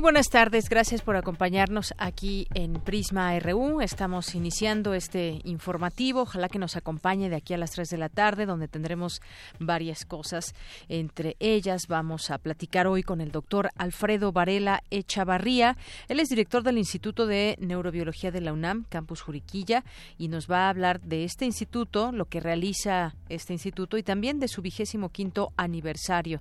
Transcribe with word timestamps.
Muy 0.00 0.12
buenas 0.14 0.30
tardes, 0.30 0.70
gracias 0.70 1.02
por 1.02 1.14
acompañarnos 1.16 1.92
aquí 1.98 2.48
en 2.54 2.72
Prisma 2.72 3.38
RU. 3.38 3.82
Estamos 3.82 4.34
iniciando 4.34 4.94
este 4.94 5.42
informativo, 5.44 6.22
ojalá 6.22 6.48
que 6.48 6.58
nos 6.58 6.74
acompañe 6.74 7.28
de 7.28 7.36
aquí 7.36 7.52
a 7.52 7.58
las 7.58 7.72
3 7.72 7.86
de 7.90 7.98
la 7.98 8.08
tarde, 8.08 8.46
donde 8.46 8.66
tendremos 8.66 9.20
varias 9.58 10.06
cosas. 10.06 10.54
Entre 10.88 11.36
ellas 11.38 11.86
vamos 11.86 12.30
a 12.30 12.38
platicar 12.38 12.86
hoy 12.86 13.02
con 13.02 13.20
el 13.20 13.30
doctor 13.30 13.68
Alfredo 13.76 14.32
Varela 14.32 14.82
Echavarría. 14.88 15.76
Él 16.08 16.18
es 16.18 16.30
director 16.30 16.62
del 16.62 16.78
Instituto 16.78 17.26
de 17.26 17.58
Neurobiología 17.60 18.30
de 18.30 18.40
la 18.40 18.54
UNAM, 18.54 18.86
Campus 18.88 19.20
Juriquilla, 19.20 19.84
y 20.16 20.28
nos 20.28 20.50
va 20.50 20.60
a 20.60 20.70
hablar 20.70 21.02
de 21.02 21.24
este 21.24 21.44
instituto, 21.44 22.10
lo 22.10 22.24
que 22.24 22.40
realiza 22.40 23.14
este 23.28 23.52
instituto 23.52 23.98
y 23.98 24.02
también 24.02 24.40
de 24.40 24.48
su 24.48 24.62
vigésimo 24.62 25.10
quinto 25.10 25.52
aniversario. 25.58 26.40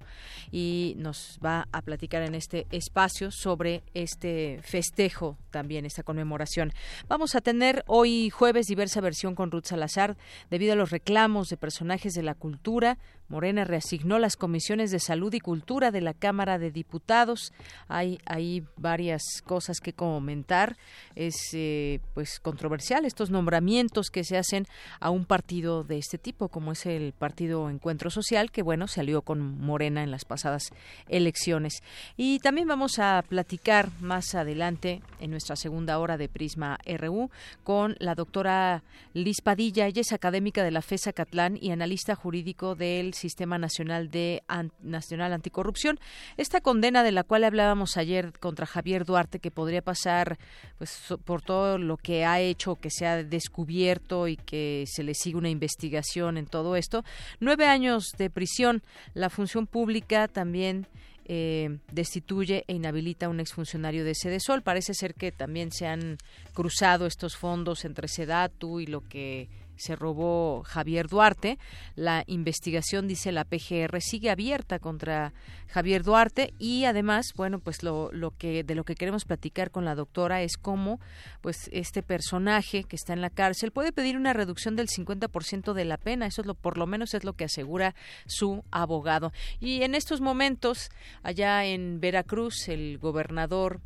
Y 0.50 0.94
nos 0.96 1.38
va 1.44 1.68
a 1.74 1.82
platicar 1.82 2.22
en 2.22 2.36
este 2.36 2.66
espacio 2.72 3.32
sobre 3.32 3.49
este 3.94 4.60
festejo 4.64 5.38
también, 5.52 5.86
esta 5.86 6.04
conmemoración. 6.04 6.72
Vamos 7.08 7.36
a 7.36 7.42
tener 7.42 7.84
hoy 7.88 8.30
jueves 8.30 8.68
diversa 8.68 9.02
versión 9.02 9.36
con 9.36 9.52
Ruth 9.52 9.66
Salazar 9.66 10.18
debido 10.50 10.74
a 10.74 10.76
los 10.76 10.92
reclamos 10.92 11.50
de 11.50 11.58
personajes 11.58 12.14
de 12.14 12.24
la 12.24 12.36
cultura. 12.36 12.98
Morena 13.30 13.64
reasignó 13.64 14.18
las 14.18 14.36
comisiones 14.36 14.92
de 14.92 15.00
salud 15.00 15.34
y 15.34 15.40
cultura 15.40 15.92
de 15.92 16.02
la 16.02 16.14
Cámara 16.14 16.58
de 16.58 16.72
Diputados. 16.72 17.54
Hay, 17.88 18.20
hay 18.26 18.64
varias 18.76 19.24
cosas 19.46 19.80
que 19.80 19.94
comentar. 19.94 20.78
Es 21.16 21.36
eh, 21.54 22.00
pues 22.14 22.40
controversial 22.40 23.06
estos 23.06 23.30
nombramientos 23.30 24.10
que 24.10 24.24
se 24.24 24.38
hacen 24.38 24.66
a 25.00 25.12
un 25.12 25.26
partido 25.26 25.84
de 25.84 26.00
este 26.00 26.18
tipo, 26.18 26.50
como 26.50 26.72
es 26.72 26.86
el 26.86 27.14
Partido 27.14 27.70
Encuentro 27.70 28.10
Social, 28.10 28.52
que 28.52 28.64
bueno, 28.64 28.88
salió 28.88 29.22
con 29.22 29.60
Morena 29.60 30.04
en 30.04 30.12
las 30.12 30.26
pasadas 30.26 30.72
elecciones. 31.08 31.84
Y 32.18 32.40
también 32.40 32.68
vamos 32.68 32.98
a 32.98 33.24
platicar 33.28 33.90
más 34.02 34.34
adelante 34.34 35.02
en 35.20 35.32
nuestra 35.32 35.56
segunda 35.56 36.00
hora 36.00 36.18
de 36.18 36.30
Prisma 36.30 36.80
RU 36.98 37.30
con 37.64 37.96
la 38.00 38.16
doctora 38.16 38.84
Liz 39.14 39.42
Padilla. 39.42 39.86
Ella 39.86 40.02
es 40.02 40.14
académica 40.14 40.64
de 40.64 40.72
la 40.72 40.82
FESA 40.82 41.14
Catlán 41.14 41.58
y 41.62 41.72
analista 41.72 42.16
jurídico 42.16 42.76
del 42.76 43.14
Sistema 43.20 43.58
Nacional 43.58 44.10
de 44.10 44.44
Nacional 44.82 45.34
Anticorrupción. 45.34 46.00
Esta 46.38 46.62
condena 46.62 47.04
de 47.04 47.12
la 47.12 47.24
cual 47.24 47.44
hablábamos 47.44 47.98
ayer 47.98 48.34
contra 48.40 48.66
Javier 48.66 49.06
Duarte, 49.06 49.40
que 49.40 49.52
podría 49.52 49.82
pasar 49.82 50.40
pues 50.78 51.14
por 51.26 51.42
todo 51.42 51.78
lo 51.78 51.98
que 51.98 52.26
ha 52.26 52.40
hecho, 52.40 52.76
que 52.76 52.90
se 52.90 53.06
ha 53.06 53.24
descubierto 53.24 54.28
y 54.28 54.38
que 54.38 54.86
se 54.88 55.04
le 55.04 55.14
sigue 55.14 55.38
una 55.38 55.50
investigación 55.50 56.38
en 56.38 56.46
todo 56.46 56.76
esto. 56.76 57.04
Nueve 57.40 57.66
años 57.66 58.14
de 58.18 58.30
prisión. 58.30 58.82
La 59.14 59.30
función 59.30 59.68
pública 59.68 60.28
también 60.28 60.88
eh, 61.26 61.78
destituye 61.92 62.64
e 62.68 62.74
inhabilita 62.74 63.28
a 63.28 63.30
un 63.30 63.40
exfuncionario 63.40 64.04
de 64.04 64.16
Sedesol. 64.16 64.64
Parece 64.64 64.94
ser 64.94 65.14
que 65.14 65.32
también 65.32 65.72
se 65.72 65.86
han 65.86 66.18
cruzado 66.54 67.06
estos 67.06 67.38
fondos 67.38 67.86
entre 67.86 68.08
Sedatu 68.08 68.80
y 68.80 68.88
lo 68.88 69.08
que 69.08 69.48
se 69.80 69.96
robó 69.96 70.64
Javier 70.66 71.08
Duarte. 71.08 71.58
La 71.96 72.24
investigación, 72.28 73.08
dice 73.08 73.32
la 73.32 73.46
PGR, 73.46 74.02
sigue 74.02 74.30
abierta 74.30 74.80
contra 74.80 75.34
Javier 75.68 76.04
Duarte 76.04 76.54
y 76.60 76.86
además, 76.86 77.34
bueno, 77.36 77.60
pues 77.60 77.84
lo, 77.84 78.12
lo 78.12 78.32
que 78.32 78.64
de 78.64 78.76
lo 78.76 78.84
que 78.84 78.96
queremos 78.96 79.26
platicar 79.26 79.72
con 79.72 79.86
la 79.86 79.96
doctora 79.96 80.42
es 80.42 80.58
cómo 80.58 81.00
pues 81.42 81.70
este 81.72 82.04
personaje 82.04 82.84
que 82.84 82.96
está 82.96 83.14
en 83.14 83.22
la 83.22 83.30
cárcel 83.30 83.72
puede 83.72 83.92
pedir 83.92 84.18
una 84.18 84.34
reducción 84.34 84.76
del 84.76 84.88
50% 84.88 85.74
de 85.74 85.86
la 85.86 85.98
pena, 85.98 86.26
eso 86.26 86.42
es 86.42 86.48
lo 86.48 86.56
por 86.56 86.78
lo 86.78 86.88
menos 86.88 87.14
es 87.14 87.24
lo 87.24 87.34
que 87.34 87.46
asegura 87.46 87.96
su 88.26 88.64
abogado. 88.72 89.32
Y 89.60 89.84
en 89.84 89.96
estos 89.96 90.22
momentos 90.22 90.90
allá 91.24 91.66
en 91.66 92.00
Veracruz 92.00 92.68
el 92.68 92.98
gobernador 92.98 93.82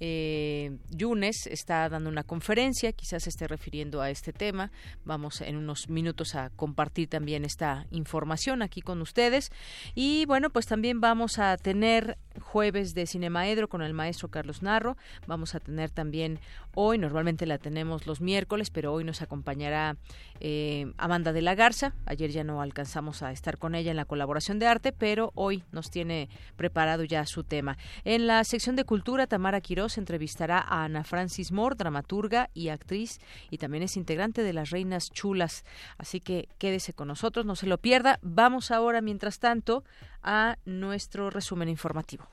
eh, 0.00 0.76
Yunes 0.90 1.46
está 1.46 1.88
dando 1.88 2.08
una 2.10 2.24
conferencia, 2.24 2.92
quizás 2.92 3.24
se 3.24 3.30
esté 3.30 3.48
refiriendo 3.48 4.00
a 4.00 4.10
este 4.10 4.32
tema. 4.32 4.70
Vamos 5.04 5.40
en 5.40 5.56
unos 5.56 5.88
minutos 5.88 6.34
a 6.34 6.50
compartir 6.50 7.08
también 7.08 7.44
esta 7.44 7.86
información 7.90 8.62
aquí 8.62 8.80
con 8.80 9.00
ustedes. 9.00 9.50
Y 9.94 10.26
bueno, 10.26 10.50
pues 10.50 10.66
también 10.66 11.00
vamos 11.00 11.38
a 11.38 11.56
tener 11.56 12.18
jueves 12.40 12.94
de 12.94 13.06
Cinemaedro 13.06 13.68
con 13.68 13.82
el 13.82 13.94
maestro 13.94 14.28
Carlos 14.28 14.62
Narro. 14.62 14.96
Vamos 15.26 15.54
a 15.54 15.60
tener 15.60 15.90
también 15.90 16.40
hoy, 16.80 16.96
normalmente 16.96 17.44
la 17.44 17.58
tenemos 17.58 18.06
los 18.06 18.20
miércoles, 18.20 18.70
pero 18.70 18.92
hoy 18.92 19.02
nos 19.02 19.20
acompañará 19.20 19.96
eh, 20.38 20.92
Amanda 20.96 21.32
de 21.32 21.42
la 21.42 21.56
Garza. 21.56 21.92
Ayer 22.06 22.30
ya 22.30 22.44
no 22.44 22.62
alcanzamos 22.62 23.24
a 23.24 23.32
estar 23.32 23.58
con 23.58 23.74
ella 23.74 23.90
en 23.90 23.96
la 23.96 24.04
colaboración 24.04 24.60
de 24.60 24.68
arte, 24.68 24.92
pero 24.92 25.32
hoy 25.34 25.64
nos 25.72 25.90
tiene 25.90 26.28
preparado 26.54 27.02
ya 27.02 27.26
su 27.26 27.42
tema. 27.42 27.76
En 28.04 28.28
la 28.28 28.44
sección 28.44 28.76
de 28.76 28.84
cultura, 28.84 29.26
Tamara 29.26 29.60
Quirós 29.60 29.98
entrevistará 29.98 30.60
a 30.60 30.84
Ana 30.84 31.02
Francis 31.02 31.50
Moore, 31.50 31.74
dramaturga 31.76 32.48
y 32.54 32.68
actriz, 32.68 33.18
y 33.50 33.58
también 33.58 33.82
es 33.82 33.96
integrante 33.96 34.44
de 34.44 34.52
las 34.52 34.70
Reinas 34.70 35.10
Chulas. 35.10 35.64
Así 35.96 36.20
que 36.20 36.48
quédese 36.58 36.92
con 36.92 37.08
nosotros, 37.08 37.44
no 37.44 37.56
se 37.56 37.66
lo 37.66 37.78
pierda. 37.78 38.20
Vamos 38.22 38.70
ahora, 38.70 39.00
mientras 39.00 39.40
tanto, 39.40 39.82
a 40.22 40.58
nuestro 40.64 41.30
resumen 41.30 41.68
informativo. 41.68 42.28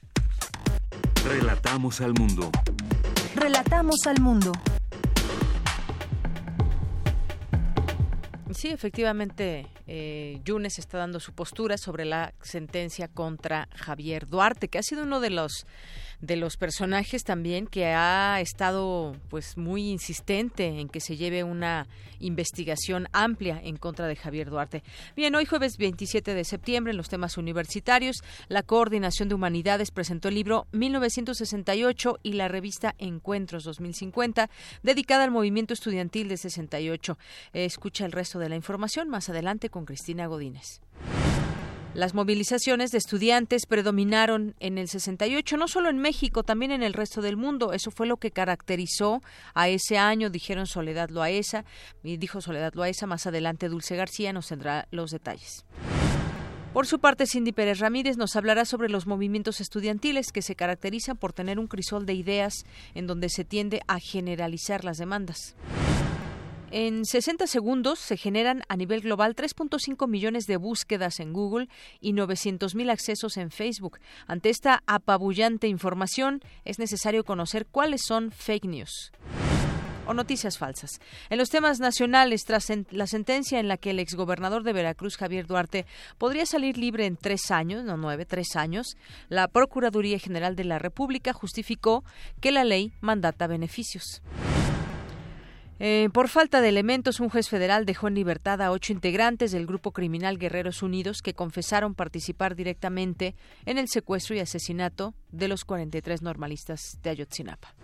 Relatamos 1.25 1.99
al 2.01 2.13
mundo. 2.13 2.51
Relatamos 3.35 3.97
al 4.07 4.21
mundo. 4.21 4.53
Sí, 8.53 8.69
efectivamente, 8.69 9.67
eh, 9.87 10.39
Yunes 10.45 10.79
está 10.79 10.97
dando 10.97 11.19
su 11.19 11.33
postura 11.33 11.77
sobre 11.77 12.05
la 12.05 12.33
sentencia 12.41 13.09
contra 13.09 13.67
Javier 13.75 14.27
Duarte, 14.27 14.69
que 14.69 14.77
ha 14.77 14.83
sido 14.83 15.03
uno 15.03 15.19
de 15.19 15.31
los 15.31 15.67
de 16.25 16.35
los 16.35 16.57
personajes 16.57 17.23
también 17.23 17.67
que 17.67 17.85
ha 17.87 18.39
estado 18.41 19.15
pues 19.29 19.57
muy 19.57 19.89
insistente 19.89 20.79
en 20.79 20.89
que 20.89 20.99
se 20.99 21.17
lleve 21.17 21.43
una 21.43 21.87
investigación 22.19 23.07
amplia 23.11 23.59
en 23.63 23.77
contra 23.77 24.07
de 24.07 24.15
Javier 24.15 24.49
Duarte. 24.49 24.83
Bien, 25.15 25.35
hoy 25.35 25.45
jueves 25.45 25.77
27 25.77 26.33
de 26.33 26.43
septiembre 26.43 26.91
en 26.91 26.97
los 26.97 27.09
temas 27.09 27.37
universitarios, 27.37 28.23
la 28.47 28.63
Coordinación 28.63 29.29
de 29.29 29.35
Humanidades 29.35 29.91
presentó 29.91 30.29
el 30.29 30.35
libro 30.35 30.67
1968 30.71 32.19
y 32.23 32.33
la 32.33 32.47
revista 32.47 32.95
Encuentros 32.97 33.63
2050 33.63 34.49
dedicada 34.83 35.23
al 35.23 35.31
movimiento 35.31 35.73
estudiantil 35.73 36.27
de 36.29 36.37
68. 36.37 37.17
escucha 37.53 38.05
el 38.05 38.11
resto 38.11 38.39
de 38.39 38.49
la 38.49 38.55
información 38.55 39.09
más 39.09 39.29
adelante 39.29 39.69
con 39.69 39.85
Cristina 39.85 40.27
Godínez. 40.27 40.81
Las 41.95 42.13
movilizaciones 42.13 42.91
de 42.91 42.97
estudiantes 42.97 43.65
predominaron 43.65 44.53
en 44.59 44.77
el 44.77 44.89
68, 44.89 45.55
no 45.55 45.69
solo 45.69 45.89
en 45.89 45.97
México, 45.97 46.43
también 46.43 46.73
en 46.73 46.83
el 46.83 46.91
resto 46.91 47.21
del 47.21 47.37
mundo. 47.37 47.71
Eso 47.71 47.89
fue 47.89 48.05
lo 48.05 48.17
que 48.17 48.31
caracterizó 48.31 49.23
a 49.53 49.69
ese 49.69 49.97
año, 49.97 50.29
dijeron 50.29 50.67
Soledad 50.67 51.09
Loaesa, 51.09 51.63
y 52.03 52.17
dijo 52.17 52.41
Soledad 52.41 52.73
Loaesa, 52.73 53.07
más 53.07 53.25
adelante 53.27 53.69
Dulce 53.69 53.95
García 53.95 54.33
nos 54.33 54.49
tendrá 54.49 54.89
los 54.91 55.11
detalles. 55.11 55.63
Por 56.73 56.85
su 56.85 56.99
parte, 56.99 57.27
Cindy 57.27 57.53
Pérez 57.53 57.79
Ramírez 57.79 58.17
nos 58.17 58.35
hablará 58.35 58.65
sobre 58.65 58.89
los 58.89 59.07
movimientos 59.07 59.61
estudiantiles 59.61 60.33
que 60.33 60.41
se 60.41 60.57
caracterizan 60.57 61.15
por 61.15 61.31
tener 61.31 61.59
un 61.59 61.67
crisol 61.67 62.05
de 62.05 62.13
ideas 62.13 62.65
en 62.93 63.07
donde 63.07 63.29
se 63.29 63.45
tiende 63.45 63.79
a 63.87 64.01
generalizar 64.01 64.83
las 64.83 64.97
demandas. 64.97 65.55
En 66.77 67.05
60 67.05 67.47
segundos 67.47 67.99
se 67.99 68.17
generan 68.17 68.63
a 68.67 68.75
nivel 68.75 68.99
global 68.99 69.33
3.5 69.33 70.09
millones 70.09 70.45
de 70.45 70.57
búsquedas 70.57 71.21
en 71.21 71.31
Google 71.31 71.69
y 72.01 72.11
900.000 72.11 72.91
accesos 72.91 73.37
en 73.37 73.49
Facebook. 73.49 73.99
Ante 74.27 74.49
esta 74.49 74.83
apabullante 74.85 75.69
información, 75.69 76.41
es 76.65 76.77
necesario 76.77 77.23
conocer 77.23 77.65
cuáles 77.65 78.01
son 78.05 78.29
fake 78.29 78.65
news. 78.65 79.13
o 80.05 80.13
noticias 80.13 80.57
falsas. 80.57 80.99
En 81.29 81.37
los 81.37 81.49
temas 81.49 81.79
nacionales, 81.79 82.43
tras 82.43 82.67
la 82.91 83.07
sentencia 83.07 83.59
en 83.59 83.69
la 83.69 83.77
que 83.77 83.91
el 83.91 83.99
exgobernador 83.99 84.63
de 84.63 84.73
Veracruz, 84.73 85.15
Javier 85.15 85.47
Duarte, 85.47 85.85
podría 86.17 86.45
salir 86.45 86.77
libre 86.77 87.05
en 87.05 87.15
tres 87.15 87.51
años, 87.51 87.85
no 87.85 87.95
nueve, 87.95 88.25
tres 88.25 88.57
años, 88.57 88.97
la 89.29 89.47
Procuraduría 89.47 90.19
General 90.19 90.57
de 90.57 90.65
la 90.65 90.77
República 90.77 91.31
justificó 91.31 92.03
que 92.41 92.51
la 92.51 92.65
ley 92.65 92.91
mandata 92.99 93.47
beneficios. 93.47 94.21
Eh, 95.79 96.09
por 96.13 96.29
falta 96.29 96.61
de 96.61 96.69
elementos, 96.69 97.19
un 97.19 97.29
juez 97.29 97.49
federal 97.49 97.85
dejó 97.85 98.07
en 98.07 98.15
libertad 98.15 98.61
a 98.61 98.71
ocho 98.71 98.93
integrantes 98.93 99.51
del 99.51 99.65
grupo 99.65 99.91
criminal 99.91 100.37
Guerreros 100.37 100.81
Unidos 100.81 101.21
que 101.21 101.33
confesaron 101.33 101.95
participar 101.95 102.55
directamente 102.55 103.35
en 103.65 103.77
el 103.77 103.89
secuestro 103.89 104.35
y 104.35 104.39
asesinato 104.39 105.13
de 105.31 105.49
los 105.49 105.65
43 105.65 106.21
normalistas 106.21 106.99
de 107.03 107.09
Ayotzinapa. 107.09 107.75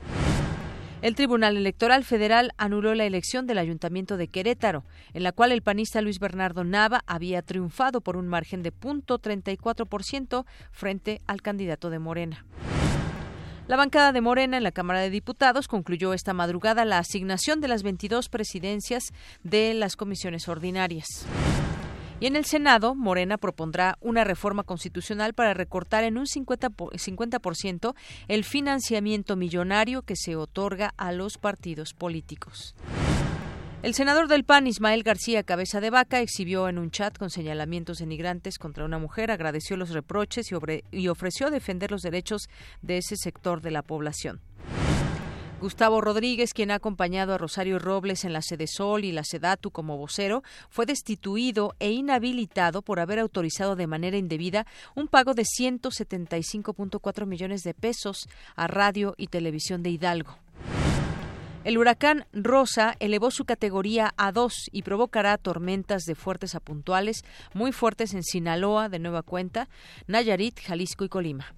El 1.02 1.16
Tribunal 1.16 1.58
Electoral 1.58 2.04
Federal 2.04 2.52
anuló 2.58 2.94
la 2.94 3.06
elección 3.06 3.48
del 3.48 3.58
Ayuntamiento 3.58 4.18
de 4.18 4.28
Querétaro, 4.28 4.86
en 5.14 5.24
la 5.24 5.32
cual 5.32 5.52
el 5.52 5.64
panista 5.64 6.00
Luis 6.00 6.20
Bernardo 6.20 6.64
Nava 6.64 7.04
había 7.08 7.42
triunfado 7.42 8.02
por 8.02 8.18
un 8.18 8.28
margen 8.28 8.62
de 8.62 8.72
.34% 8.72 10.46
frente 10.72 11.22
al 11.26 11.42
candidato 11.42 11.90
de 11.90 12.00
Morena. 12.00 12.46
La 13.72 13.78
bancada 13.78 14.12
de 14.12 14.20
Morena 14.20 14.58
en 14.58 14.64
la 14.64 14.74
Cámara 14.74 15.00
de 15.00 15.10
Diputados 15.10 15.70
concluyó 15.70 16.14
esta 16.14 16.34
madrugada 16.34 16.84
la 16.84 16.98
asignación 16.98 17.62
de 17.62 17.70
las 17.70 17.84
22 17.84 18.28
presidencias 18.28 19.14
de 19.44 19.74
las 19.74 19.96
comisiones 19.96 20.50
ordinarias. 20.50 21.06
Y 22.20 22.26
en 22.26 22.36
el 22.36 22.44
Senado, 22.44 22.96
Morena 22.96 23.38
propondrá 23.38 23.98
una 24.02 24.26
reforma 24.26 24.64
constitucional 24.64 25.34
para 25.34 25.54
recortar 25.54 26.04
en 26.04 26.18
un 26.18 26.26
50%, 26.26 26.98
50 26.98 27.40
el 28.28 28.44
financiamiento 28.44 29.38
millonario 29.38 30.02
que 30.02 30.18
se 30.18 30.36
otorga 30.36 30.94
a 30.98 31.14
los 31.14 31.38
partidos 31.38 31.94
políticos. 31.94 32.76
El 33.84 33.96
senador 33.96 34.28
del 34.28 34.44
PAN, 34.44 34.68
Ismael 34.68 35.02
García 35.02 35.42
Cabeza 35.42 35.82
de 35.82 35.90
Vaca, 35.90 36.20
exhibió 36.20 36.70
en 36.70 36.78
un 36.78 36.92
chat 36.92 37.18
con 37.18 37.32
señalamientos 37.32 37.98
denigrantes 37.98 38.60
contra 38.60 38.86
una 38.86 39.00
mujer, 39.00 39.32
agradeció 39.32 39.76
los 39.76 39.90
reproches 39.90 40.52
y, 40.92 41.08
ofreció 41.08 41.50
defender 41.50 41.90
los 41.90 42.04
derechos 42.04 42.48
de 42.84 43.00
ese 43.00 43.16
sector 43.18 43.60
de 43.62 43.72
la 43.72 43.82
población. 43.82 44.40
Gustavo 45.60 46.00
Rodríguez, 46.00 46.54
quien 46.54 46.70
ha 46.70 46.76
acompañado 46.76 47.34
a 47.34 47.40
Rosario 47.40 47.80
Robles 47.80 48.24
en 48.24 48.34
la 48.34 48.44
Sede 48.44 48.68
Sol 48.68 49.04
y 49.04 49.12
la 49.12 49.24
Sedatu 49.24 49.72
como 49.72 49.98
vocero, 49.98 50.44
fue 50.70 50.86
destituido 50.86 51.74
e 51.80 51.90
inhabilitado 51.90 52.84
por 52.84 53.00
haber 53.00 53.18
autorizado 53.18 53.76
de 53.76 53.88
manera 53.88 54.18
indebida 54.18 54.68
un 54.94 55.08
pago 55.08 55.34
de 55.34 55.44
175.4 55.44 57.26
millones 57.26 57.64
de 57.64 57.74
pesos 57.74 58.30
a 58.56 58.68
Radio 58.68 59.16
y 59.18 59.26
Televisión 59.26 59.82
de 59.82 59.90
Hidalgo. 59.90 60.38
El 61.64 61.78
huracán 61.78 62.26
Rosa 62.34 62.96
elevó 63.00 63.30
su 63.30 63.46
categoría 63.46 64.16
a 64.18 64.32
2 64.32 64.70
y 64.72 64.82
provocará 64.82 65.38
tormentas 65.38 66.06
de 66.06 66.16
fuertes 66.16 66.56
a 66.56 66.60
puntuales, 66.60 67.24
muy 67.54 67.72
fuertes 67.72 68.16
en 68.16 68.24
Sinaloa, 68.24 68.90
de 68.90 68.98
nueva 68.98 69.22
cuenta, 69.22 69.70
Nayarit, 70.08 70.60
Jalisco 70.60 71.06
y 71.06 71.10
Colima. 71.10 71.54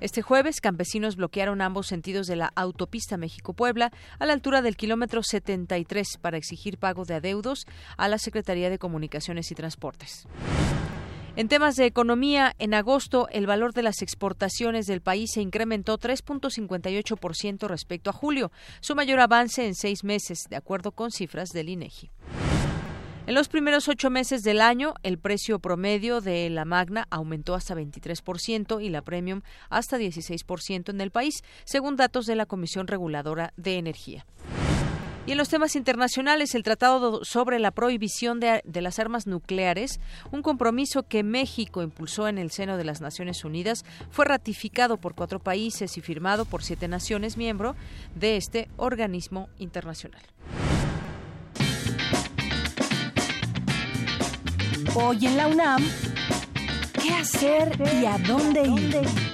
Este 0.00 0.20
jueves, 0.20 0.60
campesinos 0.60 1.16
bloquearon 1.16 1.62
ambos 1.62 1.86
sentidos 1.86 2.26
de 2.26 2.36
la 2.36 2.52
autopista 2.54 3.16
México-Puebla 3.16 3.92
a 4.18 4.26
la 4.26 4.34
altura 4.34 4.60
del 4.60 4.76
kilómetro 4.76 5.22
73 5.22 6.18
para 6.20 6.36
exigir 6.36 6.76
pago 6.76 7.06
de 7.06 7.14
adeudos 7.14 7.64
a 7.96 8.08
la 8.08 8.18
Secretaría 8.18 8.68
de 8.68 8.78
Comunicaciones 8.78 9.50
y 9.50 9.54
Transportes. 9.54 10.28
En 11.36 11.48
temas 11.48 11.76
de 11.76 11.84
economía, 11.84 12.54
en 12.58 12.72
agosto 12.72 13.28
el 13.30 13.46
valor 13.46 13.74
de 13.74 13.82
las 13.82 14.00
exportaciones 14.00 14.86
del 14.86 15.02
país 15.02 15.32
se 15.34 15.42
incrementó 15.42 15.98
3.58% 15.98 17.68
respecto 17.68 18.08
a 18.08 18.14
julio, 18.14 18.50
su 18.80 18.94
mayor 18.94 19.20
avance 19.20 19.66
en 19.66 19.74
seis 19.74 20.02
meses, 20.02 20.46
de 20.48 20.56
acuerdo 20.56 20.92
con 20.92 21.10
cifras 21.10 21.50
del 21.50 21.68
INEGI. 21.68 22.10
En 23.26 23.34
los 23.34 23.48
primeros 23.48 23.86
ocho 23.88 24.08
meses 24.08 24.44
del 24.44 24.62
año, 24.62 24.94
el 25.02 25.18
precio 25.18 25.58
promedio 25.58 26.22
de 26.22 26.48
la 26.48 26.64
Magna 26.64 27.06
aumentó 27.10 27.54
hasta 27.54 27.74
23% 27.74 28.82
y 28.82 28.88
la 28.88 29.02
Premium 29.02 29.42
hasta 29.68 29.98
16% 29.98 30.88
en 30.88 31.00
el 31.02 31.10
país, 31.10 31.44
según 31.64 31.96
datos 31.96 32.24
de 32.24 32.36
la 32.36 32.46
Comisión 32.46 32.86
Reguladora 32.86 33.52
de 33.58 33.76
Energía. 33.76 34.24
Y 35.26 35.32
en 35.32 35.38
los 35.38 35.48
temas 35.48 35.74
internacionales, 35.74 36.54
el 36.54 36.62
Tratado 36.62 37.24
sobre 37.24 37.58
la 37.58 37.72
Prohibición 37.72 38.38
de, 38.38 38.62
las 38.80 39.00
Armas 39.00 39.26
Nucleares, 39.26 39.98
un 40.30 40.40
compromiso 40.40 41.02
que 41.02 41.24
México 41.24 41.82
impulsó 41.82 42.28
en 42.28 42.38
el 42.38 42.52
seno 42.52 42.76
de 42.76 42.84
las 42.84 43.00
Naciones 43.00 43.44
Unidas, 43.44 43.84
fue 44.08 44.24
ratificado 44.24 44.98
por 44.98 45.16
cuatro 45.16 45.40
países 45.40 45.98
y 45.98 46.00
firmado 46.00 46.44
por 46.44 46.62
siete 46.62 46.86
naciones 46.86 47.36
miembro 47.36 47.74
de 48.14 48.36
este 48.36 48.68
organismo 48.76 49.48
internacional. 49.58 50.22
Hoy 54.94 55.26
en 55.26 55.36
la 55.36 55.48
UNAM, 55.48 55.82
¿qué 57.02 57.10
hacer 57.14 57.72
y 58.00 58.06
a 58.06 58.16
dónde 58.18 58.62
ir? 58.62 59.25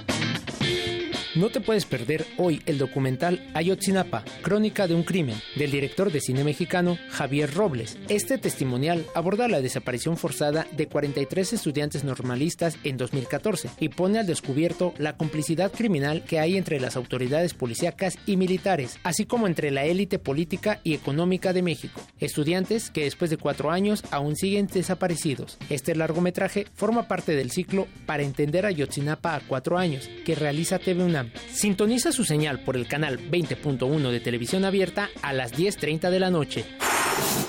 No 1.35 1.49
te 1.49 1.63
puedes 1.63 1.87
perder 1.87 2.27
hoy 2.37 2.61
el 2.67 2.77
documental 2.77 3.43
Ayotzinapa, 3.55 4.23
Crónica 4.43 4.87
de 4.87 4.95
un 4.95 5.03
Crimen, 5.03 5.41
del 5.57 5.71
director 5.71 6.13
de 6.13 6.21
cine 6.21 6.45
mexicano 6.45 6.99
Javier 7.09 7.55
Robles. 7.55 7.97
Este 8.11 8.37
testimonial 8.37 9.07
aborda 9.15 9.49
la 9.49 9.63
desaparición 9.63 10.19
forzada 10.19 10.67
de 10.73 10.89
43 10.89 11.55
estudiantes 11.55 12.05
normalistas 12.05 12.77
en 12.85 12.99
2014 12.99 13.71
y 13.81 13.89
pone 13.89 14.19
al 14.19 14.27
descubierto 14.27 14.93
la 14.99 15.17
complicidad 15.17 15.73
criminal 15.73 16.23
que 16.23 16.39
hay 16.39 16.59
entre 16.59 16.81
las 16.81 16.97
autoridades 16.97 17.55
policíacas 17.55 18.19
y 18.27 18.37
militares, 18.37 18.99
así 19.03 19.25
como 19.25 19.47
entre 19.47 19.71
la 19.71 19.87
élite 19.87 20.19
política 20.19 20.81
y 20.85 20.93
económica 20.93 21.55
de 21.55 21.63
México. 21.63 22.03
Estudiantes 22.21 22.91
que 22.91 23.05
después 23.05 23.31
de 23.31 23.39
cuatro 23.39 23.71
años 23.71 24.05
aún 24.11 24.37
siguen 24.37 24.67
desaparecidos. 24.67 25.57
Este 25.71 25.97
largometraje 25.97 26.67
forma 26.75 27.09
parte 27.09 27.35
del 27.35 27.51
ciclo 27.51 27.87
Para 28.05 28.23
entender 28.23 28.67
Ayotzinapa 28.67 29.35
a 29.35 29.41
cuatro 29.41 29.79
años, 29.79 30.11
que 30.27 30.35
realiza 30.35 30.79
TV 30.79 31.03
Sintoniza 31.51 32.13
su 32.13 32.25
señal 32.25 32.61
por 32.61 32.77
el 32.77 32.87
canal 32.87 33.19
20.1 33.19 34.11
de 34.11 34.21
televisión 34.21 34.65
abierta 34.65 35.11
a 35.23 35.33
las 35.33 35.53
10.30 35.55 36.11
de 36.11 36.21
la 36.21 36.31
noche. 36.31 36.65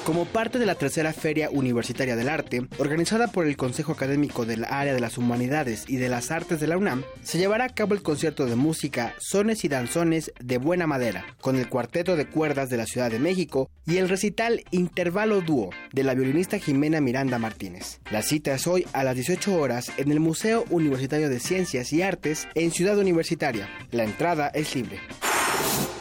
Como 0.06 0.26
parte 0.26 0.60
de 0.60 0.66
la 0.66 0.76
tercera 0.76 1.14
Feria 1.14 1.50
Universitaria 1.50 2.18
del 2.18 2.28
Arte, 2.28 2.68
organizada 2.78 3.28
por 3.28 3.48
el 3.48 3.56
Consejo 3.56 3.94
Académico 3.94 4.46
del 4.46 4.66
Área 4.66 4.94
de 4.94 5.00
las 5.00 5.18
Humanidades 5.18 5.86
y 5.88 5.96
de 5.96 6.10
las 6.10 6.30
Artes 6.30 6.60
de 6.60 6.68
la 6.68 6.78
UNAM, 6.78 7.04
se 7.22 7.38
llevará 7.38 7.64
a 7.64 7.70
cabo 7.70 7.94
el 7.94 8.04
concierto 8.04 8.46
de 8.46 8.58
música 8.58 9.16
Sones 9.20 9.64
y 9.64 9.70
Danzones 9.70 10.34
de 10.42 10.58
Buena 10.58 10.88
Madera, 10.88 11.26
con 11.40 11.56
el 11.56 11.70
Cuarteto 11.70 12.18
de 12.18 12.28
Cuerdas 12.28 12.70
de 12.70 12.76
la 12.76 12.86
Ciudad 12.86 13.12
de 13.12 13.20
México 13.20 13.70
y 13.86 13.96
el 13.96 14.10
recital 14.10 14.66
Intervalo 14.72 15.40
Dúo 15.40 15.70
de 15.94 16.04
la 16.04 16.16
violinista 16.16 16.60
Jimena 16.60 17.00
Miranda 17.00 17.40
Martínez. 17.40 18.02
La 18.12 18.24
cita 18.24 18.54
es 18.54 18.68
hoy 18.68 18.86
a 18.92 19.06
las 19.06 19.16
18 19.16 19.56
horas 19.56 19.90
en 19.96 20.12
el 20.12 20.20
Museo 20.20 20.66
Universitario 20.70 21.30
de 21.30 21.40
Ciencias 21.40 21.94
y 21.94 22.02
Artes 22.02 22.50
en 22.56 22.72
Ciudad 22.72 22.98
Universitaria. 22.98 23.70
La 23.92 24.04
entrada 24.04 24.50
es 24.50 24.76
libre. 24.76 25.00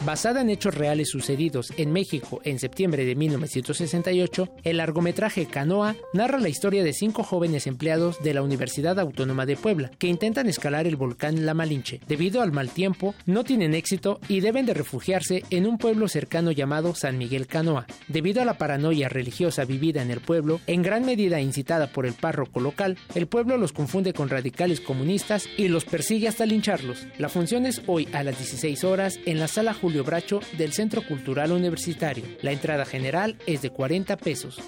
Basada 0.05 0.41
en 0.41 0.49
hechos 0.49 0.75
reales 0.75 1.09
sucedidos 1.09 1.71
en 1.77 1.93
México 1.93 2.41
en 2.43 2.59
septiembre 2.59 3.05
de 3.05 3.15
1968, 3.15 4.49
el 4.65 4.77
largometraje 4.77 5.45
Canoa 5.45 5.95
narra 6.11 6.39
la 6.39 6.49
historia 6.49 6.83
de 6.83 6.91
cinco 6.91 7.23
jóvenes 7.23 7.67
empleados 7.67 8.21
de 8.21 8.33
la 8.33 8.41
Universidad 8.41 8.99
Autónoma 8.99 9.45
de 9.45 9.55
Puebla 9.55 9.91
que 9.97 10.07
intentan 10.07 10.49
escalar 10.49 10.87
el 10.87 10.97
volcán 10.97 11.45
La 11.45 11.53
Malinche. 11.53 12.01
Debido 12.05 12.41
al 12.41 12.51
mal 12.51 12.69
tiempo, 12.69 13.15
no 13.25 13.45
tienen 13.45 13.73
éxito 13.73 14.19
y 14.27 14.41
deben 14.41 14.65
de 14.65 14.73
refugiarse 14.73 15.45
en 15.51 15.65
un 15.65 15.77
pueblo 15.77 16.09
cercano 16.09 16.51
llamado 16.51 16.95
San 16.95 17.17
Miguel 17.17 17.47
Canoa. 17.47 17.87
Debido 18.09 18.41
a 18.41 18.45
la 18.45 18.57
paranoia 18.57 19.07
religiosa 19.07 19.63
vivida 19.63 20.01
en 20.01 20.11
el 20.11 20.19
pueblo, 20.19 20.59
en 20.67 20.81
gran 20.81 21.05
medida 21.05 21.39
incitada 21.39 21.87
por 21.87 22.05
el 22.05 22.13
párroco 22.13 22.59
local, 22.59 22.97
el 23.15 23.27
pueblo 23.27 23.57
los 23.57 23.71
confunde 23.71 24.11
con 24.11 24.27
radicales 24.27 24.81
comunistas 24.81 25.47
y 25.57 25.69
los 25.69 25.85
persigue 25.85 26.27
hasta 26.27 26.45
lincharlos. 26.45 27.07
La 27.17 27.29
función 27.29 27.65
es 27.65 27.81
hoy 27.87 28.09
a 28.11 28.21
las 28.23 28.37
16 28.37 28.83
horas 28.83 29.17
en 29.25 29.39
la 29.39 29.42
sala 29.47 29.73
Julio 29.73 30.03
Bracho 30.03 30.39
del 30.57 30.73
Centro 30.73 31.05
Cultural 31.05 31.51
Universitario. 31.51 32.23
La 32.41 32.51
entrada 32.51 32.85
general 32.85 33.37
es 33.45 33.61
de 33.61 33.69
40 33.69 34.17
pesos. 34.17 34.59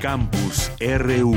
Campus 0.00 0.70
RU 0.80 1.34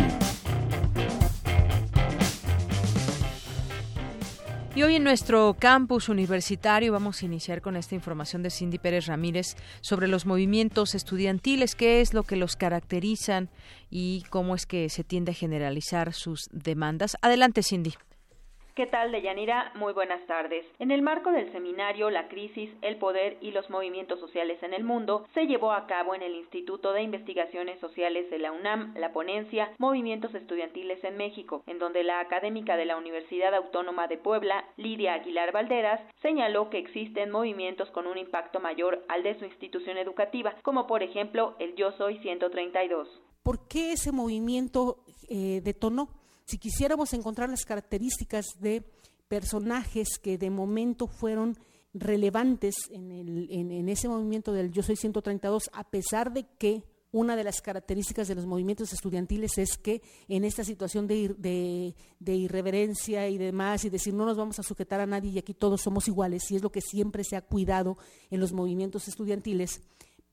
Y 4.78 4.84
hoy 4.84 4.98
en 4.98 5.04
nuestro 5.04 5.56
campus 5.58 6.08
universitario 6.08 6.92
vamos 6.92 7.24
a 7.24 7.26
iniciar 7.26 7.64
con 7.64 7.76
esta 7.78 7.96
información 7.96 8.44
de 8.44 8.52
Cindy 8.52 8.78
Pérez 8.78 9.08
Ramírez 9.08 9.56
sobre 9.82 10.08
los 10.08 10.28
movimientos 10.28 10.94
estudiantiles, 10.94 11.74
qué 11.74 12.00
es 12.00 12.14
lo 12.14 12.22
que 12.22 12.36
los 12.36 12.56
caracterizan 12.56 13.50
y 13.90 14.24
cómo 14.30 14.54
es 14.54 14.68
que 14.68 14.88
se 14.90 15.04
tiende 15.04 15.32
a 15.32 15.34
generalizar 15.34 16.14
sus 16.14 16.48
demandas. 16.52 17.18
Adelante, 17.24 17.64
Cindy. 17.64 17.96
¿Qué 18.78 18.86
tal, 18.86 19.12
Deyanira? 19.12 19.72
Muy 19.74 19.92
buenas 19.92 20.24
tardes. 20.28 20.64
En 20.78 20.92
el 20.92 21.02
marco 21.02 21.32
del 21.32 21.52
seminario 21.52 22.12
La 22.12 22.28
crisis, 22.28 22.70
el 22.84 22.98
poder 22.98 23.40
y 23.42 23.50
los 23.50 23.68
movimientos 23.72 24.20
sociales 24.20 24.62
en 24.62 24.76
el 24.76 24.84
mundo, 24.84 25.26
se 25.34 25.48
llevó 25.48 25.72
a 25.72 25.88
cabo 25.88 26.14
en 26.14 26.22
el 26.22 26.36
Instituto 26.36 26.94
de 26.94 27.02
Investigaciones 27.02 27.80
Sociales 27.80 28.30
de 28.30 28.38
la 28.38 28.52
UNAM 28.52 28.94
la 28.96 29.14
ponencia 29.14 29.72
Movimientos 29.80 30.36
Estudiantiles 30.36 31.04
en 31.04 31.18
México, 31.18 31.64
en 31.66 31.80
donde 31.80 32.04
la 32.04 32.20
académica 32.20 32.78
de 32.78 32.86
la 32.86 32.98
Universidad 32.98 33.56
Autónoma 33.56 34.06
de 34.06 34.20
Puebla, 34.20 34.64
Lidia 34.78 35.16
Aguilar 35.16 35.52
Valderas, 35.52 36.00
señaló 36.22 36.70
que 36.70 36.78
existen 36.78 37.32
movimientos 37.32 37.90
con 37.90 38.06
un 38.06 38.20
impacto 38.20 38.60
mayor 38.60 39.04
al 39.10 39.24
de 39.24 39.40
su 39.40 39.46
institución 39.46 39.98
educativa, 39.98 40.54
como 40.62 40.86
por 40.86 41.02
ejemplo 41.02 41.56
el 41.58 41.74
Yo 41.74 41.94
Soy 41.94 42.20
132. 42.20 43.08
¿Por 43.42 43.68
qué 43.68 43.94
ese 43.94 44.12
movimiento 44.12 44.98
eh, 45.30 45.62
detonó? 45.64 46.10
Si 46.48 46.58
quisiéramos 46.60 47.14
encontrar 47.14 47.50
las 47.50 47.66
características 47.66 48.46
de 48.62 48.82
personajes 49.28 50.18
que 50.18 50.38
de 50.38 50.50
momento 50.50 51.08
fueron 51.08 51.58
relevantes 51.94 52.76
en, 52.90 53.12
el, 53.12 53.48
en, 53.52 53.90
ese 53.90 54.08
movimiento 54.08 54.54
del 54.54 54.72
Yo 54.72 54.82
Soy 54.82 54.96
132, 54.96 55.70
a 55.74 55.84
pesar 55.90 56.32
de 56.32 56.46
que 56.58 56.86
una 57.12 57.36
de 57.36 57.44
las 57.44 57.62
características 57.62 58.30
de 58.30 58.36
los 58.36 58.46
movimientos 58.46 58.94
estudiantiles 58.94 59.58
es 59.58 59.78
que 59.78 60.02
en 60.30 60.46
esta 60.46 60.64
situación 60.64 61.06
de, 61.06 61.36
de, 61.38 61.96
de, 62.20 62.36
irreverencia 62.36 63.28
y 63.28 63.38
demás, 63.38 63.84
y 63.84 63.90
decir 63.90 64.14
no 64.14 64.26
nos 64.26 64.38
vamos 64.38 64.58
a 64.58 64.64
sujetar 64.64 65.02
a 65.02 65.06
nadie 65.06 65.32
y 65.32 65.40
aquí 65.40 65.54
todos 65.54 65.82
somos 65.82 66.08
iguales, 66.08 66.50
y 66.50 66.56
es 66.56 66.64
lo 66.64 66.72
que 66.72 66.82
siempre 66.82 67.26
se 67.26 67.36
ha 67.36 67.42
cuidado 67.42 67.98
en 68.30 68.40
los 68.40 68.54
movimientos 68.54 69.10
estudiantiles, 69.10 69.82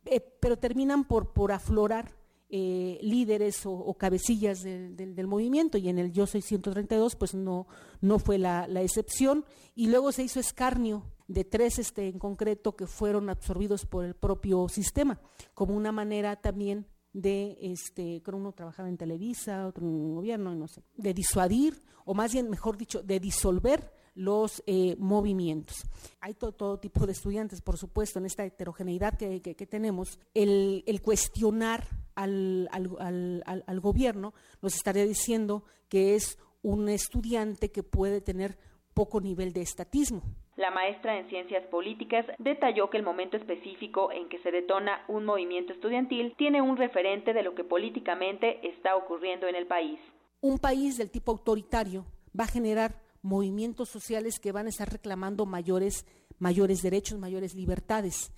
eh, 0.04 0.20
pero 0.20 0.58
terminan 0.58 1.06
por 1.08 1.50
aflorar 1.50 2.23
eh, 2.56 3.00
líderes 3.02 3.66
o, 3.66 3.92
cabecillas 3.94 4.62
del 4.62 5.26
movimiento 5.26 5.76
y 5.76 5.88
en 5.88 5.98
el 5.98 6.12
Yo 6.12 6.24
Soy 6.24 6.40
132 6.40 7.16
pues 7.16 7.34
no, 7.34 7.66
no 8.00 8.20
fue 8.20 8.38
la, 8.38 8.68
excepción. 8.80 9.44
Y 9.74 9.88
luego 9.88 10.12
se 10.12 10.22
hizo 10.22 10.38
escarnio 10.38 11.02
de 11.26 11.42
tres 11.42 11.80
este, 11.80 12.06
en 12.06 12.20
concreto 12.20 12.76
que 12.76 12.86
fueron 12.86 13.28
absorbidos 13.28 13.86
por 13.86 14.04
el 14.04 14.14
propio 14.14 14.68
sistema 14.68 15.20
como 15.52 15.74
una 15.74 15.90
manera 15.90 16.36
también 16.36 16.86
de, 17.12 17.58
este, 17.60 18.22
creo 18.22 18.38
uno 18.38 18.52
trabajaba 18.52 18.88
en 18.88 18.98
Televisa, 18.98 19.66
otro 19.66 19.88
en 19.88 19.92
un 19.92 20.14
gobierno, 20.14 20.54
no 20.54 20.68
sé, 20.68 20.84
de 20.96 21.12
disuadir 21.12 21.82
o 22.04 22.14
más 22.14 22.32
bien, 22.32 22.48
mejor 22.50 22.76
dicho, 22.76 23.02
de 23.02 23.18
disolver 23.18 23.92
los 24.14 24.62
eh, 24.66 24.96
movimientos. 24.98 25.84
Hay 26.20 26.34
todo, 26.34 26.78
tipo 26.78 27.06
de 27.06 27.12
estudiantes, 27.12 27.60
por 27.60 27.76
supuesto, 27.76 28.18
en 28.18 28.26
esta 28.26 28.44
heterogeneidad 28.44 29.16
que, 29.18 29.66
tenemos. 29.66 30.18
El, 30.34 30.82
cuestionar 31.02 31.84
al, 32.14 32.68
al, 32.70 33.80
gobierno 33.80 34.34
nos 34.62 34.74
estaría 34.74 35.04
diciendo 35.04 35.64
que 35.88 36.14
es 36.14 36.38
un 36.62 36.88
estudiante 36.88 37.70
que 37.70 37.82
puede 37.82 38.20
tener 38.20 38.56
poco 38.94 39.20
nivel 39.20 39.52
de 39.52 39.60
estatismo. 39.60 40.22
La 40.56 40.70
maestra 40.70 41.18
en 41.18 41.28
ciencias 41.28 41.66
políticas 41.66 42.24
detalló 42.38 42.88
que 42.88 42.96
el 42.96 43.02
momento 43.02 43.36
específico 43.36 44.12
en 44.12 44.28
que 44.28 44.38
se 44.38 44.52
detona 44.52 45.04
un 45.08 45.24
movimiento 45.24 45.72
estudiantil 45.72 46.34
tiene 46.38 46.62
un 46.62 46.76
referente 46.76 47.32
de 47.32 47.42
lo 47.42 47.56
que 47.56 47.64
políticamente 47.64 48.66
está 48.66 48.94
ocurriendo 48.94 49.48
en 49.48 49.56
el 49.56 49.66
país. 49.66 49.98
Un 50.40 50.58
país 50.58 50.96
del 50.96 51.10
tipo 51.10 51.32
autoritario 51.32 52.06
va 52.38 52.44
a 52.44 52.48
generar 52.48 53.03
movimientos 53.24 53.88
sociales 53.88 54.38
que 54.38 54.52
van 54.52 54.66
a 54.66 54.68
estar 54.68 54.92
reclamando 54.92 55.46
mayores, 55.46 56.04
mayores 56.38 56.82
derechos, 56.82 57.18
mayores 57.18 57.54
libertades. 57.54 58.30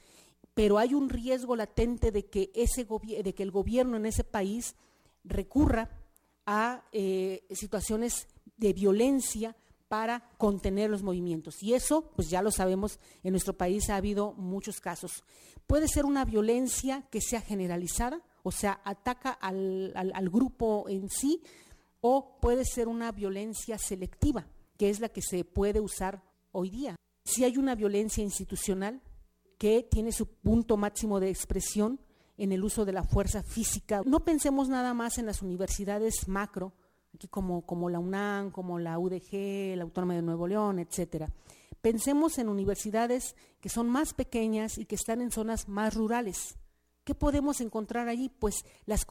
Pero 0.54 0.78
hay 0.78 0.94
un 0.94 1.10
riesgo 1.10 1.56
latente 1.56 2.12
de 2.12 2.26
que, 2.26 2.52
ese 2.54 2.86
de 3.22 3.34
que 3.34 3.42
el 3.42 3.50
gobierno 3.50 3.96
en 3.96 4.06
ese 4.06 4.22
país 4.22 4.76
recurra 5.24 5.90
a 6.46 6.84
eh, 6.92 7.44
situaciones 7.50 8.28
de 8.56 8.72
violencia 8.72 9.56
para 9.88 10.30
contener 10.38 10.88
los 10.88 11.02
movimientos. 11.02 11.62
Y 11.64 11.74
eso, 11.74 12.12
pues 12.14 12.30
ya 12.30 12.40
lo 12.40 12.52
sabemos, 12.52 13.00
en 13.24 13.32
nuestro 13.32 13.56
país 13.56 13.90
ha 13.90 13.96
habido 13.96 14.34
muchos 14.34 14.80
casos. 14.80 15.24
Puede 15.66 15.88
ser 15.88 16.06
una 16.06 16.24
violencia 16.24 17.02
que 17.10 17.20
sea 17.20 17.40
generalizada, 17.40 18.22
o 18.44 18.52
sea, 18.52 18.80
ataca 18.84 19.30
al, 19.30 19.92
al 19.96 20.30
grupo 20.30 20.86
en 20.88 21.10
sí, 21.10 21.42
o 22.00 22.38
puede 22.40 22.64
ser 22.64 22.86
una 22.86 23.10
violencia 23.10 23.78
selectiva, 23.78 24.46
que 24.76 24.90
es 24.90 25.00
la 25.00 25.08
que 25.08 25.22
se 25.22 25.44
puede 25.44 25.80
usar 25.80 26.22
hoy 26.52 26.70
día. 26.70 26.96
Si 27.24 27.44
hay 27.44 27.56
una 27.56 27.74
violencia 27.74 28.22
institucional 28.22 29.02
que 29.58 29.82
tiene 29.82 30.12
su 30.12 30.26
punto 30.26 30.76
máximo 30.76 31.20
de 31.20 31.30
expresión 31.30 32.00
en 32.38 32.52
el 32.52 32.62
uso 32.64 32.84
de 32.84 32.92
la 32.92 33.02
fuerza 33.02 33.42
física. 33.42 34.02
No 34.04 34.24
pensemos 34.24 34.68
nada 34.68 34.94
más 34.94 35.18
en 35.18 35.26
las 35.26 35.42
universidades 35.42 36.28
macro, 36.28 36.74
aquí 37.14 37.28
como, 37.28 37.64
como 37.64 37.88
la 37.88 37.98
UNAM, 37.98 38.50
como 38.50 38.78
la 38.78 38.98
UDG, 38.98 39.76
la 39.76 39.84
Autónoma 39.84 40.14
de 40.14 40.22
Nuevo 40.22 40.46
León, 40.46 40.78
etcétera. 40.78 41.32
Pensemos 41.80 42.38
en 42.38 42.48
universidades 42.48 43.36
que 43.60 43.68
son 43.68 43.88
más 43.88 44.12
pequeñas 44.12 44.76
y 44.78 44.84
que 44.84 44.96
están 44.96 45.20
en 45.20 45.30
zonas 45.30 45.68
más 45.68 45.94
rurales. 45.94 46.56
¿Qué 47.04 47.14
podemos 47.14 47.60
encontrar 47.60 48.08
allí? 48.08 48.28
Pues 48.28 48.64
las, 48.84 49.06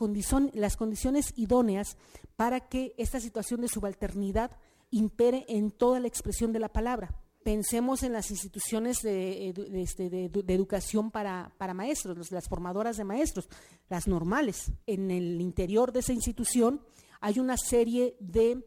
las 0.53 0.75
condiciones 0.75 1.34
idóneas 1.38 1.98
para 2.36 2.67
que 2.67 2.93
esta 2.98 3.19
situación 3.19 3.62
de 3.62 3.69
subalternidad 3.69 4.51
impere 4.96 5.46
en 5.50 5.72
toda 5.72 6.00
la 6.00 6.08
expresión 6.08 6.54
de 6.54 6.60
la 6.60 6.70
palabra. 6.70 7.10
Pensemos 7.44 8.02
en 8.02 8.14
las 8.14 8.32
instituciones 8.32 9.02
de, 9.02 9.50
este, 9.75 10.32
educación 10.48 11.12
para, 11.12 11.52
maestros, 11.75 12.32
las 12.32 12.48
formadoras 12.48 12.98
de 12.98 13.04
maestros, 13.04 13.48
las 13.90 14.08
normales. 14.08 14.72
En 14.88 15.12
el 15.12 15.42
interior 15.42 15.92
de 15.92 16.00
esa 16.00 16.14
institución 16.14 16.82
hay 17.20 17.40
una 17.40 17.58
serie 17.58 18.16
de, 18.20 18.64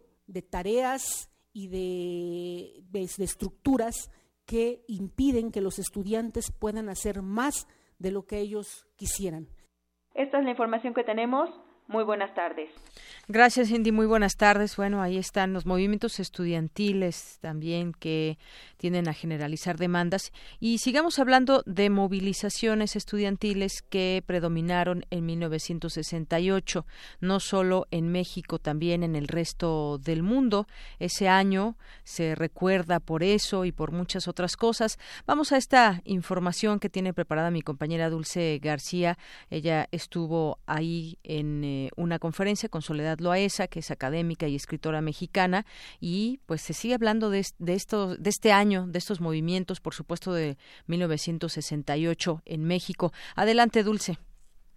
tareas 0.49 1.31
y 1.53 1.67
de 1.69 2.85
estructuras 2.93 4.11
que 4.45 4.85
impiden 4.87 5.51
que 5.51 5.63
los 5.63 5.79
estudiantes 5.79 6.53
puedan 6.53 6.89
hacer 6.89 7.23
más 7.23 7.67
de 7.99 8.13
lo 8.13 8.27
que 8.27 8.39
ellos 8.39 8.87
quisieran. 8.97 9.49
Esta 10.15 10.39
es 10.39 10.45
la 10.45 10.51
información 10.51 10.95
que 10.95 11.05
tenemos. 11.05 11.49
Muy 11.89 12.05
buenas 12.05 12.35
tardes. 12.35 12.69
Gracias, 13.29 13.69
Cindy. 13.69 13.93
Muy 13.93 14.07
buenas 14.07 14.37
tardes. 14.37 14.77
Bueno, 14.77 15.01
ahí 15.01 15.17
están 15.17 15.55
los 15.55 15.65
movimientos 15.65 16.21
estudiantiles 16.21 17.39
también 17.41 17.93
que 17.93 18.39
tienden 18.77 19.09
a 19.09 19.15
generalizar 19.15 19.79
demandas. 19.79 20.33
Y 20.61 20.79
sigamos 20.79 21.19
hablando 21.19 21.63
de 21.65 21.89
movilizaciones 21.89 22.95
estudiantiles 22.95 23.83
que 23.83 24.23
predominaron 24.27 25.05
en 25.11 25.25
1968, 25.27 26.87
no 27.21 27.41
solo 27.41 27.87
en 27.91 28.13
México, 28.13 28.59
también 28.59 29.03
en 29.03 29.17
el 29.17 29.29
resto 29.29 29.99
del 29.99 30.23
mundo. 30.23 30.67
Ese 30.99 31.29
año 31.29 31.77
se 32.05 32.35
recuerda 32.35 33.01
por 33.01 33.23
eso 33.23 33.65
y 33.65 33.73
por 33.73 33.93
muchas 33.93 34.29
otras 34.29 34.57
cosas. 34.57 34.99
Vamos 35.27 35.53
a 35.53 35.57
esta 35.57 36.03
información 36.05 36.81
que 36.81 36.91
tiene 36.91 37.15
preparada 37.15 37.51
mi 37.51 37.63
compañera 37.63 38.11
Dulce 38.11 38.59
García. 38.63 39.19
Ella 39.49 39.89
estuvo 39.91 40.59
ahí 40.67 41.19
en. 41.25 41.78
Eh, 41.79 41.91
una 41.95 42.19
conferencia 42.19 42.69
con 42.69 42.83
Soledad 42.83 43.21
Loaesa, 43.21 43.69
que 43.69 43.79
es 43.79 43.93
académica 43.93 44.49
y 44.49 44.57
escritora 44.57 45.01
mexicana, 45.01 45.65
y 46.01 46.41
pues 46.47 46.61
se 46.61 46.73
sigue 46.73 46.95
hablando 46.95 47.31
de, 47.31 47.47
de, 47.59 47.81
de 48.19 48.31
este 48.31 48.51
año, 48.51 48.89
de 48.89 48.99
estos 48.99 49.21
movimientos, 49.21 49.81
por 49.81 49.95
supuesto, 49.95 50.33
de 50.33 50.57
1968 50.87 52.43
en 52.47 52.65
México. 52.65 53.13
Adelante, 53.37 53.85
Dulce. 53.85 54.19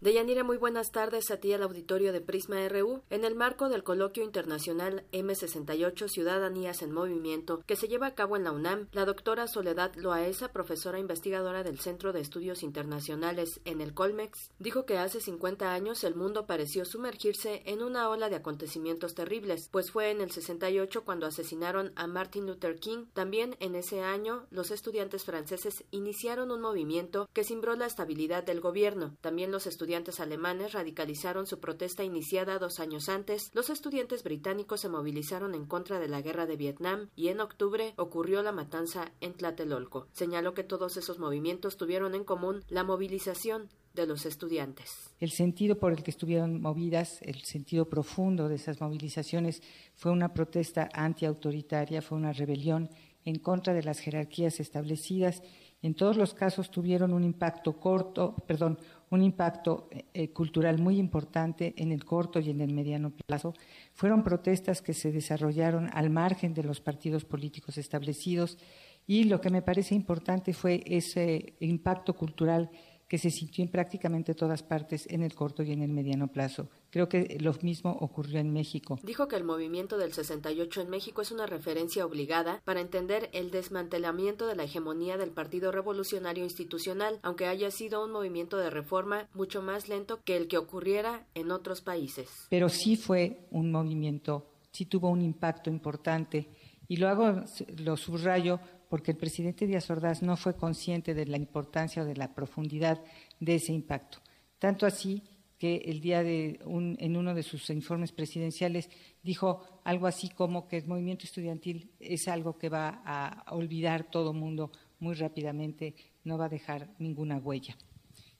Deyanira, 0.01 0.43
muy 0.43 0.57
buenas 0.57 0.89
tardes 0.89 1.29
a 1.29 1.37
ti 1.37 1.53
al 1.53 1.61
auditorio 1.61 2.11
de 2.11 2.21
Prisma 2.21 2.67
RU. 2.67 3.03
En 3.11 3.23
el 3.23 3.35
marco 3.35 3.69
del 3.69 3.83
coloquio 3.83 4.23
internacional 4.23 5.05
M68 5.11 6.09
Ciudadanías 6.09 6.81
en 6.81 6.91
Movimiento, 6.91 7.61
que 7.67 7.75
se 7.75 7.87
lleva 7.87 8.07
a 8.07 8.15
cabo 8.15 8.35
en 8.35 8.43
la 8.43 8.51
UNAM, 8.51 8.87
la 8.93 9.05
doctora 9.05 9.45
Soledad 9.45 9.93
Loaesa, 9.93 10.51
profesora 10.51 10.97
investigadora 10.97 11.61
del 11.61 11.77
Centro 11.77 12.13
de 12.13 12.19
Estudios 12.19 12.63
Internacionales 12.63 13.61
en 13.63 13.79
el 13.79 13.93
Colmex, 13.93 14.49
dijo 14.57 14.87
que 14.87 14.97
hace 14.97 15.21
50 15.21 15.71
años 15.71 16.03
el 16.03 16.15
mundo 16.15 16.47
pareció 16.47 16.83
sumergirse 16.83 17.61
en 17.67 17.83
una 17.83 18.09
ola 18.09 18.27
de 18.29 18.37
acontecimientos 18.37 19.13
terribles, 19.13 19.69
pues 19.71 19.91
fue 19.91 20.09
en 20.09 20.21
el 20.21 20.31
68 20.31 21.05
cuando 21.05 21.27
asesinaron 21.27 21.93
a 21.95 22.07
Martin 22.07 22.47
Luther 22.47 22.79
King. 22.79 23.05
También 23.13 23.55
en 23.59 23.75
ese 23.75 24.01
año, 24.01 24.47
los 24.49 24.71
estudiantes 24.71 25.25
franceses 25.25 25.83
iniciaron 25.91 26.49
un 26.49 26.61
movimiento 26.61 27.29
que 27.33 27.43
cimbró 27.43 27.75
la 27.75 27.85
estabilidad 27.85 28.43
del 28.43 28.61
gobierno. 28.61 29.15
También 29.21 29.51
los 29.51 29.67
estudiantes 29.67 29.90
estudiantes 29.91 30.21
alemanes 30.21 30.71
radicalizaron 30.71 31.45
su 31.45 31.59
protesta 31.59 32.05
iniciada 32.05 32.59
dos 32.59 32.79
años 32.79 33.09
antes, 33.09 33.51
los 33.53 33.69
estudiantes 33.69 34.23
británicos 34.23 34.79
se 34.79 34.87
movilizaron 34.87 35.53
en 35.53 35.65
contra 35.65 35.99
de 35.99 36.07
la 36.07 36.21
guerra 36.21 36.45
de 36.45 36.55
Vietnam 36.55 37.09
y 37.13 37.27
en 37.27 37.41
octubre 37.41 37.93
ocurrió 37.97 38.41
la 38.41 38.53
matanza 38.53 39.11
en 39.19 39.33
Tlatelolco. 39.33 40.07
Señaló 40.13 40.53
que 40.53 40.63
todos 40.63 40.95
esos 40.95 41.19
movimientos 41.19 41.75
tuvieron 41.75 42.15
en 42.15 42.23
común 42.23 42.63
la 42.69 42.85
movilización 42.85 43.67
de 43.93 44.07
los 44.07 44.25
estudiantes. 44.25 45.13
El 45.19 45.31
sentido 45.31 45.77
por 45.77 45.91
el 45.91 46.03
que 46.03 46.11
estuvieron 46.11 46.61
movidas, 46.61 47.21
el 47.23 47.43
sentido 47.43 47.89
profundo 47.89 48.47
de 48.47 48.55
esas 48.55 48.79
movilizaciones 48.79 49.61
fue 49.95 50.13
una 50.13 50.33
protesta 50.33 50.87
antiautoritaria, 50.93 52.01
fue 52.01 52.17
una 52.17 52.31
rebelión 52.31 52.89
en 53.25 53.39
contra 53.39 53.73
de 53.73 53.83
las 53.83 53.99
jerarquías 53.99 54.61
establecidas. 54.61 55.43
En 55.81 55.95
todos 55.95 56.15
los 56.15 56.33
casos 56.33 56.71
tuvieron 56.71 57.13
un 57.13 57.23
impacto 57.23 57.73
corto, 57.73 58.35
perdón, 58.47 58.79
un 59.11 59.21
impacto 59.21 59.89
eh, 60.13 60.29
cultural 60.29 60.79
muy 60.79 60.97
importante 60.97 61.73
en 61.77 61.91
el 61.91 62.05
corto 62.05 62.39
y 62.39 62.49
en 62.49 62.61
el 62.61 62.73
mediano 62.73 63.11
plazo. 63.11 63.53
Fueron 63.93 64.23
protestas 64.23 64.81
que 64.81 64.93
se 64.93 65.11
desarrollaron 65.11 65.89
al 65.93 66.09
margen 66.09 66.53
de 66.53 66.63
los 66.63 66.79
partidos 66.79 67.25
políticos 67.25 67.77
establecidos 67.77 68.57
y 69.05 69.25
lo 69.25 69.41
que 69.41 69.49
me 69.49 69.61
parece 69.61 69.95
importante 69.95 70.53
fue 70.53 70.83
ese 70.85 71.55
impacto 71.59 72.15
cultural 72.15 72.71
que 73.11 73.17
se 73.17 73.29
sintió 73.29 73.61
en 73.61 73.69
prácticamente 73.69 74.33
todas 74.33 74.63
partes 74.63 75.05
en 75.09 75.21
el 75.21 75.35
corto 75.35 75.63
y 75.63 75.73
en 75.73 75.81
el 75.81 75.91
mediano 75.91 76.29
plazo. 76.29 76.69
Creo 76.91 77.09
que 77.09 77.37
lo 77.41 77.53
mismo 77.61 77.91
ocurrió 77.99 78.39
en 78.39 78.53
México. 78.53 78.97
Dijo 79.03 79.27
que 79.27 79.35
el 79.35 79.43
movimiento 79.43 79.97
del 79.97 80.13
68 80.13 80.79
en 80.79 80.89
México 80.89 81.21
es 81.21 81.29
una 81.29 81.45
referencia 81.45 82.05
obligada 82.05 82.61
para 82.63 82.79
entender 82.79 83.29
el 83.33 83.51
desmantelamiento 83.51 84.47
de 84.47 84.55
la 84.55 84.63
hegemonía 84.63 85.17
del 85.17 85.31
Partido 85.31 85.73
Revolucionario 85.73 86.45
Institucional, 86.45 87.19
aunque 87.21 87.47
haya 87.47 87.69
sido 87.69 88.01
un 88.01 88.13
movimiento 88.13 88.55
de 88.55 88.69
reforma 88.69 89.27
mucho 89.33 89.61
más 89.61 89.89
lento 89.89 90.21
que 90.23 90.37
el 90.37 90.47
que 90.47 90.57
ocurriera 90.57 91.27
en 91.35 91.51
otros 91.51 91.81
países. 91.81 92.29
Pero 92.49 92.69
sí 92.69 92.95
fue 92.95 93.45
un 93.51 93.73
movimiento, 93.73 94.45
sí 94.71 94.85
tuvo 94.85 95.09
un 95.09 95.21
impacto 95.21 95.69
importante 95.69 96.47
y 96.87 96.95
lo 96.95 97.09
hago, 97.09 97.43
lo 97.77 97.97
subrayo 97.97 98.61
porque 98.91 99.11
el 99.11 99.17
presidente 99.17 99.67
Díaz 99.67 99.89
Ordaz 99.89 100.21
no 100.21 100.35
fue 100.35 100.57
consciente 100.57 101.13
de 101.13 101.25
la 101.25 101.37
importancia 101.37 102.03
o 102.03 102.05
de 102.05 102.17
la 102.17 102.35
profundidad 102.35 103.01
de 103.39 103.55
ese 103.55 103.71
impacto. 103.71 104.17
Tanto 104.59 104.85
así 104.85 105.23
que 105.57 105.77
el 105.85 106.01
día 106.01 106.23
de 106.23 106.59
en 106.65 107.15
uno 107.15 107.33
de 107.33 107.41
sus 107.41 107.69
informes 107.69 108.11
presidenciales 108.11 108.89
dijo 109.23 109.63
algo 109.85 110.07
así 110.07 110.27
como 110.27 110.67
que 110.67 110.79
el 110.79 110.87
movimiento 110.87 111.23
estudiantil 111.23 111.89
es 112.01 112.27
algo 112.27 112.57
que 112.57 112.67
va 112.67 113.01
a 113.05 113.45
olvidar 113.55 114.11
todo 114.11 114.33
mundo 114.33 114.73
muy 114.99 115.15
rápidamente, 115.15 115.95
no 116.25 116.37
va 116.37 116.47
a 116.47 116.49
dejar 116.49 116.93
ninguna 116.99 117.37
huella. 117.37 117.77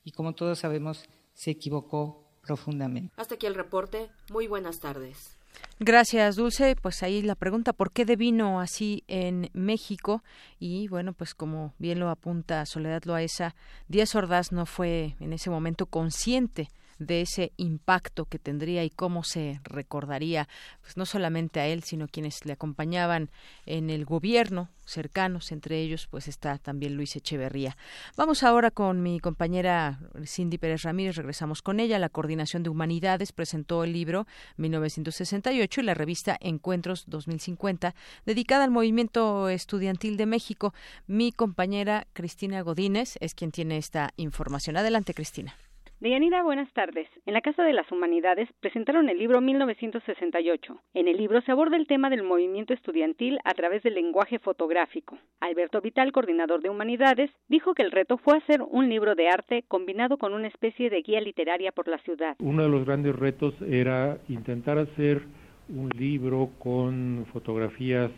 Y 0.03 0.11
como 0.11 0.35
todos 0.35 0.59
sabemos, 0.59 1.05
se 1.33 1.51
equivocó 1.51 2.27
profundamente. 2.41 3.13
Hasta 3.15 3.35
aquí 3.35 3.45
el 3.45 3.55
reporte. 3.55 4.09
Muy 4.29 4.47
buenas 4.47 4.81
tardes. 4.81 5.40
Gracias, 5.79 6.35
Dulce. 6.35 6.75
Pues 6.75 7.01
ahí 7.01 7.21
la 7.23 7.35
pregunta, 7.35 7.73
¿por 7.73 7.91
qué 7.91 8.05
de 8.05 8.15
vino 8.15 8.59
así 8.59 9.03
en 9.07 9.49
México? 9.53 10.23
Y 10.59 10.87
bueno, 10.87 11.13
pues 11.13 11.33
como 11.33 11.73
bien 11.79 11.99
lo 11.99 12.09
apunta 12.09 12.65
Soledad 12.65 13.03
Loaesa, 13.05 13.55
Díaz 13.87 14.13
Ordaz 14.13 14.51
no 14.51 14.65
fue 14.65 15.15
en 15.19 15.33
ese 15.33 15.49
momento 15.49 15.87
consciente 15.87 16.69
de 17.01 17.21
ese 17.21 17.51
impacto 17.57 18.25
que 18.25 18.37
tendría 18.37 18.83
y 18.83 18.91
cómo 18.91 19.23
se 19.23 19.59
recordaría, 19.63 20.47
pues 20.81 20.97
no 20.97 21.05
solamente 21.05 21.59
a 21.59 21.67
él, 21.67 21.83
sino 21.83 22.07
quienes 22.07 22.45
le 22.45 22.53
acompañaban 22.53 23.31
en 23.65 23.89
el 23.89 24.05
gobierno 24.05 24.69
cercanos, 24.85 25.51
entre 25.51 25.79
ellos 25.79 26.07
pues 26.07 26.27
está 26.27 26.57
también 26.57 26.95
Luis 26.95 27.15
Echeverría. 27.15 27.75
Vamos 28.17 28.43
ahora 28.43 28.69
con 28.71 29.01
mi 29.01 29.19
compañera 29.19 29.99
Cindy 30.25 30.57
Pérez 30.57 30.83
Ramírez, 30.83 31.15
regresamos 31.15 31.61
con 31.61 31.79
ella. 31.79 31.97
La 31.97 32.09
Coordinación 32.09 32.61
de 32.61 32.69
Humanidades 32.69 33.31
presentó 33.31 33.83
el 33.83 33.93
libro 33.93 34.27
1968 34.57 35.81
y 35.81 35.83
la 35.83 35.93
revista 35.93 36.37
Encuentros 36.39 37.05
2050, 37.07 37.95
dedicada 38.25 38.63
al 38.63 38.71
movimiento 38.71 39.49
estudiantil 39.49 40.17
de 40.17 40.25
México. 40.27 40.73
Mi 41.07 41.31
compañera 41.31 42.05
Cristina 42.13 42.61
Godínez 42.61 43.17
es 43.21 43.33
quien 43.33 43.51
tiene 43.51 43.77
esta 43.77 44.13
información. 44.17 44.77
Adelante, 44.77 45.13
Cristina. 45.13 45.55
Deyanira, 46.01 46.41
buenas 46.41 46.73
tardes. 46.73 47.07
En 47.27 47.35
la 47.35 47.41
Casa 47.41 47.61
de 47.61 47.73
las 47.73 47.91
Humanidades 47.91 48.49
presentaron 48.59 49.07
el 49.07 49.19
libro 49.19 49.39
1968. 49.39 50.81
En 50.95 51.07
el 51.07 51.15
libro 51.15 51.41
se 51.41 51.51
aborda 51.51 51.77
el 51.77 51.85
tema 51.85 52.09
del 52.09 52.23
movimiento 52.23 52.73
estudiantil 52.73 53.37
a 53.43 53.53
través 53.53 53.83
del 53.83 53.93
lenguaje 53.93 54.39
fotográfico. 54.39 55.19
Alberto 55.41 55.79
Vital, 55.79 56.11
coordinador 56.11 56.63
de 56.63 56.71
Humanidades, 56.71 57.29
dijo 57.49 57.75
que 57.75 57.83
el 57.83 57.91
reto 57.91 58.17
fue 58.17 58.37
hacer 58.37 58.63
un 58.63 58.89
libro 58.89 59.13
de 59.13 59.29
arte 59.29 59.63
combinado 59.67 60.17
con 60.17 60.33
una 60.33 60.47
especie 60.47 60.89
de 60.89 61.03
guía 61.03 61.21
literaria 61.21 61.71
por 61.71 61.87
la 61.87 61.99
ciudad. 61.99 62.35
Uno 62.39 62.63
de 62.63 62.69
los 62.69 62.83
grandes 62.83 63.15
retos 63.15 63.53
era 63.61 64.17
intentar 64.27 64.79
hacer 64.79 65.21
un 65.69 65.89
libro 65.89 66.49
con 66.57 67.27
fotografías 67.31 68.09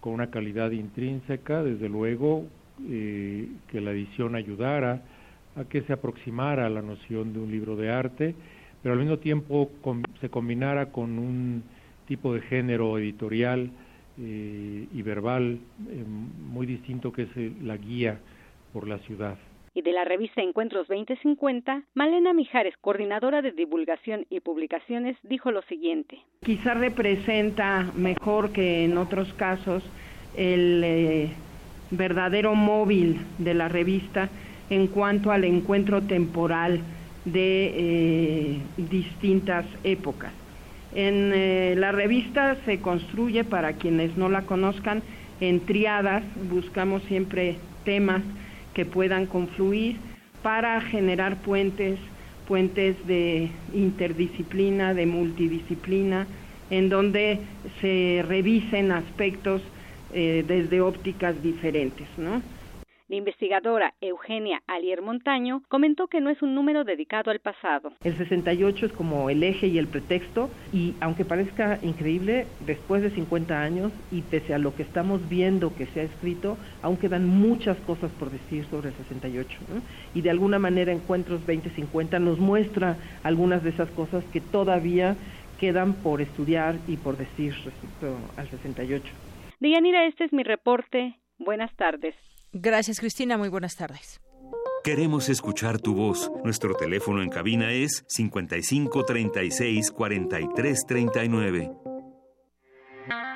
con 0.00 0.14
una 0.14 0.32
calidad 0.32 0.72
intrínseca, 0.72 1.62
desde 1.62 1.88
luego, 1.88 2.46
eh, 2.88 3.46
que 3.68 3.80
la 3.80 3.92
edición 3.92 4.34
ayudara 4.34 5.00
a 5.56 5.64
que 5.64 5.82
se 5.82 5.92
aproximara 5.92 6.66
a 6.66 6.70
la 6.70 6.82
noción 6.82 7.32
de 7.32 7.40
un 7.40 7.50
libro 7.50 7.76
de 7.76 7.90
arte, 7.90 8.34
pero 8.82 8.94
al 8.94 9.00
mismo 9.00 9.18
tiempo 9.18 9.70
se 10.20 10.30
combinara 10.30 10.86
con 10.92 11.18
un 11.18 11.62
tipo 12.06 12.34
de 12.34 12.40
género 12.42 12.98
editorial 12.98 13.70
eh, 14.18 14.86
y 14.92 15.02
verbal 15.02 15.58
eh, 15.88 16.04
muy 16.52 16.66
distinto 16.66 17.12
que 17.12 17.22
es 17.22 17.62
la 17.62 17.76
guía 17.76 18.18
por 18.72 18.88
la 18.88 18.98
ciudad. 18.98 19.38
Y 19.72 19.82
de 19.82 19.92
la 19.92 20.04
revista 20.04 20.42
Encuentros 20.42 20.88
2050, 20.88 21.84
Malena 21.94 22.32
Mijares, 22.32 22.74
coordinadora 22.80 23.40
de 23.40 23.52
divulgación 23.52 24.26
y 24.28 24.40
publicaciones, 24.40 25.16
dijo 25.22 25.52
lo 25.52 25.62
siguiente. 25.62 26.18
Quizá 26.44 26.74
representa 26.74 27.92
mejor 27.94 28.50
que 28.52 28.84
en 28.84 28.98
otros 28.98 29.32
casos 29.34 29.84
el 30.36 30.82
eh, 30.84 31.30
verdadero 31.92 32.56
móvil 32.56 33.20
de 33.38 33.54
la 33.54 33.68
revista 33.68 34.28
en 34.70 34.86
cuanto 34.86 35.32
al 35.32 35.44
encuentro 35.44 36.00
temporal 36.02 36.80
de 37.24 37.72
eh, 37.74 38.58
distintas 38.76 39.66
épocas. 39.84 40.32
En 40.94 41.32
eh, 41.34 41.74
la 41.76 41.92
revista 41.92 42.56
se 42.64 42.80
construye, 42.80 43.44
para 43.44 43.74
quienes 43.74 44.16
no 44.16 44.28
la 44.28 44.42
conozcan, 44.42 45.02
en 45.40 45.60
triadas, 45.60 46.22
buscamos 46.50 47.02
siempre 47.04 47.56
temas 47.84 48.22
que 48.74 48.84
puedan 48.84 49.26
confluir 49.26 49.96
para 50.42 50.80
generar 50.80 51.36
puentes, 51.42 51.98
puentes 52.46 52.96
de 53.06 53.50
interdisciplina, 53.74 54.94
de 54.94 55.06
multidisciplina, 55.06 56.26
en 56.70 56.88
donde 56.88 57.40
se 57.80 58.24
revisen 58.26 58.92
aspectos 58.92 59.62
eh, 60.12 60.44
desde 60.46 60.80
ópticas 60.80 61.40
diferentes, 61.42 62.06
¿no? 62.16 62.42
La 63.10 63.16
investigadora 63.16 63.92
Eugenia 64.00 64.62
Alier 64.68 65.02
Montaño 65.02 65.64
comentó 65.66 66.06
que 66.06 66.20
no 66.20 66.30
es 66.30 66.42
un 66.42 66.54
número 66.54 66.84
dedicado 66.84 67.32
al 67.32 67.40
pasado. 67.40 67.92
El 68.04 68.16
68 68.16 68.86
es 68.86 68.92
como 68.92 69.28
el 69.30 69.42
eje 69.42 69.66
y 69.66 69.78
el 69.78 69.88
pretexto 69.88 70.48
y 70.72 70.94
aunque 71.00 71.24
parezca 71.24 71.80
increíble, 71.82 72.46
después 72.60 73.02
de 73.02 73.10
50 73.10 73.60
años 73.60 73.90
y 74.12 74.22
pese 74.22 74.54
a 74.54 74.58
lo 74.58 74.76
que 74.76 74.84
estamos 74.84 75.28
viendo 75.28 75.74
que 75.74 75.86
se 75.86 75.98
ha 75.98 76.02
escrito, 76.04 76.56
aún 76.82 76.98
quedan 76.98 77.26
muchas 77.26 77.76
cosas 77.78 78.12
por 78.12 78.30
decir 78.30 78.64
sobre 78.66 78.90
el 78.90 78.94
68. 78.94 79.58
Y 80.14 80.20
de 80.20 80.30
alguna 80.30 80.60
manera 80.60 80.92
Encuentros 80.92 81.40
2050 81.40 82.20
nos 82.20 82.38
muestra 82.38 82.96
algunas 83.24 83.64
de 83.64 83.70
esas 83.70 83.90
cosas 83.90 84.22
que 84.32 84.40
todavía 84.40 85.16
quedan 85.58 85.94
por 85.94 86.20
estudiar 86.20 86.76
y 86.86 86.96
por 86.96 87.16
decir 87.16 87.54
respecto 87.64 88.16
al 88.36 88.48
68. 88.48 89.02
Deyanira, 89.58 90.06
este 90.06 90.22
es 90.22 90.32
mi 90.32 90.44
reporte. 90.44 91.16
Buenas 91.38 91.74
tardes. 91.74 92.14
Gracias, 92.52 93.00
Cristina. 93.00 93.36
Muy 93.36 93.48
buenas 93.48 93.76
tardes. 93.76 94.20
Queremos 94.82 95.28
escuchar 95.28 95.78
tu 95.78 95.94
voz. 95.94 96.30
Nuestro 96.42 96.74
teléfono 96.74 97.22
en 97.22 97.28
cabina 97.28 97.70
es 97.70 98.04
55 98.08 99.04
36 99.04 99.90
43 99.90 100.86
39. 100.86 101.72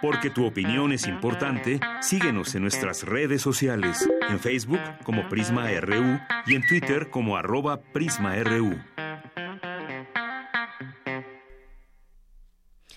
Porque 0.01 0.31
tu 0.31 0.47
opinión 0.47 0.93
es 0.93 1.07
importante, 1.07 1.81
síguenos 2.01 2.55
en 2.55 2.63
nuestras 2.63 3.05
redes 3.05 3.43
sociales, 3.43 4.09
en 4.29 4.39
Facebook 4.39 4.81
como 5.05 5.29
Prisma 5.29 5.69
RU 5.81 6.19
y 6.47 6.55
en 6.55 6.67
Twitter 6.67 7.11
como 7.11 7.37
arroba 7.37 7.81
PrismaRU. 7.81 8.79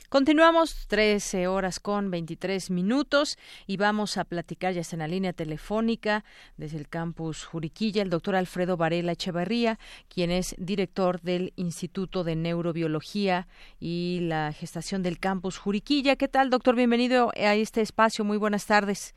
Continuamos 0.09 0.87
13 0.87 1.47
horas 1.47 1.81
con 1.81 2.09
23 2.09 2.69
minutos 2.69 3.37
y 3.65 3.75
vamos 3.75 4.15
a 4.15 4.23
platicar, 4.23 4.73
ya 4.73 4.79
está 4.79 4.95
en 4.95 5.01
la 5.01 5.07
línea 5.09 5.33
telefónica 5.33 6.23
desde 6.55 6.77
el 6.77 6.87
campus 6.87 7.43
Juriquilla, 7.43 8.03
el 8.03 8.09
doctor 8.09 8.37
Alfredo 8.37 8.77
Varela 8.77 9.11
Echevarría, 9.11 9.77
quien 10.07 10.31
es 10.31 10.55
director 10.57 11.19
del 11.19 11.51
Instituto 11.57 12.23
de 12.23 12.37
Neurobiología 12.37 13.49
y 13.81 14.19
la 14.21 14.53
gestación 14.53 15.03
del 15.03 15.19
campus 15.19 15.57
Juriquilla. 15.57 16.15
¿Qué 16.15 16.29
tal, 16.29 16.51
doctor? 16.51 16.77
Bienvenido 16.77 17.33
a 17.35 17.55
este 17.55 17.81
espacio. 17.81 18.23
Muy 18.23 18.37
buenas 18.37 18.65
tardes. 18.65 19.13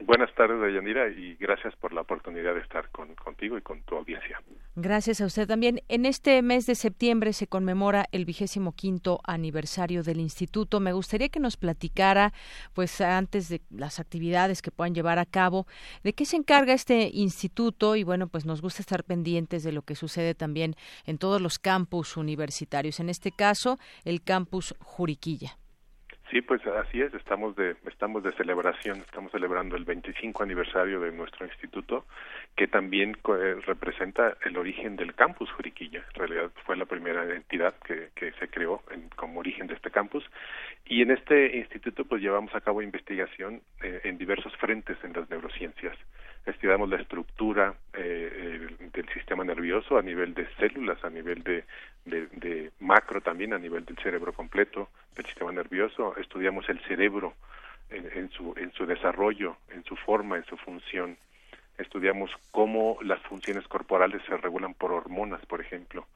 Buenas 0.00 0.32
tardes, 0.34 0.60
Dayanira, 0.60 1.08
y 1.08 1.34
gracias 1.34 1.74
por 1.74 1.92
la 1.92 2.02
oportunidad 2.02 2.54
de 2.54 2.60
estar 2.60 2.88
contigo 2.90 3.58
y 3.58 3.62
con 3.62 3.82
tu 3.82 3.96
audiencia. 3.96 4.40
Gracias 4.76 5.20
a 5.20 5.26
usted 5.26 5.48
también. 5.48 5.80
En 5.88 6.06
este 6.06 6.40
mes 6.40 6.66
de 6.66 6.76
septiembre 6.76 7.32
se 7.32 7.48
conmemora 7.48 8.06
el 8.12 8.24
vigésimo 8.24 8.72
quinto 8.72 9.20
aniversario 9.24 10.04
del 10.04 10.20
instituto. 10.20 10.78
Me 10.78 10.92
gustaría 10.92 11.30
que 11.30 11.40
nos 11.40 11.56
platicara, 11.56 12.32
pues 12.74 13.00
antes 13.00 13.48
de 13.48 13.60
las 13.70 13.98
actividades 13.98 14.62
que 14.62 14.70
puedan 14.70 14.94
llevar 14.94 15.18
a 15.18 15.26
cabo, 15.26 15.66
de 16.04 16.12
qué 16.12 16.24
se 16.24 16.36
encarga 16.36 16.74
este 16.74 17.10
instituto 17.12 17.96
y 17.96 18.04
bueno, 18.04 18.28
pues 18.28 18.46
nos 18.46 18.62
gusta 18.62 18.82
estar 18.82 19.02
pendientes 19.02 19.64
de 19.64 19.72
lo 19.72 19.82
que 19.82 19.96
sucede 19.96 20.36
también 20.36 20.76
en 21.06 21.18
todos 21.18 21.42
los 21.42 21.58
campus 21.58 22.16
universitarios. 22.16 23.00
En 23.00 23.08
este 23.08 23.32
caso, 23.32 23.78
el 24.04 24.22
campus 24.22 24.76
Juriquilla. 24.78 25.58
Sí, 26.30 26.42
pues 26.42 26.60
así 26.66 27.00
es, 27.00 27.14
estamos 27.14 27.56
de, 27.56 27.76
estamos 27.86 28.22
de 28.22 28.32
celebración, 28.32 28.98
estamos 28.98 29.32
celebrando 29.32 29.76
el 29.76 29.84
25 29.84 30.42
aniversario 30.42 31.00
de 31.00 31.10
nuestro 31.10 31.46
instituto, 31.46 32.04
que 32.54 32.66
también 32.66 33.16
eh, 33.28 33.56
representa 33.64 34.36
el 34.44 34.58
origen 34.58 34.96
del 34.96 35.14
campus 35.14 35.50
Juriquilla. 35.52 36.04
En 36.12 36.14
realidad 36.14 36.50
fue 36.66 36.76
la 36.76 36.84
primera 36.84 37.24
entidad 37.34 37.74
que, 37.82 38.10
que 38.14 38.32
se 38.32 38.48
creó 38.48 38.82
en, 38.90 39.08
como 39.16 39.40
origen 39.40 39.68
de 39.68 39.74
este 39.74 39.90
campus. 39.90 40.22
Y 40.84 41.00
en 41.00 41.12
este 41.12 41.56
instituto 41.56 42.04
pues 42.04 42.20
llevamos 42.20 42.54
a 42.54 42.60
cabo 42.60 42.82
investigación 42.82 43.62
eh, 43.80 44.02
en 44.04 44.18
diversos 44.18 44.54
frentes 44.56 44.98
en 45.04 45.14
las 45.14 45.30
neurociencias. 45.30 45.96
Estudiamos 46.48 46.88
la 46.88 46.96
estructura 46.96 47.74
eh, 47.92 48.68
del 48.94 49.08
sistema 49.10 49.44
nervioso 49.44 49.98
a 49.98 50.02
nivel 50.02 50.32
de 50.32 50.48
células, 50.54 51.04
a 51.04 51.10
nivel 51.10 51.42
de, 51.42 51.64
de, 52.06 52.70
macro 52.80 53.20
también 53.20 53.52
a 53.52 53.58
nivel 53.58 53.84
del 53.84 53.98
cerebro 53.98 54.32
completo, 54.32 54.88
del 55.14 55.26
sistema 55.26 55.52
nervioso, 55.52 56.16
estudiamos 56.16 56.66
el 56.70 56.80
cerebro 56.84 57.34
en, 57.90 58.30
su, 58.30 58.54
en 58.56 58.72
su 58.72 58.86
desarrollo, 58.86 59.56
en 59.74 59.84
su 59.84 59.94
forma, 59.96 60.38
en 60.38 60.44
su 60.46 60.56
función, 60.56 61.18
estudiamos 61.76 62.30
cómo 62.50 62.96
las 63.02 63.20
funciones 63.20 63.68
corporales 63.68 64.22
se 64.26 64.36
regulan 64.38 64.72
por 64.72 64.92
hormonas, 64.92 65.44
por 65.44 65.60
ejemplo, 65.60 66.06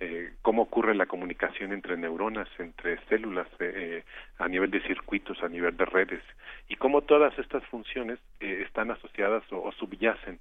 eh, 0.00 0.34
cómo 0.42 0.62
ocurre 0.62 0.94
la 0.94 1.06
comunicación 1.06 1.72
entre 1.72 1.96
neuronas, 1.96 2.48
entre 2.58 2.98
células, 3.06 3.48
eh, 3.60 4.04
a 4.38 4.48
nivel 4.48 4.70
de 4.70 4.82
circuitos, 4.82 5.42
a 5.42 5.48
nivel 5.48 5.76
de 5.76 5.86
redes, 5.86 6.22
y 6.68 6.76
cómo 6.76 7.02
todas 7.02 7.38
estas 7.38 7.64
funciones 7.66 8.18
eh, 8.40 8.62
están 8.66 8.90
asociadas 8.90 9.42
o 9.50 9.72
subyacen 9.72 10.38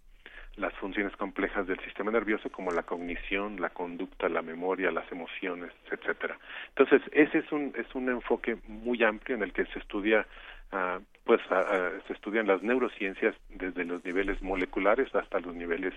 las 0.58 0.74
funciones 0.76 1.16
complejas 1.18 1.68
del 1.68 1.80
sistema 1.82 2.12
nervioso 2.12 2.50
como 2.50 2.72
la 2.72 2.84
cognición, 2.84 3.60
la 3.60 3.70
conducta, 3.70 4.30
la 4.30 4.42
memoria, 4.42 4.92
las 4.92 5.10
emociones, 5.12 5.72
etcétera. 5.92 6.38
Entonces, 6.70 7.02
ese 7.12 7.40
es 7.40 7.52
un 7.52 7.74
es 7.76 7.94
un 7.94 8.10
enfoque 8.10 8.58
muy 8.68 9.04
amplio 9.04 9.36
en 9.36 9.44
el 9.44 9.52
que 9.52 9.66
se 9.66 9.80
estudia 9.80 10.26
uh, 10.72 11.02
pues 11.26 11.42
uh, 11.50 12.00
se 12.08 12.14
estudian 12.14 12.48
las 12.48 12.62
neurociencias 12.62 13.36
desde 13.50 13.84
los 13.84 14.04
niveles 14.06 14.42
moleculares 14.42 15.14
hasta 15.14 15.40
los 15.40 15.56
niveles 15.56 15.94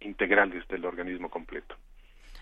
integrales 0.00 0.66
del 0.68 0.84
organismo 0.84 1.30
completo. 1.30 1.76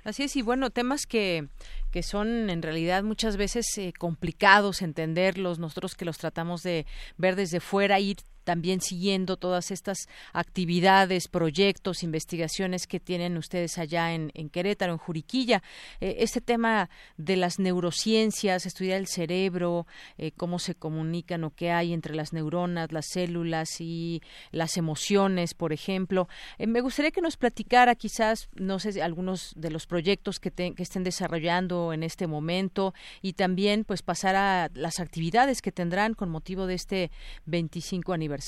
Así 0.05 0.23
es, 0.23 0.37
y 0.37 0.43
bueno, 0.43 0.71
temas 0.71 1.07
que, 1.07 1.49
que 1.91 2.03
son 2.03 2.51
en 2.51 2.63
realidad 2.63 3.03
muchas 3.03 3.37
veces 3.37 3.67
eh, 3.79 3.93
complicados 3.99 4.83
entenderlos, 4.83 5.59
nosotros 5.59 5.95
que 5.95 6.05
los 6.05 6.19
tratamos 6.19 6.63
de 6.63 6.87
ver 7.17 7.37
desde 7.37 7.61
fuera, 7.61 8.01
ir 8.01 8.17
también 8.51 8.81
siguiendo 8.81 9.37
todas 9.37 9.71
estas 9.71 10.09
actividades, 10.33 11.29
proyectos, 11.29 12.03
investigaciones 12.03 12.89
que 12.89 12.99
tienen 12.99 13.37
ustedes 13.37 13.79
allá 13.79 14.13
en, 14.13 14.33
Querétaro, 14.51 14.91
en 14.91 14.99
Juriquilla. 14.99 15.63
Eh, 16.01 16.17
este 16.19 16.41
tema 16.41 16.91
de 17.17 17.37
las 17.37 17.61
neurociencias, 17.61 18.67
estudiar 18.67 18.99
el 18.99 19.07
cerebro, 19.07 19.87
eh, 20.19 20.33
cómo 20.37 20.59
se 20.59 20.75
comunican 20.75 21.45
o 21.45 21.55
qué 21.55 21.71
hay 21.71 21.93
entre 21.93 22.17
las 22.17 22.33
neuronas, 22.33 22.91
las 22.91 23.07
células 23.13 23.81
y 23.81 24.21
las 24.51 24.77
emociones, 24.77 25.55
por 25.55 25.73
ejemplo. 25.73 26.27
Eh, 26.59 26.67
me 26.67 26.81
gustaría 26.81 27.13
que 27.13 27.21
nos 27.21 27.37
platicara 27.37 27.95
quizás, 27.95 28.49
no 28.57 28.81
sé, 28.81 29.01
algunos 29.01 29.53
de 29.55 29.71
los 29.71 29.87
proyectos 29.87 30.41
que, 30.41 30.51
estén 30.77 31.05
desarrollando 31.05 31.93
en 31.93 32.03
este 32.03 32.27
momento 32.27 32.95
y 33.23 33.35
también 33.35 33.85
pues 33.85 34.03
pasar 34.03 34.35
a 34.35 34.71
las 34.75 34.99
actividades 34.99 35.63
que 35.63 35.71
tendrán 35.71 36.15
con 36.15 36.31
motivo 36.31 36.67
de 36.67 36.75
este 36.75 37.13
25 37.47 38.13
aniversario 38.13 38.40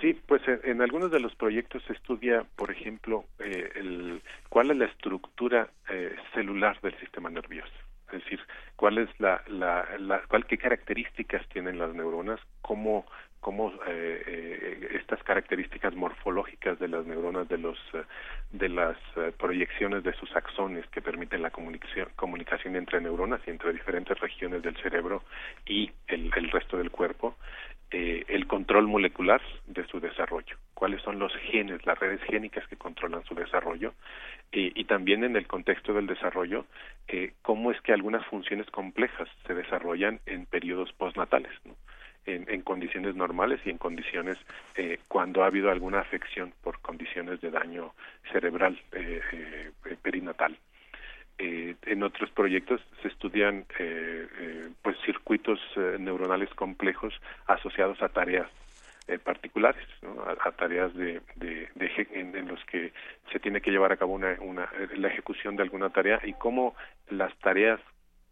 Sí, 0.00 0.20
pues 0.26 0.42
en, 0.64 0.82
algunos 0.82 1.10
de 1.10 1.20
los 1.20 1.34
proyectos 1.34 1.82
se 1.86 1.92
estudia, 1.92 2.44
por 2.56 2.70
ejemplo, 2.70 3.24
eh, 3.38 3.70
el, 3.76 4.22
cuál 4.48 4.70
es 4.70 4.76
la 4.76 4.86
estructura 4.86 5.70
eh, 5.88 6.14
celular 6.34 6.80
del 6.80 6.98
sistema 6.98 7.30
nervioso. 7.30 7.72
Es 8.12 8.22
decir, 8.22 8.40
cuál 8.76 8.98
es 8.98 9.08
la, 9.18 9.42
la, 9.48 10.22
cuál, 10.28 10.46
qué 10.46 10.58
características 10.58 11.48
tienen 11.48 11.78
las 11.78 11.94
neuronas, 11.94 12.40
cómo 12.60 13.06
cómo 13.40 13.72
eh, 13.86 14.22
eh, 14.26 14.88
estas 14.98 15.22
características 15.22 15.94
morfológicas 15.94 16.78
de 16.78 16.88
las 16.88 17.04
neuronas, 17.04 17.46
de 17.46 17.58
los 17.58 17.78
de 18.52 18.68
las 18.70 18.96
proyecciones 19.36 20.02
de 20.02 20.14
sus 20.14 20.34
axones 20.34 20.86
que 20.86 21.02
permiten 21.02 21.42
la 21.42 21.50
comunicación, 21.50 22.08
comunicación 22.16 22.74
entre 22.74 23.02
neuronas 23.02 23.42
y 23.46 23.50
entre 23.50 23.74
diferentes 23.74 24.18
regiones 24.18 24.62
del 24.62 24.74
cerebro 24.78 25.24
y 25.66 25.90
el, 26.06 26.32
el 26.34 26.50
resto 26.50 26.78
del 26.78 26.90
cuerpo, 26.90 27.36
el 27.90 28.46
control 28.48 28.88
molecular 28.88 29.40
de 29.66 29.86
su 29.86 30.00
desarrollo, 30.00 30.56
cuáles 30.74 31.00
son 31.02 31.18
los 31.20 31.32
genes, 31.36 31.86
las 31.86 31.98
redes 31.98 32.20
génicas 32.22 32.66
que 32.66 32.76
controlan 32.76 33.24
su 33.24 33.34
desarrollo 33.36 33.94
y 34.50 34.84
también 34.84 35.22
en 35.22 35.36
el 35.36 35.46
contexto 35.46 35.92
del 35.92 36.08
desarrollo, 36.08 36.66
cómo 37.42 37.70
es 37.70 37.80
que 37.82 37.92
algunas 37.92 38.26
funciones 38.26 38.68
complejas 38.70 39.28
se 39.46 39.54
desarrollan 39.54 40.18
en 40.26 40.46
periodos 40.46 40.92
postnatales. 40.92 41.52
¿no? 41.64 41.76
en, 42.26 42.62
condiciones 42.62 43.14
normales 43.14 43.60
y 43.64 43.70
en 43.70 43.78
condiciones 43.78 44.38
eh, 44.76 44.98
cuando 45.08 45.42
ha 45.42 45.46
habido 45.46 45.70
alguna 45.70 46.00
afección 46.00 46.52
por 46.62 46.80
condiciones 46.80 47.40
de 47.40 47.50
daño 47.50 47.94
cerebral 48.32 48.80
eh, 48.92 49.20
eh, 49.32 49.96
perinatal. 50.02 50.56
En 51.38 52.02
otros 52.02 52.30
proyectos 52.30 52.80
se 53.02 53.08
estudian 53.08 53.64
pues 54.82 54.96
circuitos 55.04 55.58
neuronales 55.98 56.48
complejos 56.54 57.14
asociados 57.46 58.00
a 58.02 58.08
tareas 58.08 58.48
particulares, 59.24 59.86
a, 60.44 60.50
tareas 60.52 60.94
de, 60.94 61.20
de, 61.36 61.68
en, 62.12 62.34
en, 62.36 62.48
los 62.48 62.64
que 62.64 62.92
se 63.32 63.38
tiene 63.40 63.60
que 63.60 63.70
llevar 63.70 63.92
a 63.92 63.96
cabo 63.96 64.14
una, 64.14 64.36
una, 64.40 64.70
la 64.96 65.08
ejecución 65.08 65.56
de 65.56 65.62
alguna 65.62 65.90
tarea 65.90 66.20
y 66.24 66.32
cómo 66.34 66.74
las 67.10 67.36
tareas 67.38 67.80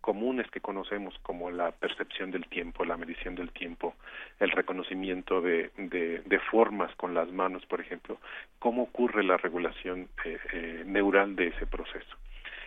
comunes 0.02 0.50
que 0.50 0.60
conocemos 0.60 1.14
como 1.22 1.50
la 1.50 1.70
percepción 1.70 2.30
del 2.30 2.46
tiempo, 2.48 2.84
la 2.84 2.98
medición 2.98 3.34
del 3.34 3.50
tiempo, 3.52 3.94
el 4.40 4.50
reconocimiento 4.50 5.40
de, 5.40 5.70
de, 5.78 6.38
formas 6.50 6.94
con 6.96 7.14
las 7.14 7.30
manos, 7.32 7.64
por 7.66 7.80
ejemplo, 7.80 8.18
cómo 8.58 8.82
ocurre 8.82 9.22
la 9.22 9.38
regulación 9.38 10.08
eh, 10.24 10.38
eh, 10.52 10.82
neural 10.84 11.34
de 11.36 11.46
ese 11.48 11.66
proceso. 11.66 12.16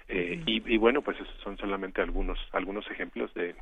Eh, 0.08 0.40
y, 0.46 0.78
bueno, 0.78 1.02
pues 1.02 1.20
esos 1.20 1.34
son 1.44 1.58
solamente 1.58 2.00
algunos 2.00 2.38
algunos 2.52 2.86
ejemplos 2.92 3.34
de, 3.34 3.56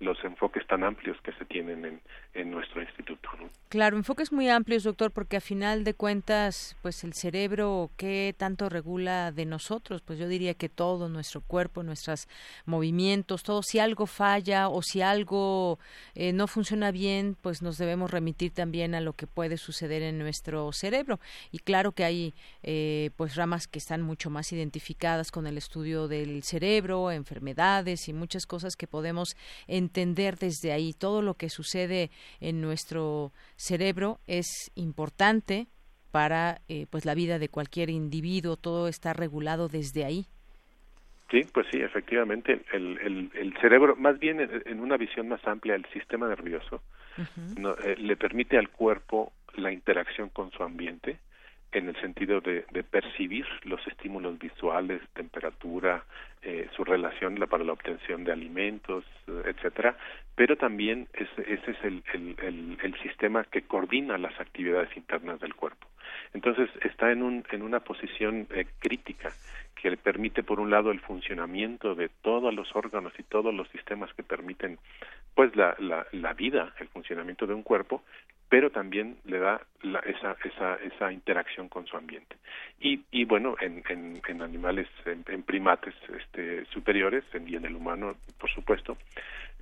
los 0.00 0.18
enfoques 0.24 0.66
tan 0.66 0.82
amplios 0.82 1.16
que 1.22 1.32
se 1.32 1.44
tienen 1.44 1.84
en, 1.84 2.00
en 2.34 2.50
nuestro 2.50 2.82
instituto. 2.82 3.28
Claro, 3.68 3.96
enfoques 3.96 4.32
muy 4.32 4.48
amplios, 4.48 4.82
doctor, 4.82 5.12
porque 5.12 5.36
a 5.36 5.40
final 5.40 5.84
de 5.84 5.94
cuentas, 5.94 6.76
pues 6.82 7.04
el 7.04 7.12
cerebro, 7.12 7.90
¿qué 7.96 8.34
tanto 8.36 8.68
regula 8.68 9.30
de 9.30 9.46
nosotros? 9.46 10.02
Pues 10.02 10.18
yo 10.18 10.26
diría 10.26 10.54
que 10.54 10.68
todo, 10.68 11.08
nuestro 11.08 11.40
cuerpo, 11.40 11.84
nuestros 11.84 12.26
movimientos, 12.66 13.44
todo, 13.44 13.62
si 13.62 13.78
algo 13.78 14.06
falla 14.06 14.68
o 14.68 14.82
si 14.82 15.02
algo 15.02 15.78
eh, 16.16 16.32
no 16.32 16.48
funciona 16.48 16.90
bien, 16.90 17.36
pues 17.40 17.62
nos 17.62 17.78
debemos 17.78 18.10
remitir 18.10 18.52
también 18.52 18.96
a 18.96 19.00
lo 19.00 19.12
que 19.12 19.28
puede 19.28 19.56
suceder 19.56 20.02
en 20.02 20.18
nuestro 20.18 20.72
cerebro. 20.72 21.20
Y 21.52 21.60
claro 21.60 21.92
que 21.92 22.02
hay 22.02 22.34
eh, 22.64 23.10
pues 23.16 23.36
ramas 23.36 23.68
que 23.68 23.78
están 23.78 24.02
mucho 24.02 24.30
más 24.30 24.52
identificadas 24.52 25.30
con 25.30 25.46
el 25.46 25.59
estudio 25.60 26.08
del 26.08 26.42
cerebro, 26.42 27.12
enfermedades 27.12 28.08
y 28.08 28.12
muchas 28.12 28.46
cosas 28.46 28.74
que 28.76 28.88
podemos 28.88 29.36
entender 29.68 30.36
desde 30.36 30.72
ahí. 30.72 30.92
Todo 30.92 31.22
lo 31.22 31.34
que 31.34 31.48
sucede 31.48 32.10
en 32.40 32.60
nuestro 32.60 33.32
cerebro 33.56 34.18
es 34.26 34.72
importante 34.74 35.68
para 36.10 36.60
eh, 36.68 36.86
pues 36.90 37.04
la 37.04 37.14
vida 37.14 37.38
de 37.38 37.48
cualquier 37.48 37.90
individuo. 37.90 38.56
Todo 38.56 38.88
está 38.88 39.12
regulado 39.12 39.68
desde 39.68 40.04
ahí. 40.04 40.26
Sí, 41.30 41.42
pues 41.52 41.68
sí, 41.70 41.80
efectivamente, 41.80 42.60
el, 42.72 42.98
el, 42.98 43.30
el 43.34 43.56
cerebro, 43.60 43.94
más 43.94 44.18
bien 44.18 44.40
en, 44.40 44.80
una 44.80 44.96
visión 44.96 45.28
más 45.28 45.46
amplia, 45.46 45.76
el 45.76 45.86
sistema 45.92 46.26
nervioso 46.26 46.82
eh, 47.84 47.96
le 47.98 48.16
permite 48.16 48.58
al 48.58 48.68
cuerpo 48.68 49.32
la 49.54 49.70
interacción 49.70 50.30
con 50.30 50.50
su 50.50 50.64
ambiente, 50.64 51.18
en 51.72 51.88
el 51.88 52.00
sentido 52.00 52.40
de, 52.40 52.62
percibir 52.90 53.46
los 53.62 53.84
estímulos 53.86 54.38
visuales, 54.38 55.00
temperatura, 55.14 56.04
eh, 56.42 56.68
su 56.74 56.84
relación 56.84 57.36
para 57.48 57.64
la 57.64 57.72
obtención 57.72 58.24
de 58.24 58.32
alimentos, 58.32 59.04
etcétera, 59.44 59.96
pero 60.34 60.56
también 60.56 61.06
ese, 61.12 61.52
ese 61.52 61.70
es 61.70 61.84
el, 61.84 62.02
el, 62.12 62.78
el, 62.82 62.94
sistema 63.02 63.44
que 63.44 63.62
coordina 63.62 64.18
las 64.18 64.38
actividades 64.40 64.96
internas 64.96 65.38
del 65.40 65.54
cuerpo. 65.54 65.86
Entonces 66.34 66.68
está 66.82 67.12
en, 67.12 67.22
un, 67.22 67.44
en 67.50 67.62
una 67.62 67.80
posición 67.80 68.48
eh, 68.50 68.66
crítica 68.78 69.32
que 69.74 69.90
le 69.90 69.96
permite 69.96 70.42
por 70.42 70.60
un 70.60 70.70
lado 70.70 70.90
el 70.90 71.00
funcionamiento 71.00 71.94
de 71.94 72.08
todos 72.08 72.52
los 72.52 72.74
órganos 72.74 73.12
y 73.18 73.22
todos 73.22 73.54
los 73.54 73.68
sistemas 73.68 74.12
que 74.14 74.22
permiten 74.22 74.78
pues 75.34 75.54
la, 75.56 75.76
la, 75.78 76.06
la 76.12 76.34
vida, 76.34 76.74
el 76.80 76.88
funcionamiento 76.88 77.46
de 77.46 77.54
un 77.54 77.62
cuerpo, 77.62 78.02
pero 78.50 78.68
también 78.70 79.16
le 79.24 79.38
da 79.38 79.62
esa, 80.04 80.36
esa, 80.44 80.74
esa 80.74 81.12
interacción 81.12 81.68
con 81.68 81.86
su 81.86 81.96
ambiente. 81.96 82.36
Y, 82.80 83.00
y 83.12 83.24
bueno, 83.24 83.54
en, 83.60 83.82
animales, 84.42 84.88
en, 85.06 85.42
primates 85.44 85.94
este, 86.18 86.66
superiores, 86.66 87.24
y 87.46 87.54
en 87.54 87.64
el 87.64 87.76
humano, 87.76 88.16
por 88.38 88.50
supuesto, 88.50 88.98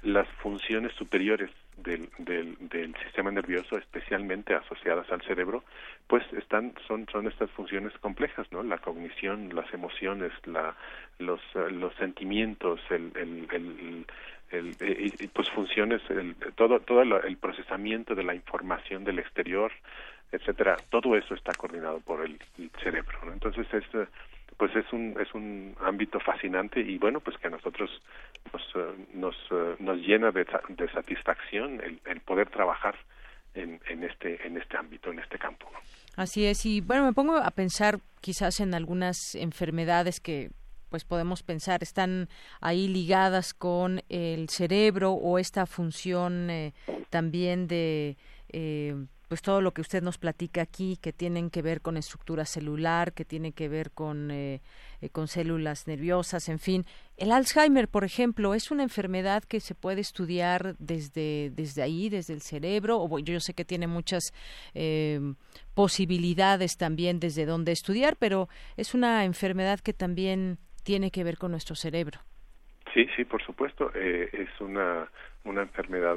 las 0.03 0.27
funciones 0.43 0.93
superiores 0.95 1.51
del, 1.77 2.09
del, 2.19 2.57
del, 2.61 2.95
sistema 3.05 3.31
nervioso, 3.31 3.77
especialmente 3.77 4.55
asociadas 4.55 5.11
al 5.13 5.21
cerebro, 5.23 5.65
pues 6.07 6.25
están 6.33 6.73
son 6.87 7.07
son 7.11 7.27
estas 7.27 7.51
funciones 7.51 7.93
complejas, 7.99 8.51
¿no? 8.53 8.63
La 8.63 8.79
cognición, 8.79 9.55
las 9.55 9.73
emociones, 9.75 10.33
la, 10.47 10.75
los 11.19 11.41
los 11.73 11.95
sentimientos, 11.97 12.81
el, 12.91 13.13
el, 13.17 13.49
el 13.53 14.07
el, 14.51 14.77
y, 14.81 15.27
pues 15.29 15.51
funciones, 15.51 16.01
el, 16.11 16.35
todo, 16.55 16.81
todo 16.81 17.03
el 17.03 17.37
procesamiento 17.37 18.15
de 18.15 18.25
la 18.25 18.35
información 18.35 19.05
del 19.05 19.19
exterior, 19.19 19.73
etcétera, 20.33 20.77
todo 20.91 21.17
eso 21.17 21.35
está 21.35 21.53
coordinado 21.55 22.01
por 22.01 22.25
el, 22.25 22.39
cerebro. 22.83 23.19
Entonces, 23.33 23.67
es, 23.73 23.85
pues 24.57 24.75
es 24.77 24.93
un, 24.93 25.17
es 25.21 25.33
un 25.35 25.75
ámbito 25.81 26.21
fascinante 26.21 26.81
y 26.81 26.99
bueno, 26.99 27.21
pues 27.21 27.37
que 27.39 27.47
a 27.47 27.51
nosotros 27.51 27.91
nos, 28.53 28.97
nos, 29.15 29.81
nos 29.81 29.99
llena 29.99 30.31
de, 30.31 30.47
de 30.69 30.89
satisfacción 30.91 31.81
el, 31.83 32.01
el, 32.07 32.21
poder 32.21 32.51
trabajar 32.51 32.97
en, 33.55 33.81
en, 33.89 34.05
este, 34.05 34.47
en 34.47 34.57
este 34.57 34.77
ámbito, 34.77 35.11
en 35.11 35.21
este 35.21 35.39
campo. 35.39 35.71
Así 36.17 36.45
es, 36.45 36.67
y 36.67 36.81
bueno, 36.81 37.05
me 37.07 37.13
pongo 37.13 37.37
a 37.37 37.51
pensar 37.53 38.01
quizás 38.21 38.61
en 38.61 38.75
algunas 38.75 39.35
enfermedades 39.35 40.21
que 40.21 40.51
pues 40.89 41.05
podemos 41.05 41.43
pensar 41.43 41.83
están 41.83 42.29
ahí 42.61 42.89
ligadas 42.89 43.55
con 43.55 44.03
el 44.09 44.49
cerebro 44.49 45.13
o 45.13 45.39
esta 45.39 45.67
función 45.67 46.51
eh, 46.51 46.73
también 47.11 47.67
de 47.67 48.17
eh, 48.49 48.95
pues 49.29 49.43
todo 49.43 49.61
lo 49.61 49.73
que 49.73 49.83
usted 49.83 50.03
nos 50.03 50.17
platica 50.17 50.63
aquí, 50.63 50.97
que 50.97 51.13
tienen 51.13 51.51
que 51.51 51.61
ver 51.61 51.83
con 51.83 51.99
estructura 51.99 52.47
celular, 52.47 53.13
que 53.13 53.27
tiene 53.27 53.53
que 53.53 53.69
ver 53.69 53.91
con, 53.91 54.31
eh, 54.31 54.63
eh, 55.03 55.11
con 55.11 55.29
células 55.29 55.87
nerviosas, 55.87 56.49
en 56.49 56.59
fin. 56.59 56.87
El 57.19 57.33
Alzheimer, 57.33 57.89
por 57.89 58.05
ejemplo, 58.05 58.55
es 58.55 58.71
una 58.71 58.83
enfermedad 58.83 59.45
que 59.45 59.61
se 59.61 59.75
puede 59.75 60.01
estudiar 60.01 60.77
desde, 60.79 61.53
desde 61.55 61.83
ahí, 61.83 62.09
desde 62.09 62.33
el 62.33 62.41
cerebro, 62.41 63.03
o 63.03 63.19
yo 63.19 63.39
sé 63.41 63.53
que 63.53 63.67
tiene 63.67 63.87
muchas 63.87 64.33
eh, 64.73 65.21
posibilidades 65.75 66.79
también 66.79 67.21
desde 67.21 67.45
donde 67.45 67.73
estudiar, 67.73 68.17
pero 68.17 68.49
es 68.79 68.95
una 68.95 69.27
enfermedad 69.27 69.81
que 69.81 69.93
también 69.93 70.59
tiene 70.89 71.11
que 71.11 71.23
ver 71.23 71.37
con 71.37 71.51
nuestro 71.51 71.77
cerebro. 71.77 72.19
Sí, 72.95 73.07
sí, 73.15 73.27
por 73.27 73.43
supuesto. 73.43 73.93
es 73.93 74.49
una, 74.59 75.07
una 75.45 75.61
enfermedad 75.61 76.17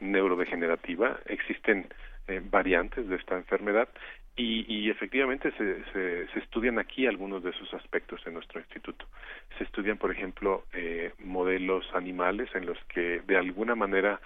neurodegenerativa. 0.00 1.20
Existen 1.24 1.88
eh, 2.28 2.42
variantes 2.42 3.08
de 3.08 3.16
esta 3.16 3.34
enfermedad 3.36 3.88
y, 4.36 4.64
y 4.68 4.90
efectivamente 4.90 5.52
se, 5.58 5.84
se, 5.92 6.26
se, 6.28 6.38
estudian 6.38 6.78
aquí 6.78 7.06
algunos 7.06 7.42
de 7.42 7.50
esos 7.50 7.72
aspectos 7.72 8.20
en 8.26 8.34
nuestro 8.34 8.60
instituto. 8.60 9.06
Se 9.56 9.64
estudian, 9.64 9.96
por 9.96 10.10
ejemplo, 10.10 10.64
eh, 10.74 11.12
modelos 11.18 11.84
animales 11.94 12.48
en 12.54 12.66
los 12.66 12.78
que 12.92 13.22
de 13.26 13.36
alguna 13.38 13.74
manera 13.74 14.20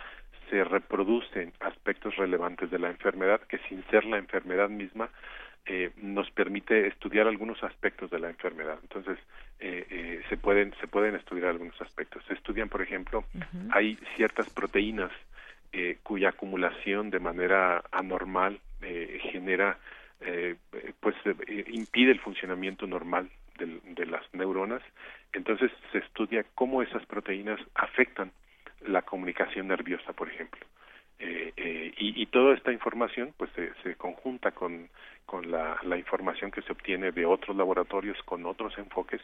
se 0.50 0.64
reproducen 0.64 1.52
aspectos 1.60 2.16
relevantes 2.16 2.70
de 2.70 2.80
la 2.80 2.90
enfermedad 2.90 3.40
que 3.48 3.58
sin 3.68 3.84
ser 3.90 4.04
la 4.04 4.18
enfermedad 4.18 4.68
misma 4.68 5.08
eh, 5.68 5.90
nos 5.98 6.30
permite 6.30 6.86
estudiar 6.86 7.26
algunos 7.26 7.62
aspectos 7.62 8.10
de 8.10 8.18
la 8.18 8.30
enfermedad. 8.30 8.78
Entonces, 8.82 9.18
eh, 9.60 9.86
eh, 9.90 10.22
se 10.28 10.36
pueden 10.38 10.74
se 10.80 10.88
pueden 10.88 11.14
estudiar 11.14 11.48
algunos 11.50 11.80
aspectos. 11.82 12.24
Se 12.26 12.34
estudian, 12.34 12.70
por 12.70 12.80
ejemplo, 12.80 13.24
hay 13.70 13.98
ciertas 14.16 14.48
proteínas 14.48 15.12
eh, 15.72 15.98
cuya 16.02 16.30
acumulación 16.30 17.10
de 17.10 17.20
manera 17.20 17.84
anormal 17.92 18.58
eh, 18.80 19.20
genera, 19.30 19.78
eh, 20.20 20.56
pues 21.00 21.14
impide 21.66 22.12
el 22.12 22.20
funcionamiento 22.20 22.86
normal 22.86 23.28
de, 23.58 23.78
de 23.94 24.06
las 24.06 24.22
neuronas. 24.32 24.82
Entonces 25.34 25.70
se 25.92 25.98
estudia 25.98 26.46
cómo 26.54 26.82
esas 26.82 27.04
proteínas 27.04 27.60
afectan 27.74 28.32
la 28.86 29.02
comunicación 29.02 29.68
nerviosa, 29.68 30.14
por 30.14 30.30
ejemplo. 30.30 30.64
Eh, 31.20 31.52
eh, 31.56 31.92
y, 31.98 32.22
y, 32.22 32.26
toda 32.26 32.54
esta 32.54 32.72
información 32.72 33.34
pues 33.36 33.50
se, 33.56 33.72
se 33.82 33.96
conjunta 33.96 34.52
con, 34.52 34.88
con 35.28 35.50
la, 35.50 35.76
la, 35.82 35.98
información 35.98 36.50
que 36.50 36.62
se 36.62 36.72
obtiene 36.72 37.12
de 37.12 37.26
otros 37.26 37.54
laboratorios 37.54 38.16
con 38.24 38.46
otros 38.46 38.72
enfoques 38.78 39.20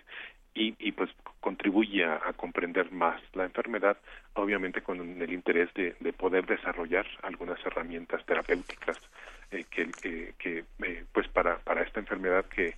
y, 0.53 0.75
y 0.79 0.93
pues 0.93 1.09
contribuye 1.41 2.05
a, 2.05 2.21
comprender 2.37 2.93
más 2.93 3.23
la 3.33 3.45
enfermedad, 3.45 3.97
obviamente 4.35 4.83
con 4.83 5.01
el 5.01 5.33
interés 5.33 5.73
de, 5.73 5.97
de 6.01 6.13
poder 6.13 6.45
desarrollar 6.45 7.07
algunas 7.23 7.59
herramientas 7.65 8.23
terapéuticas 8.27 8.99
eh, 9.51 9.65
que, 9.71 9.91
que, 9.93 10.35
que 10.39 10.65
eh, 10.83 11.05
pues 11.11 11.27
para, 11.29 11.57
para 11.61 11.83
esta 11.83 12.01
enfermedad 12.01 12.45
que 12.55 12.75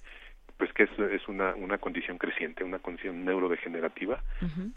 pues 0.57 0.73
que 0.73 0.85
es, 0.85 0.91
es 0.99 1.29
una, 1.29 1.55
una 1.55 1.79
condición 1.79 2.17
creciente, 2.19 2.65
una 2.65 2.79
condición 2.79 3.25
neurodegenerativa 3.25 4.23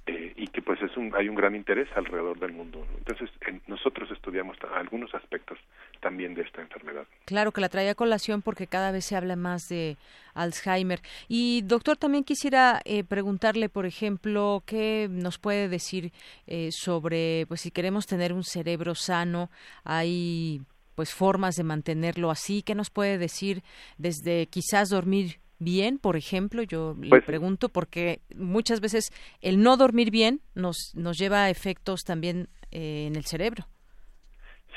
eh, 0.06 0.34
y 0.36 0.48
que 0.48 0.62
pues 0.62 0.82
es 0.82 0.96
un, 0.98 1.14
hay 1.16 1.30
un 1.30 1.36
gran 1.36 1.56
interés 1.56 1.88
alrededor 1.96 2.38
del 2.40 2.52
mundo. 2.52 2.86
Entonces 2.98 3.30
nosotros 3.68 4.12
estudiamos 4.12 4.58
algunos 4.76 5.14
aspectos 5.16 5.58
también 6.02 6.34
de 6.34 6.42
esta 6.42 6.62
enfermedad. 6.62 7.06
Claro 7.26 7.52
que 7.52 7.62
la 7.62 7.70
traía 7.70 7.92
a 7.92 7.96
colación 7.96 8.42
porque 8.42 8.68
cada 8.68 8.92
vez 8.92 9.06
se 9.06 9.16
habla 9.16 9.36
más 9.36 9.70
de 9.70 9.98
Alzheimer. 10.34 11.00
Y 11.28 11.62
doctor, 11.62 11.98
también 11.98 12.24
quisiera 12.24 12.82
eh, 12.84 13.04
preguntarle, 13.04 13.70
por 13.70 13.86
ejemplo, 13.86 14.64
qué 14.66 15.08
nos 15.10 15.38
puede 15.38 15.70
decir 15.70 16.12
eh, 16.48 16.70
sobre, 16.72 17.46
pues 17.48 17.62
si 17.62 17.72
queremos 17.72 18.06
tener 18.06 18.34
un 18.34 18.44
cerebro 18.44 18.96
sano, 18.96 19.50
hay 19.84 20.62
pues 20.96 21.14
formas 21.14 21.56
de 21.56 21.64
mantenerlo 21.64 22.30
así. 22.30 22.64
¿Qué 22.64 22.76
nos 22.76 22.90
puede 22.90 23.18
decir 23.18 23.64
desde 23.98 24.48
quizás 24.48 24.90
dormir 24.90 25.40
bien, 25.60 26.00
por 26.00 26.16
ejemplo? 26.16 26.64
Yo 26.64 26.96
le 27.00 27.10
pues 27.10 27.24
pregunto 27.26 27.70
porque 27.70 28.22
muchas 28.36 28.82
veces 28.82 29.12
el 29.42 29.62
no 29.62 29.78
dormir 29.78 30.12
bien 30.12 30.40
nos, 30.56 30.94
nos 30.96 31.18
lleva 31.18 31.44
a 31.46 31.50
efectos 31.50 32.04
también 32.04 32.48
eh, 32.72 33.06
en 33.08 33.16
el 33.16 33.26
cerebro. 33.26 33.66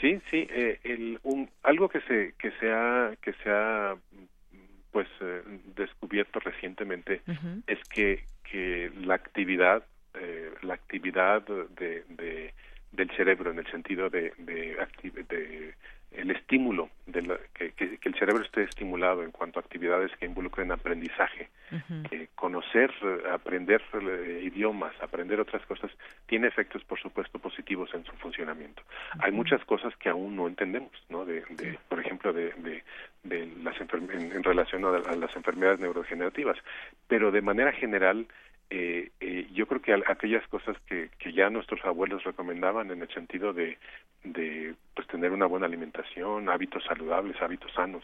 Sí, 0.00 0.20
sí, 0.30 0.48
eh, 0.50 0.80
el, 0.82 1.20
un, 1.22 1.48
algo 1.62 1.88
que 1.88 2.00
se 2.00 2.34
que 2.36 2.50
se 2.58 2.72
ha 2.72 3.14
que 3.22 3.32
se 3.34 3.50
ha 3.50 3.94
pues 4.90 5.06
eh, 5.20 5.42
descubierto 5.76 6.40
recientemente 6.40 7.22
uh 7.28 7.30
-huh. 7.32 7.62
es 7.68 7.78
que 7.88 8.24
que 8.42 8.90
la 9.04 9.14
actividad 9.14 9.84
eh, 10.14 10.52
la 10.62 10.74
actividad 10.74 11.42
de, 11.42 12.04
de, 12.08 12.52
del 12.90 13.10
cerebro 13.16 13.52
en 13.52 13.60
el 13.60 13.70
sentido 13.70 14.10
de 14.10 14.32
de, 14.38 14.76
de 15.28 15.74
el 16.14 16.30
estímulo 16.30 16.90
de 17.06 17.22
la, 17.22 17.36
que, 17.54 17.72
que, 17.72 17.98
que, 17.98 18.08
el 18.08 18.14
cerebro 18.14 18.42
esté 18.42 18.62
estimulado 18.64 19.22
en 19.22 19.30
cuanto 19.30 19.58
a 19.58 19.62
actividades 19.62 20.10
que 20.16 20.26
involucren 20.26 20.70
aprendizaje, 20.72 21.48
uh 21.70 21.76
-huh. 21.76 22.08
eh, 22.12 22.28
conocer, 22.34 22.90
aprender 23.30 23.82
eh, 23.94 24.40
idiomas, 24.44 24.94
aprender 25.02 25.40
otras 25.40 25.64
cosas, 25.66 25.90
tiene 26.26 26.48
efectos, 26.48 26.84
por 26.84 26.98
supuesto, 26.98 27.38
positivos 27.38 27.92
en 27.94 28.04
su 28.04 28.12
funcionamiento. 28.16 28.82
Uh 28.82 29.18
-huh. 29.18 29.24
Hay 29.24 29.32
muchas 29.32 29.64
cosas 29.64 29.96
que 29.96 30.08
aún 30.08 30.36
no 30.36 30.46
entendemos, 30.46 30.92
¿no? 31.08 31.24
De, 31.24 31.42
de 31.50 31.78
por 31.88 31.98
ejemplo, 32.00 32.32
de, 32.32 32.52
de, 32.58 32.84
de 33.24 33.46
las 33.62 33.76
en, 33.80 34.32
en, 34.32 34.42
relación 34.42 34.84
a, 34.84 34.88
a 35.10 35.16
las 35.16 35.34
enfermedades 35.36 35.80
neurodegenerativas, 35.80 36.58
pero 37.08 37.30
de 37.30 37.42
manera 37.42 37.72
general 37.72 38.26
eh, 38.74 39.10
eh, 39.20 39.46
yo 39.52 39.66
creo 39.66 39.82
que 39.82 39.92
aquellas 39.92 40.46
cosas 40.48 40.78
que, 40.86 41.10
que 41.18 41.34
ya 41.34 41.50
nuestros 41.50 41.84
abuelos 41.84 42.24
recomendaban 42.24 42.90
en 42.90 43.02
el 43.02 43.08
sentido 43.08 43.52
de, 43.52 43.76
de 44.24 44.74
pues 44.94 45.06
tener 45.08 45.30
una 45.30 45.44
buena 45.44 45.66
alimentación, 45.66 46.48
hábitos 46.48 46.82
saludables, 46.84 47.36
hábitos 47.42 47.70
sanos, 47.74 48.02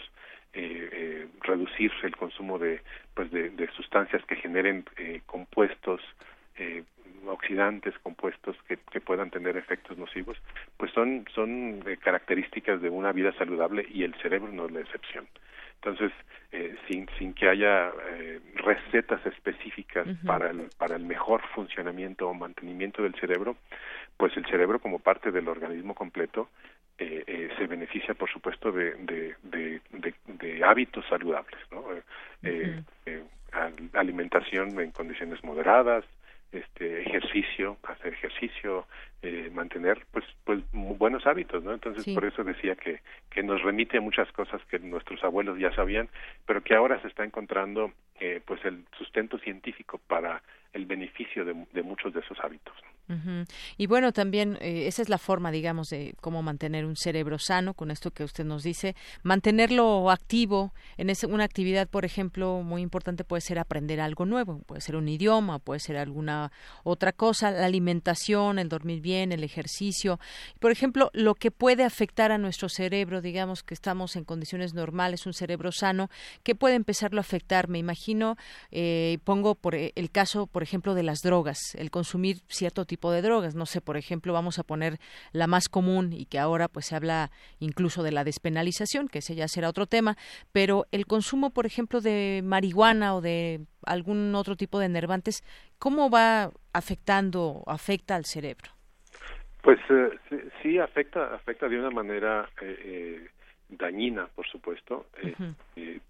eh, 0.53 0.91
eh, 0.93 1.29
reducir 1.41 1.91
el 2.03 2.15
consumo 2.15 2.59
de 2.59 2.83
pues 3.15 3.31
de, 3.31 3.69
sustancias 3.77 4.23
que 4.27 4.37
generen 4.37 4.85
eh, 4.99 5.23
compuestos 5.25 6.03
eh, 6.59 6.85
oxidantes, 7.27 7.99
compuestos 8.01 8.55
que, 8.69 8.77
que, 8.91 9.01
puedan 9.01 9.31
tener 9.31 9.57
efectos 9.57 9.97
nocivos, 9.97 10.37
pues 10.77 10.93
son 10.93 11.25
son 11.35 11.83
características 12.05 12.83
de 12.83 12.91
una 12.91 13.13
vida 13.13 13.33
saludable 13.39 13.87
y 13.91 14.03
el 14.03 14.15
cerebro 14.17 14.53
no 14.53 14.67
es 14.67 14.73
la 14.73 14.81
excepción. 14.81 15.27
Entonces, 15.83 16.13
eh, 16.51 16.77
sin, 16.89 17.09
sin 17.19 17.35
que 17.35 17.49
haya 17.49 17.93
eh, 18.11 18.41
recetas 18.57 19.25
específicas 19.27 20.07
uh 20.07 20.11
-huh. 20.11 20.27
para, 20.27 20.51
el, 20.51 20.69
para 20.77 20.97
el 20.97 21.05
mejor 21.05 21.43
funcionamiento 21.55 22.29
o 22.29 22.35
mantenimiento 22.35 23.03
del 23.03 23.15
cerebro, 23.15 23.57
pues 24.17 24.37
el 24.37 24.45
cerebro 24.47 24.81
como 24.81 24.99
parte 24.99 25.31
del 25.31 25.49
organismo 25.49 25.95
completo 25.95 26.49
eh, 26.99 27.23
eh 27.27 27.49
se 27.57 27.67
beneficia, 27.67 28.15
por 28.15 28.29
supuesto, 28.29 28.73
de, 28.73 28.95
de, 28.95 29.37
de, 29.43 29.81
de, 29.93 30.15
de 30.27 30.65
hábitos 30.65 31.05
saludables, 31.09 31.61
¿no? 31.71 31.81
Uh 31.81 32.03
-huh. 32.43 33.25
alimentación 33.95 34.81
en 34.81 34.91
condiciones 34.91 35.43
moderadas, 35.45 36.05
este 36.53 37.03
ejercicio, 37.03 37.77
hacer 37.83 38.15
ejercicio, 38.15 38.87
eh, 39.23 39.51
mantener 39.53 40.07
pues 40.13 40.25
pues 40.45 40.61
buenos 40.73 41.27
hábitos, 41.27 41.65
¿no? 41.65 41.73
Entonces 41.73 42.05
sí. 42.05 42.15
por 42.15 42.25
eso 42.25 42.45
decía 42.45 42.77
que 42.77 43.01
que 43.31 43.43
nos 43.43 43.63
remite 43.63 43.99
a 43.99 44.01
muchas 44.01 44.31
cosas 44.33 44.61
que 44.71 44.79
nuestros 44.79 45.23
abuelos 45.25 45.59
ya 45.59 45.75
sabían, 45.75 46.09
pero 46.47 46.63
que 46.63 46.75
ahora 46.75 47.01
se 47.03 47.09
está 47.09 47.25
encontrando 47.25 47.93
eh, 48.21 48.41
pues 48.45 48.65
el 48.65 48.85
sustento 48.97 49.39
científico 49.39 50.01
para 50.07 50.43
el 50.73 50.87
beneficio 50.87 51.45
de, 51.45 51.67
de 51.73 51.83
muchos 51.83 52.13
de 52.13 52.21
esos 52.21 52.39
hábitos. 52.41 52.75
Uh 53.09 53.15
-huh. 53.15 53.49
Y 53.79 53.87
bueno, 53.87 54.13
también 54.13 54.59
eh, 54.61 54.87
esa 54.87 55.01
es 55.01 55.09
la 55.09 55.17
forma, 55.17 55.51
digamos, 55.51 55.89
de 55.89 56.15
cómo 56.21 56.43
mantener 56.43 56.85
un 56.85 56.95
cerebro 56.95 57.39
sano, 57.39 57.73
con 57.73 57.91
esto 57.91 58.11
que 58.11 58.23
usted 58.23 58.45
nos 58.45 58.63
dice, 58.63 58.95
mantenerlo 59.23 60.11
activo 60.11 60.73
en 60.99 61.09
ese, 61.09 61.27
una 61.27 61.45
actividad, 61.45 61.89
por 61.89 62.05
ejemplo, 62.05 62.61
muy 62.63 62.83
importante 62.83 63.25
puede 63.25 63.41
ser 63.41 63.59
aprender 63.59 64.01
algo 64.01 64.27
nuevo, 64.27 64.61
puede 64.67 64.83
ser 64.83 64.97
un 64.97 65.09
idioma, 65.09 65.59
puede 65.59 65.81
ser 65.81 65.97
alguna 65.97 66.53
otra 66.85 67.13
cosa, 67.13 67.51
la 67.51 67.65
alimentación, 67.65 68.59
el 68.59 68.69
dormir 68.69 69.01
bien, 69.01 69.08
el 69.15 69.45
ejercicio. 69.45 70.19
Por 70.61 70.71
ejemplo, 70.71 71.11
lo 71.13 71.35
que 71.35 71.51
puede 71.51 71.85
afectar 71.85 72.33
a 72.33 72.39
nuestro 72.39 72.69
cerebro, 72.69 73.21
digamos 73.21 73.63
que 73.63 73.75
estamos 73.75 74.17
en 74.17 74.25
condiciones 74.25 74.75
normales, 74.75 75.27
un 75.27 75.33
cerebro 75.33 75.73
sano, 75.73 76.11
¿qué 76.43 76.55
puede 76.55 76.75
empezarlo 76.75 77.19
a 77.19 77.23
afectar? 77.23 77.69
Me 77.69 77.79
imagino, 77.79 78.37
eh, 78.71 79.19
pongo 79.25 79.55
por 79.55 79.75
el 79.75 80.11
caso, 80.11 80.47
por 80.47 80.63
ejemplo, 80.63 80.95
de 80.95 81.03
las 81.03 81.21
drogas, 81.21 81.75
el 81.75 81.91
consumir 81.91 82.43
cierto 82.49 82.85
tipo 82.85 83.11
de 83.11 83.23
drogas. 83.23 83.55
No 83.55 83.67
sé, 83.67 83.81
por 83.81 83.97
ejemplo, 83.97 84.33
vamos 84.33 84.59
a 84.59 84.63
poner 84.63 85.01
la 85.33 85.47
más 85.47 85.69
común 85.69 86.13
y 86.13 86.27
que 86.27 86.39
ahora 86.39 86.69
pues 86.69 86.87
se 86.87 86.97
habla 86.97 87.31
incluso 87.59 88.03
de 88.03 88.13
la 88.13 88.25
despenalización, 88.25 89.09
que 89.09 89.19
ese 89.19 89.35
ya 89.35 89.49
será 89.49 89.69
otro 89.69 89.87
tema, 89.87 90.17
pero 90.53 90.87
el 90.93 91.07
consumo, 91.07 91.51
por 91.51 91.67
ejemplo, 91.67 92.01
de 92.01 92.43
marihuana 92.45 93.15
o 93.15 93.21
de 93.21 93.67
algún 93.85 94.35
otro 94.35 94.57
tipo 94.57 94.79
de 94.79 94.87
enervantes, 94.87 95.43
¿cómo 95.79 96.11
va 96.11 96.53
afectando, 96.73 97.63
afecta 97.67 98.17
al 98.17 98.25
cerebro? 98.25 98.78
Pues 99.63 99.79
eh, 99.91 100.51
sí, 100.63 100.79
afecta, 100.79 101.35
afecta 101.35 101.69
de 101.69 101.79
una 101.79 101.91
manera 101.91 102.49
eh, 102.61 102.79
eh, 102.85 103.29
dañina, 103.69 104.29
por 104.35 104.47
supuesto. 104.47 105.07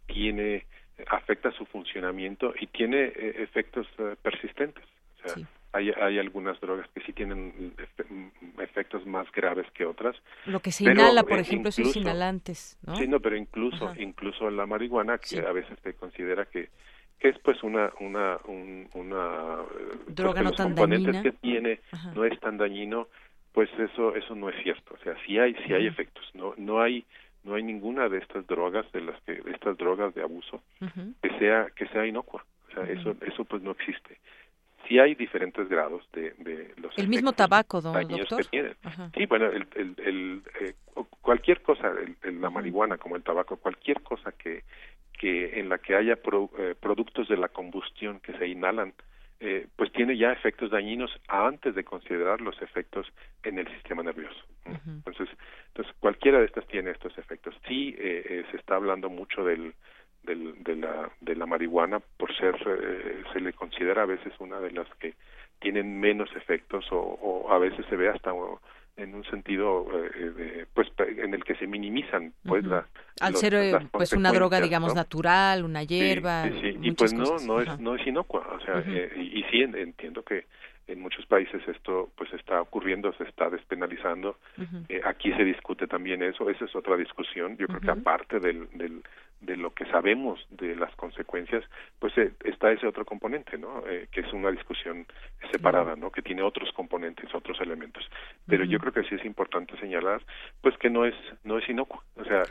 tiene, 0.06 0.66
afecta 1.08 1.50
su 1.52 1.64
funcionamiento 1.66 2.52
y 2.58 2.66
tiene 2.66 3.12
efectos 3.16 3.86
persistentes. 4.22 4.84
O 5.24 5.28
sea, 5.28 5.48
hay, 5.72 5.90
hay 5.90 6.18
algunas 6.18 6.60
drogas 6.60 6.88
que 6.94 7.00
sí 7.02 7.12
tienen 7.12 7.74
efectos 8.58 9.06
más 9.06 9.30
graves 9.32 9.66
que 9.72 9.84
otras. 9.84 10.16
Lo 10.46 10.60
que 10.60 10.72
se 10.72 10.84
inhala, 10.84 11.22
por 11.22 11.38
ejemplo, 11.38 11.68
esos 11.68 11.94
inhalantes, 11.96 12.78
¿no? 12.86 12.96
Sí, 12.96 13.06
no, 13.06 13.20
pero 13.20 13.36
incluso, 13.36 13.92
incluso 13.98 14.50
la 14.50 14.66
marihuana, 14.66 15.18
que 15.18 15.40
a 15.40 15.52
veces 15.52 15.78
se 15.82 15.94
considera 15.94 16.46
que 16.46 16.68
es 17.20 17.36
pues 17.40 17.62
una 17.62 17.90
una 18.00 18.38
una 18.94 19.56
droga 20.06 20.42
no 20.42 20.52
tan 20.52 20.68
componentes 20.68 21.20
que 21.20 21.32
tiene 21.32 21.80
no 22.14 22.24
es 22.24 22.38
tan 22.38 22.56
dañino 22.56 23.08
pues 23.58 23.70
eso 23.76 24.14
eso 24.14 24.36
no 24.36 24.48
es 24.48 24.62
cierto. 24.62 24.94
O 24.94 24.98
sea 24.98 25.16
sí 25.26 25.36
hay 25.36 25.52
sí 25.66 25.74
hay 25.74 25.88
efectos. 25.88 26.24
No 26.32 26.54
no 26.58 26.80
hay 26.80 27.04
no 27.42 27.56
hay 27.56 27.64
ninguna 27.64 28.08
de 28.08 28.18
estas 28.18 28.46
drogas 28.46 28.86
de 28.92 29.00
las 29.00 29.20
que 29.22 29.32
de 29.32 29.50
estas 29.50 29.76
drogas 29.76 30.14
de 30.14 30.22
abuso 30.22 30.62
que 31.20 31.38
sea 31.40 31.66
que 31.74 31.88
sea 31.88 32.06
inocua. 32.06 32.44
O 32.68 32.72
sea 32.72 32.84
eso 32.84 33.16
eso 33.20 33.44
pues 33.44 33.60
no 33.60 33.72
existe. 33.72 34.20
Sí 34.86 35.00
hay 35.00 35.16
diferentes 35.16 35.68
grados 35.68 36.08
de, 36.12 36.34
de 36.38 36.72
los 36.76 36.96
el 36.96 37.08
mismo 37.08 37.32
tabaco 37.32 37.80
don, 37.80 38.00
doctor 38.06 38.42
que 38.44 38.48
tienen. 38.48 38.76
sí 39.16 39.26
bueno 39.26 39.46
el, 39.46 39.66
el, 39.74 39.94
el 40.06 40.42
eh, 40.60 40.74
cualquier 41.20 41.60
cosa 41.62 41.92
el, 42.22 42.40
la 42.40 42.50
marihuana 42.50 42.96
como 42.96 43.16
el 43.16 43.24
tabaco 43.24 43.56
cualquier 43.56 44.02
cosa 44.02 44.30
que 44.30 44.62
que 45.18 45.58
en 45.58 45.68
la 45.68 45.78
que 45.78 45.96
haya 45.96 46.12
eh, 46.12 46.74
productos 46.80 47.26
de 47.26 47.36
la 47.36 47.48
combustión 47.48 48.20
que 48.20 48.38
se 48.38 48.46
inhalan 48.46 48.94
eh, 49.40 49.68
pues 49.76 49.92
tiene 49.92 50.16
ya 50.16 50.32
efectos 50.32 50.70
dañinos 50.70 51.10
antes 51.28 51.74
de 51.74 51.84
considerar 51.84 52.40
los 52.40 52.60
efectos 52.60 53.06
en 53.44 53.58
el 53.58 53.68
sistema 53.74 54.02
nervioso. 54.02 54.44
Entonces, 54.64 55.28
entonces 55.68 55.94
cualquiera 56.00 56.40
de 56.40 56.46
estas 56.46 56.66
tiene 56.66 56.90
estos 56.90 57.16
efectos. 57.16 57.54
Sí, 57.66 57.94
eh, 57.98 58.24
eh, 58.28 58.44
se 58.50 58.56
está 58.56 58.74
hablando 58.74 59.08
mucho 59.08 59.44
del, 59.44 59.74
del, 60.24 60.62
de, 60.62 60.76
la, 60.76 61.10
de 61.20 61.36
la 61.36 61.46
marihuana 61.46 62.00
por 62.16 62.34
ser, 62.36 62.56
se 63.32 63.40
le 63.40 63.52
considera 63.52 64.02
a 64.02 64.06
veces 64.06 64.32
una 64.40 64.60
de 64.60 64.72
las 64.72 64.88
que 64.96 65.14
tienen 65.60 66.00
menos 66.00 66.28
efectos 66.36 66.90
o, 66.90 66.98
o 66.98 67.52
a 67.52 67.58
veces 67.58 67.86
se 67.86 67.96
ve 67.96 68.08
hasta 68.08 68.32
en 68.98 69.14
un 69.14 69.24
sentido 69.24 69.86
eh, 69.94 70.66
pues 70.74 70.88
en 70.98 71.32
el 71.32 71.44
que 71.44 71.54
se 71.54 71.66
minimizan 71.66 72.32
pues 72.44 72.64
al 73.20 73.36
ser 73.36 73.54
eh, 73.54 73.78
pues 73.92 74.12
una 74.12 74.32
droga 74.32 74.60
digamos 74.60 74.94
natural 74.94 75.64
una 75.64 75.84
hierba 75.84 76.44
sí, 76.44 76.60
sí, 76.60 76.78
y 76.82 76.90
pues 76.92 77.14
no 77.14 77.38
no 77.38 77.60
es 77.60 77.80
no 77.80 77.94
es 77.94 78.06
inocua 78.06 78.46
o 78.54 78.60
sea 78.60 78.82
eh, 78.86 79.10
y, 79.16 79.42
sí 79.50 79.62
entiendo 79.62 80.22
que 80.22 80.46
en 80.88 81.00
muchos 81.00 81.24
países 81.26 81.62
esto 81.68 82.10
pues 82.16 82.32
está 82.32 82.60
ocurriendo 82.60 83.12
se 83.12 83.24
está 83.24 83.48
despenalizando 83.50 84.36
aquí 85.04 85.32
se 85.32 85.44
discute 85.44 85.86
también 85.86 86.22
eso 86.22 86.50
esa 86.50 86.64
es 86.64 86.74
otra 86.74 86.96
discusión 86.96 87.56
yo 87.56 87.66
creo 87.66 87.80
que 87.80 87.90
aparte 87.90 88.40
del, 88.40 88.68
del 88.72 89.02
de 89.40 89.56
lo 89.56 89.72
que 89.72 89.84
sabemos 89.86 90.44
de 90.50 90.74
las 90.74 90.94
consecuencias, 90.96 91.64
pues 91.98 92.16
eh, 92.18 92.32
está 92.44 92.72
ese 92.72 92.86
otro 92.86 93.04
componente, 93.04 93.56
¿no? 93.56 93.84
Eh, 93.86 94.08
que 94.10 94.20
es 94.22 94.32
una 94.32 94.50
discusión 94.50 95.06
separada, 95.52 95.94
¿no? 95.94 96.10
Que 96.10 96.22
tiene 96.22 96.42
otros 96.42 96.72
componentes, 96.72 97.32
otros 97.34 97.60
elementos. 97.60 98.04
Pero 98.46 98.64
yo 98.64 98.78
creo 98.80 98.92
que 98.92 99.04
sí 99.04 99.14
es 99.14 99.24
importante 99.24 99.78
señalar, 99.78 100.22
pues 100.60 100.76
que 100.78 100.90
no 100.90 101.04
es 101.04 101.14
no 101.44 101.58
es 101.58 101.68
inocuo, 101.68 102.02
o 102.16 102.24
sea, 102.24 102.42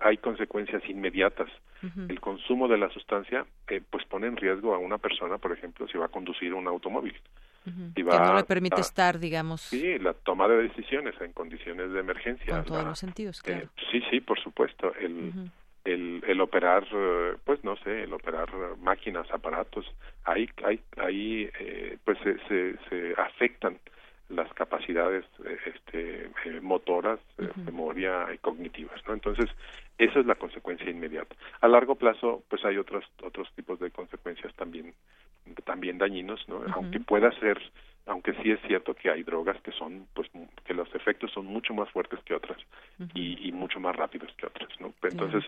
hay 0.00 0.16
consecuencias 0.16 0.82
inmediatas. 0.88 1.50
El 2.08 2.18
consumo 2.18 2.66
de 2.66 2.78
la 2.78 2.88
sustancia, 2.88 3.44
eh, 3.68 3.82
pues 3.90 4.06
pone 4.06 4.26
en 4.26 4.38
riesgo 4.38 4.74
a 4.74 4.78
una 4.78 4.96
persona, 4.96 5.36
por 5.36 5.52
ejemplo, 5.52 5.86
si 5.86 5.98
va 5.98 6.06
a 6.06 6.08
conducir 6.08 6.54
un 6.54 6.66
automóvil. 6.66 7.14
Que 7.64 8.02
no 8.02 8.36
le 8.36 8.44
permite 8.44 8.80
estar, 8.80 9.18
digamos. 9.18 9.62
Sí, 9.62 9.98
la 9.98 10.12
toma 10.12 10.48
de 10.48 10.62
decisiones 10.68 11.14
en 11.20 11.32
condiciones 11.32 11.90
de 11.92 12.00
emergencia. 12.00 12.56
Con 12.56 12.64
todos 12.64 12.84
los 12.84 12.98
sentidos, 12.98 13.42
claro. 13.42 13.68
sí, 13.90 14.02
sí, 14.10 14.20
por 14.20 14.38
supuesto. 14.40 14.92
El, 15.00 15.50
el, 15.84 16.22
el 16.26 16.40
operar, 16.40 16.86
eh, 16.92 17.34
pues 17.44 17.62
no 17.64 17.76
sé, 17.76 18.04
el 18.04 18.12
operar 18.12 18.48
máquinas, 18.80 19.30
aparatos, 19.30 19.86
ahí, 20.24 20.48
ahí, 20.64 20.80
ahí 20.96 21.50
eh, 21.60 21.98
pues 22.04 22.18
se, 22.22 22.38
se, 22.48 22.76
se, 22.88 23.20
afectan 23.20 23.78
las 24.28 24.52
capacidades 24.54 25.24
eh, 25.44 25.58
este, 25.74 26.24
eh, 26.44 26.60
motoras, 26.62 27.20
memoria 27.66 28.26
y 28.34 28.38
cognitivas, 28.38 29.00
¿no? 29.06 29.14
Entonces, 29.14 29.50
esa 29.98 30.20
es 30.20 30.26
la 30.26 30.34
consecuencia 30.34 30.90
inmediata. 30.90 31.36
A 31.60 31.68
largo 31.68 31.94
plazo, 31.94 32.42
pues 32.48 32.64
hay 32.64 32.78
otros 32.78 33.04
otros 33.22 33.48
tipos 33.54 33.78
de 33.80 33.90
consecuencias 33.90 34.54
también 34.54 34.94
también 35.64 35.98
dañinos, 35.98 36.48
¿no? 36.48 36.62
Aunque 36.74 37.00
pueda 37.00 37.30
ser 37.38 37.60
aunque 38.06 38.34
sí 38.42 38.50
es 38.50 38.60
cierto 38.66 38.94
que 38.94 39.10
hay 39.10 39.22
drogas 39.22 39.60
que 39.62 39.72
son 39.72 40.06
pues 40.14 40.28
que 40.64 40.74
los 40.74 40.92
efectos 40.94 41.30
son 41.32 41.46
mucho 41.46 41.74
más 41.74 41.90
fuertes 41.90 42.20
que 42.24 42.34
otras 42.34 42.58
y, 43.14 43.48
y, 43.48 43.52
mucho 43.52 43.80
más 43.80 43.96
rápidos 43.96 44.30
que 44.36 44.46
otras 44.46 44.68
no 44.78 44.92
entonces 45.02 45.44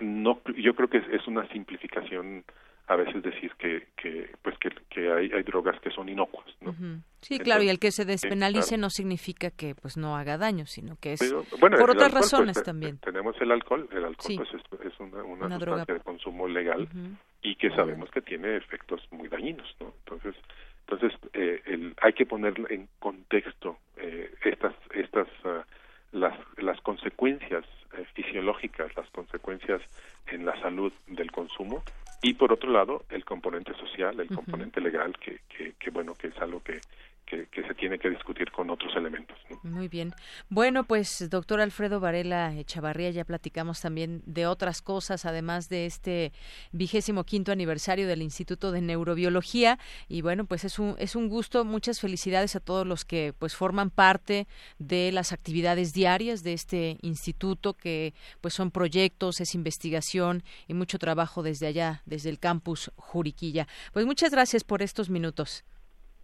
no 0.00 0.40
yo 0.56 0.74
creo 0.74 0.88
que 0.88 0.98
es, 0.98 1.26
una 1.26 1.46
simplificación 1.48 2.44
a 2.88 2.96
veces 2.96 3.22
decir 3.22 3.52
que, 3.58 3.88
que 3.96 4.30
pues 4.42 4.58
que, 4.58 4.70
que 4.90 5.10
hay, 5.12 5.30
hay 5.32 5.42
drogas 5.42 5.80
que 5.80 5.90
son 5.90 6.08
inocuas 6.08 6.46
¿no? 6.60 6.74
sí 7.20 7.38
claro 7.38 7.62
y 7.62 7.68
el 7.68 7.78
que 7.78 7.90
se 7.90 8.04
despenalice 8.04 8.76
no 8.76 8.90
significa 8.90 9.50
que 9.50 9.74
pues 9.74 9.96
no 9.96 10.16
haga 10.16 10.36
daño 10.36 10.66
sino 10.66 10.96
que 11.00 11.12
es 11.14 11.34
por 11.60 11.90
otras 11.90 12.10
pues, 12.10 12.14
razones 12.14 12.62
también. 12.62 12.98
tenemos 12.98 13.40
el 13.40 13.52
alcohol 13.52 13.88
el 13.92 14.04
alcohol 14.04 14.36
pues 14.36 14.48
es, 14.84 15.00
una, 15.00 15.22
una, 15.22 15.58
sustancia 15.58 15.94
de 15.94 16.00
consumo 16.00 16.48
legal 16.48 16.88
y 17.40 17.54
que 17.56 17.70
sabemos 17.70 18.10
que 18.10 18.20
tiene 18.20 18.56
efectos 18.56 19.00
muy 19.10 19.28
dañinos 19.28 19.74
no 19.80 19.94
entonces 20.04 20.34
entonces, 20.88 21.18
eh, 21.32 21.62
el, 21.66 21.94
hay 22.02 22.12
que 22.12 22.26
poner 22.26 22.54
en 22.68 22.88
contexto 22.98 23.78
eh, 23.96 24.30
estas, 24.44 24.74
estas 24.94 25.28
uh, 25.44 25.62
las, 26.12 26.38
las 26.58 26.80
consecuencias 26.82 27.64
eh, 27.96 28.04
fisiológicas, 28.14 28.94
las 28.96 29.08
consecuencias 29.10 29.80
en 30.26 30.44
la 30.44 30.60
salud 30.60 30.92
del 31.06 31.30
consumo 31.30 31.82
por 32.42 32.54
otro 32.54 32.72
lado 32.72 33.04
el 33.08 33.24
componente 33.24 33.72
social, 33.74 34.18
el 34.18 34.26
componente 34.26 34.80
legal 34.80 35.16
que, 35.16 35.42
que, 35.48 35.74
que, 35.78 35.90
bueno 35.90 36.16
que 36.16 36.26
es 36.26 36.36
algo 36.38 36.60
que, 36.60 36.80
que, 37.24 37.62
se 37.62 37.74
tiene 37.74 38.00
que 38.00 38.10
discutir 38.10 38.50
con 38.50 38.68
otros 38.68 38.96
elementos. 38.96 39.38
Muy 39.62 39.81
bien. 39.92 40.12
Bueno, 40.48 40.82
pues 40.84 41.28
doctor 41.30 41.60
Alfredo 41.60 42.00
Varela 42.00 42.52
Echavarría, 42.56 43.10
ya 43.10 43.24
platicamos 43.24 43.80
también 43.80 44.22
de 44.26 44.46
otras 44.46 44.82
cosas, 44.82 45.24
además 45.24 45.68
de 45.68 45.86
este 45.86 46.32
vigésimo 46.72 47.22
quinto 47.22 47.52
aniversario 47.52 48.08
del 48.08 48.22
Instituto 48.22 48.72
de 48.72 48.80
Neurobiología. 48.80 49.78
Y 50.08 50.22
bueno, 50.22 50.46
pues 50.46 50.64
es 50.64 50.80
un, 50.80 50.96
es 50.98 51.14
un 51.14 51.28
gusto. 51.28 51.64
Muchas 51.64 52.00
felicidades 52.00 52.56
a 52.56 52.60
todos 52.60 52.86
los 52.86 53.04
que 53.04 53.34
pues 53.38 53.54
forman 53.54 53.90
parte 53.90 54.48
de 54.78 55.12
las 55.12 55.32
actividades 55.32 55.92
diarias 55.92 56.42
de 56.42 56.54
este 56.54 56.96
instituto, 57.02 57.74
que 57.74 58.14
pues 58.40 58.54
son 58.54 58.70
proyectos, 58.70 59.40
es 59.40 59.54
investigación 59.54 60.42
y 60.66 60.74
mucho 60.74 60.98
trabajo 60.98 61.42
desde 61.42 61.66
allá, 61.66 62.02
desde 62.06 62.30
el 62.30 62.38
campus 62.38 62.90
Juriquilla. 62.96 63.68
Pues 63.92 64.06
muchas 64.06 64.30
gracias 64.30 64.64
por 64.64 64.80
estos 64.80 65.10
minutos. 65.10 65.64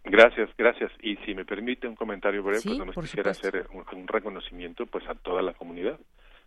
Gracias, 0.03 0.49
gracias. 0.57 0.91
Y 1.01 1.17
si 1.17 1.33
me 1.35 1.45
permite 1.45 1.87
un 1.87 1.95
comentario 1.95 2.43
breve, 2.43 2.61
pues 2.63 2.77
no 2.77 2.93
quisiera 2.93 3.31
hacer 3.31 3.67
un, 3.73 4.07
reconocimiento 4.07 4.85
pues 4.85 5.07
a 5.07 5.15
toda 5.15 5.41
la 5.41 5.53
comunidad, 5.53 5.99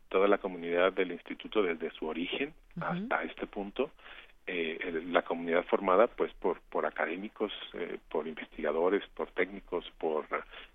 toda 0.08 0.28
la 0.28 0.38
comunidad 0.38 0.92
del 0.92 1.12
instituto 1.12 1.62
desde 1.62 1.90
su 1.90 2.06
origen 2.06 2.54
hasta 2.80 3.22
este 3.24 3.46
punto, 3.46 3.90
eh, 4.46 5.02
la 5.10 5.22
comunidad 5.22 5.64
formada 5.66 6.08
pues 6.08 6.32
por 6.34 6.60
por 6.62 6.84
académicos, 6.86 7.52
eh, 7.74 7.98
por 8.10 8.26
investigadores, 8.26 9.04
por 9.14 9.30
técnicos, 9.30 9.84
por 9.98 10.26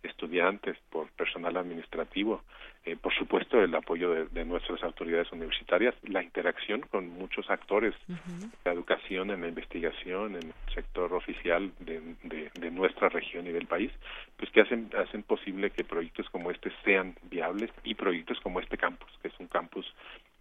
estudiantes, 0.03 0.77
por 0.89 1.09
personal 1.11 1.57
administrativo, 1.57 2.43
eh, 2.87 2.95
por 2.95 3.13
supuesto 3.13 3.61
el 3.61 3.75
apoyo 3.75 4.25
de, 4.27 4.45
nuestras 4.45 4.81
autoridades 4.81 5.29
universitarias, 5.33 5.93
la 6.03 6.23
interacción 6.23 6.79
con 6.89 7.09
muchos 7.09 7.49
actores, 7.49 7.93
de 8.07 8.15
la 8.63 8.71
educación, 8.71 9.29
en 9.29 9.41
la 9.41 9.49
investigación, 9.49 10.37
en 10.37 10.43
el 10.43 10.53
sector 10.73 11.13
oficial 11.13 11.69
de, 11.79 11.99
de, 12.23 12.71
nuestra 12.71 13.09
región 13.09 13.45
y 13.45 13.51
del 13.51 13.67
país, 13.67 13.91
pues 14.37 14.49
que 14.51 14.61
hacen 14.61 14.89
hacen 14.97 15.23
posible 15.23 15.71
que 15.71 15.83
proyectos 15.83 16.29
como 16.29 16.49
este 16.49 16.71
sean 16.85 17.13
viables 17.23 17.71
y 17.83 17.93
proyectos 17.95 18.39
como 18.39 18.61
este 18.61 18.77
campus, 18.77 19.11
que 19.21 19.27
es 19.27 19.33
un 19.37 19.47
campus 19.47 19.85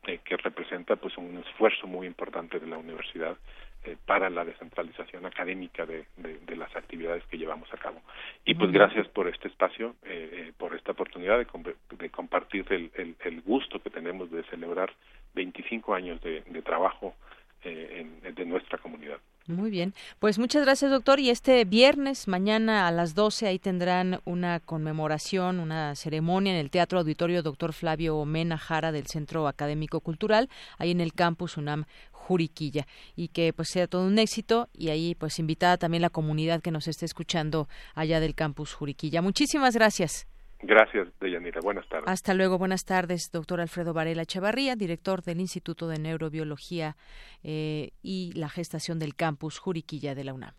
eh, 0.07 0.21
que 0.25 0.37
representa 0.37 0.95
pues 0.95 1.19
un 1.19 1.39
esfuerzo 1.39 1.89
muy 1.89 2.07
importante 2.07 2.61
de 2.61 2.67
la 2.69 2.79
universidad 2.79 3.37
eh, 3.87 3.97
para 4.05 4.29
la 4.31 4.45
descentralización 4.45 5.27
académica 5.27 5.87
de, 5.87 6.07
de, 6.17 6.57
las 6.57 6.75
actividades 6.75 7.23
que 7.27 7.39
llevamos 7.39 7.73
a 7.73 7.77
cabo. 7.77 8.01
Y 8.45 8.55
pues 8.55 8.73
gracias 8.73 9.07
por 9.09 9.29
este 9.29 9.47
espacio, 9.49 9.95
eh, 10.05 10.53
por 10.59 10.75
esta 10.75 10.93
oportunidad 10.93 11.39
de, 11.39 11.77
de 11.97 12.11
compartir 12.11 12.67
el, 12.71 12.91
el, 12.95 13.15
el, 13.21 13.43
gusto 13.43 13.81
que 13.81 13.91
tenemos 13.91 14.31
de 14.31 14.43
celebrar 14.45 14.93
25 15.35 15.95
años 15.95 16.21
de, 16.23 16.41
de 16.41 16.63
trabajo 16.63 17.15
en, 17.63 18.35
de 18.35 18.45
nuestra 18.45 18.79
comunidad. 18.79 19.19
Muy 19.49 19.71
bien. 19.71 19.95
Pues 20.19 20.41
muchas 20.41 20.65
gracias, 20.65 20.91
doctor. 20.91 21.21
Y 21.21 21.31
este 21.31 21.65
viernes, 21.65 22.27
mañana 22.27 22.89
a 22.89 22.91
las 22.91 23.15
12, 23.15 23.47
ahí 23.47 23.61
tendrán 23.61 24.21
una 24.25 24.59
conmemoración, 24.59 25.61
una 25.61 25.95
ceremonia 25.95 26.53
en 26.53 26.59
el 26.59 26.71
Teatro 26.71 26.99
Auditorio 26.99 27.45
Doctor 27.45 27.73
Flavio 27.73 28.25
Mena 28.25 28.59
Jara 28.59 28.91
del 28.91 29.07
Centro 29.07 29.47
Académico 29.47 30.01
Cultural, 30.01 30.49
ahí 30.79 30.91
en 30.91 31.01
el 31.01 31.13
campus 31.13 31.57
UNAM 31.57 31.85
Juriquilla 32.27 32.87
y 33.15 33.29
que 33.29 33.53
pues 33.53 33.69
sea 33.69 33.87
todo 33.87 34.05
un 34.05 34.19
éxito 34.19 34.69
y 34.73 34.89
ahí 34.89 35.15
pues 35.15 35.39
invitada 35.39 35.77
también 35.77 36.03
la 36.03 36.11
comunidad 36.11 36.61
que 36.61 36.73
nos 36.73 36.89
esté 36.89 37.05
escuchando 37.05 37.69
allá 37.95 38.19
del 38.19 38.35
campus 38.35 38.75
Juriquilla. 38.75 39.23
Muchísimas 39.23 39.75
gracias. 39.75 40.27
Gracias, 40.61 41.09
Deyanira. 41.21 41.61
Buenas 41.63 41.87
tardes. 41.89 42.09
Hasta 42.09 42.35
luego. 42.35 42.59
Buenas 42.59 42.85
tardes, 42.85 43.31
doctor 43.33 43.61
Alfredo 43.61 43.93
Varela 43.93 44.25
Chavarría, 44.25 44.75
director 44.75 45.23
del 45.23 45.41
Instituto 45.41 45.87
de 45.87 45.99
Neurobiología 45.99 46.97
eh, 47.45 47.91
y 48.03 48.33
la 48.33 48.49
Gestación 48.49 48.99
del 48.99 49.15
Campus 49.15 49.59
Juriquilla 49.59 50.15
de 50.15 50.25
la 50.25 50.35
UNAM. 50.35 50.55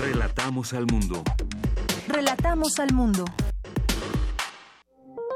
Relatamos 0.00 0.72
al 0.72 0.86
mundo. 0.86 1.22
Relatamos 2.08 2.78
al 2.78 2.94
mundo. 2.94 3.24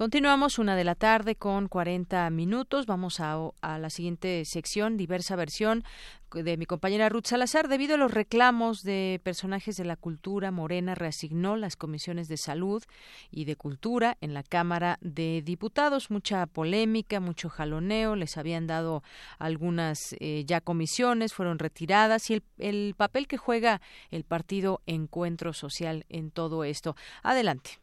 Continuamos 0.00 0.58
una 0.58 0.76
de 0.76 0.84
la 0.84 0.94
tarde 0.94 1.36
con 1.36 1.68
40 1.68 2.30
minutos. 2.30 2.86
Vamos 2.86 3.20
a, 3.20 3.52
la 3.60 3.90
siguiente 3.90 4.46
sección, 4.46 4.96
diversa 4.96 5.36
versión 5.36 5.84
de 6.32 6.56
mi 6.56 6.64
compañera 6.64 7.10
Ruth 7.10 7.26
Salazar. 7.26 7.68
Debido 7.68 7.96
a 7.96 7.98
los 7.98 8.10
reclamos 8.10 8.82
de 8.82 9.20
personajes 9.22 9.76
de 9.76 9.84
la 9.84 9.96
cultura, 9.96 10.52
Morena 10.52 10.94
reasignó 10.94 11.58
las 11.58 11.76
comisiones 11.76 12.28
de 12.28 12.38
salud 12.38 12.82
y 13.30 13.44
de 13.44 13.56
cultura 13.56 14.16
en 14.22 14.32
la 14.32 14.42
Cámara 14.42 14.96
de 15.02 15.42
Diputados. 15.44 16.10
Mucha 16.10 16.46
polémica, 16.46 17.20
mucho 17.20 17.50
jaloneo. 17.50 18.16
Les 18.16 18.38
habían 18.38 18.66
dado 18.66 19.02
algunas 19.38 20.16
eh, 20.18 20.44
ya 20.46 20.62
comisiones, 20.62 21.34
fueron 21.34 21.58
retiradas 21.58 22.30
y 22.30 22.42
el 22.56 22.94
papel 22.96 23.28
que 23.28 23.36
juega 23.36 23.82
el 24.10 24.24
partido 24.24 24.80
Encuentro 24.86 25.52
Social 25.52 26.06
en 26.08 26.30
todo 26.30 26.64
esto. 26.64 26.96
Adelante. 27.22 27.80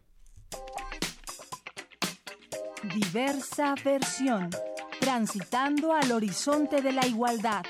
Diversa 2.84 3.74
versión. 3.84 4.52
Transitando 5.00 5.94
al 5.94 6.12
horizonte 6.12 6.82
de 6.82 6.92
la 6.92 7.08
igualdad. 7.08 7.64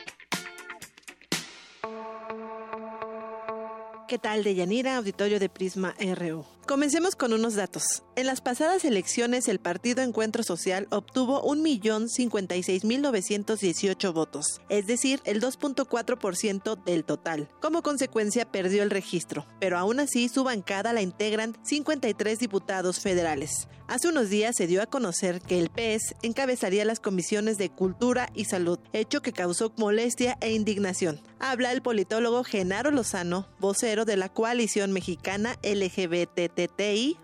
¿Qué 4.08 4.18
tal, 4.18 4.44
Deyanira, 4.44 4.98
auditorio 4.98 5.40
de 5.40 5.50
Prisma 5.50 5.94
RU? 6.00 6.46
Comencemos 6.66 7.16
con 7.16 7.34
unos 7.34 7.54
datos. 7.56 8.04
En 8.16 8.26
las 8.26 8.42
pasadas 8.42 8.86
elecciones, 8.86 9.48
el 9.48 9.60
Partido 9.60 10.02
Encuentro 10.02 10.44
Social 10.44 10.88
obtuvo 10.92 11.44
1.056.918 11.44 14.14
votos, 14.14 14.62
es 14.70 14.88
decir, 14.88 15.22
el 15.24 15.42
2.4% 15.42 16.84
del 16.84 17.06
total. 17.06 17.50
Como 17.62 17.82
consecuencia, 17.82 18.50
perdió 18.50 18.84
el 18.84 18.92
registro, 18.92 19.46
pero 19.60 19.78
aún 19.78 20.00
así 20.00 20.30
su 20.30 20.44
bancada 20.44 20.94
la 20.94 21.02
integran 21.02 21.58
53 21.64 22.40
diputados 22.40 23.00
federales. 23.00 23.68
Hace 23.90 24.10
unos 24.10 24.30
días 24.30 24.54
se 24.58 24.68
dio 24.68 24.82
a 24.82 24.86
conocer 24.86 25.40
que 25.40 25.58
el 25.58 25.70
PES 25.70 26.16
encabezaría 26.22 26.84
las 26.84 27.00
comisiones 27.00 27.58
de 27.58 27.70
Cultura 27.70 28.28
y 28.36 28.44
Salud, 28.44 28.80
hecho 28.92 29.22
que 29.22 29.32
causó 29.32 29.72
molestia 29.78 30.38
e 30.42 30.52
indignación. 30.52 31.22
Habla 31.40 31.72
el 31.72 31.82
politólogo 31.82 32.44
Genaro 32.44 32.92
Lozano, 32.92 33.48
vocero 33.60 34.04
de 34.04 34.18
la 34.18 34.28
coalición 34.28 34.92
mexicana 34.92 35.56
LGBTTI+. 35.64 37.16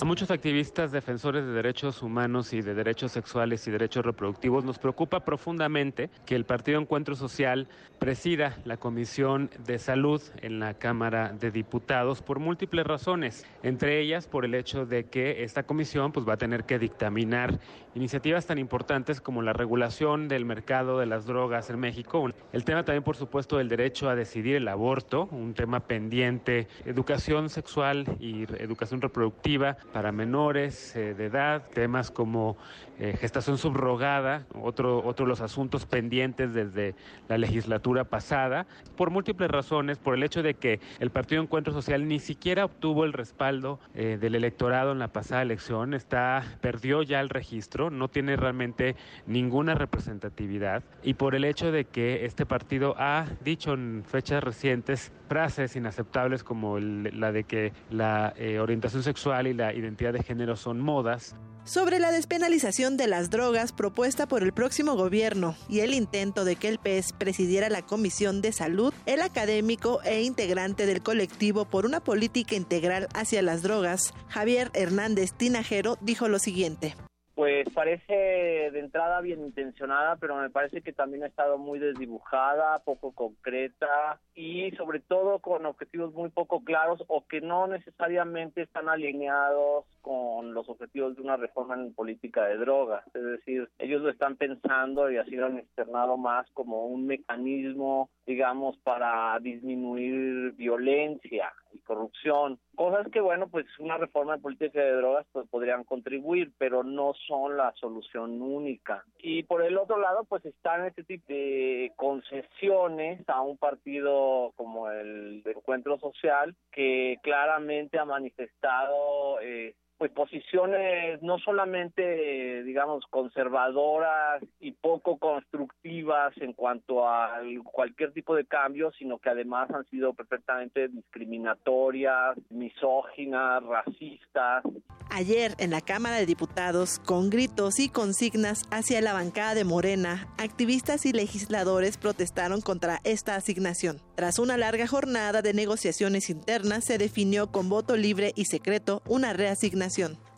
A 0.00 0.04
muchos 0.06 0.30
activistas 0.30 0.90
defensores 0.90 1.44
de 1.44 1.52
derechos 1.52 2.02
humanos 2.02 2.54
y 2.54 2.62
de 2.62 2.72
derechos 2.72 3.12
sexuales 3.12 3.66
y 3.66 3.70
derechos 3.70 4.06
reproductivos 4.06 4.64
nos 4.64 4.78
preocupa 4.78 5.22
profundamente 5.22 6.08
que 6.24 6.34
el 6.34 6.46
Partido 6.46 6.80
Encuentro 6.80 7.14
Social 7.14 7.68
presida 7.98 8.56
la 8.64 8.78
Comisión 8.78 9.50
de 9.66 9.78
Salud 9.78 10.22
en 10.40 10.60
la 10.60 10.74
Cámara 10.74 11.34
de 11.38 11.50
Diputados 11.50 12.22
por 12.22 12.38
múltiples 12.38 12.86
razones, 12.86 13.44
entre 13.62 14.00
ellas 14.00 14.26
por 14.26 14.46
el 14.46 14.54
hecho 14.54 14.86
de 14.86 15.04
que 15.04 15.44
esta 15.44 15.64
comisión 15.64 16.05
pues 16.12 16.28
va 16.28 16.34
a 16.34 16.36
tener 16.36 16.64
que 16.64 16.78
dictaminar 16.78 17.58
iniciativas 17.94 18.46
tan 18.46 18.58
importantes 18.58 19.20
como 19.20 19.40
la 19.42 19.52
regulación 19.52 20.28
del 20.28 20.44
mercado 20.44 20.98
de 20.98 21.06
las 21.06 21.26
drogas 21.26 21.70
en 21.70 21.78
México, 21.78 22.30
el 22.52 22.64
tema 22.64 22.84
también 22.84 23.02
por 23.02 23.16
supuesto 23.16 23.56
del 23.56 23.68
derecho 23.68 24.08
a 24.10 24.14
decidir 24.14 24.56
el 24.56 24.68
aborto, 24.68 25.28
un 25.30 25.54
tema 25.54 25.80
pendiente, 25.80 26.68
educación 26.84 27.48
sexual 27.48 28.04
y 28.20 28.42
educación 28.62 29.00
reproductiva 29.00 29.76
para 29.92 30.12
menores 30.12 30.94
eh, 30.94 31.14
de 31.14 31.26
edad, 31.26 31.62
temas 31.72 32.10
como 32.10 32.56
eh, 32.98 33.14
gestación 33.18 33.58
subrogada, 33.58 34.46
otro, 34.54 35.04
otro 35.04 35.26
de 35.26 35.30
los 35.30 35.40
asuntos 35.40 35.86
pendientes 35.86 36.54
desde 36.54 36.94
la 37.28 37.38
legislatura 37.38 38.04
pasada, 38.04 38.66
por 38.96 39.10
múltiples 39.10 39.50
razones, 39.50 39.98
por 39.98 40.14
el 40.14 40.22
hecho 40.22 40.42
de 40.42 40.54
que 40.54 40.80
el 40.98 41.10
Partido 41.10 41.42
Encuentro 41.42 41.72
Social 41.72 42.08
ni 42.08 42.18
siquiera 42.18 42.64
obtuvo 42.64 43.04
el 43.04 43.12
respaldo 43.12 43.80
eh, 43.94 44.18
del 44.20 44.34
electorado 44.34 44.92
en 44.92 44.98
la 44.98 45.08
pasada 45.08 45.42
elección, 45.42 45.92
está, 45.96 46.42
perdió 46.60 47.02
ya 47.02 47.20
el 47.20 47.28
registro, 47.28 47.90
no 47.90 48.08
tiene 48.08 48.36
realmente 48.36 48.96
ninguna 49.26 49.74
representatividad, 49.74 50.84
y 51.02 51.14
por 51.14 51.34
el 51.34 51.44
hecho 51.44 51.72
de 51.72 51.84
que 51.86 52.24
este 52.24 52.46
partido 52.46 52.94
ha 52.98 53.26
dicho 53.42 53.72
en 53.72 54.04
fechas 54.06 54.42
recientes 54.42 55.12
frases 55.28 55.76
inaceptables 55.76 56.44
como 56.44 56.78
la 56.78 57.32
de 57.32 57.44
que 57.44 57.72
la 57.90 58.32
eh, 58.36 58.60
orientación 58.60 59.02
sexual 59.02 59.46
y 59.46 59.54
la 59.54 59.74
identidad 59.74 60.12
de 60.12 60.22
género 60.22 60.56
son 60.56 60.80
modas. 60.80 61.36
Sobre 61.66 61.98
la 61.98 62.12
despenalización 62.12 62.96
de 62.96 63.08
las 63.08 63.28
drogas 63.28 63.72
propuesta 63.72 64.28
por 64.28 64.44
el 64.44 64.52
próximo 64.52 64.94
gobierno 64.94 65.56
y 65.68 65.80
el 65.80 65.94
intento 65.94 66.44
de 66.44 66.54
que 66.54 66.68
el 66.68 66.78
PES 66.78 67.12
presidiera 67.12 67.68
la 67.68 67.82
Comisión 67.82 68.40
de 68.40 68.52
Salud, 68.52 68.94
el 69.04 69.20
académico 69.20 70.00
e 70.04 70.22
integrante 70.22 70.86
del 70.86 71.02
colectivo 71.02 71.64
por 71.64 71.84
una 71.84 71.98
política 71.98 72.54
integral 72.54 73.08
hacia 73.14 73.42
las 73.42 73.62
drogas, 73.62 74.14
Javier 74.28 74.70
Hernández 74.74 75.32
Tinajero, 75.32 75.98
dijo 76.00 76.28
lo 76.28 76.38
siguiente. 76.38 76.94
Pues 77.36 77.68
parece 77.74 78.14
de 78.14 78.80
entrada 78.80 79.20
bien 79.20 79.42
intencionada, 79.42 80.16
pero 80.16 80.36
me 80.36 80.48
parece 80.48 80.80
que 80.80 80.94
también 80.94 81.22
ha 81.22 81.26
estado 81.26 81.58
muy 81.58 81.78
desdibujada, 81.78 82.78
poco 82.78 83.12
concreta 83.12 84.18
y 84.34 84.70
sobre 84.70 85.00
todo 85.00 85.40
con 85.40 85.66
objetivos 85.66 86.14
muy 86.14 86.30
poco 86.30 86.64
claros 86.64 87.04
o 87.08 87.26
que 87.26 87.42
no 87.42 87.66
necesariamente 87.66 88.62
están 88.62 88.88
alineados 88.88 89.84
con 90.00 90.54
los 90.54 90.66
objetivos 90.70 91.14
de 91.16 91.20
una 91.20 91.36
reforma 91.36 91.74
en 91.74 91.92
política 91.92 92.46
de 92.46 92.56
drogas. 92.56 93.04
Es 93.12 93.22
decir, 93.22 93.68
ellos 93.78 94.00
lo 94.00 94.08
están 94.08 94.36
pensando 94.36 95.10
y 95.10 95.18
así 95.18 95.32
lo 95.32 95.44
han 95.44 95.58
externado 95.58 96.16
más 96.16 96.50
como 96.52 96.86
un 96.86 97.06
mecanismo, 97.06 98.08
digamos, 98.26 98.78
para 98.78 99.38
disminuir 99.40 100.52
violencia 100.52 101.52
y 101.72 101.80
corrupción. 101.80 102.58
Cosas 102.76 103.06
que, 103.10 103.20
bueno, 103.20 103.48
pues 103.48 103.66
una 103.78 103.96
reforma 103.96 104.34
en 104.34 104.42
política 104.42 104.80
de 104.80 104.92
drogas 104.92 105.26
pues 105.32 105.48
podrían 105.48 105.84
contribuir, 105.84 106.52
pero 106.58 106.84
no 106.84 107.14
son 107.26 107.56
la 107.56 107.72
solución 107.72 108.42
única. 108.42 109.04
Y 109.18 109.42
por 109.44 109.62
el 109.62 109.78
otro 109.78 109.98
lado, 109.98 110.24
pues 110.24 110.44
están 110.44 110.84
este 110.84 111.02
tipo 111.02 111.24
de 111.28 111.92
concesiones 111.96 113.26
a 113.28 113.40
un 113.40 113.56
partido 113.56 114.52
como 114.56 114.90
el 114.90 115.42
de 115.42 115.52
Encuentro 115.52 115.98
Social 115.98 116.54
que 116.70 117.18
claramente 117.22 117.98
ha 117.98 118.04
manifestado 118.04 119.40
eh, 119.40 119.74
pues 119.98 120.10
posiciones 120.12 121.22
no 121.22 121.38
solamente 121.38 122.62
digamos 122.64 123.04
conservadoras 123.08 124.42
y 124.60 124.72
poco 124.72 125.18
constructivas 125.18 126.36
en 126.38 126.52
cuanto 126.52 127.08
a 127.08 127.40
cualquier 127.72 128.12
tipo 128.12 128.34
de 128.34 128.44
cambio, 128.44 128.92
sino 128.98 129.18
que 129.18 129.30
además 129.30 129.70
han 129.70 129.86
sido 129.86 130.12
perfectamente 130.12 130.88
discriminatorias, 130.88 132.36
misóginas, 132.50 133.62
racistas. 133.64 134.64
Ayer 135.08 135.54
en 135.58 135.70
la 135.70 135.80
Cámara 135.80 136.16
de 136.16 136.26
Diputados, 136.26 136.98
con 136.98 137.30
gritos 137.30 137.78
y 137.78 137.88
consignas 137.88 138.64
hacia 138.70 139.00
la 139.00 139.12
bancada 139.12 139.54
de 139.54 139.64
Morena, 139.64 140.28
activistas 140.36 141.06
y 141.06 141.12
legisladores 141.12 141.96
protestaron 141.96 142.60
contra 142.60 143.00
esta 143.04 143.36
asignación. 143.36 144.00
Tras 144.14 144.38
una 144.38 144.56
larga 144.56 144.86
jornada 144.86 145.42
de 145.42 145.54
negociaciones 145.54 146.28
internas, 146.28 146.84
se 146.84 146.98
definió 146.98 147.52
con 147.52 147.68
voto 147.68 147.96
libre 147.96 148.32
y 148.34 148.46
secreto 148.46 149.02
una 149.06 149.32
reasignación, 149.32 149.85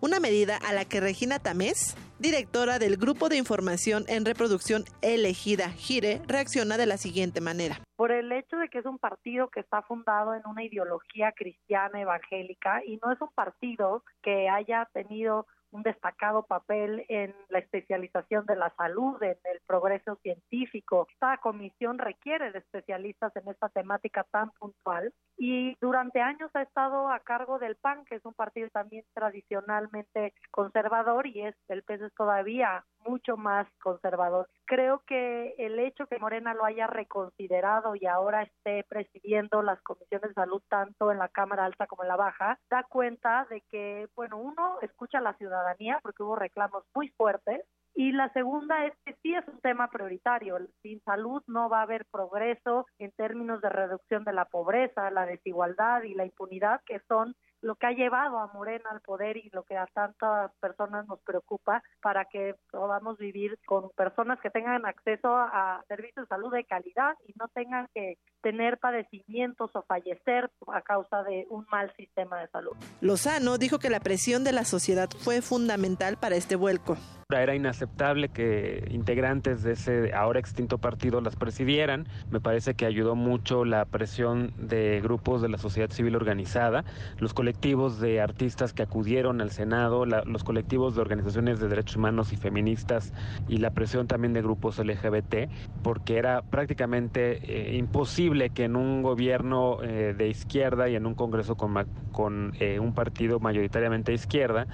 una 0.00 0.20
medida 0.20 0.58
a 0.58 0.74
la 0.74 0.84
que 0.84 1.00
Regina 1.00 1.38
Tamés, 1.38 1.96
directora 2.18 2.78
del 2.78 2.98
Grupo 2.98 3.30
de 3.30 3.38
Información 3.38 4.04
en 4.06 4.26
Reproducción 4.26 4.84
elegida 5.00 5.70
GIRE, 5.70 6.20
reacciona 6.26 6.76
de 6.76 6.84
la 6.84 6.98
siguiente 6.98 7.40
manera. 7.40 7.80
Por 7.96 8.12
el 8.12 8.30
hecho 8.30 8.58
de 8.58 8.68
que 8.68 8.78
es 8.78 8.84
un 8.84 8.98
partido 8.98 9.48
que 9.48 9.60
está 9.60 9.80
fundado 9.82 10.34
en 10.34 10.42
una 10.46 10.62
ideología 10.62 11.32
cristiana 11.32 12.00
evangélica 12.00 12.82
y 12.84 12.98
no 13.02 13.10
es 13.10 13.20
un 13.22 13.30
partido 13.34 14.04
que 14.22 14.50
haya 14.50 14.86
tenido 14.92 15.46
un 15.70 15.82
destacado 15.82 16.44
papel 16.44 17.04
en 17.08 17.34
la 17.48 17.58
especialización 17.58 18.46
de 18.46 18.56
la 18.56 18.70
salud, 18.76 19.22
en 19.22 19.36
el 19.44 19.60
progreso 19.66 20.16
científico. 20.22 21.06
Esta 21.12 21.38
comisión 21.38 21.98
requiere 21.98 22.52
de 22.52 22.58
especialistas 22.58 23.34
en 23.36 23.48
esta 23.48 23.68
temática 23.68 24.24
tan 24.30 24.50
puntual 24.52 25.12
y 25.36 25.76
durante 25.80 26.20
años 26.20 26.50
ha 26.54 26.62
estado 26.62 27.10
a 27.10 27.20
cargo 27.20 27.58
del 27.58 27.76
PAN, 27.76 28.04
que 28.04 28.16
es 28.16 28.24
un 28.24 28.34
partido 28.34 28.68
también 28.70 29.04
tradicionalmente 29.14 30.34
conservador 30.50 31.26
y 31.26 31.42
es 31.42 31.54
el 31.68 31.82
PES 31.82 32.02
es 32.02 32.14
todavía 32.14 32.84
mucho 33.06 33.36
más 33.36 33.66
conservador. 33.80 34.48
Creo 34.66 35.02
que 35.06 35.54
el 35.58 35.78
hecho 35.78 36.06
que 36.06 36.18
Morena 36.18 36.54
lo 36.54 36.64
haya 36.64 36.86
reconsiderado 36.86 37.94
y 37.94 38.06
ahora 38.06 38.42
esté 38.42 38.84
presidiendo 38.88 39.62
las 39.62 39.80
comisiones 39.82 40.28
de 40.28 40.34
salud 40.34 40.62
tanto 40.68 41.10
en 41.10 41.18
la 41.18 41.28
Cámara 41.28 41.64
Alta 41.64 41.86
como 41.86 42.02
en 42.02 42.08
la 42.08 42.16
Baja, 42.16 42.58
da 42.70 42.84
cuenta 42.84 43.46
de 43.50 43.62
que, 43.70 44.08
bueno, 44.14 44.38
uno 44.38 44.78
escucha 44.82 45.18
a 45.18 45.22
la 45.22 45.34
ciudadanía 45.34 45.98
porque 46.02 46.22
hubo 46.22 46.36
reclamos 46.36 46.84
muy 46.94 47.08
fuertes 47.10 47.64
y 47.94 48.12
la 48.12 48.32
segunda 48.32 48.86
es 48.86 48.92
que 49.04 49.16
sí 49.22 49.34
es 49.34 49.46
un 49.48 49.60
tema 49.60 49.90
prioritario. 49.90 50.56
Sin 50.82 51.00
salud 51.02 51.42
no 51.48 51.68
va 51.68 51.80
a 51.80 51.82
haber 51.82 52.04
progreso 52.12 52.86
en 53.00 53.10
términos 53.12 53.60
de 53.60 53.70
reducción 53.70 54.22
de 54.22 54.32
la 54.32 54.44
pobreza, 54.44 55.10
la 55.10 55.26
desigualdad 55.26 56.04
y 56.04 56.14
la 56.14 56.24
impunidad, 56.24 56.80
que 56.86 57.00
son 57.08 57.34
lo 57.60 57.76
que 57.76 57.86
ha 57.86 57.92
llevado 57.92 58.38
a 58.38 58.52
Morena 58.52 58.90
al 58.90 59.00
poder 59.00 59.36
y 59.36 59.50
lo 59.52 59.62
que 59.64 59.76
a 59.76 59.86
tantas 59.86 60.52
personas 60.60 61.06
nos 61.06 61.20
preocupa 61.20 61.82
para 62.00 62.24
que 62.26 62.54
podamos 62.70 63.18
vivir 63.18 63.58
con 63.66 63.90
personas 63.90 64.38
que 64.40 64.50
tengan 64.50 64.86
acceso 64.86 65.28
a 65.34 65.84
servicios 65.88 66.26
de 66.26 66.28
salud 66.28 66.52
de 66.52 66.64
calidad 66.64 67.14
y 67.26 67.34
no 67.38 67.48
tengan 67.48 67.88
que 67.94 68.18
tener 68.42 68.78
padecimientos 68.78 69.70
o 69.74 69.82
fallecer 69.82 70.50
a 70.72 70.82
causa 70.82 71.22
de 71.24 71.46
un 71.50 71.66
mal 71.70 71.92
sistema 71.96 72.40
de 72.40 72.48
salud. 72.48 72.76
Lozano 73.00 73.58
dijo 73.58 73.78
que 73.78 73.90
la 73.90 74.00
presión 74.00 74.44
de 74.44 74.52
la 74.52 74.64
sociedad 74.64 75.08
fue 75.10 75.42
fundamental 75.42 76.16
para 76.16 76.36
este 76.36 76.56
vuelco. 76.56 76.96
Era 77.30 77.54
inaceptable 77.54 78.30
que 78.30 78.88
integrantes 78.90 79.62
de 79.62 79.72
ese 79.72 80.14
ahora 80.14 80.40
extinto 80.40 80.78
partido 80.78 81.20
las 81.20 81.36
presidieran. 81.36 82.08
Me 82.30 82.40
parece 82.40 82.72
que 82.72 82.86
ayudó 82.86 83.16
mucho 83.16 83.66
la 83.66 83.84
presión 83.84 84.54
de 84.56 85.02
grupos 85.02 85.42
de 85.42 85.50
la 85.50 85.58
sociedad 85.58 85.90
civil 85.90 86.16
organizada, 86.16 86.86
los 87.18 87.34
colectivos 87.34 88.00
de 88.00 88.22
artistas 88.22 88.72
que 88.72 88.82
acudieron 88.82 89.42
al 89.42 89.50
Senado, 89.50 90.06
los 90.06 90.42
colectivos 90.42 90.94
de 90.94 91.02
organizaciones 91.02 91.60
de 91.60 91.68
derechos 91.68 91.96
humanos 91.96 92.32
y 92.32 92.38
feministas 92.38 93.12
y 93.46 93.58
la 93.58 93.72
presión 93.72 94.06
también 94.06 94.32
de 94.32 94.40
grupos 94.40 94.78
LGBT, 94.78 95.50
porque 95.82 96.16
era 96.16 96.40
prácticamente 96.40 97.40
eh, 97.42 97.76
imposible 97.76 98.48
que 98.48 98.64
en 98.64 98.74
un 98.74 99.02
gobierno 99.02 99.82
eh, 99.82 100.14
de 100.16 100.28
izquierda 100.28 100.88
y 100.88 100.96
en 100.96 101.04
un 101.04 101.14
Congreso 101.14 101.56
con, 101.56 101.74
con 102.10 102.54
eh, 102.58 102.80
un 102.80 102.94
partido 102.94 103.38
mayoritariamente 103.38 104.12
de 104.12 104.14
izquierda 104.14 104.66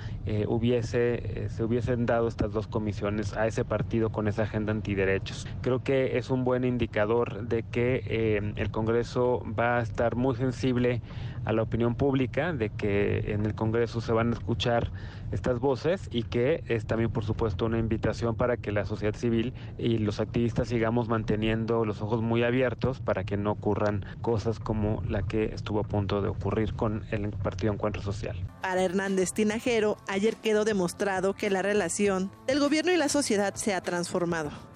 hubiese, 0.46 1.48
se 1.48 1.64
hubiesen 1.64 2.06
dado 2.06 2.28
dos 2.52 2.66
comisiones 2.66 3.34
a 3.34 3.46
ese 3.46 3.64
partido 3.64 4.10
con 4.10 4.28
esa 4.28 4.42
agenda 4.42 4.72
antiderechos. 4.72 5.46
Creo 5.60 5.82
que 5.82 6.18
es 6.18 6.30
un 6.30 6.44
buen 6.44 6.64
indicador 6.64 7.46
de 7.46 7.62
que 7.62 8.02
eh, 8.06 8.52
el 8.56 8.70
Congreso 8.70 9.42
va 9.58 9.78
a 9.78 9.82
estar 9.82 10.16
muy 10.16 10.36
sensible 10.36 11.02
a 11.44 11.52
la 11.52 11.62
opinión 11.62 11.94
pública, 11.94 12.52
de 12.52 12.70
que 12.70 13.32
en 13.32 13.44
el 13.44 13.54
Congreso 13.54 14.00
se 14.00 14.12
van 14.12 14.30
a 14.30 14.32
escuchar 14.34 14.90
estas 15.34 15.58
voces 15.58 16.08
y 16.10 16.22
que 16.22 16.64
es 16.68 16.86
también, 16.86 17.10
por 17.10 17.24
supuesto, 17.24 17.66
una 17.66 17.78
invitación 17.78 18.36
para 18.36 18.56
que 18.56 18.72
la 18.72 18.86
sociedad 18.86 19.14
civil 19.14 19.52
y 19.76 19.98
los 19.98 20.20
activistas 20.20 20.68
sigamos 20.68 21.08
manteniendo 21.08 21.84
los 21.84 22.00
ojos 22.00 22.22
muy 22.22 22.42
abiertos 22.42 23.00
para 23.00 23.24
que 23.24 23.36
no 23.36 23.52
ocurran 23.52 24.06
cosas 24.22 24.58
como 24.58 25.02
la 25.08 25.22
que 25.22 25.46
estuvo 25.46 25.80
a 25.80 25.84
punto 25.84 26.22
de 26.22 26.28
ocurrir 26.28 26.74
con 26.74 27.04
el 27.10 27.30
Partido 27.30 27.72
Encuentro 27.72 28.02
Social. 28.02 28.36
Para 28.62 28.82
Hernández 28.82 29.32
Tinajero, 29.32 29.96
ayer 30.08 30.36
quedó 30.36 30.64
demostrado 30.64 31.34
que 31.34 31.50
la 31.50 31.62
relación 31.62 32.30
del 32.46 32.60
gobierno 32.60 32.92
y 32.92 32.96
la 32.96 33.08
sociedad 33.08 33.54
se 33.54 33.74
ha 33.74 33.80
transformado. 33.80 34.73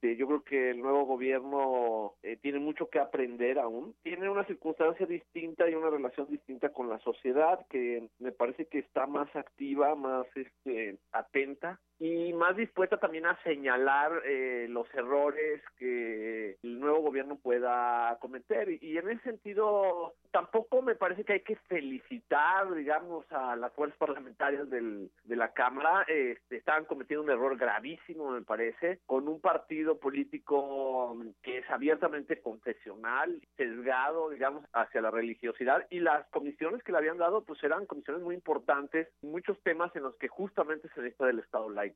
Este, 0.00 0.16
yo 0.16 0.26
creo 0.26 0.42
que 0.42 0.70
el 0.70 0.80
nuevo 0.80 1.04
gobierno 1.04 2.14
eh, 2.22 2.38
tiene 2.40 2.58
mucho 2.58 2.88
que 2.88 2.98
aprender 2.98 3.58
aún. 3.58 3.94
Tiene 4.02 4.30
una 4.30 4.46
circunstancia 4.46 5.04
distinta 5.04 5.68
y 5.68 5.74
una 5.74 5.90
relación 5.90 6.26
distinta 6.30 6.70
con 6.70 6.88
la 6.88 6.98
sociedad 7.00 7.66
que 7.68 8.08
me 8.18 8.32
parece 8.32 8.64
que 8.66 8.78
está 8.78 9.06
más 9.06 9.34
activa, 9.36 9.94
más 9.94 10.26
este, 10.34 10.96
atenta 11.12 11.78
y 12.00 12.32
más 12.32 12.56
dispuesta 12.56 12.96
también 12.96 13.26
a 13.26 13.36
señalar 13.42 14.22
eh, 14.24 14.66
los 14.70 14.92
errores 14.94 15.62
que 15.76 16.56
el 16.62 16.80
nuevo 16.80 17.02
gobierno 17.02 17.36
pueda 17.36 18.16
cometer. 18.20 18.70
Y, 18.82 18.96
en 18.96 19.10
ese 19.10 19.22
sentido, 19.22 20.14
tampoco 20.30 20.80
me 20.80 20.94
parece 20.94 21.24
que 21.24 21.34
hay 21.34 21.40
que 21.42 21.56
felicitar, 21.68 22.72
digamos, 22.74 23.30
a 23.30 23.54
las 23.54 23.70
fuerzas 23.74 23.98
parlamentarias 23.98 24.70
del, 24.70 25.10
de 25.24 25.36
la 25.36 25.52
Cámara. 25.52 26.06
Este, 26.08 26.56
estaban 26.56 26.86
cometiendo 26.86 27.22
un 27.22 27.30
error 27.30 27.58
gravísimo, 27.58 28.30
me 28.30 28.42
parece, 28.42 29.00
con 29.04 29.28
un 29.28 29.38
partido 29.38 29.98
político 29.98 31.14
que 31.42 31.58
es 31.58 31.70
abiertamente 31.70 32.40
confesional, 32.40 33.42
sesgado, 33.58 34.30
digamos, 34.30 34.64
hacia 34.72 35.02
la 35.02 35.10
religiosidad. 35.10 35.86
Y 35.90 36.00
las 36.00 36.26
comisiones 36.28 36.82
que 36.82 36.92
le 36.92 36.98
habían 36.98 37.18
dado, 37.18 37.44
pues 37.44 37.62
eran 37.62 37.84
comisiones 37.84 38.22
muy 38.22 38.34
importantes, 38.34 39.08
muchos 39.20 39.60
temas 39.62 39.94
en 39.94 40.04
los 40.04 40.16
que 40.16 40.28
justamente 40.28 40.88
se 40.94 41.02
necesita 41.02 41.26
del 41.26 41.40
Estado 41.40 41.68
laico. 41.68 41.89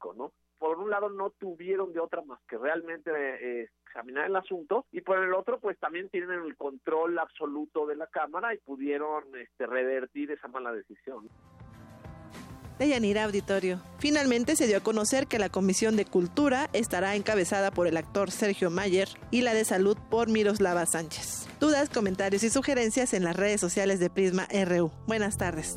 Por 0.58 0.78
un 0.78 0.90
lado 0.90 1.08
no 1.10 1.30
tuvieron 1.30 1.92
de 1.92 2.00
otra 2.00 2.22
más 2.22 2.40
que 2.48 2.56
realmente 2.56 3.10
eh, 3.10 3.68
examinar 3.86 4.26
el 4.26 4.36
asunto 4.36 4.86
y 4.92 5.00
por 5.00 5.18
el 5.18 5.34
otro 5.34 5.58
pues 5.60 5.78
también 5.78 6.08
tienen 6.08 6.40
el 6.44 6.56
control 6.56 7.18
absoluto 7.18 7.86
de 7.86 7.96
la 7.96 8.06
Cámara 8.06 8.54
y 8.54 8.58
pudieron 8.58 9.24
este, 9.36 9.66
revertir 9.66 10.30
esa 10.30 10.48
mala 10.48 10.72
decisión. 10.72 11.28
Deyanira 12.78 13.24
Auditorio. 13.24 13.80
Finalmente 13.98 14.56
se 14.56 14.66
dio 14.66 14.78
a 14.78 14.82
conocer 14.82 15.26
que 15.28 15.38
la 15.38 15.48
Comisión 15.48 15.96
de 15.96 16.04
Cultura 16.04 16.68
estará 16.72 17.14
encabezada 17.14 17.70
por 17.70 17.86
el 17.86 17.96
actor 17.96 18.30
Sergio 18.30 18.70
Mayer 18.70 19.08
y 19.30 19.42
la 19.42 19.54
de 19.54 19.64
Salud 19.64 19.96
por 20.10 20.28
Miroslava 20.28 20.84
Sánchez. 20.86 21.46
Dudas, 21.60 21.88
comentarios 21.88 22.42
y 22.42 22.50
sugerencias 22.50 23.14
en 23.14 23.22
las 23.22 23.36
redes 23.36 23.60
sociales 23.60 24.00
de 24.00 24.10
Prisma 24.10 24.48
RU. 24.66 24.90
Buenas 25.06 25.38
tardes. 25.38 25.76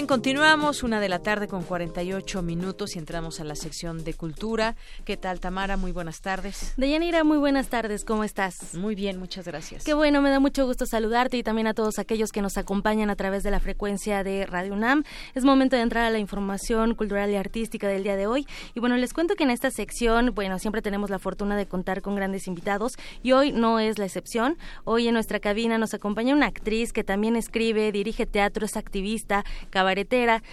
Bien, 0.00 0.08
continuamos 0.08 0.82
una 0.82 0.98
de 0.98 1.10
la 1.10 1.18
tarde 1.18 1.46
con 1.46 1.62
48 1.62 2.40
minutos 2.40 2.96
y 2.96 2.98
entramos 2.98 3.38
a 3.38 3.44
la 3.44 3.54
sección 3.54 4.02
de 4.02 4.14
cultura. 4.14 4.74
¿Qué 5.04 5.18
tal, 5.18 5.40
Tamara? 5.40 5.76
Muy 5.76 5.92
buenas 5.92 6.22
tardes. 6.22 6.72
Deyanira, 6.78 7.22
muy 7.22 7.36
buenas 7.36 7.68
tardes. 7.68 8.06
¿Cómo 8.06 8.24
estás? 8.24 8.72
Muy 8.72 8.94
bien, 8.94 9.18
muchas 9.18 9.44
gracias. 9.44 9.84
Qué 9.84 9.92
bueno, 9.92 10.22
me 10.22 10.30
da 10.30 10.40
mucho 10.40 10.64
gusto 10.64 10.86
saludarte 10.86 11.36
y 11.36 11.42
también 11.42 11.66
a 11.66 11.74
todos 11.74 11.98
aquellos 11.98 12.32
que 12.32 12.40
nos 12.40 12.56
acompañan 12.56 13.10
a 13.10 13.14
través 13.14 13.42
de 13.42 13.50
la 13.50 13.60
frecuencia 13.60 14.24
de 14.24 14.46
Radio 14.46 14.72
UNAM. 14.72 15.04
Es 15.34 15.44
momento 15.44 15.76
de 15.76 15.82
entrar 15.82 16.04
a 16.04 16.10
la 16.10 16.18
información 16.18 16.94
cultural 16.94 17.28
y 17.28 17.36
artística 17.36 17.86
del 17.86 18.02
día 18.02 18.16
de 18.16 18.26
hoy. 18.26 18.46
Y 18.74 18.80
bueno, 18.80 18.96
les 18.96 19.12
cuento 19.12 19.34
que 19.34 19.44
en 19.44 19.50
esta 19.50 19.70
sección, 19.70 20.34
bueno, 20.34 20.58
siempre 20.58 20.80
tenemos 20.80 21.10
la 21.10 21.18
fortuna 21.18 21.58
de 21.58 21.66
contar 21.66 22.00
con 22.00 22.14
grandes 22.16 22.46
invitados 22.46 22.94
y 23.22 23.32
hoy 23.32 23.52
no 23.52 23.78
es 23.78 23.98
la 23.98 24.06
excepción. 24.06 24.56
Hoy 24.84 25.08
en 25.08 25.12
nuestra 25.12 25.40
cabina 25.40 25.76
nos 25.76 25.92
acompaña 25.92 26.34
una 26.34 26.46
actriz 26.46 26.94
que 26.94 27.04
también 27.04 27.36
escribe, 27.36 27.92
dirige 27.92 28.24
teatro, 28.24 28.64
es 28.64 28.78
activista, 28.78 29.44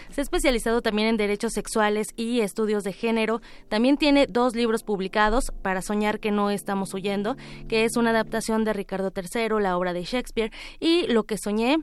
se 0.10 0.22
ha 0.22 0.24
especializado 0.24 0.82
también 0.82 1.08
en 1.08 1.18
derechos 1.18 1.54
sexuales 1.54 2.10
y 2.16 2.42
estudios 2.42 2.84
de 2.84 2.94
género. 2.94 3.42
También 3.70 3.98
tiene 3.98 4.28
dos 4.28 4.56
libros 4.56 4.84
publicados, 4.84 5.52
Para 5.62 5.82
soñar 5.82 6.20
que 6.20 6.32
no 6.32 6.50
estamos 6.50 6.94
huyendo, 6.94 7.36
que 7.68 7.86
es 7.86 7.98
una 7.98 8.12
adaptación 8.12 8.64
de 8.64 8.74
Ricardo 8.74 9.12
III, 9.16 9.62
la 9.62 9.78
obra 9.78 9.94
de 9.94 10.04
Shakespeare, 10.04 10.52
y 10.80 11.08
Lo 11.08 11.24
que 11.24 11.38
soñé, 11.38 11.78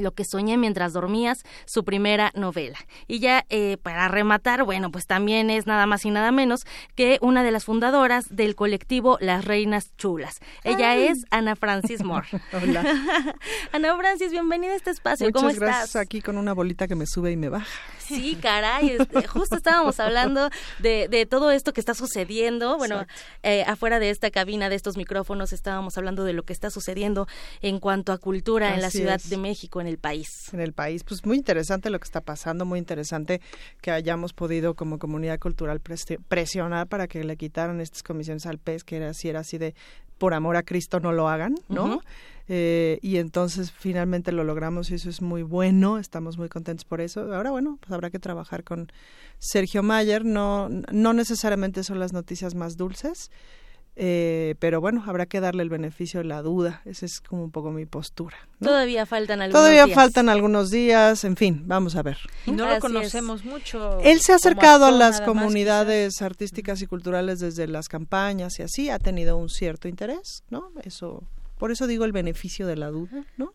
lo 0.00 0.12
que 0.12 0.24
soñé 0.24 0.56
mientras 0.56 0.92
dormías, 0.92 1.44
su 1.66 1.84
primera 1.84 2.32
novela. 2.34 2.78
Y 3.06 3.20
ya 3.20 3.44
eh, 3.48 3.76
para 3.82 4.08
rematar, 4.08 4.64
bueno, 4.64 4.90
pues 4.90 5.06
también 5.06 5.50
es 5.50 5.66
nada 5.66 5.86
más 5.86 6.04
y 6.04 6.10
nada 6.10 6.32
menos 6.32 6.66
que 6.94 7.18
una 7.20 7.42
de 7.42 7.50
las 7.50 7.64
fundadoras 7.64 8.26
del 8.30 8.54
colectivo 8.54 9.18
Las 9.20 9.44
Reinas 9.44 9.96
Chulas. 9.96 10.40
Ella 10.64 10.96
es 10.96 11.24
Ana 11.30 11.56
Francis 11.56 12.02
Moore. 12.02 12.26
Hola. 12.52 12.84
Ana 13.72 13.96
Francis, 13.96 14.30
bienvenida 14.32 14.72
a 14.72 14.76
este 14.76 14.90
espacio. 14.90 15.26
Muchas 15.26 15.42
¿Cómo 15.42 15.54
gracias 15.54 15.86
estás? 15.86 16.02
aquí 16.02 16.20
con 16.20 16.36
una 16.36 16.52
bolita 16.52 16.88
que 16.88 16.94
me 16.94 17.06
sube 17.06 17.30
y 17.32 17.36
me 17.36 17.48
baja. 17.48 17.66
Sí, 18.10 18.36
caray, 18.40 18.90
este, 18.90 19.26
justo 19.26 19.56
estábamos 19.56 20.00
hablando 20.00 20.50
de, 20.80 21.08
de, 21.08 21.26
todo 21.26 21.50
esto 21.50 21.72
que 21.72 21.80
está 21.80 21.94
sucediendo. 21.94 22.76
Bueno, 22.76 23.06
eh, 23.42 23.62
afuera 23.66 23.98
de 23.98 24.10
esta 24.10 24.30
cabina, 24.30 24.68
de 24.68 24.74
estos 24.74 24.96
micrófonos, 24.96 25.52
estábamos 25.52 25.96
hablando 25.96 26.24
de 26.24 26.32
lo 26.32 26.42
que 26.42 26.52
está 26.52 26.70
sucediendo 26.70 27.28
en 27.62 27.78
cuanto 27.78 28.12
a 28.12 28.18
cultura 28.18 28.74
en 28.74 28.82
la 28.82 28.90
Ciudad 28.90 29.20
de 29.22 29.36
México, 29.36 29.80
en 29.80 29.86
el 29.86 29.98
país. 29.98 30.28
En 30.52 30.60
el 30.60 30.72
país, 30.72 31.04
pues 31.04 31.24
muy 31.24 31.36
interesante 31.36 31.88
lo 31.90 31.98
que 32.00 32.04
está 32.04 32.20
pasando, 32.20 32.64
muy 32.64 32.78
interesante 32.78 33.40
que 33.80 33.90
hayamos 33.90 34.32
podido 34.32 34.74
como 34.74 34.98
comunidad 34.98 35.38
cultural 35.38 35.80
presionar 35.80 36.88
para 36.88 37.06
que 37.06 37.24
le 37.24 37.36
quitaran 37.36 37.80
estas 37.80 38.02
comisiones 38.02 38.46
al 38.46 38.58
PES, 38.58 38.84
que 38.84 38.96
era 38.96 39.10
así, 39.10 39.28
era 39.28 39.40
así 39.40 39.58
de 39.58 39.74
por 40.18 40.34
amor 40.34 40.56
a 40.56 40.62
Cristo 40.62 41.00
no 41.00 41.12
lo 41.12 41.28
hagan, 41.28 41.54
¿no? 41.68 42.02
Eh, 42.52 42.98
y 43.00 43.18
entonces 43.18 43.70
finalmente 43.70 44.32
lo 44.32 44.42
logramos 44.42 44.90
y 44.90 44.94
eso 44.94 45.08
es 45.08 45.22
muy 45.22 45.44
bueno, 45.44 45.98
estamos 45.98 46.36
muy 46.36 46.48
contentos 46.48 46.84
por 46.84 47.00
eso. 47.00 47.32
Ahora, 47.32 47.52
bueno, 47.52 47.78
pues 47.78 47.92
habrá 47.92 48.10
que 48.10 48.18
trabajar 48.18 48.64
con 48.64 48.90
Sergio 49.38 49.84
Mayer, 49.84 50.24
no, 50.24 50.68
no 50.68 51.12
necesariamente 51.12 51.84
son 51.84 52.00
las 52.00 52.12
noticias 52.12 52.56
más 52.56 52.76
dulces, 52.76 53.30
eh, 53.94 54.56
pero 54.58 54.80
bueno, 54.80 55.04
habrá 55.06 55.26
que 55.26 55.38
darle 55.38 55.62
el 55.62 55.68
beneficio 55.68 56.18
de 56.18 56.24
la 56.24 56.42
duda. 56.42 56.82
Esa 56.86 57.06
es 57.06 57.20
como 57.20 57.44
un 57.44 57.52
poco 57.52 57.70
mi 57.70 57.86
postura. 57.86 58.36
Todavía 58.60 59.06
faltan 59.06 59.42
algunos 59.42 59.60
Todavía 59.62 59.94
faltan 59.94 60.28
algunos 60.28 60.70
días, 60.70 61.22
en 61.22 61.36
fin, 61.36 61.62
vamos 61.66 61.94
a 61.94 62.02
ver. 62.02 62.18
Y 62.46 62.50
no 62.50 62.68
lo 62.68 62.80
conocemos 62.80 63.44
mucho. 63.44 64.00
Él 64.00 64.20
se 64.22 64.32
ha 64.32 64.34
acercado 64.34 64.86
a 64.86 64.90
las 64.90 65.20
comunidades 65.20 66.20
artísticas 66.20 66.82
y 66.82 66.88
culturales 66.88 67.38
desde 67.38 67.68
las 67.68 67.86
campañas 67.86 68.58
y 68.58 68.64
así, 68.64 68.90
ha 68.90 68.98
tenido 68.98 69.36
un 69.36 69.48
cierto 69.48 69.86
interés, 69.86 70.42
¿no? 70.50 70.72
Eso 70.82 71.22
por 71.60 71.70
eso 71.70 71.86
digo 71.86 72.06
el 72.06 72.12
beneficio 72.12 72.66
de 72.66 72.74
la 72.74 72.90
duda, 72.90 73.26
¿no? 73.36 73.52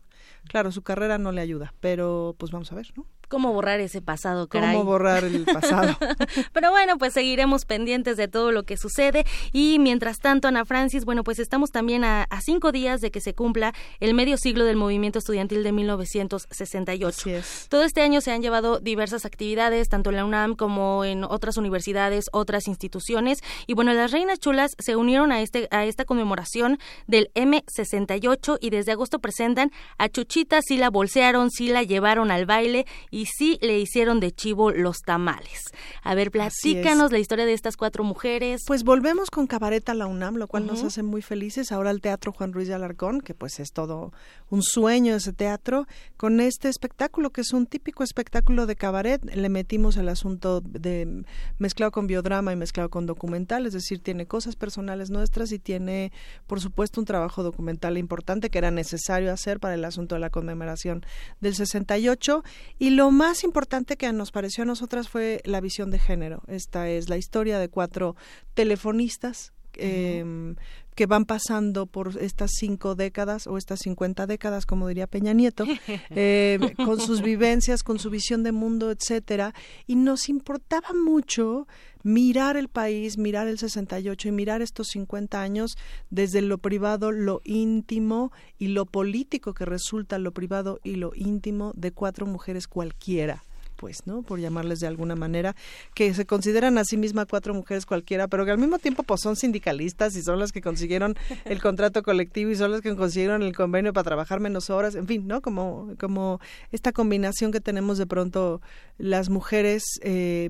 Claro, 0.48 0.70
su 0.70 0.82
carrera 0.82 1.18
no 1.18 1.32
le 1.32 1.40
ayuda, 1.40 1.74
pero 1.80 2.36
pues 2.38 2.52
vamos 2.52 2.70
a 2.70 2.76
ver, 2.76 2.92
¿no? 2.96 3.04
¿Cómo 3.28 3.52
borrar 3.52 3.80
ese 3.80 4.00
pasado, 4.00 4.46
caray? 4.46 4.76
¿Cómo 4.76 4.84
borrar 4.84 5.24
el 5.24 5.44
pasado? 5.44 5.96
Pero 6.52 6.70
bueno, 6.70 6.96
pues 6.96 7.12
seguiremos 7.12 7.64
pendientes 7.64 8.16
de 8.16 8.28
todo 8.28 8.52
lo 8.52 8.62
que 8.62 8.76
sucede. 8.76 9.24
Y 9.52 9.78
mientras 9.80 10.18
tanto, 10.18 10.46
Ana 10.46 10.64
Francis, 10.64 11.04
bueno, 11.04 11.24
pues 11.24 11.40
estamos 11.40 11.70
también 11.70 12.04
a, 12.04 12.28
cinco 12.40 12.70
días 12.70 13.00
de 13.00 13.10
que 13.10 13.20
se 13.20 13.34
cumpla 13.34 13.74
el 13.98 14.14
medio 14.14 14.36
siglo 14.36 14.64
del 14.64 14.76
movimiento 14.76 15.18
estudiantil 15.18 15.64
de 15.64 15.72
1968. 15.72 17.30
Todo 17.68 17.82
este 17.82 18.02
año 18.02 18.20
se 18.20 18.30
han 18.30 18.42
llevado 18.42 18.78
diversas 18.78 19.24
actividades, 19.24 19.88
tanto 19.88 20.10
en 20.10 20.16
la 20.16 20.24
UNAM 20.24 20.54
como 20.54 21.04
en 21.04 21.24
otras 21.24 21.56
universidades, 21.56 22.26
otras 22.32 22.68
instituciones. 22.68 23.40
Y 23.66 23.74
bueno, 23.74 23.92
las 23.92 24.12
Reinas 24.12 24.38
Chulas 24.38 24.76
se 24.78 24.94
unieron 24.94 25.32
a, 25.32 25.40
este, 25.40 25.66
a 25.72 25.84
esta 25.84 26.04
conmemoración 26.04 26.78
del 27.08 27.30
M68 27.34 28.58
y 28.60 28.70
desde 28.70 28.92
agosto 28.92 29.18
presentan 29.18 29.72
a 29.98 30.08
Chuchita, 30.08 30.60
sí 30.62 30.76
la 30.76 30.90
bolsearon, 30.90 31.50
sí 31.50 31.68
la 31.68 31.82
llevaron 31.82 32.30
al 32.30 32.46
baile 32.46 32.86
y 33.10 33.15
sí 33.24 33.58
le 33.62 33.78
hicieron 33.78 34.20
de 34.20 34.32
chivo 34.32 34.70
los 34.70 34.98
tamales. 34.98 35.62
A 36.02 36.14
ver, 36.14 36.30
platícanos 36.30 37.10
la 37.10 37.18
historia 37.18 37.46
de 37.46 37.54
estas 37.54 37.78
cuatro 37.78 38.04
mujeres. 38.04 38.62
Pues 38.66 38.84
volvemos 38.84 39.30
con 39.30 39.46
Cabaret 39.46 39.88
a 39.88 39.94
la 39.94 40.06
UNAM, 40.06 40.36
lo 40.36 40.48
cual 40.48 40.66
nos 40.66 40.84
hace 40.84 41.02
muy 41.02 41.22
felices. 41.22 41.72
Ahora 41.72 41.90
el 41.90 42.02
Teatro 42.02 42.32
Juan 42.32 42.52
Ruiz 42.52 42.68
de 42.68 42.74
Alarcón, 42.74 43.22
que 43.22 43.32
pues 43.32 43.58
es 43.60 43.72
todo 43.72 44.12
un 44.50 44.62
sueño 44.62 45.16
ese 45.16 45.32
teatro, 45.32 45.86
con 46.18 46.40
este 46.40 46.68
espectáculo 46.68 47.30
que 47.30 47.40
es 47.40 47.52
un 47.52 47.66
típico 47.66 48.04
espectáculo 48.04 48.66
de 48.66 48.76
cabaret. 48.76 49.24
Le 49.24 49.48
metimos 49.48 49.96
el 49.96 50.08
asunto 50.08 50.60
de 50.60 51.24
mezclado 51.58 51.92
con 51.92 52.06
biodrama 52.06 52.52
y 52.52 52.56
mezclado 52.56 52.90
con 52.90 53.06
documental, 53.06 53.66
es 53.66 53.72
decir, 53.72 54.00
tiene 54.00 54.26
cosas 54.26 54.56
personales 54.56 55.10
nuestras 55.10 55.52
y 55.52 55.58
tiene, 55.58 56.12
por 56.46 56.60
supuesto, 56.60 57.00
un 57.00 57.06
trabajo 57.06 57.42
documental 57.42 57.98
importante 57.98 58.50
que 58.50 58.58
era 58.58 58.70
necesario 58.70 59.32
hacer 59.32 59.60
para 59.60 59.74
el 59.74 59.84
asunto 59.84 60.14
de 60.14 60.20
la 60.20 60.30
conmemoración 60.30 61.04
del 61.40 61.54
68 61.54 62.44
y 62.78 62.90
lo 62.90 63.05
lo 63.06 63.12
más 63.12 63.44
importante 63.44 63.96
que 63.96 64.12
nos 64.12 64.32
pareció 64.32 64.64
a 64.64 64.66
nosotras 64.66 65.08
fue 65.08 65.40
la 65.44 65.60
visión 65.60 65.92
de 65.92 66.00
género. 66.00 66.42
Esta 66.48 66.88
es 66.88 67.08
la 67.08 67.16
historia 67.16 67.60
de 67.60 67.68
cuatro 67.68 68.16
telefonistas 68.54 69.52
em, 69.78 70.56
que 70.96 71.06
van 71.06 71.26
pasando 71.26 71.86
por 71.86 72.16
estas 72.20 72.52
cinco 72.58 72.94
décadas 72.94 73.46
o 73.46 73.58
estas 73.58 73.80
cincuenta 73.80 74.26
décadas, 74.26 74.64
como 74.64 74.88
diría 74.88 75.06
Peña 75.06 75.34
Nieto, 75.34 75.64
eh, 76.10 76.58
con 76.84 77.00
sus 77.00 77.20
vivencias, 77.20 77.82
con 77.82 77.98
su 77.98 78.08
visión 78.08 78.42
de 78.42 78.52
mundo, 78.52 78.90
etcétera, 78.90 79.54
y 79.86 79.96
nos 79.96 80.28
importaba 80.30 80.88
mucho 80.94 81.68
mirar 82.02 82.56
el 82.56 82.68
país, 82.68 83.18
mirar 83.18 83.46
el 83.46 83.58
68 83.58 84.28
y 84.28 84.32
mirar 84.32 84.62
estos 84.62 84.88
50 84.88 85.42
años 85.42 85.76
desde 86.08 86.40
lo 86.40 86.58
privado, 86.58 87.12
lo 87.12 87.42
íntimo 87.44 88.32
y 88.58 88.68
lo 88.68 88.86
político 88.86 89.52
que 89.52 89.66
resulta 89.66 90.18
lo 90.18 90.32
privado 90.32 90.80
y 90.82 90.96
lo 90.96 91.12
íntimo 91.14 91.72
de 91.76 91.92
cuatro 91.92 92.24
mujeres 92.24 92.68
cualquiera 92.68 93.45
pues, 93.76 94.06
¿no? 94.06 94.22
Por 94.22 94.40
llamarles 94.40 94.80
de 94.80 94.86
alguna 94.86 95.14
manera, 95.14 95.54
que 95.94 96.12
se 96.14 96.26
consideran 96.26 96.78
a 96.78 96.84
sí 96.84 96.96
mismas 96.96 97.26
cuatro 97.28 97.54
mujeres 97.54 97.86
cualquiera, 97.86 98.28
pero 98.28 98.44
que 98.44 98.50
al 98.50 98.58
mismo 98.58 98.78
tiempo 98.78 99.02
pues 99.02 99.20
son 99.20 99.36
sindicalistas 99.36 100.16
y 100.16 100.22
son 100.22 100.38
las 100.38 100.52
que 100.52 100.60
consiguieron 100.60 101.14
el 101.44 101.60
contrato 101.60 102.02
colectivo 102.02 102.50
y 102.50 102.56
son 102.56 102.72
las 102.72 102.80
que 102.80 102.94
consiguieron 102.96 103.42
el 103.42 103.54
convenio 103.54 103.92
para 103.92 104.04
trabajar 104.04 104.40
menos 104.40 104.70
horas, 104.70 104.94
en 104.94 105.06
fin, 105.06 105.26
¿no? 105.26 105.40
Como, 105.40 105.94
como 105.98 106.40
esta 106.72 106.92
combinación 106.92 107.52
que 107.52 107.60
tenemos 107.60 107.98
de 107.98 108.06
pronto 108.06 108.60
las 108.98 109.28
mujeres 109.28 109.84
eh, 110.02 110.48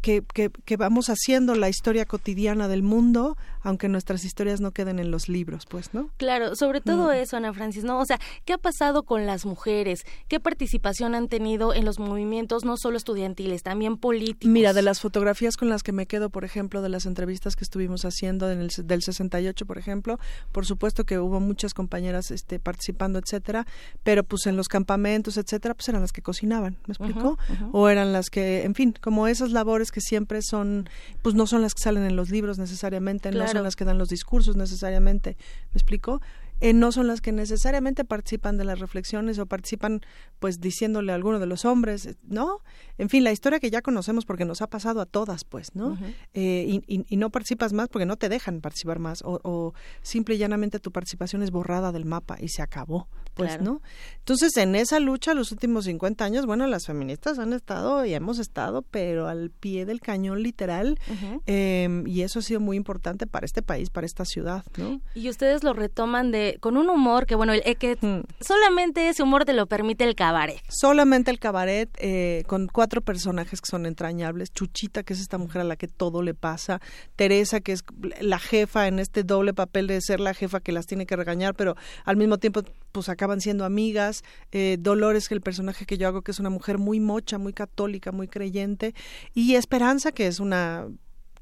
que, 0.00 0.22
que, 0.64 0.76
vamos 0.76 1.08
haciendo 1.08 1.54
la 1.54 1.68
historia 1.68 2.04
cotidiana 2.04 2.68
del 2.68 2.82
mundo, 2.82 3.36
aunque 3.62 3.88
nuestras 3.88 4.24
historias 4.24 4.60
no 4.60 4.72
queden 4.72 4.98
en 4.98 5.10
los 5.10 5.28
libros, 5.28 5.66
pues, 5.66 5.94
¿no? 5.94 6.10
Claro, 6.16 6.56
sobre 6.56 6.80
todo 6.80 7.08
mm. 7.08 7.14
eso, 7.14 7.36
Ana 7.36 7.52
Francis, 7.52 7.84
¿no? 7.84 7.98
O 7.98 8.04
sea, 8.04 8.18
¿qué 8.44 8.52
ha 8.52 8.58
pasado 8.58 9.04
con 9.04 9.26
las 9.26 9.46
mujeres? 9.46 10.04
¿Qué 10.28 10.40
participación 10.40 11.14
han 11.14 11.28
tenido 11.28 11.74
en 11.74 11.84
los 11.84 11.98
movimientos, 11.98 12.64
no 12.64 12.76
solo 12.76 12.96
estudiantiles, 12.96 13.62
también 13.62 13.96
políticos? 13.96 14.50
Mira, 14.50 14.72
de 14.72 14.82
las 14.82 15.00
fotografías 15.00 15.56
con 15.56 15.68
las 15.68 15.82
que 15.82 15.92
me 15.92 16.06
quedo, 16.06 16.30
por 16.30 16.44
ejemplo, 16.44 16.82
de 16.82 16.88
las 16.88 17.06
entrevistas 17.06 17.56
que 17.56 17.64
estuvimos 17.64 18.04
haciendo 18.04 18.50
en 18.50 18.60
el, 18.60 18.70
del 18.84 19.02
68, 19.02 19.66
por 19.66 19.78
ejemplo, 19.78 20.18
por 20.52 20.66
supuesto 20.66 21.04
que 21.04 21.18
hubo 21.18 21.40
muchas 21.40 21.74
compañeras 21.74 22.30
este, 22.30 22.58
participando, 22.58 23.18
etcétera, 23.18 23.66
pero 24.02 24.24
pues 24.24 24.46
en 24.46 24.56
los 24.56 24.68
campamentos, 24.68 25.36
etcétera, 25.36 25.74
pues 25.74 25.88
eran 25.88 26.02
las 26.02 26.12
que 26.12 26.22
cocinaban, 26.22 26.78
¿me 26.86 26.92
explico? 26.92 27.38
O 27.72 27.88
eran 27.88 28.12
las 28.12 28.30
que, 28.30 28.64
en 28.64 28.74
fin, 28.74 28.94
como 29.00 29.28
esas 29.28 29.50
labores 29.50 29.90
que 29.90 30.00
siempre 30.00 30.40
son, 30.42 30.88
pues 31.22 31.34
no 31.34 31.46
son 31.46 31.62
las 31.62 31.74
que 31.74 31.82
salen 31.82 32.04
en 32.04 32.16
los 32.16 32.30
libros 32.30 32.58
necesariamente, 32.58 33.28
no 33.54 33.58
son 33.58 33.64
las 33.64 33.76
que 33.76 33.84
dan 33.84 33.98
los 33.98 34.08
discursos 34.08 34.56
necesariamente, 34.56 35.36
¿me 35.72 35.78
explico? 35.78 36.20
Eh, 36.60 36.72
no 36.72 36.92
son 36.92 37.06
las 37.06 37.20
que 37.20 37.32
necesariamente 37.32 38.04
participan 38.04 38.56
de 38.56 38.64
las 38.64 38.80
reflexiones 38.80 39.38
o 39.38 39.46
participan 39.46 40.00
pues 40.38 40.60
diciéndole 40.60 41.12
a 41.12 41.14
alguno 41.14 41.38
de 41.38 41.46
los 41.46 41.64
hombres, 41.64 42.06
eh, 42.06 42.16
¿no? 42.22 42.62
En 42.96 43.08
fin, 43.08 43.24
la 43.24 43.32
historia 43.32 43.60
que 43.60 43.70
ya 43.70 43.82
conocemos 43.82 44.24
porque 44.24 44.44
nos 44.44 44.60
ha 44.62 44.68
pasado 44.68 45.00
a 45.00 45.06
todas, 45.06 45.44
pues, 45.44 45.74
¿no? 45.74 45.98
Eh, 46.34 46.80
y, 46.86 47.16
no 47.16 47.30
participas 47.30 47.72
más 47.72 47.88
porque 47.88 48.06
no 48.06 48.16
te 48.16 48.28
dejan 48.28 48.60
participar 48.60 49.00
más 49.00 49.22
o, 49.22 49.40
o, 49.42 49.74
simple 50.02 50.36
y 50.36 50.38
llanamente 50.38 50.78
tu 50.78 50.92
participación 50.92 51.42
es 51.42 51.50
borrada 51.50 51.90
del 51.90 52.04
mapa 52.04 52.36
y 52.40 52.48
se 52.48 52.62
acabó, 52.62 53.08
pues, 53.34 53.60
¿no? 53.60 53.82
Entonces, 54.18 54.56
en 54.56 54.74
esa 54.74 55.00
lucha 55.00 55.34
los 55.34 55.52
últimos 55.52 55.84
50 55.84 56.24
años, 56.24 56.46
bueno, 56.46 56.66
las 56.66 56.86
feministas 56.86 57.38
han 57.38 57.52
estado 57.52 58.04
y 58.04 58.14
hemos 58.14 58.38
estado, 58.38 58.82
pero 58.82 59.28
al 59.28 59.50
pie 59.50 59.86
del 59.86 60.00
cañón 60.00 60.42
literal 60.42 60.98
em, 61.46 62.06
y 62.06 62.22
eso 62.22 62.40
ha 62.40 62.42
sido 62.42 62.60
muy 62.60 62.76
importante 62.76 63.26
para 63.26 63.46
este 63.46 63.62
país, 63.62 63.90
para 63.90 64.06
esta 64.06 64.24
ciudad, 64.24 64.64
¿no? 64.76 65.00
Y 65.14 65.28
ustedes 65.28 65.62
lo 65.64 65.72
retoman 65.72 66.30
de 66.30 66.47
con 66.60 66.76
un 66.76 66.90
humor 66.90 67.26
que, 67.26 67.36
bueno, 67.36 67.52
el, 67.52 67.62
que 67.76 67.96
mm. 68.00 68.22
solamente 68.40 69.08
ese 69.08 69.22
humor 69.22 69.44
te 69.44 69.52
lo 69.52 69.66
permite 69.66 70.04
el 70.04 70.16
cabaret. 70.16 70.60
Solamente 70.68 71.30
el 71.30 71.38
cabaret 71.38 71.88
eh, 71.98 72.42
con 72.46 72.66
cuatro 72.66 72.88
cuatro 72.88 73.02
personajes 73.02 73.60
que 73.60 73.68
son 73.68 73.84
entrañables. 73.84 74.50
Chuchita, 74.50 75.02
que 75.02 75.12
es 75.12 75.20
esta 75.20 75.36
mujer 75.36 75.60
a 75.60 75.64
la 75.64 75.76
que 75.76 75.88
todo 75.88 76.22
le 76.22 76.32
pasa. 76.32 76.80
Teresa, 77.16 77.60
que 77.60 77.72
es 77.72 77.84
la 78.22 78.38
jefa 78.38 78.86
en 78.86 78.98
este 78.98 79.24
doble 79.24 79.52
papel 79.52 79.86
de 79.88 80.00
ser 80.00 80.18
la 80.18 80.32
jefa 80.32 80.60
que 80.60 80.72
las 80.72 80.86
tiene 80.86 81.04
que 81.04 81.16
regañar, 81.16 81.54
pero 81.54 81.76
al 82.06 82.16
mismo 82.16 82.38
tiempo 82.38 82.62
pues 82.92 83.10
acaban 83.10 83.42
siendo 83.42 83.66
amigas. 83.66 84.24
Eh, 84.52 84.78
Dolores, 84.80 85.28
que 85.28 85.34
el 85.34 85.42
personaje 85.42 85.84
que 85.84 85.98
yo 85.98 86.08
hago, 86.08 86.22
que 86.22 86.30
es 86.30 86.40
una 86.40 86.48
mujer 86.48 86.78
muy 86.78 86.98
mocha, 86.98 87.36
muy 87.36 87.52
católica, 87.52 88.10
muy 88.10 88.26
creyente. 88.26 88.94
Y 89.34 89.56
Esperanza, 89.56 90.10
que 90.10 90.26
es 90.26 90.40
una 90.40 90.86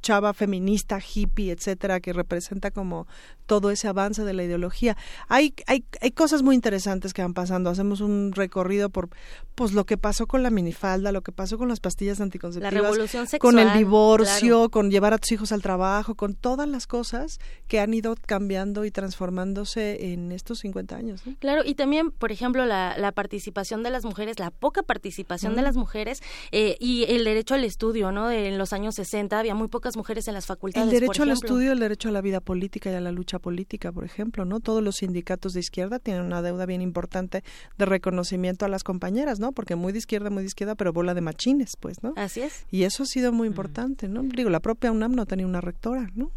chava 0.02 0.32
feminista, 0.32 0.98
hippie, 1.00 1.52
etcétera, 1.52 2.00
que 2.00 2.12
representa 2.12 2.70
como 2.70 3.06
todo 3.46 3.70
ese 3.70 3.88
avance 3.88 4.24
de 4.24 4.34
la 4.34 4.44
ideología. 4.44 4.96
Hay, 5.28 5.54
hay, 5.66 5.84
hay 6.00 6.10
cosas 6.10 6.42
muy 6.42 6.54
interesantes 6.54 7.14
que 7.14 7.22
van 7.22 7.34
pasando. 7.34 7.70
Hacemos 7.70 8.00
un 8.00 8.32
recorrido 8.32 8.90
por 8.90 9.08
pues 9.54 9.72
lo 9.72 9.86
que 9.86 9.96
pasó 9.96 10.26
con 10.26 10.42
la 10.42 10.50
minifalda, 10.50 11.12
lo 11.12 11.22
que 11.22 11.32
pasó 11.32 11.56
con 11.56 11.68
las 11.68 11.80
pastillas 11.80 12.20
anticonceptivas, 12.20 12.72
la 12.72 12.80
revolución 12.80 13.26
sexual, 13.26 13.54
con 13.54 13.58
el 13.58 13.72
divorcio, 13.78 14.68
con 14.68 14.90
llevar 14.90 15.14
a 15.14 15.18
tus 15.18 15.32
hijos 15.32 15.52
al 15.52 15.62
trabajo, 15.62 16.14
con 16.14 16.34
todas 16.34 16.68
las 16.68 16.86
cosas 16.86 17.38
que 17.66 17.80
han 17.80 17.94
ido 17.94 18.16
cambiando 18.26 18.84
y 18.84 18.90
transformándose 18.90 20.12
en 20.12 20.32
estos 20.32 20.58
50 20.58 20.96
años. 20.96 21.22
Claro, 21.38 21.62
y 21.64 21.74
también, 21.74 22.10
por 22.10 22.32
ejemplo, 22.32 22.66
la, 22.66 22.98
la, 22.98 23.12
participación 23.12 23.82
de 23.82 23.90
las 23.90 24.04
mujeres, 24.04 24.38
la 24.38 24.50
poca 24.50 24.82
participación 24.82 25.56
de 25.56 25.62
las 25.62 25.76
mujeres 25.76 26.22
eh, 26.52 26.76
y 26.78 27.04
el 27.04 27.24
derecho 27.24 27.54
al 27.54 27.64
estudio, 27.64 28.12
¿no? 28.12 28.30
En 28.30 28.58
los 28.58 28.72
años 28.74 28.96
60 28.96 29.38
había 29.38 29.54
muy 29.54 29.68
poca 29.68 29.85
pocas 29.86 29.96
mujeres 29.96 30.28
en 30.28 30.34
las 30.34 30.46
facultades. 30.46 30.92
El 30.92 31.00
derecho 31.00 31.22
al 31.22 31.30
estudio, 31.30 31.72
el 31.72 31.78
derecho 31.78 32.08
a 32.08 32.12
la 32.12 32.20
vida 32.20 32.40
política 32.40 32.90
y 32.90 32.94
a 32.94 33.00
la 33.00 33.12
lucha 33.12 33.38
política, 33.38 33.92
por 33.92 34.04
ejemplo, 34.04 34.44
¿no? 34.44 34.60
Todos 34.60 34.82
los 34.82 34.96
sindicatos 34.96 35.52
de 35.52 35.60
izquierda 35.60 35.98
tienen 35.98 36.24
una 36.24 36.42
deuda 36.42 36.66
bien 36.66 36.82
importante 36.82 37.44
de 37.78 37.84
reconocimiento 37.86 38.64
a 38.64 38.68
las 38.68 38.82
compañeras, 38.82 39.38
¿no? 39.38 39.52
Porque 39.52 39.76
muy 39.76 39.92
de 39.92 39.98
izquierda, 39.98 40.30
muy 40.30 40.42
de 40.42 40.48
izquierda, 40.48 40.74
pero 40.74 40.92
bola 40.92 41.14
de 41.14 41.20
machines, 41.20 41.76
pues, 41.78 42.02
¿no? 42.02 42.14
Así 42.16 42.42
es. 42.42 42.66
Y 42.70 42.82
eso 42.82 43.04
ha 43.04 43.06
sido 43.06 43.32
muy 43.32 43.48
importante, 43.48 44.08
¿no? 44.08 44.22
Digo, 44.22 44.50
la 44.50 44.60
propia 44.60 44.90
UNAM 44.90 45.14
no 45.14 45.26
tenía 45.26 45.46
una 45.46 45.60
rectora, 45.60 46.10
¿no? 46.14 46.30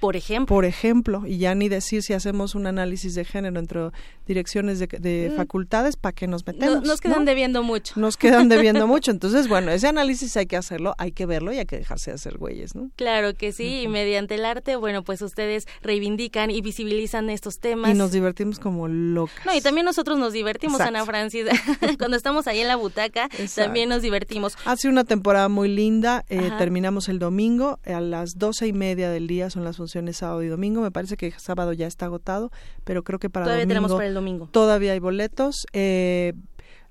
Por 0.00 0.16
ejemplo. 0.16 0.54
Por 0.54 0.64
ejemplo, 0.64 1.22
y 1.26 1.38
ya 1.38 1.54
ni 1.54 1.68
decir 1.68 2.02
si 2.02 2.14
hacemos 2.14 2.54
un 2.54 2.66
análisis 2.66 3.14
de 3.14 3.24
género 3.24 3.60
entre 3.60 3.90
direcciones 4.26 4.78
de, 4.78 5.30
mm. 5.32 5.36
facultades, 5.36 5.96
¿para 5.96 6.12
qué 6.12 6.26
nos 6.26 6.46
metemos? 6.46 6.82
nos 6.84 7.00
quedan 7.00 7.24
debiendo 7.24 7.62
mucho. 7.62 7.94
Nos 7.96 8.16
quedan 8.16 8.48
debiendo 8.48 8.86
mucho. 8.86 9.10
Entonces, 9.10 9.48
bueno, 9.48 9.70
ese 9.70 9.88
análisis 9.88 10.36
hay 10.36 10.46
que 10.46 10.56
hacerlo, 10.56 10.94
hay 10.98 11.12
que 11.12 11.26
verlo 11.26 11.52
y 11.52 11.58
hay 11.58 11.66
que 11.66 11.76
dejarse 11.76 12.10
de 12.10 12.14
hacer 12.16 12.38
güeyes, 12.38 12.74
¿no? 12.74 12.90
Claro 12.96 13.34
que 13.34 13.52
sí, 13.52 13.82
y 13.82 13.88
mediante 13.88 14.36
el 14.36 14.44
arte, 14.44 14.76
bueno, 14.76 15.02
pues 15.02 15.20
ustedes 15.22 15.66
reivindican 15.82 16.50
y 16.50 16.60
visibilizan 16.60 17.28
estos 17.30 17.58
temas. 17.58 17.90
Y 17.90 17.94
nos 17.94 18.12
divertimos 18.12 18.58
como 18.58 18.88
locas. 18.88 19.44
No, 19.44 19.54
y 19.54 19.60
también 19.60 19.84
nosotros 19.84 20.18
nos 20.18 20.32
divertimos, 20.32 20.80
Ana 20.80 21.04
Francis. 21.04 21.44
Cuando 21.98 22.16
estamos 22.16 22.46
ahí 22.46 22.60
en 22.60 22.68
la 22.68 22.76
butaca, 22.76 23.28
también 23.54 23.88
nos 23.88 24.02
divertimos. 24.02 24.56
Hace 24.64 24.88
una 24.88 25.04
temporada 25.04 25.48
muy 25.48 25.68
linda, 25.68 26.24
eh, 26.28 26.50
terminamos 26.58 27.08
el 27.08 27.18
domingo, 27.18 27.78
a 27.84 28.00
las 28.00 28.38
doce 28.38 28.66
y 28.66 28.72
media 28.72 29.10
del 29.10 29.26
día 29.26 29.50
son 29.50 29.64
las 29.64 29.76
sábado 30.12 30.42
y 30.42 30.48
domingo. 30.48 30.80
Me 30.80 30.90
parece 30.90 31.16
que 31.16 31.30
sábado 31.32 31.72
ya 31.72 31.86
está 31.86 32.06
agotado, 32.06 32.50
pero 32.84 33.02
creo 33.02 33.18
que 33.18 33.30
para 33.30 33.46
todavía 33.46 33.64
domingo, 33.64 33.74
tenemos 33.74 33.92
para 33.92 34.06
el 34.06 34.14
domingo. 34.14 34.48
Todavía 34.50 34.92
hay 34.92 34.98
boletos. 34.98 35.66
Eh, 35.72 36.34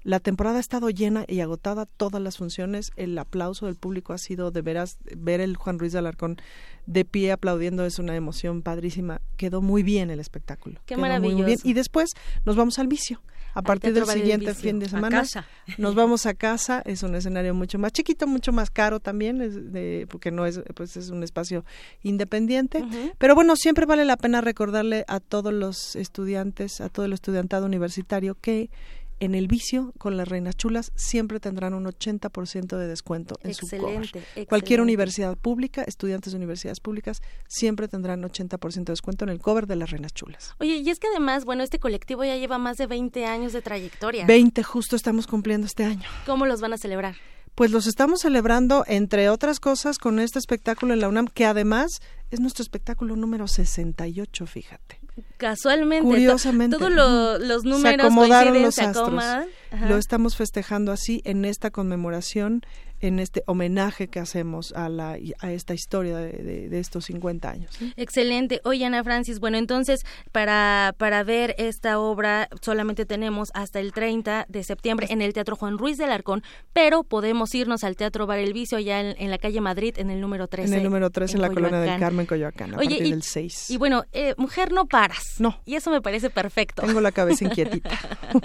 la 0.03 0.19
temporada 0.19 0.57
ha 0.57 0.61
estado 0.61 0.89
llena 0.89 1.25
y 1.27 1.41
agotada 1.41 1.85
todas 1.85 2.21
las 2.21 2.37
funciones. 2.37 2.91
El 2.95 3.17
aplauso 3.17 3.65
del 3.65 3.75
público 3.75 4.13
ha 4.13 4.17
sido 4.17 4.49
de 4.51 4.61
veras 4.61 4.97
ver 5.17 5.41
el 5.41 5.57
Juan 5.57 5.77
Ruiz 5.77 5.91
de 5.91 5.99
Alarcón 5.99 6.37
de 6.85 7.05
pie 7.05 7.31
aplaudiendo 7.31 7.85
es 7.85 7.99
una 7.99 8.15
emoción 8.15 8.61
padrísima. 8.61 9.21
Quedó 9.35 9.61
muy 9.61 9.83
bien 9.83 10.09
el 10.09 10.19
espectáculo. 10.19 10.79
Qué 10.85 10.95
maravilloso. 10.95 11.45
bien. 11.45 11.59
Y 11.63 11.73
después 11.73 12.11
nos 12.45 12.55
vamos 12.55 12.79
al 12.79 12.87
vicio. 12.87 13.21
A 13.59 13.61
partir 13.61 13.93
del 13.93 14.05
siguiente 14.05 14.53
fin 14.53 14.79
de 14.79 14.87
semana 14.87 15.23
nos 15.77 15.93
vamos 15.95 16.25
a 16.25 16.33
casa. 16.33 16.81
Es 16.85 17.03
un 17.03 17.13
escenario 17.15 17.53
mucho 17.53 17.77
más 17.77 17.91
chiquito, 17.91 18.25
mucho 18.25 18.53
más 18.53 18.71
caro 18.71 19.01
también, 19.01 19.41
es 19.41 19.73
de, 19.73 20.07
porque 20.09 20.31
no 20.31 20.45
es, 20.45 20.61
pues 20.75 20.95
es 20.95 21.09
un 21.09 21.23
espacio 21.23 21.65
independiente. 22.01 22.85
Pero 23.17 23.35
bueno, 23.35 23.55
siempre 23.55 23.85
vale 23.85 24.05
la 24.05 24.15
pena 24.15 24.39
recordarle 24.39 25.03
a 25.07 25.19
todos 25.19 25.53
los 25.53 25.95
estudiantes, 25.97 26.79
a 26.79 26.87
todo 26.87 27.05
el 27.05 27.13
estudiantado 27.13 27.65
universitario 27.65 28.35
que 28.39 28.69
en 29.19 29.35
el 29.35 29.47
vicio 29.47 29.93
con 29.97 30.17
las 30.17 30.27
reinas 30.27 30.55
chulas 30.55 30.91
siempre 30.95 31.39
tendrán 31.39 31.73
un 31.73 31.85
80% 31.85 32.77
de 32.77 32.87
descuento 32.87 33.35
en 33.43 33.53
su 33.53 33.67
cover. 33.69 34.09
Cualquier 34.47 34.81
universidad 34.81 35.37
pública, 35.37 35.83
estudiantes 35.83 36.33
de 36.33 36.37
universidades 36.37 36.79
públicas, 36.79 37.21
siempre 37.47 37.87
tendrán 37.87 38.23
80% 38.23 38.85
de 38.85 38.91
descuento 38.91 39.25
en 39.25 39.29
el 39.29 39.39
cover 39.39 39.67
de 39.67 39.75
las 39.75 39.91
reinas 39.91 40.13
chulas. 40.13 40.55
Oye, 40.59 40.77
y 40.77 40.89
es 40.89 40.99
que 40.99 41.07
además, 41.07 41.45
bueno, 41.45 41.63
este 41.63 41.79
colectivo 41.79 42.23
ya 42.23 42.37
lleva 42.37 42.57
más 42.57 42.77
de 42.77 42.87
20 42.87 43.25
años 43.25 43.53
de 43.53 43.61
trayectoria. 43.61 44.25
20 44.25 44.63
justo 44.63 44.95
estamos 44.95 45.27
cumpliendo 45.27 45.67
este 45.67 45.83
año. 45.83 46.07
¿Cómo 46.25 46.45
los 46.45 46.61
van 46.61 46.73
a 46.73 46.77
celebrar? 46.77 47.15
Pues 47.55 47.71
los 47.71 47.87
estamos 47.87 48.21
celebrando, 48.21 48.85
entre 48.87 49.29
otras 49.29 49.59
cosas, 49.59 49.97
con 49.97 50.19
este 50.19 50.39
espectáculo 50.39 50.93
en 50.93 51.01
la 51.01 51.09
UNAM, 51.09 51.27
que 51.27 51.45
además 51.45 51.99
es 52.31 52.39
nuestro 52.39 52.63
espectáculo 52.63 53.15
número 53.15 53.47
68, 53.47 54.45
fíjate 54.45 54.98
casualmente 55.37 56.05
Curiosamente, 56.05 56.77
todos 56.77 56.91
los 56.91 57.63
números 57.63 57.81
se 57.81 57.87
acomodaron 57.89 58.61
los 58.61 58.79
astros. 58.79 59.23
Lo 59.87 59.97
estamos 59.97 60.35
festejando 60.35 60.91
así 60.91 61.21
en 61.25 61.45
esta 61.45 61.69
conmemoración 61.69 62.63
en 63.01 63.19
este 63.19 63.43
homenaje 63.45 64.07
que 64.07 64.19
hacemos 64.19 64.73
a, 64.73 64.89
la, 64.89 65.17
a 65.39 65.51
esta 65.51 65.73
historia 65.73 66.17
de, 66.17 66.79
estos 66.79 67.05
50 67.05 67.49
años. 67.49 67.71
Excelente. 67.95 68.61
Oye, 68.63 68.85
Ana 68.85 69.03
Francis, 69.03 69.39
bueno, 69.39 69.57
entonces, 69.57 70.05
para, 70.31 70.93
para 70.97 71.23
ver 71.23 71.55
esta 71.57 71.99
obra 71.99 72.49
solamente 72.61 73.05
tenemos 73.05 73.51
hasta 73.53 73.79
el 73.79 73.91
30 73.91 74.45
de 74.47 74.63
septiembre 74.63 75.07
en 75.09 75.21
el 75.21 75.33
Teatro 75.33 75.55
Juan 75.55 75.77
Ruiz 75.77 75.97
del 75.97 76.11
Arcón, 76.11 76.43
pero 76.73 77.03
podemos 77.03 77.53
irnos 77.55 77.83
al 77.83 77.95
Teatro 77.95 78.27
Bar 78.27 78.39
El 78.39 78.53
Vicio 78.53 78.77
allá 78.77 78.99
en, 78.99 79.29
la 79.29 79.37
calle 79.37 79.61
Madrid, 79.61 79.95
en 79.97 80.09
el 80.09 80.21
número 80.21 80.47
13. 80.47 80.69
En 80.69 80.77
el 80.79 80.83
número 80.83 81.09
13, 81.09 81.35
en, 81.35 81.41
la 81.41 81.49
colonia 81.49 81.79
del 81.79 81.99
Carmen, 81.99 82.25
Coyoacán, 82.25 82.75
a 82.75 82.77
Oye, 82.77 82.89
partir 82.89 83.07
y, 83.07 83.11
del 83.11 83.23
6. 83.23 83.69
Y 83.71 83.77
bueno, 83.77 84.03
eh, 84.11 84.33
mujer, 84.37 84.71
no 84.71 84.87
paras. 84.87 85.35
No. 85.39 85.59
Y 85.65 85.75
eso 85.75 85.91
me 85.91 86.01
parece 86.01 86.29
perfecto. 86.29 86.81
Tengo 86.85 87.01
la 87.01 87.11
cabeza 87.11 87.45
inquietita. 87.45 87.97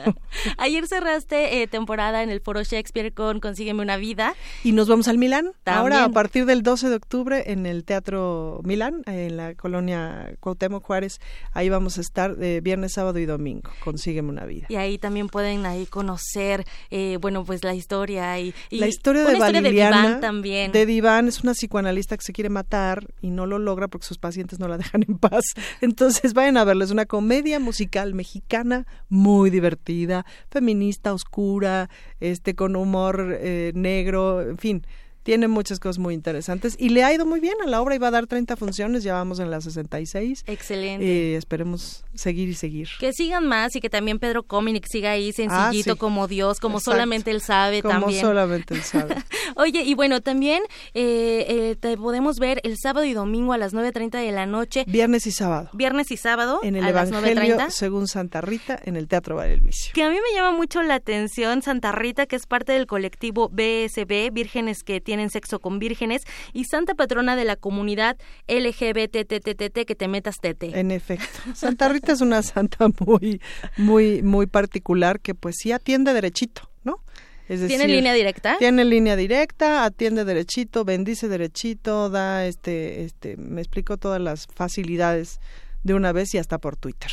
Ayer 0.59 0.87
cerraste 1.15 1.63
eh, 1.63 1.67
temporada 1.69 2.23
en 2.23 2.31
el 2.31 2.41
Foro 2.41 2.63
Shakespeare 2.63 3.13
con 3.13 3.39
Consígueme 3.39 3.83
una 3.83 3.97
vida. 3.97 4.35
Y 4.65 4.73
nos 4.73 4.89
vamos 4.89 5.07
al 5.07 5.19
Milán. 5.19 5.53
Ahora, 5.65 6.05
a 6.05 6.09
partir 6.09 6.45
del 6.45 6.63
12 6.63 6.89
de 6.89 6.97
octubre, 6.97 7.53
en 7.53 7.67
el 7.67 7.85
Teatro 7.85 8.61
Milán, 8.65 9.03
en 9.07 9.37
la 9.37 9.55
colonia 9.55 10.35
Cuauhtémoc 10.41 10.85
Juárez, 10.85 11.21
ahí 11.53 11.69
vamos 11.69 11.99
a 11.99 12.01
estar 12.01 12.37
de 12.37 12.61
viernes, 12.61 12.95
sábado 12.95 13.19
y 13.19 13.27
domingo. 13.27 13.71
Consígueme 13.85 14.29
una 14.29 14.45
vida. 14.45 14.67
Y 14.69 14.77
ahí 14.77 14.99
también 14.99 15.29
pueden 15.29 15.67
ahí 15.67 15.87
conocer, 15.87 16.65
eh, 16.91 17.19
bueno, 17.21 17.45
pues 17.45 17.63
la 17.63 17.75
historia 17.75 18.39
y, 18.41 18.53
la 18.71 18.89
historia 18.89 19.25
de 19.25 19.39
Valiliana, 19.39 20.19
también. 20.21 20.73
De 20.73 20.85
Diván 20.85 21.29
es 21.29 21.43
una 21.43 21.53
psicoanalista 21.53 22.17
que 22.17 22.25
se 22.25 22.33
quiere 22.33 22.51
matar 22.51 23.07
y 23.21 23.31
no 23.31 23.47
lo 23.47 23.61
logra 23.61 23.87
porque 23.87 24.07
sus 24.07 24.19
pacientes 24.19 24.59
no 24.59 24.67
la 24.67 24.79
dejan 24.79 25.05
en 25.07 25.19
paz. 25.19 25.45
Entonces 25.81 26.35
vayan 26.35 26.57
a 26.57 26.65
verlo. 26.65 26.85
Es 26.85 26.91
una 26.91 27.07
comedia 27.07 27.61
musical 27.61 28.15
mexicana 28.15 28.87
muy 29.09 29.51
divertida, 29.51 30.27
feminista, 30.51 31.04
oscura, 31.13 31.91
este 32.21 32.55
con 32.55 32.77
humor 32.77 33.37
eh, 33.41 33.73
negro, 33.75 34.41
en 34.43 34.59
fin, 34.59 34.87
tiene 35.25 35.49
muchas 35.49 35.81
cosas 35.81 35.99
muy 35.99 36.15
interesantes 36.15 36.77
y 36.79 36.91
le 36.91 37.03
ha 37.03 37.13
ido 37.13 37.27
muy 37.27 37.41
bien 37.41 37.55
a 37.65 37.67
la 37.67 37.81
obra. 37.81 37.95
Iba 37.95 38.09
a 38.09 38.11
dar 38.11 38.27
30 38.27 38.57
funciones, 38.57 39.03
ya 39.03 39.15
vamos 39.15 39.41
en 39.41 39.51
las 39.51 39.65
66. 39.65 40.45
Excelente. 40.47 41.05
Y 41.05 41.35
esperemos 41.35 42.05
seguir 42.15 42.51
y 42.51 42.55
seguir. 42.55 42.89
Que 43.01 43.13
sigan 43.13 43.47
más 43.47 43.75
y 43.75 43.81
que 43.81 43.89
también 43.89 44.19
Pedro 44.19 44.43
Cominic 44.43 44.87
siga 44.87 45.13
ahí 45.13 45.33
sencillito 45.33 45.93
ah, 45.93 45.97
como 45.97 46.29
Dios, 46.29 46.61
como 46.61 46.79
solamente 46.79 47.31
él 47.31 47.41
sabe 47.41 47.81
como 47.83 48.01
también. 48.01 48.21
solamente 48.21 48.75
él 48.75 48.83
sabe. 48.83 49.17
Oye, 49.57 49.83
y 49.83 49.95
bueno, 49.95 50.21
también 50.21 50.63
eh, 50.93 51.47
eh, 51.49 51.77
te 51.81 51.97
podemos 51.97 52.39
ver 52.39 52.61
el 52.63 52.77
sábado 52.77 53.07
y 53.07 53.15
domingo 53.15 53.55
a 53.55 53.59
las 53.59 53.73
9.30 53.73 54.23
de 54.23 54.31
la 54.31 54.45
noche. 54.45 54.85
Viernes 54.87 55.27
y 55.27 55.33
sábado. 55.33 55.71
Viernes 55.73 56.11
y 56.11 56.19
sábado 56.19 56.61
en 56.63 56.77
el 56.77 56.85
a 56.85 56.91
Evangelio 56.91 57.57
las 57.57 57.75
según 57.75 58.09
Santa 58.09 58.43
Rita 58.43 58.79
en 58.85 58.97
el 58.97 59.09
Teatro 59.09 59.37
Bar 59.37 59.49
El 59.49 59.63
Vicio. 59.63 59.93
Que 59.95 60.03
a 60.03 60.11
mí 60.11 60.17
me 60.17 60.37
llama 60.37 60.55
mucho 60.55 60.83
la 60.83 60.97
atención 60.97 61.63
Santa 61.63 61.93
Rita, 61.93 62.27
que 62.27 62.37
es 62.37 62.47
parte 62.47 62.73
del 62.73 62.87
colectivo 62.87 63.49
BSB, 63.49 64.31
Vírgenes 64.31 64.83
que 64.83 65.01
tienen 65.01 65.14
sexo 65.31 65.59
con 65.59 65.79
vírgenes, 65.79 66.23
y 66.53 66.65
santa 66.65 66.95
patrona 66.95 67.37
de 67.37 67.45
la 67.45 67.57
comunidad 67.57 68.17
LGBTTTT, 68.49 69.85
que 69.87 69.95
te 69.95 70.09
metas 70.09 70.37
tete. 70.41 70.79
En 70.79 70.91
efecto. 70.91 71.27
Santa 71.55 71.89
Rita 71.89 72.13
es 72.13 72.21
una 72.21 72.43
santa 72.43 72.89
muy, 73.01 73.41
muy, 73.77 74.23
muy 74.23 74.47
particular 74.47 75.21
que 75.21 75.35
pues 75.35 75.57
sí 75.59 75.73
atiende 75.73 76.13
derechito, 76.13 76.71
¿no? 76.85 77.01
¿Tiene 77.47 77.89
línea 77.89 78.15
directa? 78.15 78.57
Tiene 78.59 78.85
línea 78.85 79.17
directa, 79.17 79.85
atiende 79.85 80.25
derechito, 80.25 80.85
bendice 80.85 81.29
derechito, 81.29 82.09
da 82.09 82.47
este, 82.47 83.05
este, 83.05 83.37
me 83.37 83.61
explico 83.61 83.99
todas 83.99 84.21
las 84.21 84.47
facilidades 84.47 85.41
de 85.83 85.95
una 85.95 86.13
vez 86.13 86.33
y 86.35 86.39
hasta 86.39 86.59
por 86.59 86.77
Twitter. 86.77 87.11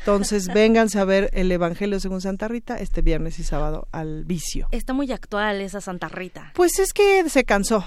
Entonces, 0.00 0.48
vénganse 0.54 0.98
a 0.98 1.04
ver 1.04 1.30
el 1.32 1.50
Evangelio 1.50 2.00
según 2.00 2.20
Santa 2.20 2.48
Rita 2.48 2.76
este 2.76 3.02
viernes 3.02 3.38
y 3.38 3.44
sábado 3.44 3.88
al 3.92 4.24
vicio. 4.24 4.68
Está 4.70 4.92
muy 4.92 5.12
actual 5.12 5.60
esa 5.60 5.80
Santa 5.80 6.08
Rita. 6.08 6.52
Pues 6.54 6.78
es 6.78 6.92
que 6.92 7.28
se 7.28 7.44
cansó. 7.44 7.84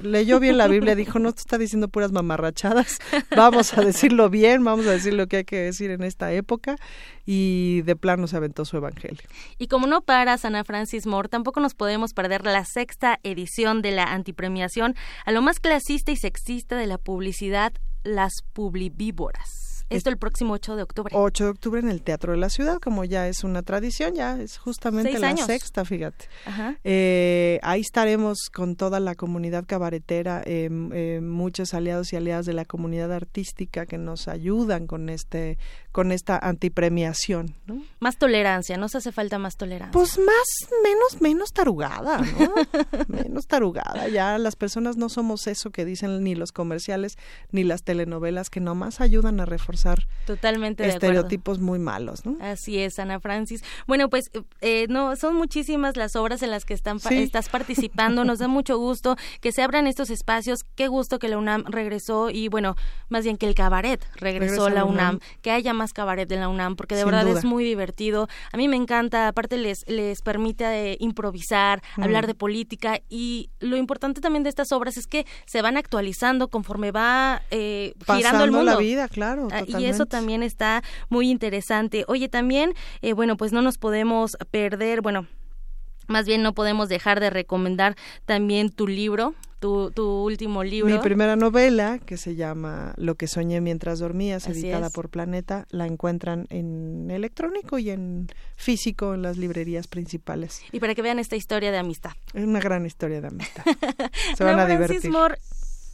Leyó 0.00 0.40
bien 0.40 0.58
la 0.58 0.68
Biblia, 0.68 0.94
dijo, 0.94 1.18
no, 1.18 1.32
tú 1.32 1.40
está 1.40 1.58
diciendo 1.58 1.88
puras 1.88 2.12
mamarrachadas. 2.12 2.98
Vamos 3.36 3.76
a 3.76 3.82
decirlo 3.82 4.30
bien, 4.30 4.62
vamos 4.64 4.86
a 4.86 4.92
decir 4.92 5.14
lo 5.14 5.26
que 5.26 5.38
hay 5.38 5.44
que 5.44 5.60
decir 5.60 5.90
en 5.90 6.02
esta 6.02 6.32
época. 6.32 6.76
Y 7.26 7.82
de 7.82 7.94
plano 7.94 8.26
se 8.26 8.36
aventó 8.36 8.64
su 8.64 8.76
Evangelio. 8.76 9.22
Y 9.58 9.68
como 9.68 9.86
no 9.86 10.00
para 10.00 10.38
Sana 10.38 10.64
Francis 10.64 11.06
Moore, 11.06 11.28
tampoco 11.28 11.60
nos 11.60 11.74
podemos 11.74 12.14
perder 12.14 12.44
la 12.44 12.64
sexta 12.64 13.20
edición 13.22 13.82
de 13.82 13.92
la 13.92 14.04
antipremiación 14.04 14.94
a 15.24 15.32
lo 15.32 15.42
más 15.42 15.60
clasista 15.60 16.10
y 16.12 16.16
sexista 16.16 16.76
de 16.76 16.86
la 16.86 16.98
publicidad, 16.98 17.72
las 18.02 18.42
publivíboras. 18.52 19.67
Esto 19.90 20.10
el 20.10 20.18
próximo 20.18 20.52
8 20.54 20.76
de 20.76 20.82
octubre. 20.82 21.14
8 21.16 21.44
de 21.44 21.50
octubre 21.50 21.80
en 21.80 21.88
el 21.88 22.02
Teatro 22.02 22.32
de 22.32 22.38
la 22.38 22.50
Ciudad, 22.50 22.78
como 22.78 23.04
ya 23.04 23.28
es 23.28 23.44
una 23.44 23.62
tradición, 23.62 24.14
ya 24.14 24.40
es 24.40 24.58
justamente 24.58 25.18
la 25.18 25.36
sexta, 25.36 25.84
fíjate. 25.84 26.26
Eh, 26.84 27.58
ahí 27.62 27.80
estaremos 27.80 28.50
con 28.52 28.76
toda 28.76 29.00
la 29.00 29.14
comunidad 29.14 29.64
cabaretera, 29.66 30.42
eh, 30.44 30.68
eh, 30.92 31.20
muchos 31.22 31.74
aliados 31.74 32.12
y 32.12 32.16
aliadas 32.16 32.46
de 32.46 32.52
la 32.52 32.64
comunidad 32.64 33.12
artística 33.12 33.86
que 33.86 33.98
nos 33.98 34.28
ayudan 34.28 34.86
con 34.86 35.08
este 35.08 35.58
con 35.98 36.12
esta 36.12 36.38
antipremiación. 36.38 37.56
¿no? 37.66 37.82
Más 37.98 38.18
tolerancia, 38.18 38.76
nos 38.76 38.94
hace 38.94 39.10
falta 39.10 39.40
más 39.40 39.56
tolerancia. 39.56 39.90
Pues 39.90 40.16
más, 40.16 40.46
menos, 40.84 41.20
menos 41.20 41.52
tarugada, 41.52 42.18
¿no? 42.18 42.54
menos 43.08 43.48
tarugada. 43.48 44.06
Ya 44.06 44.38
las 44.38 44.54
personas 44.54 44.96
no 44.96 45.08
somos 45.08 45.48
eso 45.48 45.70
que 45.70 45.84
dicen 45.84 46.22
ni 46.22 46.36
los 46.36 46.52
comerciales 46.52 47.18
ni 47.50 47.64
las 47.64 47.82
telenovelas 47.82 48.48
que 48.48 48.60
nomás 48.60 49.00
ayudan 49.00 49.40
a 49.40 49.44
reforzar 49.44 50.06
Totalmente 50.24 50.86
estereotipos 50.86 51.58
muy 51.58 51.80
malos, 51.80 52.24
¿no? 52.24 52.36
Así 52.40 52.78
es, 52.78 53.00
Ana 53.00 53.18
Francis. 53.18 53.64
Bueno, 53.88 54.08
pues 54.08 54.30
eh, 54.60 54.86
no, 54.88 55.16
son 55.16 55.34
muchísimas 55.34 55.96
las 55.96 56.14
obras 56.14 56.44
en 56.44 56.52
las 56.52 56.64
que 56.64 56.74
están, 56.74 57.00
estás 57.10 57.48
participando. 57.48 58.24
Nos 58.24 58.38
da 58.38 58.46
mucho 58.58 58.78
gusto 58.78 59.16
que 59.40 59.50
se 59.50 59.62
abran 59.62 59.88
estos 59.88 60.10
espacios. 60.10 60.60
Qué 60.76 60.86
gusto 60.86 61.18
que 61.18 61.26
la 61.26 61.38
UNAM 61.38 61.64
regresó 61.66 62.30
y 62.30 62.46
bueno, 62.46 62.76
más 63.08 63.24
bien 63.24 63.36
que 63.36 63.48
el 63.48 63.56
cabaret 63.56 64.00
regresó 64.14 64.66
a 64.66 64.70
la 64.70 64.84
UNAM. 64.84 65.18
Que 65.42 65.50
haya 65.50 65.72
más 65.72 65.87
cabaret 65.92 66.30
en 66.30 66.40
la 66.40 66.48
UNAM 66.48 66.76
porque 66.76 66.94
de 66.94 67.04
verdad 67.04 67.26
es 67.28 67.44
muy 67.44 67.64
divertido. 67.64 68.28
A 68.52 68.56
mí 68.56 68.68
me 68.68 68.76
encanta, 68.76 69.28
aparte 69.28 69.56
les, 69.56 69.84
les 69.88 70.22
permite 70.22 70.92
eh, 70.92 70.96
improvisar, 71.00 71.82
hablar 71.96 72.26
de 72.26 72.34
política 72.34 73.00
y 73.08 73.50
lo 73.60 73.76
importante 73.76 74.20
también 74.20 74.42
de 74.42 74.50
estas 74.50 74.72
obras 74.72 74.96
es 74.96 75.06
que 75.06 75.26
se 75.46 75.62
van 75.62 75.76
actualizando 75.76 76.48
conforme 76.48 76.90
va 76.90 77.42
eh, 77.50 77.94
girando 78.06 78.44
el 78.44 78.52
mundo. 78.52 78.72
la 78.72 78.76
vida, 78.78 79.08
claro. 79.08 79.48
Ah, 79.52 79.62
y 79.66 79.84
eso 79.84 80.06
también 80.06 80.42
está 80.42 80.82
muy 81.08 81.30
interesante. 81.30 82.04
Oye, 82.08 82.28
también, 82.28 82.74
eh, 83.02 83.12
bueno, 83.12 83.36
pues 83.36 83.52
no 83.52 83.62
nos 83.62 83.78
podemos 83.78 84.36
perder, 84.50 85.00
bueno, 85.00 85.26
más 86.06 86.26
bien 86.26 86.42
no 86.42 86.54
podemos 86.54 86.88
dejar 86.88 87.20
de 87.20 87.30
recomendar 87.30 87.96
también 88.24 88.70
tu 88.70 88.86
libro, 88.86 89.34
tu, 89.58 89.90
tu, 89.90 90.24
último 90.24 90.62
libro. 90.62 90.94
Mi 90.94 91.00
primera 91.00 91.36
novela, 91.36 91.98
que 91.98 92.16
se 92.16 92.34
llama 92.36 92.94
Lo 92.96 93.16
que 93.16 93.26
soñé 93.26 93.60
mientras 93.60 93.98
dormías, 93.98 94.46
editada 94.46 94.90
por 94.90 95.08
Planeta, 95.08 95.66
la 95.70 95.86
encuentran 95.86 96.46
en 96.50 97.10
electrónico 97.10 97.78
y 97.78 97.90
en 97.90 98.28
físico 98.56 99.14
en 99.14 99.22
las 99.22 99.36
librerías 99.36 99.86
principales. 99.86 100.62
Y 100.72 100.80
para 100.80 100.94
que 100.94 101.02
vean 101.02 101.18
esta 101.18 101.36
historia 101.36 101.70
de 101.70 101.78
amistad. 101.78 102.12
Es 102.34 102.44
una 102.44 102.60
gran 102.60 102.86
historia 102.86 103.20
de 103.20 103.28
amistad. 103.28 103.64
se 104.36 104.44
van 104.44 104.58
a 104.58 104.66
divertir 104.66 105.10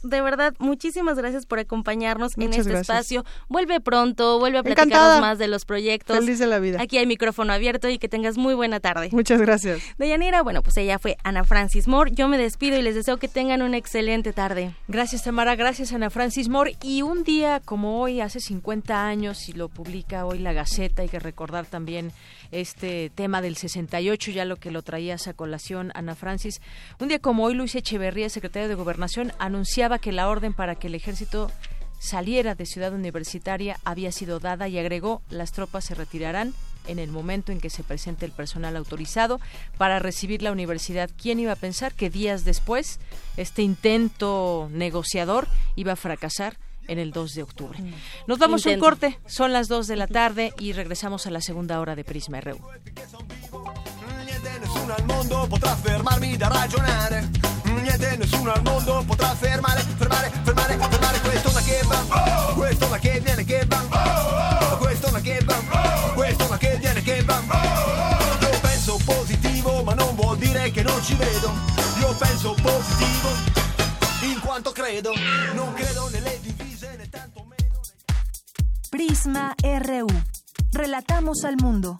de 0.09 0.21
verdad, 0.21 0.53
muchísimas 0.59 1.17
gracias 1.17 1.45
por 1.45 1.59
acompañarnos 1.59 2.37
en 2.37 2.53
este 2.53 2.73
espacio. 2.73 3.25
Vuelve 3.47 3.79
pronto, 3.79 4.39
vuelve 4.39 4.59
a 4.59 4.63
platicarnos 4.63 5.21
más 5.21 5.37
de 5.37 5.47
los 5.47 5.65
proyectos. 5.65 6.17
Feliz 6.17 6.39
de 6.39 6.47
la 6.47 6.59
vida. 6.59 6.81
Aquí 6.81 6.97
hay 6.97 7.05
micrófono 7.05 7.53
abierto 7.53 7.89
y 7.89 7.97
que 7.97 8.07
tengas 8.09 8.37
muy 8.37 8.53
buena 8.53 8.79
tarde. 8.79 9.09
Muchas 9.11 9.41
gracias. 9.41 9.81
Deyanira, 9.97 10.41
bueno, 10.41 10.61
pues 10.61 10.77
ella 10.77 10.99
fue 10.99 11.17
Ana 11.23 11.43
Francis 11.43 11.87
Moore. 11.87 12.11
Yo 12.13 12.27
me 12.27 12.37
despido 12.37 12.77
y 12.77 12.81
les 12.81 12.95
deseo 12.95 13.17
que 13.17 13.27
tengan 13.27 13.61
una 13.61 13.77
excelente 13.77 14.33
tarde. 14.33 14.73
Gracias, 14.87 15.23
Tamara. 15.23 15.55
Gracias, 15.55 15.93
Ana 15.93 16.09
Francis 16.09 16.49
Moore. 16.49 16.75
Y 16.81 17.01
un 17.01 17.23
día 17.23 17.61
como 17.63 18.01
hoy, 18.01 18.21
hace 18.21 18.39
50 18.39 19.05
años, 19.05 19.49
y 19.49 19.53
lo 19.53 19.69
publica 19.69 20.25
hoy 20.25 20.39
la 20.39 20.53
Gaceta, 20.53 21.01
hay 21.01 21.09
que 21.09 21.19
recordar 21.19 21.65
también 21.65 22.11
este 22.51 23.11
tema 23.13 23.41
del 23.41 23.55
68, 23.57 24.31
ya 24.31 24.45
lo 24.45 24.57
que 24.57 24.71
lo 24.71 24.81
traías 24.81 25.27
a 25.27 25.33
colación, 25.33 25.91
Ana 25.95 26.15
Francis. 26.15 26.61
Un 26.99 27.07
día 27.07 27.19
como 27.19 27.43
hoy, 27.43 27.53
Luis 27.53 27.75
Echeverría, 27.75 28.29
secretario 28.29 28.69
de 28.69 28.75
Gobernación, 28.75 29.31
anunciaba 29.39 29.99
que 29.99 30.11
la 30.11 30.29
orden 30.29 30.53
para 30.53 30.75
que 30.75 30.87
el 30.87 30.95
ejército 30.95 31.51
saliera 31.99 32.55
de 32.55 32.65
Ciudad 32.65 32.93
Universitaria 32.93 33.79
había 33.83 34.11
sido 34.11 34.39
dada 34.39 34.67
y 34.67 34.77
agregó 34.77 35.21
las 35.29 35.51
tropas 35.51 35.85
se 35.85 35.95
retirarán 35.95 36.53
en 36.87 36.99
el 36.99 37.11
momento 37.11 37.51
en 37.51 37.59
que 37.59 37.69
se 37.69 37.83
presente 37.83 38.25
el 38.25 38.31
personal 38.31 38.75
autorizado 38.75 39.39
para 39.77 39.99
recibir 39.99 40.41
la 40.41 40.51
universidad. 40.51 41.09
¿Quién 41.19 41.39
iba 41.39 41.53
a 41.53 41.57
pensar 41.57 41.93
que 41.93 42.09
días 42.09 42.45
después 42.45 42.99
este 43.37 43.63
intento 43.63 44.69
negociador 44.71 45.47
iba 45.75 45.93
a 45.93 45.97
fracasar? 45.97 46.57
En 46.87 46.99
el 46.99 47.11
2 47.11 47.33
de 47.33 47.43
octubre. 47.43 47.81
Mm. 47.81 47.93
Nos 48.27 48.39
damos 48.39 48.65
un 48.65 48.79
corte, 48.79 49.19
son 49.25 49.53
las 49.53 49.67
2 49.67 49.87
de 49.87 49.95
la 49.95 50.07
tarde 50.07 50.53
y 50.59 50.73
regresamos 50.73 51.25
a 51.27 51.31
la 51.31 51.41
segunda 51.41 51.79
hora 51.79 51.95
de 51.95 52.03
Prisma 52.03 52.41
RU. 52.41 52.59
Niente 54.25 54.59
nessuno 54.59 54.93
al 54.93 55.05
mondo 55.05 55.47
potrà 55.47 55.75
fermarmi 55.75 56.37
da 56.37 56.47
ragionare. 56.47 57.29
Niente 57.63 58.17
nessuno 58.17 58.51
al 58.51 58.61
mondo 58.63 59.03
potrà 59.05 59.33
fermare, 59.35 59.81
fermare, 59.97 60.31
fermare, 60.43 60.77
fermare 60.77 61.19
questo 61.19 61.51
ma 61.51 61.61
che 61.61 61.81
va, 61.85 62.53
questo 62.53 62.87
ma 62.87 62.97
che 62.99 63.19
viene 63.23 63.43
che 63.43 63.65
va, 63.67 64.77
questo 64.77 65.11
ma 65.11 65.19
che 65.19 65.39
va, 65.43 65.55
questo 66.13 66.47
ma 66.47 66.57
che 66.57 66.77
viene 66.79 67.01
che 67.01 67.23
va. 67.23 67.41
Io 68.41 68.59
penso 68.61 68.99
positivo 69.05 69.83
ma 69.83 69.93
non 69.93 70.15
vuol 70.15 70.37
dire 70.37 70.71
che 70.71 70.83
non 70.83 71.01
ci 71.03 71.15
vedo. 71.15 71.51
Io 71.99 72.13
penso 72.15 72.55
positivo 72.61 73.29
in 74.21 74.39
quanto 74.39 74.71
credo, 74.71 75.13
non 75.53 75.73
credo 75.73 76.09
nelle. 76.09 76.44
Prisma 78.95 79.53
RU. 79.61 80.07
Relatamos 80.71 81.43
al 81.43 81.57
mundo. 81.57 81.99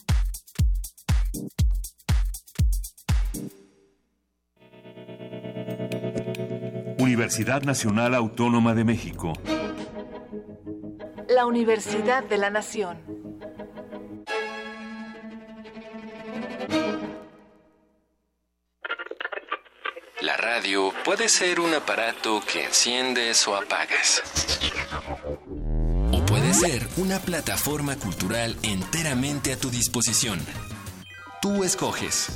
Universidad 6.98 7.64
Nacional 7.64 8.16
Autónoma 8.16 8.74
de 8.74 8.86
México. 8.86 9.34
La 11.28 11.46
Universidad 11.46 12.24
de 12.24 12.38
la 12.38 12.50
Nación. 12.50 12.98
La 20.22 20.38
radio 20.38 20.94
puede 21.04 21.28
ser 21.28 21.60
un 21.60 21.74
aparato 21.74 22.42
que 22.50 22.64
enciendes 22.64 23.46
o 23.50 23.58
apagas 23.58 24.24
ser 26.56 26.88
una 26.96 27.20
plataforma 27.20 27.98
cultural 27.98 28.56
enteramente 28.64 29.52
a 29.52 29.58
tu 29.58 29.70
disposición. 29.70 30.40
Tú 31.42 31.66
escoges. 31.66 32.28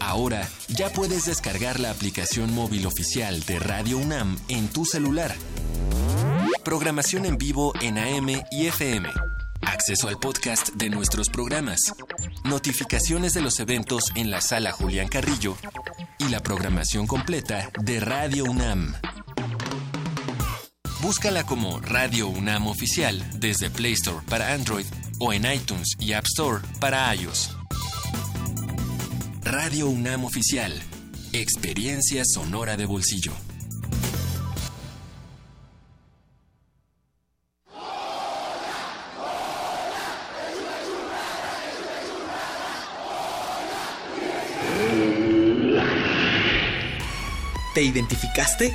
Ahora 0.00 0.48
ya 0.68 0.90
puedes 0.90 1.26
descargar 1.26 1.78
la 1.78 1.92
aplicación 1.92 2.52
móvil 2.52 2.86
oficial 2.86 3.40
de 3.44 3.60
Radio 3.60 3.98
UNAM 3.98 4.36
en 4.48 4.66
tu 4.68 4.84
celular. 4.84 5.32
Programación 6.64 7.24
en 7.24 7.38
vivo 7.38 7.72
en 7.80 7.98
AM 7.98 8.42
y 8.50 8.66
FM. 8.66 9.10
Acceso 9.62 10.08
al 10.08 10.18
podcast 10.18 10.70
de 10.74 10.90
nuestros 10.90 11.28
programas. 11.28 11.94
Notificaciones 12.44 13.32
de 13.32 13.42
los 13.42 13.60
eventos 13.60 14.10
en 14.16 14.32
la 14.32 14.40
sala 14.40 14.72
Julián 14.72 15.06
Carrillo. 15.06 15.56
Y 16.18 16.28
la 16.30 16.40
programación 16.40 17.06
completa 17.06 17.70
de 17.80 18.00
Radio 18.00 18.44
UNAM. 18.44 18.96
Búscala 21.02 21.44
como 21.44 21.78
Radio 21.80 22.26
UNAM 22.28 22.68
Oficial 22.68 23.22
desde 23.38 23.68
Play 23.70 23.92
Store 23.92 24.24
para 24.28 24.54
Android 24.54 24.86
o 25.18 25.32
en 25.32 25.44
iTunes 25.50 25.94
y 26.00 26.14
App 26.14 26.24
Store 26.24 26.62
para 26.80 27.14
iOS. 27.14 27.50
Radio 29.42 29.88
UNAM 29.88 30.24
Oficial. 30.24 30.72
Experiencia 31.32 32.22
sonora 32.24 32.78
de 32.78 32.86
bolsillo. 32.86 33.32
¿Te 47.74 47.82
identificaste? 47.82 48.74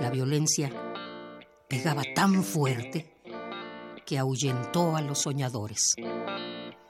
La 0.00 0.10
violencia 0.10 0.70
pegaba 1.68 2.02
tan 2.14 2.42
fuerte 2.42 3.14
que 4.04 4.18
ahuyentó 4.18 4.96
a 4.96 5.00
los 5.00 5.22
soñadores. 5.22 5.94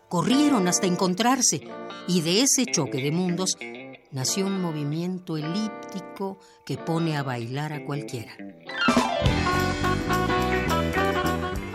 Corrieron 0.09 0.69
hasta 0.69 0.87
encontrarse 0.87 1.67
y 2.09 2.21
de 2.23 2.43
ese 2.43 2.67
choque 2.67 3.03
de 3.03 3.11
mundos 3.11 3.57
nació 4.11 4.47
un 4.47 4.61
movimiento 4.61 5.37
elíptico 5.37 6.39
que 6.65 6.79
pone 6.79 7.17
a 7.17 7.23
bailar 7.23 7.73
a 7.73 7.85
cualquiera. 7.85 8.37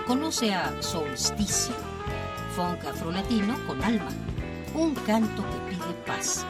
Conoce 0.08 0.54
a 0.54 0.82
Solsticio, 0.82 1.76
funk 2.56 2.86
afrolatino 2.86 3.56
con 3.68 3.84
alma, 3.84 4.10
un 4.74 4.96
canto 4.96 5.44
que 5.44 5.76
pide 5.76 5.94
paz. 6.06 6.46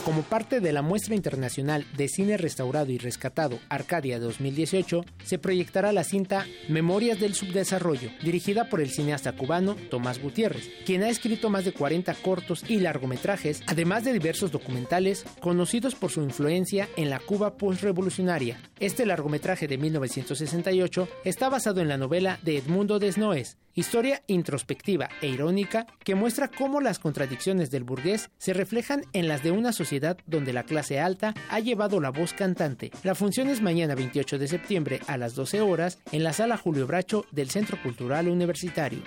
Como 0.05 0.23
parte 0.23 0.61
de 0.61 0.73
la 0.73 0.83
muestra 0.83 1.15
internacional 1.15 1.85
de 1.97 2.09
cine 2.09 2.37
restaurado 2.37 2.91
y 2.91 2.99
rescatado 2.99 3.59
Arcadia 3.69 4.19
2018, 4.19 5.05
se 5.25 5.39
proyectará 5.39 5.93
la 5.93 6.05
cinta 6.05 6.47
Memorias 6.69 7.21
del 7.21 7.35
Subdesarrollo, 7.35 8.11
dirigida 8.23 8.69
por 8.69 8.81
el 8.81 8.91
cineasta 8.91 9.33
cubano 9.33 9.77
Tomás 9.91 10.21
Gutiérrez, 10.21 10.69
quien 10.87 11.03
ha 11.03 11.11
escrito 11.11 11.51
más 11.51 11.65
de 11.65 11.73
40 11.73 12.15
cortos 12.15 12.65
y 12.67 12.81
largometrajes, 12.81 13.63
además 13.67 14.05
de 14.05 14.13
diversos 14.13 14.51
documentales 14.51 15.25
conocidos 15.41 15.95
por 15.95 16.11
su 16.11 16.23
influencia 16.23 16.89
en 16.97 17.11
la 17.11 17.21
Cuba 17.21 17.57
postrevolucionaria. 17.57 18.59
Este 18.81 19.07
largometraje 19.07 19.69
de 19.69 19.79
1968 19.79 21.09
está 21.25 21.49
basado 21.49 21.81
en 21.83 21.89
la 21.89 21.99
novela 21.99 22.41
de 22.43 22.57
Edmundo 22.57 22.99
Desnoes, 22.99 23.59
historia 23.75 24.23
introspectiva 24.27 25.09
e 25.21 25.29
irónica 25.29 25.87
que 26.05 26.15
muestra 26.15 26.49
cómo 26.49 26.81
las 26.81 26.99
contradicciones 26.99 27.71
del 27.71 27.85
burgués 27.85 28.31
se 28.39 28.53
reflejan 28.53 29.03
en 29.13 29.29
las 29.29 29.43
de 29.43 29.51
una 29.51 29.73
sociedad 29.73 30.19
donde 30.27 30.53
la 30.53 30.65
clase 30.65 31.01
alta 31.01 31.35
ha 31.49 31.61
llevado 31.61 32.01
la 32.01 32.11
voz 32.11 32.33
cantante. 32.33 32.91
La 33.03 33.15
función 33.15 33.49
es 33.49 33.63
mañana 33.63 33.95
28 33.95 34.39
de 34.39 34.49
septiembre 34.49 35.01
a 35.07 35.17
las 35.17 35.35
12 35.35 35.61
horas 35.61 35.99
en 36.13 36.25
la 36.25 36.33
sala 36.33 36.57
Julio 36.57 36.87
Bracho 36.87 37.25
del 37.31 37.51
Centro 37.51 37.81
Cultural 37.83 38.29
Universitario. 38.29 39.03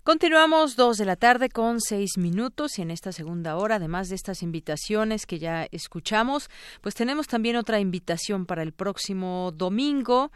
Continuamos 0.05 0.77
dos 0.77 0.99
de 0.99 1.07
la 1.07 1.17
tarde 1.17 1.49
con 1.49 1.81
seis 1.81 2.19
minutos 2.19 2.79
y 2.79 2.83
en 2.83 2.91
esta 2.91 3.11
segunda 3.11 3.57
hora, 3.57 3.77
además 3.77 4.11
de 4.11 4.17
estas 4.17 4.43
invitaciones 4.43 5.25
que 5.25 5.39
ya 5.39 5.67
escuchamos, 5.73 6.51
pues 6.83 6.95
tenemos 6.95 7.27
también 7.27 7.57
otra 7.57 7.81
invitación 7.81 8.45
para 8.45 8.63
el 8.63 8.73
próximo 8.73 9.51
domingo, 9.57 10.31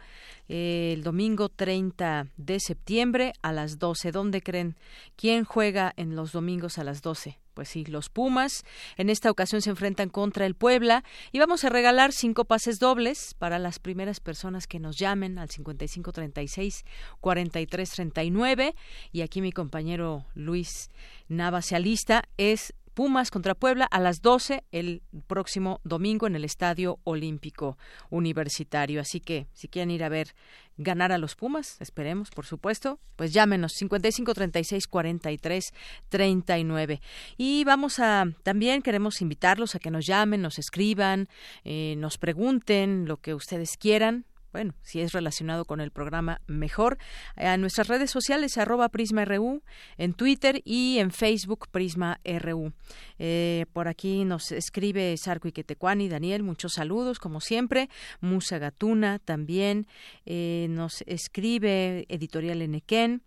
eh, 0.47 0.93
el 0.95 1.03
domingo 1.03 1.49
30 1.49 2.27
de 2.35 2.59
septiembre 2.59 3.33
a 3.43 3.53
las 3.53 3.77
12. 3.77 4.11
¿Dónde 4.11 4.41
creen? 4.41 4.75
¿Quién 5.15 5.45
juega 5.45 5.93
en 5.97 6.15
los 6.15 6.31
domingos 6.31 6.79
a 6.79 6.83
las 6.83 7.03
12? 7.03 7.39
Pues 7.59 7.67
sí, 7.67 7.83
los 7.83 8.07
Pumas. 8.07 8.63
En 8.95 9.09
esta 9.09 9.29
ocasión 9.29 9.61
se 9.61 9.69
enfrentan 9.69 10.07
contra 10.07 10.45
el 10.45 10.55
Puebla. 10.55 11.03
Y 11.33 11.39
vamos 11.39 11.65
a 11.65 11.69
regalar 11.69 12.13
cinco 12.13 12.45
pases 12.45 12.79
dobles 12.79 13.35
para 13.37 13.59
las 13.59 13.79
primeras 13.79 14.21
personas 14.21 14.65
que 14.65 14.79
nos 14.79 14.95
llamen 14.97 15.37
al 15.37 15.49
5536 15.49 16.85
4339 17.19 18.75
y 19.11 19.21
aquí 19.23 19.41
mi 19.41 19.51
compañero 19.51 20.25
Luis 20.35 20.89
Nava 21.27 21.61
se 21.61 21.75
alista. 21.75 22.23
Es 22.37 22.73
Pumas 22.99 23.31
contra 23.31 23.55
Puebla 23.55 23.85
a 23.85 24.01
las 24.01 24.21
12 24.21 24.65
el 24.73 25.03
próximo 25.25 25.79
domingo 25.85 26.27
en 26.27 26.35
el 26.35 26.43
Estadio 26.43 26.99
Olímpico 27.05 27.77
Universitario. 28.09 28.99
Así 28.99 29.21
que 29.21 29.47
si 29.53 29.69
quieren 29.69 29.89
ir 29.89 30.03
a 30.03 30.09
ver 30.09 30.35
ganar 30.75 31.13
a 31.13 31.17
los 31.17 31.35
Pumas, 31.35 31.77
esperemos, 31.79 32.29
por 32.29 32.45
supuesto, 32.45 32.99
pues 33.15 33.31
llámenos 33.31 33.71
55 33.71 34.33
36 34.33 34.87
43 34.87 35.73
39. 36.09 37.01
Y 37.37 37.63
vamos 37.63 37.99
a 37.99 38.25
también 38.43 38.81
queremos 38.81 39.21
invitarlos 39.21 39.75
a 39.75 39.79
que 39.79 39.91
nos 39.91 40.05
llamen, 40.05 40.41
nos 40.41 40.59
escriban, 40.59 41.29
eh, 41.63 41.95
nos 41.97 42.17
pregunten 42.17 43.05
lo 43.07 43.15
que 43.15 43.33
ustedes 43.33 43.77
quieran 43.77 44.25
bueno, 44.51 44.73
si 44.81 45.01
es 45.01 45.11
relacionado 45.11 45.65
con 45.65 45.79
el 45.81 45.91
programa, 45.91 46.41
mejor. 46.47 46.97
A 47.35 47.57
nuestras 47.57 47.87
redes 47.87 48.09
sociales, 48.09 48.57
arroba 48.57 48.89
PrismaRU, 48.89 49.61
en 49.97 50.13
Twitter 50.13 50.61
y 50.65 50.97
en 50.99 51.11
Facebook, 51.11 51.67
PrismaRU. 51.69 52.73
Eh, 53.19 53.65
por 53.73 53.87
aquí 53.87 54.25
nos 54.25 54.51
escribe 54.51 55.15
Sarco 55.17 55.47
Iquetecuani, 55.47 56.09
Daniel, 56.09 56.43
muchos 56.43 56.73
saludos, 56.73 57.19
como 57.19 57.41
siempre. 57.41 57.89
Musa 58.21 58.57
Gatuna 58.57 59.19
también 59.19 59.87
eh, 60.25 60.67
nos 60.69 61.03
escribe 61.05 62.05
Editorial 62.09 62.61
Enequén 62.61 63.23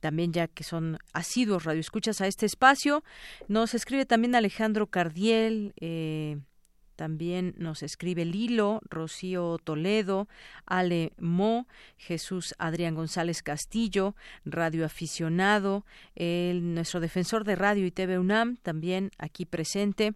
también 0.00 0.32
ya 0.32 0.46
que 0.46 0.64
son 0.64 0.98
asiduos 1.12 1.64
radioescuchas 1.64 2.20
a 2.20 2.26
este 2.26 2.46
espacio. 2.46 3.02
Nos 3.48 3.74
escribe 3.74 4.06
también 4.06 4.34
Alejandro 4.34 4.86
Cardiel, 4.86 5.72
eh, 5.80 6.38
también 6.98 7.54
nos 7.58 7.84
escribe 7.84 8.24
Lilo, 8.24 8.80
Rocío 8.90 9.58
Toledo, 9.62 10.26
Ale 10.66 11.12
Mo, 11.16 11.68
Jesús 11.96 12.56
Adrián 12.58 12.96
González 12.96 13.40
Castillo, 13.44 14.16
radio 14.44 14.84
aficionado, 14.84 15.86
el, 16.16 16.74
nuestro 16.74 16.98
defensor 16.98 17.44
de 17.44 17.54
radio 17.54 17.86
y 17.86 17.92
TV 17.92 18.18
UNAM, 18.18 18.56
también 18.56 19.12
aquí 19.16 19.44
presente. 19.44 20.14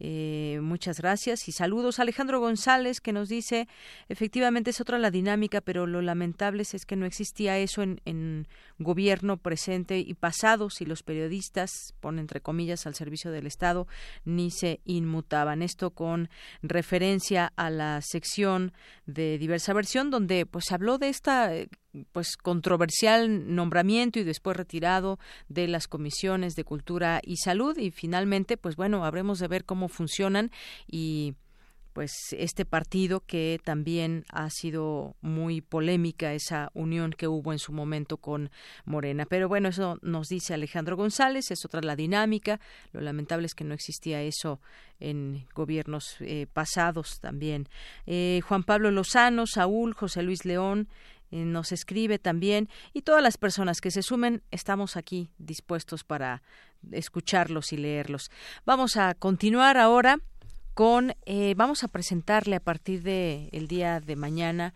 Eh, 0.00 0.58
muchas 0.60 0.98
gracias 0.98 1.46
y 1.46 1.52
saludos. 1.52 2.00
Alejandro 2.00 2.40
González 2.40 3.00
que 3.00 3.12
nos 3.12 3.28
dice, 3.28 3.68
efectivamente 4.08 4.70
es 4.70 4.80
otra 4.80 4.98
la 4.98 5.12
dinámica, 5.12 5.60
pero 5.60 5.86
lo 5.86 6.02
lamentable 6.02 6.64
es 6.64 6.84
que 6.84 6.96
no 6.96 7.06
existía 7.06 7.58
eso 7.58 7.80
en, 7.82 8.00
en 8.06 8.48
gobierno 8.80 9.36
presente 9.36 10.00
y 10.00 10.14
pasado 10.14 10.68
si 10.68 10.84
los 10.84 11.04
periodistas, 11.04 11.94
pone 12.00 12.20
entre 12.20 12.40
comillas, 12.40 12.88
al 12.88 12.96
servicio 12.96 13.30
del 13.30 13.46
Estado, 13.46 13.86
ni 14.24 14.50
se 14.50 14.80
inmutaban. 14.84 15.62
Esto 15.62 15.90
con 15.90 16.23
referencia 16.62 17.52
a 17.56 17.70
la 17.70 18.00
sección 18.02 18.72
de 19.06 19.38
diversa 19.38 19.72
versión 19.72 20.10
donde 20.10 20.46
pues 20.46 20.72
habló 20.72 20.98
de 20.98 21.08
esta 21.08 21.50
pues 22.12 22.36
controversial 22.36 23.54
nombramiento 23.54 24.18
y 24.18 24.24
después 24.24 24.56
retirado 24.56 25.18
de 25.48 25.68
las 25.68 25.86
comisiones 25.86 26.54
de 26.54 26.64
cultura 26.64 27.20
y 27.22 27.36
salud. 27.36 27.78
Y 27.78 27.90
finalmente 27.90 28.56
pues 28.56 28.76
bueno 28.76 29.04
habremos 29.04 29.38
de 29.38 29.48
ver 29.48 29.64
cómo 29.64 29.88
funcionan 29.88 30.50
y 30.86 31.34
pues 31.94 32.12
este 32.36 32.64
partido 32.64 33.20
que 33.20 33.60
también 33.64 34.24
ha 34.28 34.50
sido 34.50 35.16
muy 35.22 35.60
polémica 35.60 36.34
esa 36.34 36.70
unión 36.74 37.12
que 37.12 37.28
hubo 37.28 37.52
en 37.52 37.60
su 37.60 37.72
momento 37.72 38.18
con 38.18 38.50
Morena. 38.84 39.26
Pero 39.26 39.48
bueno, 39.48 39.68
eso 39.68 39.98
nos 40.02 40.28
dice 40.28 40.54
Alejandro 40.54 40.96
González, 40.96 41.52
es 41.52 41.64
otra 41.64 41.80
la 41.80 41.96
dinámica. 41.96 42.60
Lo 42.92 43.00
lamentable 43.00 43.46
es 43.46 43.54
que 43.54 43.64
no 43.64 43.74
existía 43.74 44.20
eso 44.22 44.60
en 44.98 45.46
gobiernos 45.54 46.16
eh, 46.20 46.48
pasados 46.52 47.20
también. 47.20 47.68
Eh, 48.06 48.40
Juan 48.46 48.64
Pablo 48.64 48.90
Lozano, 48.90 49.46
Saúl, 49.46 49.94
José 49.94 50.24
Luis 50.24 50.44
León, 50.44 50.88
eh, 51.30 51.44
nos 51.44 51.70
escribe 51.70 52.18
también 52.18 52.68
y 52.92 53.02
todas 53.02 53.22
las 53.22 53.38
personas 53.38 53.80
que 53.80 53.92
se 53.92 54.02
sumen 54.02 54.42
estamos 54.50 54.96
aquí 54.96 55.30
dispuestos 55.38 56.02
para 56.02 56.42
escucharlos 56.90 57.72
y 57.72 57.76
leerlos. 57.76 58.30
Vamos 58.66 58.96
a 58.96 59.14
continuar 59.14 59.76
ahora 59.76 60.18
con 60.74 61.14
eh, 61.24 61.54
vamos 61.56 61.84
a 61.84 61.88
presentarle 61.88 62.56
a 62.56 62.60
partir 62.60 63.02
de 63.02 63.48
el 63.52 63.68
día 63.68 64.00
de 64.00 64.16
mañana 64.16 64.74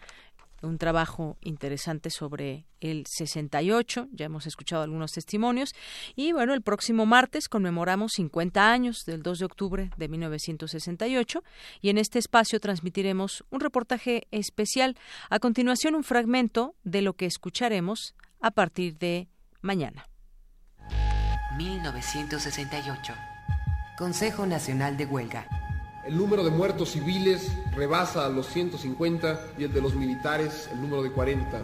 un 0.63 0.79
trabajo 0.79 1.37
interesante 1.41 2.11
sobre 2.11 2.67
el 2.81 3.05
68, 3.07 4.09
ya 4.13 4.27
hemos 4.27 4.47
escuchado 4.47 4.83
algunos 4.83 5.13
testimonios, 5.13 5.73
y 6.17 6.33
bueno, 6.33 6.53
el 6.55 6.63
próximo 6.63 7.07
martes 7.07 7.49
conmemoramos 7.49 8.13
50 8.15 8.71
años 8.71 9.05
del 9.05 9.23
2 9.23 9.39
de 9.39 9.45
octubre 9.45 9.91
de 9.97 10.09
1968 10.09 11.43
y 11.81 11.91
en 11.91 11.99
este 11.99 12.19
espacio 12.19 12.59
transmitiremos 12.59 13.45
un 13.51 13.61
reportaje 13.61 14.27
especial. 14.31 14.97
A 15.31 15.39
continuación, 15.39 15.95
un 15.95 16.05
fragmento 16.05 16.75
de 16.83 17.03
lo 17.03 17.15
que 17.15 17.27
escucharemos 17.27 18.15
a 18.41 18.51
partir 18.51 18.99
de 18.99 19.29
mañana. 19.61 20.07
1968. 21.57 23.15
Consejo 23.97 24.47
Nacional 24.47 24.97
de 24.97 25.07
Huelga. 25.07 25.68
El 26.09 26.17
número 26.17 26.43
de 26.43 26.51
muertos 26.51 26.93
civiles 26.93 27.53
rebasa 27.77 28.25
a 28.25 28.31
los 28.31 28.47
150 28.47 29.41
y 29.59 29.65
el 29.65 29.75
de 29.75 29.83
los 29.83 29.95
militares 29.95 30.67
el 30.73 30.81
número 30.81 31.03
de 31.03 31.13
40. 31.13 31.61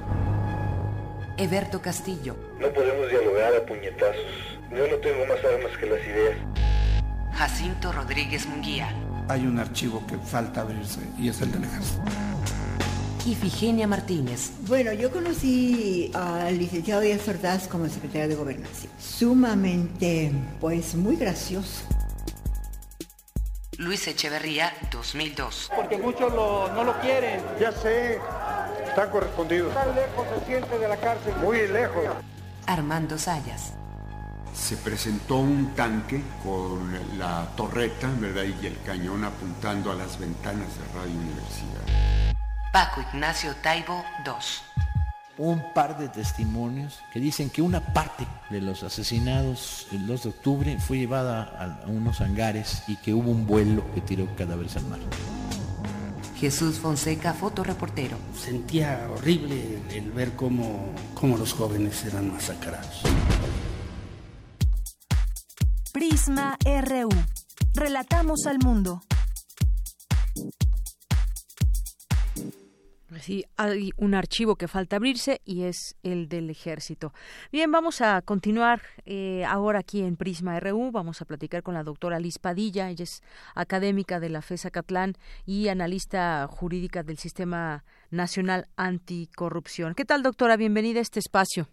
Eberto 1.38 1.80
Castillo. 1.80 2.36
No 2.60 2.68
podemos 2.68 3.08
dialogar 3.08 3.56
a 3.56 3.64
puñetazos. 3.64 4.20
Yo 4.70 4.86
no 4.86 4.96
tengo 4.96 5.24
más 5.24 5.38
armas 5.42 5.74
que 5.80 5.86
las 5.86 5.98
ideas. 6.00 6.36
Jacinto 7.32 7.90
Rodríguez 7.90 8.46
Munguía. 8.46 8.94
Hay 9.30 9.46
un 9.46 9.58
archivo 9.58 10.06
que 10.06 10.18
falta 10.18 10.60
abrirse 10.60 11.00
y 11.18 11.30
es 11.30 11.40
el 11.40 11.50
del 11.50 11.64
ejército. 11.64 12.02
Ifigenia 13.24 13.86
Martínez. 13.86 14.50
Bueno, 14.68 14.92
yo 14.92 15.10
conocí 15.10 16.10
al 16.12 16.58
licenciado 16.58 17.00
Díaz 17.00 17.26
Ordaz 17.26 17.66
como 17.66 17.88
secretario 17.88 18.28
de 18.28 18.34
Gobernación. 18.34 18.92
Sumamente, 18.98 20.32
pues 20.60 20.94
muy 20.96 21.16
gracioso. 21.16 21.86
Luis 23.78 24.06
Echeverría, 24.06 24.72
2002. 24.90 25.70
Porque 25.74 25.96
muchos 25.96 26.32
no 26.32 26.84
lo 26.84 27.00
quieren. 27.00 27.42
Ya 27.60 27.72
sé, 27.72 28.20
están 28.86 29.10
correspondidos. 29.10 29.74
Tan 29.74 29.94
lejos 29.94 30.26
se 30.38 30.46
siente 30.46 30.78
de 30.78 30.88
la 30.88 30.96
cárcel. 30.96 31.34
Muy 31.36 31.66
lejos. 31.68 32.04
Armando 32.66 33.18
Sayas. 33.18 33.74
Se 34.54 34.76
presentó 34.76 35.36
un 35.36 35.74
tanque 35.74 36.22
con 36.42 37.18
la 37.18 37.48
torreta, 37.56 38.08
¿verdad? 38.18 38.44
Y 38.44 38.66
el 38.66 38.80
cañón 38.82 39.24
apuntando 39.24 39.90
a 39.90 39.94
las 39.94 40.18
ventanas 40.18 40.68
de 40.78 40.98
Radio 40.98 41.18
Universidad. 41.18 42.36
Paco 42.72 43.00
Ignacio 43.00 43.54
Taibo, 43.62 44.04
2 44.24 44.62
un 45.38 45.72
par 45.74 45.98
de 45.98 46.08
testimonios 46.08 47.00
que 47.12 47.20
dicen 47.20 47.50
que 47.50 47.62
una 47.62 47.92
parte 47.92 48.26
de 48.50 48.60
los 48.60 48.82
asesinados 48.82 49.86
el 49.92 50.06
2 50.06 50.22
de 50.22 50.28
octubre 50.28 50.78
fue 50.78 50.98
llevada 50.98 51.42
a 51.42 51.88
unos 51.88 52.20
hangares 52.20 52.82
y 52.86 52.96
que 52.96 53.14
hubo 53.14 53.30
un 53.30 53.46
vuelo 53.46 53.84
que 53.94 54.00
tiró 54.00 54.26
cadáveres 54.36 54.76
al 54.76 54.86
mar. 54.86 55.00
Jesús 56.36 56.78
Fonseca, 56.78 57.32
fotoreportero. 57.32 58.16
Sentía 58.36 59.08
horrible 59.10 59.80
el 59.90 60.10
ver 60.12 60.32
cómo, 60.32 60.92
cómo 61.14 61.38
los 61.38 61.52
jóvenes 61.52 62.04
eran 62.04 62.32
masacrados. 62.32 63.02
Prisma 65.92 66.58
RU. 66.64 67.08
Relatamos 67.74 68.46
al 68.46 68.58
mundo. 68.58 69.02
Sí, 73.20 73.44
hay 73.56 73.90
un 73.96 74.14
archivo 74.14 74.56
que 74.56 74.68
falta 74.68 74.96
abrirse 74.96 75.40
y 75.44 75.62
es 75.62 75.96
el 76.02 76.28
del 76.28 76.50
ejército. 76.50 77.12
Bien, 77.52 77.70
vamos 77.70 78.00
a 78.00 78.22
continuar 78.22 78.82
eh, 79.04 79.44
ahora 79.46 79.80
aquí 79.80 80.02
en 80.02 80.16
Prisma 80.16 80.58
RU. 80.60 80.90
Vamos 80.90 81.20
a 81.20 81.24
platicar 81.24 81.62
con 81.62 81.74
la 81.74 81.82
doctora 81.82 82.18
Liz 82.18 82.38
Padilla. 82.38 82.90
Ella 82.90 83.04
es 83.04 83.22
académica 83.54 84.20
de 84.20 84.28
la 84.30 84.42
FESA 84.42 84.70
Catlán 84.70 85.14
y 85.46 85.68
analista 85.68 86.46
jurídica 86.48 87.02
del 87.02 87.18
Sistema 87.18 87.84
Nacional 88.10 88.66
Anticorrupción. 88.76 89.94
¿Qué 89.94 90.04
tal, 90.04 90.22
doctora? 90.22 90.56
Bienvenida 90.56 90.98
a 90.98 91.02
este 91.02 91.20
espacio. 91.20 91.68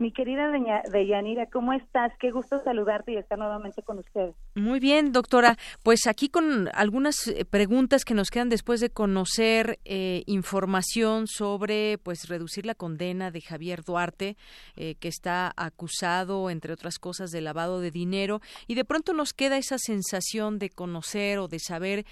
Mi 0.00 0.12
querida 0.12 0.50
Deyanira, 0.90 1.44
¿cómo 1.52 1.74
estás? 1.74 2.10
Qué 2.18 2.30
gusto 2.30 2.64
saludarte 2.64 3.12
y 3.12 3.16
estar 3.18 3.38
nuevamente 3.38 3.82
con 3.82 3.98
usted. 3.98 4.30
Muy 4.54 4.80
bien, 4.80 5.12
doctora. 5.12 5.58
Pues 5.82 6.06
aquí 6.06 6.30
con 6.30 6.70
algunas 6.72 7.28
eh, 7.28 7.44
preguntas 7.44 8.06
que 8.06 8.14
nos 8.14 8.30
quedan 8.30 8.48
después 8.48 8.80
de 8.80 8.88
conocer 8.88 9.78
eh, 9.84 10.22
información 10.24 11.26
sobre 11.26 11.98
pues 11.98 12.30
reducir 12.30 12.64
la 12.64 12.74
condena 12.74 13.30
de 13.30 13.42
Javier 13.42 13.82
Duarte, 13.84 14.38
eh, 14.74 14.94
que 14.94 15.08
está 15.08 15.52
acusado, 15.54 16.48
entre 16.48 16.72
otras 16.72 16.98
cosas, 16.98 17.30
de 17.30 17.42
lavado 17.42 17.78
de 17.80 17.90
dinero. 17.90 18.40
Y 18.66 18.76
de 18.76 18.86
pronto 18.86 19.12
nos 19.12 19.34
queda 19.34 19.58
esa 19.58 19.76
sensación 19.76 20.58
de 20.58 20.70
conocer 20.70 21.38
o 21.40 21.46
de 21.46 21.58
saber 21.58 22.06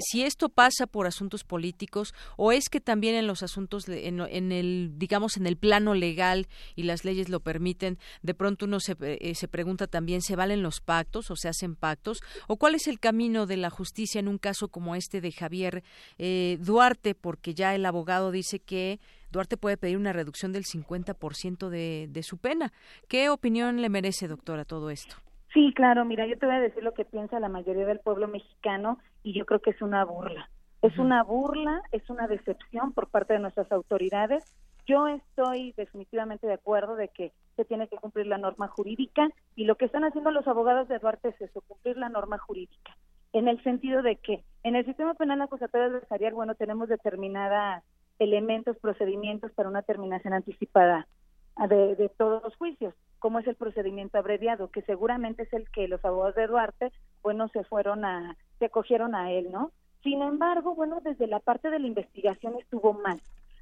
si 0.00 0.24
esto 0.24 0.48
pasa 0.48 0.88
por 0.88 1.06
asuntos 1.06 1.44
políticos 1.44 2.14
o 2.36 2.50
es 2.50 2.68
que 2.68 2.80
también 2.80 3.14
en 3.14 3.28
los 3.28 3.44
asuntos, 3.44 3.88
en 3.88 4.52
el, 4.52 4.94
digamos, 4.96 5.36
en 5.36 5.46
el 5.46 5.56
plano 5.56 5.94
legal 5.94 6.48
y 6.74 6.82
las 6.82 7.04
leyes 7.04 7.27
lo 7.28 7.40
permiten, 7.40 7.98
de 8.22 8.34
pronto 8.34 8.66
uno 8.66 8.80
se, 8.80 8.96
eh, 9.00 9.34
se 9.34 9.48
pregunta 9.48 9.86
también, 9.86 10.22
¿se 10.22 10.36
valen 10.36 10.62
los 10.62 10.80
pactos 10.80 11.30
o 11.30 11.36
se 11.36 11.48
hacen 11.48 11.76
pactos? 11.76 12.20
¿O 12.46 12.56
cuál 12.56 12.74
es 12.74 12.88
el 12.88 13.00
camino 13.00 13.46
de 13.46 13.56
la 13.56 13.70
justicia 13.70 14.18
en 14.18 14.28
un 14.28 14.38
caso 14.38 14.68
como 14.68 14.94
este 14.94 15.20
de 15.20 15.32
Javier 15.32 15.82
eh, 16.18 16.58
Duarte? 16.60 17.14
Porque 17.14 17.54
ya 17.54 17.74
el 17.74 17.86
abogado 17.86 18.30
dice 18.30 18.58
que 18.58 19.00
Duarte 19.30 19.56
puede 19.56 19.76
pedir 19.76 19.96
una 19.96 20.12
reducción 20.12 20.52
del 20.52 20.64
50% 20.64 21.68
de, 21.68 22.08
de 22.10 22.22
su 22.22 22.38
pena. 22.38 22.72
¿Qué 23.08 23.28
opinión 23.30 23.80
le 23.80 23.88
merece, 23.88 24.28
doctora, 24.28 24.64
todo 24.64 24.90
esto? 24.90 25.16
Sí, 25.52 25.72
claro, 25.74 26.04
mira, 26.04 26.26
yo 26.26 26.38
te 26.38 26.46
voy 26.46 26.56
a 26.56 26.60
decir 26.60 26.82
lo 26.82 26.92
que 26.92 27.04
piensa 27.04 27.40
la 27.40 27.48
mayoría 27.48 27.86
del 27.86 28.00
pueblo 28.00 28.28
mexicano 28.28 28.98
y 29.22 29.32
yo 29.32 29.46
creo 29.46 29.60
que 29.60 29.70
es 29.70 29.80
una 29.80 30.04
burla. 30.04 30.50
Es 30.82 30.96
una 30.98 31.24
burla, 31.24 31.82
es 31.90 32.08
una 32.08 32.28
decepción 32.28 32.92
por 32.92 33.08
parte 33.08 33.32
de 33.32 33.40
nuestras 33.40 33.70
autoridades 33.72 34.44
yo 34.88 35.06
estoy 35.06 35.72
definitivamente 35.76 36.46
de 36.46 36.54
acuerdo 36.54 36.96
de 36.96 37.08
que 37.08 37.32
se 37.56 37.64
tiene 37.66 37.88
que 37.88 37.98
cumplir 37.98 38.26
la 38.26 38.38
norma 38.38 38.68
jurídica 38.68 39.28
y 39.54 39.64
lo 39.64 39.76
que 39.76 39.84
están 39.84 40.04
haciendo 40.04 40.30
los 40.30 40.48
abogados 40.48 40.88
de 40.88 40.98
Duarte 40.98 41.28
es 41.28 41.40
eso, 41.40 41.60
cumplir 41.60 41.98
la 41.98 42.08
norma 42.08 42.38
jurídica. 42.38 42.96
En 43.34 43.48
el 43.48 43.62
sentido 43.62 44.00
de 44.00 44.16
que 44.16 44.42
en 44.62 44.76
el 44.76 44.86
sistema 44.86 45.12
penal 45.14 45.42
acusatorio 45.42 45.88
adversarial, 45.88 46.32
bueno, 46.32 46.54
tenemos 46.54 46.88
determinados 46.88 47.84
elementos, 48.18 48.78
procedimientos 48.78 49.52
para 49.52 49.68
una 49.68 49.82
terminación 49.82 50.32
anticipada 50.32 51.06
de, 51.68 51.94
de, 51.96 52.08
todos 52.08 52.42
los 52.42 52.56
juicios, 52.56 52.94
como 53.18 53.40
es 53.40 53.46
el 53.46 53.56
procedimiento 53.56 54.16
abreviado, 54.16 54.70
que 54.70 54.82
seguramente 54.82 55.42
es 55.42 55.52
el 55.52 55.68
que 55.70 55.88
los 55.88 56.02
abogados 56.04 56.36
de 56.36 56.46
Duarte, 56.46 56.92
bueno, 57.22 57.48
se 57.48 57.64
fueron 57.64 58.04
a, 58.04 58.36
se 58.58 58.66
acogieron 58.66 59.14
a 59.14 59.32
él, 59.32 59.52
¿no? 59.52 59.72
Sin 60.02 60.22
embargo, 60.22 60.74
bueno, 60.74 61.00
desde 61.02 61.26
la 61.26 61.40
parte 61.40 61.68
de 61.68 61.80
la 61.80 61.86
investigación 61.86 62.54
estuvo 62.58 62.94
mal. 62.94 63.20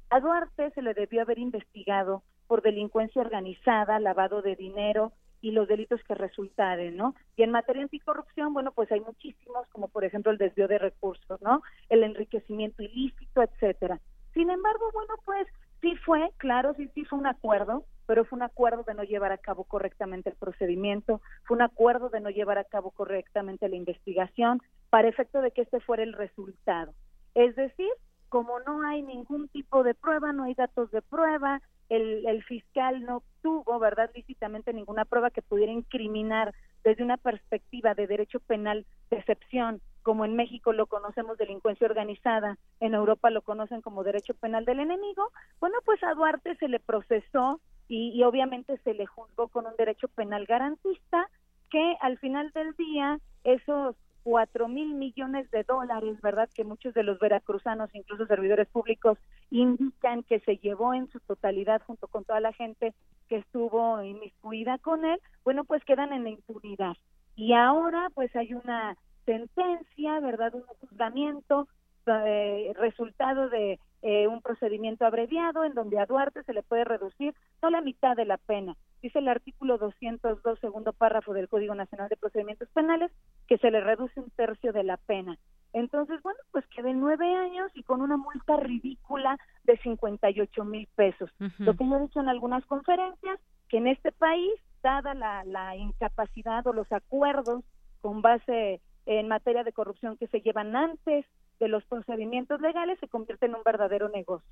A 0.09 0.19
Duarte 0.21 0.71
se 0.71 0.81
le 0.81 0.93
debió 0.93 1.21
haber 1.21 1.37
investigado 1.37 2.23
por 2.47 2.61
delincuencia 2.61 3.21
organizada, 3.21 3.99
lavado 3.99 4.41
de 4.41 4.55
dinero 4.55 5.11
y 5.41 5.51
los 5.51 5.67
delitos 5.67 6.01
que 6.03 6.15
resultaren, 6.15 6.95
¿no? 6.95 7.13
Y 7.35 7.43
en 7.43 7.51
materia 7.51 7.83
anticorrupción, 7.83 8.53
bueno, 8.53 8.71
pues 8.71 8.91
hay 8.91 9.01
muchísimos, 9.01 9.67
como 9.69 9.89
por 9.89 10.05
ejemplo 10.05 10.31
el 10.31 10.37
desvío 10.37 10.67
de 10.67 10.79
recursos, 10.79 11.41
¿no? 11.41 11.61
El 11.89 12.03
enriquecimiento 12.03 12.81
ilícito, 12.83 13.41
etcétera. 13.43 13.99
Sin 14.33 14.49
embargo, 14.49 14.89
bueno, 14.93 15.13
pues 15.25 15.47
sí 15.81 15.95
fue, 16.05 16.31
claro, 16.37 16.73
sí, 16.75 16.89
sí 16.95 17.03
fue 17.05 17.19
un 17.19 17.27
acuerdo, 17.27 17.85
pero 18.05 18.23
fue 18.23 18.37
un 18.37 18.43
acuerdo 18.43 18.83
de 18.83 18.93
no 18.93 19.03
llevar 19.03 19.31
a 19.31 19.37
cabo 19.37 19.65
correctamente 19.65 20.29
el 20.29 20.35
procedimiento, 20.37 21.21
fue 21.43 21.55
un 21.55 21.63
acuerdo 21.63 22.09
de 22.09 22.21
no 22.21 22.29
llevar 22.29 22.57
a 22.57 22.63
cabo 22.63 22.91
correctamente 22.91 23.67
la 23.67 23.75
investigación, 23.75 24.61
para 24.89 25.09
efecto 25.09 25.41
de 25.41 25.51
que 25.51 25.63
este 25.63 25.81
fuera 25.81 26.03
el 26.03 26.13
resultado. 26.13 26.93
Es 27.35 27.55
decir, 27.55 27.89
como 28.29 28.59
no 28.61 28.85
hay 28.85 29.01
ningún 29.01 29.47
tipo 29.49 29.83
de 29.83 29.93
prueba, 29.93 30.33
no 30.33 30.43
hay 30.43 30.53
datos 30.53 30.91
de 30.91 31.01
prueba, 31.01 31.61
el, 31.89 32.43
fiscal 32.43 33.03
no 33.03 33.23
tuvo, 33.41 33.79
¿verdad?, 33.79 34.11
lícitamente 34.13 34.73
ninguna 34.73 35.05
prueba 35.05 35.31
que 35.31 35.41
pudiera 35.41 35.71
incriminar 35.71 36.53
desde 36.83 37.03
una 37.03 37.17
perspectiva 37.17 37.93
de 37.93 38.07
derecho 38.07 38.39
penal 38.41 38.85
de 39.09 39.17
excepción, 39.17 39.81
como 40.03 40.25
en 40.25 40.35
México 40.35 40.73
lo 40.73 40.87
conocemos 40.87 41.37
delincuencia 41.37 41.87
organizada, 41.87 42.57
en 42.79 42.93
Europa 42.93 43.29
lo 43.29 43.41
conocen 43.41 43.81
como 43.81 44.03
derecho 44.03 44.33
penal 44.33 44.65
del 44.65 44.79
enemigo, 44.79 45.31
bueno, 45.59 45.77
pues 45.85 46.03
a 46.03 46.13
Duarte 46.13 46.55
se 46.55 46.67
le 46.67 46.79
procesó 46.79 47.61
y, 47.87 48.11
y 48.11 48.23
obviamente 48.23 48.77
se 48.83 48.93
le 48.93 49.05
juzgó 49.05 49.47
con 49.47 49.65
un 49.65 49.75
derecho 49.77 50.07
penal 50.09 50.45
garantista 50.45 51.29
que 51.69 51.97
al 52.01 52.17
final 52.17 52.51
del 52.51 52.73
día 52.75 53.19
esos 53.43 53.95
cuatro 54.27 54.67
mil 54.67 54.93
millones 54.93 55.49
de 55.51 55.63
dólares, 55.63 56.19
¿verdad? 56.21 56.49
Que 56.53 56.65
muchos 56.65 56.93
de 56.93 57.01
los 57.01 57.17
veracruzanos, 57.17 57.89
incluso 57.95 58.25
servidores 58.25 58.67
públicos, 58.67 59.17
indican 59.51 60.21
que 60.23 60.41
se 60.41 60.57
llevó 60.57 60.93
en 60.93 61.09
su 61.11 61.21
totalidad 61.21 61.81
junto 61.87 62.09
con 62.09 62.25
toda 62.25 62.41
la 62.41 62.51
gente 62.51 62.93
que 63.29 63.37
estuvo 63.37 64.03
inmiscuida 64.03 64.79
con 64.79 65.05
él, 65.05 65.17
bueno, 65.45 65.63
pues 65.63 65.81
quedan 65.85 66.11
en 66.11 66.25
la 66.25 66.31
impunidad. 66.31 66.97
Y 67.37 67.53
ahora 67.53 68.09
pues 68.15 68.35
hay 68.35 68.53
una 68.53 68.97
sentencia, 69.25 70.19
¿verdad? 70.19 70.53
Un 70.55 70.63
juzgamiento, 70.81 71.69
eh, 72.07 72.73
resultado 72.75 73.47
de 73.47 73.79
eh, 74.01 74.27
un 74.27 74.41
procedimiento 74.41 75.05
abreviado 75.05 75.63
en 75.63 75.73
donde 75.73 75.99
a 75.99 76.05
Duarte 76.05 76.43
se 76.43 76.53
le 76.53 76.63
puede 76.63 76.83
reducir 76.83 77.33
no 77.61 77.69
la 77.69 77.81
mitad 77.81 78.15
de 78.15 78.25
la 78.25 78.37
pena. 78.37 78.75
Dice 79.01 79.19
el 79.19 79.27
artículo 79.27 79.77
202, 79.77 80.59
segundo 80.59 80.93
párrafo 80.93 81.33
del 81.33 81.49
Código 81.49 81.73
Nacional 81.73 82.07
de 82.09 82.17
Procedimientos 82.17 82.69
Penales, 82.69 83.11
que 83.47 83.57
se 83.57 83.71
le 83.71 83.81
reduce 83.81 84.19
un 84.19 84.29
tercio 84.31 84.71
de 84.71 84.83
la 84.83 84.97
pena. 84.97 85.37
Entonces, 85.73 86.21
bueno, 86.21 86.39
pues 86.51 86.65
quedé 86.67 86.93
nueve 86.93 87.25
años 87.35 87.71
y 87.75 87.83
con 87.83 88.01
una 88.01 88.17
multa 88.17 88.57
ridícula 88.57 89.37
de 89.63 89.77
58 89.77 90.63
mil 90.63 90.87
pesos. 90.95 91.29
Lo 91.57 91.75
que 91.75 91.87
yo 91.87 91.97
he 91.97 92.01
dicho 92.01 92.19
en 92.19 92.29
algunas 92.29 92.65
conferencias, 92.65 93.39
que 93.69 93.77
en 93.77 93.87
este 93.87 94.11
país, 94.11 94.53
dada 94.81 95.13
la, 95.13 95.43
la 95.43 95.75
incapacidad 95.75 96.65
o 96.67 96.73
los 96.73 96.91
acuerdos 96.91 97.63
con 98.01 98.21
base 98.21 98.79
en 99.05 99.27
materia 99.27 99.63
de 99.63 99.73
corrupción 99.73 100.17
que 100.17 100.27
se 100.27 100.41
llevan 100.41 100.75
antes 100.75 101.25
de 101.59 101.67
los 101.67 101.83
procedimientos 101.85 102.61
legales, 102.61 102.99
se 102.99 103.07
convierte 103.07 103.45
en 103.45 103.55
un 103.55 103.63
verdadero 103.63 104.09
negocio. 104.09 104.47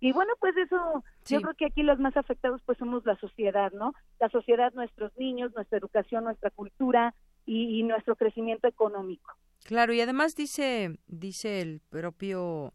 Y 0.00 0.12
bueno, 0.12 0.32
pues 0.40 0.56
eso, 0.56 1.04
yo 1.26 1.42
creo 1.42 1.54
que 1.54 1.66
aquí 1.66 1.82
los 1.82 1.98
más 1.98 2.16
afectados 2.16 2.62
pues 2.64 2.78
somos 2.78 3.04
la 3.04 3.16
sociedad, 3.16 3.70
¿no? 3.72 3.92
La 4.18 4.30
sociedad, 4.30 4.72
nuestros 4.72 5.12
niños, 5.18 5.52
nuestra 5.54 5.78
educación, 5.78 6.24
nuestra 6.24 6.50
cultura 6.50 7.14
y, 7.44 7.78
y 7.78 7.82
nuestro 7.82 8.16
crecimiento 8.16 8.66
económico. 8.66 9.30
Claro, 9.64 9.92
y 9.92 10.00
además 10.00 10.36
dice, 10.36 10.98
dice 11.06 11.60
el 11.60 11.80
propio 11.90 12.72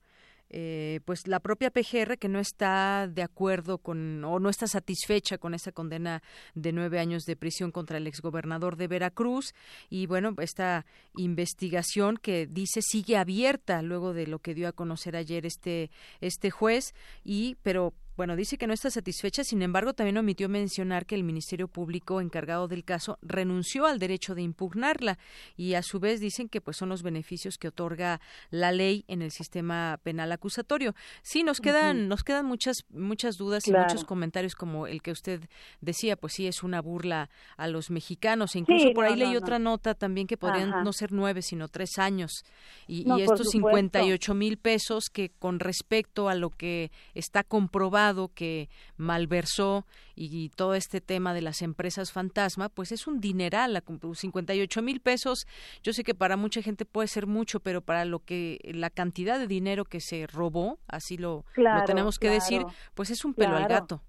eh, 0.50 1.00
pues 1.06 1.28
la 1.28 1.40
propia 1.40 1.72
PGR 1.72 2.18
que 2.18 2.30
no 2.30 2.40
está 2.40 3.08
de 3.08 3.24
acuerdo 3.24 3.80
con 3.80 4.24
o 4.24 4.40
no 4.40 4.50
está 4.50 4.68
satisfecha 4.68 5.38
con 5.38 5.54
esa 5.54 5.72
condena 5.72 6.22
de 6.54 6.72
nueve 6.72 7.00
años 7.00 7.24
de 7.26 7.36
prisión 7.36 7.72
contra 7.72 7.98
el 7.98 8.08
exgobernador 8.08 8.76
de 8.76 8.88
Veracruz. 8.88 9.54
Y 9.90 10.06
bueno 10.06 10.36
esta 10.40 10.86
investigación 11.16 12.18
que 12.18 12.48
dice 12.48 12.82
sigue 12.82 13.18
abierta 13.18 13.82
luego 13.82 14.14
de 14.14 14.28
lo 14.28 14.40
que 14.40 14.54
dio 14.54 14.68
a 14.68 14.74
conocer 14.74 15.16
ayer 15.16 15.46
este 15.46 15.90
este 16.22 16.52
juez. 16.52 16.94
Y 17.24 17.58
pero 17.64 17.94
bueno, 18.18 18.36
dice 18.36 18.58
que 18.58 18.68
no 18.68 18.74
está 18.74 18.90
satisfecha, 18.90 19.44
sin 19.44 19.62
embargo, 19.62 19.94
también 19.94 20.18
omitió 20.18 20.48
mencionar 20.48 21.06
que 21.06 21.16
el 21.16 21.24
Ministerio 21.24 21.68
Público 21.68 22.22
encargado 22.22 22.68
del 22.68 22.86
caso 22.86 23.18
renunció 23.22 23.86
al 23.86 24.00
derecho 24.00 24.36
de 24.36 24.42
impugnarla 24.42 25.18
y 25.58 25.74
a 25.74 25.84
su 25.84 26.00
vez 26.00 26.22
dicen 26.22 26.48
que 26.48 26.62
pues 26.62 26.78
son 26.78 26.90
los 26.90 27.04
beneficios 27.04 27.58
que 27.58 27.68
otorga 27.68 28.22
la 28.52 28.72
ley 28.72 29.04
en 29.08 29.22
el 29.22 29.32
sistema 29.32 30.00
penal 30.04 30.32
acusatorio. 30.32 30.96
Sí, 31.24 31.44
nos 31.44 31.60
quedan 31.60 32.08
nos 32.08 32.24
quedan 32.24 32.46
muchas 32.46 32.86
muchas 32.90 33.36
dudas 33.36 33.68
y 33.68 33.74
muchos 33.74 34.06
comentarios 34.06 34.56
como 34.56 34.88
el 34.88 35.02
que 35.02 35.12
usted 35.12 35.42
decía, 35.82 36.16
pues 36.16 36.34
sí 36.34 36.48
es 36.48 36.64
una 36.64 36.82
burla 36.82 37.30
a 37.58 37.68
los 37.68 37.90
mexicanos. 37.90 38.56
E 38.56 38.60
incluso 38.60 38.94
por 38.94 39.06
ahí 39.06 39.16
leí 39.16 39.36
otra 39.36 39.60
nota 39.60 39.94
también 39.94 40.28
que 40.28 40.38
podrían 40.38 40.84
no 40.84 40.94
ser 40.94 41.12
nueve 41.12 41.42
sino 41.42 41.68
tres 41.68 41.98
años. 41.98 42.44
Y, 42.88 43.06
y 43.12 43.22
estos 43.22 43.50
58 43.50 44.34
mil 44.36 44.58
pesos 44.58 45.10
que 45.12 45.32
con 45.38 45.60
respecto 45.60 46.30
a 46.30 46.36
lo 46.36 46.50
que 46.50 46.92
está 47.14 47.44
comprobado 47.44 48.05
que 48.34 48.70
malversó 48.98 49.86
y, 50.16 50.50
todo 50.50 50.76
este 50.76 51.02
tema 51.02 51.34
de 51.34 51.42
las 51.42 51.62
empresas 51.62 52.12
fantasma, 52.12 52.70
pues 52.70 52.92
es 52.92 53.08
un 53.08 53.20
dineral, 53.20 53.82
58 54.14 54.82
mil 54.82 55.02
pesos. 55.02 55.48
Yo 55.84 55.94
sé 55.94 56.04
que 56.04 56.16
para 56.16 56.38
mucha 56.38 56.62
gente 56.62 56.86
puede 56.86 57.08
ser 57.08 57.28
mucho, 57.28 57.60
pero 57.60 57.82
para 57.82 58.06
lo 58.06 58.20
que 58.20 58.60
la 58.64 58.90
cantidad 58.90 59.40
de 59.40 59.48
dinero 59.48 59.86
que 59.86 60.00
se 60.00 60.28
robó, 60.28 60.80
así 60.88 61.18
lo, 61.18 61.44
tenemos 61.86 62.20
que 62.20 62.30
decir, 62.30 62.64
pues 62.94 63.10
es 63.10 63.26
un 63.26 63.34
pelo 63.34 63.56
al 63.58 63.68
gato. 63.68 64.02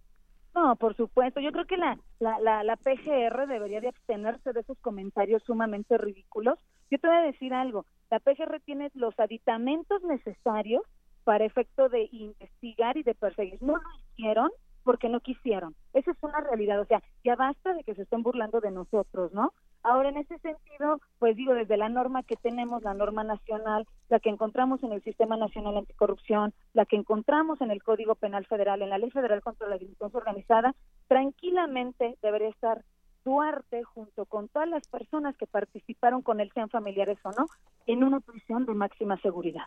No, 0.56 0.74
por 0.76 0.96
supuesto. 0.96 1.38
Yo 1.38 1.52
creo 1.52 1.66
que 1.66 1.76
la, 1.76 1.98
la, 2.18 2.40
la, 2.40 2.64
la, 2.64 2.76
PGR 2.76 3.46
debería 3.46 3.82
de 3.82 3.88
abstenerse 3.88 4.54
de 4.54 4.60
esos 4.60 4.78
comentarios 4.78 5.42
sumamente 5.42 5.98
ridículos. 5.98 6.58
Yo 6.90 6.98
te 6.98 7.06
voy 7.06 7.16
a 7.16 7.20
decir 7.20 7.52
algo. 7.52 7.84
La 8.10 8.20
PGR 8.20 8.60
tiene 8.64 8.90
los 8.94 9.18
aditamentos 9.20 10.02
necesarios 10.04 10.82
para 11.26 11.44
efecto 11.44 11.88
de 11.88 12.08
investigar 12.12 12.96
y 12.96 13.02
de 13.02 13.16
perseguir. 13.16 13.60
No 13.60 13.74
lo 13.74 13.82
hicieron 14.12 14.48
porque 14.84 15.08
no 15.08 15.18
quisieron. 15.18 15.74
Esa 15.92 16.12
es 16.12 16.16
una 16.22 16.40
realidad. 16.40 16.80
O 16.80 16.84
sea, 16.84 17.02
ya 17.24 17.34
basta 17.34 17.74
de 17.74 17.82
que 17.82 17.96
se 17.96 18.02
estén 18.02 18.22
burlando 18.22 18.60
de 18.60 18.70
nosotros, 18.70 19.32
¿no? 19.32 19.52
Ahora, 19.82 20.10
en 20.10 20.18
ese 20.18 20.38
sentido, 20.38 21.00
pues 21.18 21.34
digo, 21.34 21.52
desde 21.52 21.76
la 21.76 21.88
norma 21.88 22.22
que 22.22 22.36
tenemos, 22.36 22.84
la 22.84 22.94
norma 22.94 23.24
nacional, 23.24 23.88
la 24.08 24.20
que 24.20 24.30
encontramos 24.30 24.84
en 24.84 24.92
el 24.92 25.02
Sistema 25.02 25.36
Nacional 25.36 25.76
Anticorrupción, 25.76 26.54
la 26.74 26.86
que 26.86 26.94
encontramos 26.94 27.60
en 27.60 27.72
el 27.72 27.82
Código 27.82 28.14
Penal 28.14 28.46
Federal, 28.46 28.80
en 28.82 28.90
la 28.90 28.98
Ley 28.98 29.10
Federal 29.10 29.42
contra 29.42 29.68
la 29.68 29.78
Delincuencia 29.78 30.18
Organizada, 30.18 30.76
tranquilamente 31.08 32.16
debería 32.22 32.50
estar 32.50 32.84
Duarte 33.24 33.82
junto 33.82 34.26
con 34.26 34.46
todas 34.46 34.68
las 34.68 34.86
personas 34.86 35.36
que 35.36 35.48
participaron 35.48 36.22
con 36.22 36.38
él, 36.38 36.52
sean 36.54 36.68
familiares 36.68 37.18
o 37.24 37.32
no, 37.32 37.46
en 37.88 38.04
una 38.04 38.20
prisión 38.20 38.64
de 38.66 38.74
máxima 38.74 39.16
seguridad. 39.16 39.64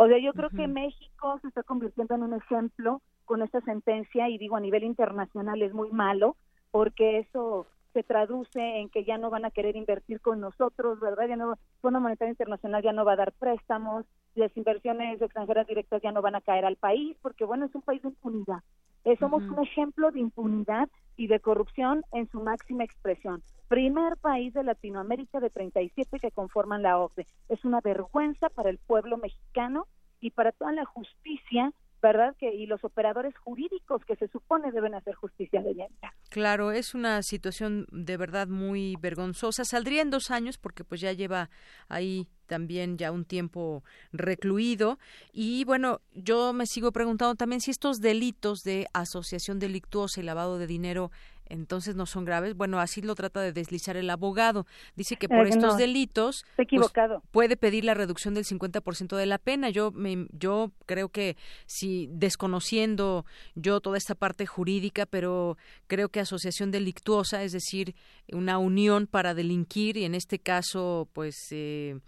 O 0.00 0.06
sea, 0.06 0.16
yo 0.18 0.32
creo 0.32 0.48
que 0.50 0.68
México 0.68 1.40
se 1.42 1.48
está 1.48 1.64
convirtiendo 1.64 2.14
en 2.14 2.22
un 2.22 2.34
ejemplo 2.34 3.02
con 3.24 3.42
esta 3.42 3.60
sentencia 3.62 4.28
y 4.28 4.38
digo 4.38 4.54
a 4.54 4.60
nivel 4.60 4.84
internacional 4.84 5.60
es 5.60 5.74
muy 5.74 5.90
malo 5.90 6.36
porque 6.70 7.18
eso 7.18 7.66
se 7.94 8.04
traduce 8.04 8.60
en 8.60 8.90
que 8.90 9.04
ya 9.04 9.18
no 9.18 9.28
van 9.28 9.44
a 9.44 9.50
querer 9.50 9.74
invertir 9.74 10.20
con 10.20 10.38
nosotros, 10.38 11.00
¿verdad? 11.00 11.26
Ya 11.26 11.34
no, 11.34 11.54
el 11.54 11.58
Fondo 11.80 11.98
Monetario 11.98 12.30
Internacional 12.30 12.80
ya 12.80 12.92
no 12.92 13.04
va 13.04 13.14
a 13.14 13.16
dar 13.16 13.32
préstamos, 13.32 14.06
las 14.36 14.56
inversiones 14.56 15.20
extranjeras 15.20 15.66
directas 15.66 16.00
ya 16.00 16.12
no 16.12 16.22
van 16.22 16.36
a 16.36 16.42
caer 16.42 16.64
al 16.64 16.76
país, 16.76 17.16
porque 17.20 17.44
bueno, 17.44 17.66
es 17.66 17.74
un 17.74 17.82
país 17.82 18.00
de 18.02 18.10
impunidad. 18.10 18.62
Eh, 19.08 19.16
somos 19.18 19.42
un 19.42 19.58
ejemplo 19.64 20.10
de 20.10 20.20
impunidad 20.20 20.86
y 21.16 21.28
de 21.28 21.40
corrupción 21.40 22.02
en 22.12 22.28
su 22.28 22.42
máxima 22.42 22.84
expresión. 22.84 23.42
Primer 23.66 24.18
país 24.18 24.52
de 24.52 24.62
Latinoamérica 24.62 25.40
de 25.40 25.48
37 25.48 26.18
que 26.20 26.30
conforman 26.30 26.82
la 26.82 26.98
OCDE. 26.98 27.26
Es 27.48 27.64
una 27.64 27.80
vergüenza 27.80 28.50
para 28.50 28.68
el 28.68 28.76
pueblo 28.76 29.16
mexicano 29.16 29.86
y 30.20 30.32
para 30.32 30.52
toda 30.52 30.72
la 30.72 30.84
justicia 30.84 31.72
¿verdad? 32.00 32.36
Que, 32.38 32.54
y 32.54 32.66
los 32.66 32.84
operadores 32.84 33.36
jurídicos 33.38 34.04
que 34.04 34.14
se 34.14 34.28
supone 34.28 34.70
deben 34.70 34.94
hacer 34.94 35.14
justicia 35.14 35.60
de 35.62 35.70
ella. 35.70 35.86
Claro, 36.30 36.70
es 36.70 36.94
una 36.94 37.22
situación 37.22 37.86
de 37.90 38.16
verdad 38.16 38.46
muy 38.46 38.96
vergonzosa. 39.00 39.64
Saldría 39.64 40.02
en 40.02 40.10
dos 40.10 40.30
años 40.30 40.58
porque 40.58 40.84
pues 40.84 41.00
ya 41.00 41.12
lleva 41.12 41.50
ahí 41.88 42.28
también 42.48 42.98
ya 42.98 43.12
un 43.12 43.24
tiempo 43.24 43.84
recluido. 44.12 44.98
Y 45.32 45.64
bueno, 45.64 46.00
yo 46.14 46.52
me 46.52 46.66
sigo 46.66 46.90
preguntando 46.90 47.36
también 47.36 47.60
si 47.60 47.70
estos 47.70 48.00
delitos 48.00 48.62
de 48.64 48.88
asociación 48.92 49.60
delictuosa 49.60 50.20
y 50.20 50.24
lavado 50.24 50.58
de 50.58 50.66
dinero 50.66 51.12
entonces 51.48 51.96
no 51.96 52.06
son 52.06 52.24
graves. 52.24 52.54
Bueno, 52.54 52.80
así 52.80 53.02
lo 53.02 53.14
trata 53.14 53.40
de 53.40 53.52
deslizar 53.52 53.96
el 53.96 54.10
abogado. 54.10 54.66
Dice 54.96 55.16
que 55.16 55.28
por 55.28 55.46
estos 55.46 55.76
delitos 55.76 56.44
pues, 56.56 56.92
puede 57.30 57.56
pedir 57.56 57.84
la 57.84 57.94
reducción 57.94 58.34
del 58.34 58.44
50% 58.44 59.16
de 59.16 59.26
la 59.26 59.38
pena. 59.38 59.70
Yo 59.70 59.90
me, 59.90 60.26
yo 60.32 60.72
creo 60.86 61.08
que 61.08 61.36
si 61.66 62.08
desconociendo 62.12 63.24
yo 63.54 63.80
toda 63.80 63.98
esta 63.98 64.14
parte 64.14 64.46
jurídica, 64.46 65.06
pero 65.06 65.56
creo 65.86 66.08
que 66.08 66.20
asociación 66.20 66.70
delictuosa, 66.70 67.42
es 67.42 67.52
decir, 67.52 67.94
una 68.32 68.58
unión 68.58 69.06
para 69.06 69.34
delinquir 69.34 69.96
y 69.96 70.04
en 70.04 70.14
este 70.14 70.38
caso, 70.38 71.08
pues 71.12 71.34
eh, 71.50 71.98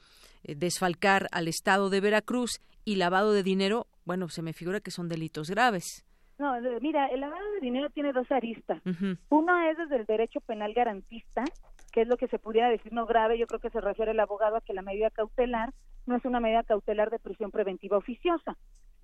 desfalcar 0.43 1.29
al 1.33 1.49
Estado 1.49 1.91
de 1.91 2.01
Veracruz 2.01 2.61
y 2.85 2.97
lavado 2.97 3.33
de 3.33 3.43
dinero, 3.43 3.87
bueno, 4.05 4.29
se 4.29 4.43
me 4.43 4.53
figura 4.53 4.81
que 4.81 4.91
son 4.91 5.09
delitos 5.09 5.51
graves. 5.51 6.05
No, 6.39 6.55
mira, 6.81 7.07
el 7.09 7.21
lavado 7.21 7.51
de 7.53 7.61
dinero 7.61 7.91
tiene 7.91 8.13
dos 8.13 8.31
aristas. 8.33 8.81
Uno 9.29 9.61
es 9.71 9.77
desde 9.77 9.97
el 9.97 10.07
derecho 10.07 10.41
penal 10.41 10.73
garantista, 10.73 11.45
que 11.93 12.03
es 12.03 12.09
lo 12.09 12.17
que 12.17 12.29
se 12.29 12.39
pudiera 12.39 12.71
decir 12.71 12.93
no 12.93 13.05
grave, 13.05 13.39
yo 13.39 13.47
creo 13.47 13.61
que 13.61 13.71
se 13.71 13.81
refiere 13.81 14.13
el 14.13 14.21
abogado 14.21 14.57
a 14.57 14.61
que 14.63 14.73
la 14.73 14.83
medida 14.83 15.11
cautelar 15.11 15.75
no 16.07 16.17
es 16.17 16.25
una 16.25 16.41
medida 16.41 16.63
cautelar 16.63 17.11
de 17.11 17.19
prisión 17.19 17.51
preventiva 17.51 17.99
oficiosa. 17.99 18.57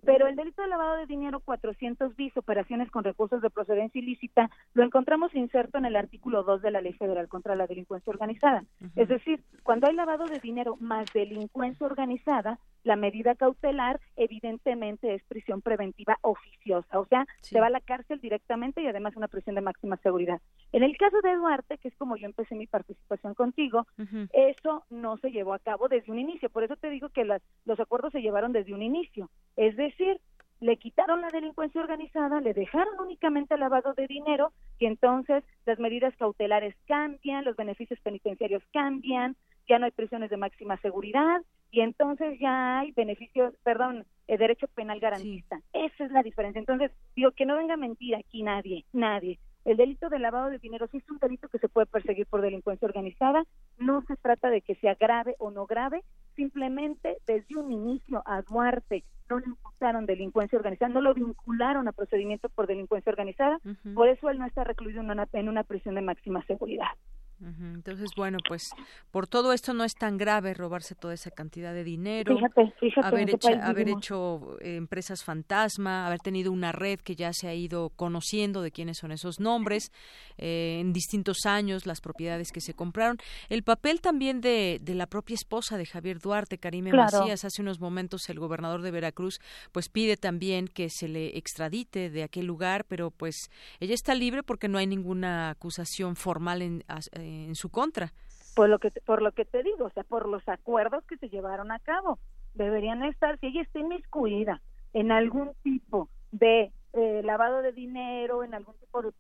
Pero 0.04 0.26
el 0.26 0.36
delito 0.36 0.62
de 0.62 0.68
lavado 0.68 0.96
de 0.96 1.06
dinero 1.06 1.40
400 1.40 2.14
bis, 2.16 2.36
operaciones 2.36 2.90
con 2.90 3.04
recursos 3.04 3.42
de 3.42 3.50
procedencia 3.50 4.00
ilícita, 4.00 4.50
lo 4.74 4.84
encontramos 4.84 5.34
inserto 5.34 5.78
en 5.78 5.84
el 5.84 5.96
artículo 5.96 6.42
2 6.42 6.62
de 6.62 6.70
la 6.70 6.80
Ley 6.80 6.92
Federal 6.92 7.28
contra 7.28 7.56
la 7.56 7.66
Delincuencia 7.66 8.10
Organizada. 8.10 8.64
Es 8.94 9.08
decir, 9.08 9.42
cuando 9.62 9.88
hay 9.88 9.94
lavado 9.94 10.26
de 10.26 10.40
dinero 10.40 10.76
más 10.80 11.06
delincuencia 11.12 11.86
organizada, 11.86 12.58
la 12.86 12.94
medida 12.94 13.34
cautelar 13.34 14.00
evidentemente 14.14 15.12
es 15.12 15.22
prisión 15.24 15.60
preventiva 15.60 16.18
oficiosa, 16.22 17.00
o 17.00 17.04
sea, 17.06 17.26
se 17.40 17.58
va 17.58 17.66
a 17.66 17.70
la 17.70 17.80
cárcel 17.80 18.20
directamente 18.20 18.80
y 18.80 18.86
además 18.86 19.16
una 19.16 19.26
prisión 19.26 19.56
de 19.56 19.60
máxima 19.60 19.96
seguridad. 19.96 20.40
En 20.70 20.84
el 20.84 20.96
caso 20.96 21.20
de 21.20 21.34
Duarte, 21.34 21.78
que 21.78 21.88
es 21.88 21.96
como 21.96 22.16
yo 22.16 22.26
empecé 22.26 22.54
mi 22.54 22.68
participación 22.68 23.34
contigo, 23.34 23.86
eso 24.32 24.84
no 24.88 25.16
se 25.16 25.32
llevó 25.32 25.54
a 25.54 25.58
cabo 25.58 25.88
desde 25.88 26.12
un 26.12 26.20
inicio, 26.20 26.48
por 26.48 26.62
eso 26.62 26.76
te 26.76 26.88
digo 26.88 27.08
que 27.08 27.24
los 27.24 27.80
acuerdos 27.80 28.12
se 28.12 28.22
llevaron 28.22 28.52
desde 28.52 28.72
un 28.72 28.82
inicio, 28.82 29.30
es 29.56 29.76
decir, 29.76 30.20
le 30.60 30.76
quitaron 30.76 31.20
la 31.20 31.28
delincuencia 31.28 31.80
organizada, 31.80 32.40
le 32.40 32.54
dejaron 32.54 32.94
únicamente 33.00 33.54
el 33.54 33.60
lavado 33.60 33.94
de 33.94 34.06
dinero 34.06 34.52
y 34.78 34.86
entonces 34.86 35.42
las 35.66 35.78
medidas 35.80 36.16
cautelares 36.16 36.74
cambian, 36.86 37.44
los 37.44 37.56
beneficios 37.56 38.00
penitenciarios 38.00 38.62
cambian, 38.72 39.36
ya 39.68 39.78
no 39.78 39.86
hay 39.86 39.90
prisiones 39.90 40.30
de 40.30 40.36
máxima 40.36 40.76
seguridad 40.78 41.42
y 41.70 41.80
entonces 41.80 42.38
ya 42.40 42.80
hay 42.80 42.92
beneficios, 42.92 43.54
perdón, 43.62 44.06
el 44.26 44.38
derecho 44.38 44.66
penal 44.68 45.00
garantista. 45.00 45.60
Esa 45.72 46.04
es 46.04 46.10
la 46.10 46.22
diferencia. 46.22 46.58
Entonces, 46.58 46.90
digo 47.14 47.32
que 47.32 47.46
no 47.46 47.56
venga 47.56 47.74
a 47.74 47.78
mentir 47.78 48.14
aquí 48.14 48.42
nadie, 48.42 48.84
nadie. 48.92 49.38
El 49.64 49.76
delito 49.76 50.08
de 50.08 50.20
lavado 50.20 50.48
de 50.48 50.60
dinero 50.60 50.86
sí 50.86 50.98
es 50.98 51.10
un 51.10 51.18
delito 51.18 51.48
que 51.48 51.58
se 51.58 51.68
puede 51.68 51.86
perseguir 51.86 52.26
por 52.26 52.40
delincuencia 52.40 52.86
organizada. 52.86 53.44
No 53.78 54.02
se 54.02 54.16
trata 54.16 54.48
de 54.48 54.60
que 54.60 54.76
sea 54.76 54.94
grave 54.94 55.34
o 55.38 55.50
no 55.50 55.66
grave. 55.66 56.04
Simplemente 56.36 57.16
desde 57.26 57.56
un 57.56 57.72
inicio 57.72 58.22
a 58.26 58.42
Duarte 58.42 59.02
no 59.28 59.40
le 59.40 59.46
imputaron 59.46 60.06
delincuencia 60.06 60.56
organizada, 60.56 60.92
no 60.92 61.00
lo 61.00 61.14
vincularon 61.14 61.88
a 61.88 61.92
procedimiento 61.92 62.48
por 62.48 62.68
delincuencia 62.68 63.10
organizada. 63.10 63.58
Por 63.94 64.08
eso 64.08 64.30
él 64.30 64.38
no 64.38 64.46
está 64.46 64.62
recluido 64.62 65.00
en 65.00 65.10
una, 65.10 65.26
en 65.32 65.48
una 65.48 65.64
prisión 65.64 65.96
de 65.96 66.02
máxima 66.02 66.44
seguridad. 66.46 66.92
Entonces, 67.40 68.10
bueno, 68.16 68.38
pues 68.48 68.70
por 69.10 69.26
todo 69.26 69.52
esto 69.52 69.74
no 69.74 69.84
es 69.84 69.94
tan 69.94 70.16
grave 70.16 70.54
robarse 70.54 70.94
toda 70.94 71.12
esa 71.12 71.30
cantidad 71.30 71.74
de 71.74 71.84
dinero, 71.84 72.34
fíjate, 72.34 72.72
fíjate 72.80 73.06
haber, 73.06 73.30
hecho, 73.30 73.48
haber 73.62 73.88
hecho 73.90 74.56
eh, 74.60 74.76
empresas 74.76 75.22
fantasma, 75.22 76.06
haber 76.06 76.20
tenido 76.20 76.50
una 76.50 76.72
red 76.72 77.00
que 77.00 77.14
ya 77.14 77.32
se 77.32 77.48
ha 77.48 77.54
ido 77.54 77.90
conociendo 77.90 78.62
de 78.62 78.70
quiénes 78.70 78.98
son 78.98 79.12
esos 79.12 79.38
nombres, 79.38 79.92
eh, 80.38 80.78
en 80.80 80.92
distintos 80.94 81.44
años 81.44 81.84
las 81.84 82.00
propiedades 82.00 82.52
que 82.52 82.62
se 82.62 82.72
compraron. 82.72 83.18
El 83.50 83.62
papel 83.62 84.00
también 84.00 84.40
de, 84.40 84.78
de 84.80 84.94
la 84.94 85.06
propia 85.06 85.34
esposa 85.34 85.76
de 85.76 85.84
Javier 85.84 86.18
Duarte, 86.18 86.58
Karime 86.58 86.92
Macías, 86.92 87.44
hace 87.44 87.60
unos 87.60 87.80
momentos 87.80 88.28
el 88.30 88.38
gobernador 88.38 88.80
de 88.80 88.90
Veracruz 88.90 89.40
pues 89.72 89.90
pide 89.90 90.16
también 90.16 90.68
que 90.68 90.88
se 90.88 91.06
le 91.06 91.36
extradite 91.36 92.08
de 92.08 92.22
aquel 92.22 92.46
lugar, 92.46 92.84
pero 92.88 93.10
pues 93.10 93.50
ella 93.78 93.94
está 93.94 94.14
libre 94.14 94.42
porque 94.42 94.68
no 94.68 94.78
hay 94.78 94.86
ninguna 94.86 95.50
acusación 95.50 96.16
formal 96.16 96.62
en 96.62 96.76
en 97.12 97.25
su 97.54 97.70
contra. 97.70 98.12
Por 98.54 98.68
lo 98.68 98.78
que 98.78 98.90
por 99.04 99.22
lo 99.22 99.32
que 99.32 99.44
te 99.44 99.62
digo, 99.62 99.86
o 99.86 99.90
sea, 99.90 100.04
por 100.04 100.28
los 100.28 100.46
acuerdos 100.48 101.04
que 101.04 101.18
se 101.18 101.28
llevaron 101.28 101.70
a 101.70 101.78
cabo, 101.78 102.18
deberían 102.54 103.02
estar 103.04 103.38
si 103.38 103.46
ella 103.48 103.62
está 103.62 103.78
inmiscuida 103.78 104.62
en 104.92 105.12
algún 105.12 105.52
tipo 105.62 106.08
de 106.32 106.72
eh, 106.98 107.20
lavado 107.22 107.60
de 107.60 107.72
dinero, 107.72 108.42
en 108.42 108.54
algún 108.54 108.74
tipo 108.78 109.02
de 109.02 109.12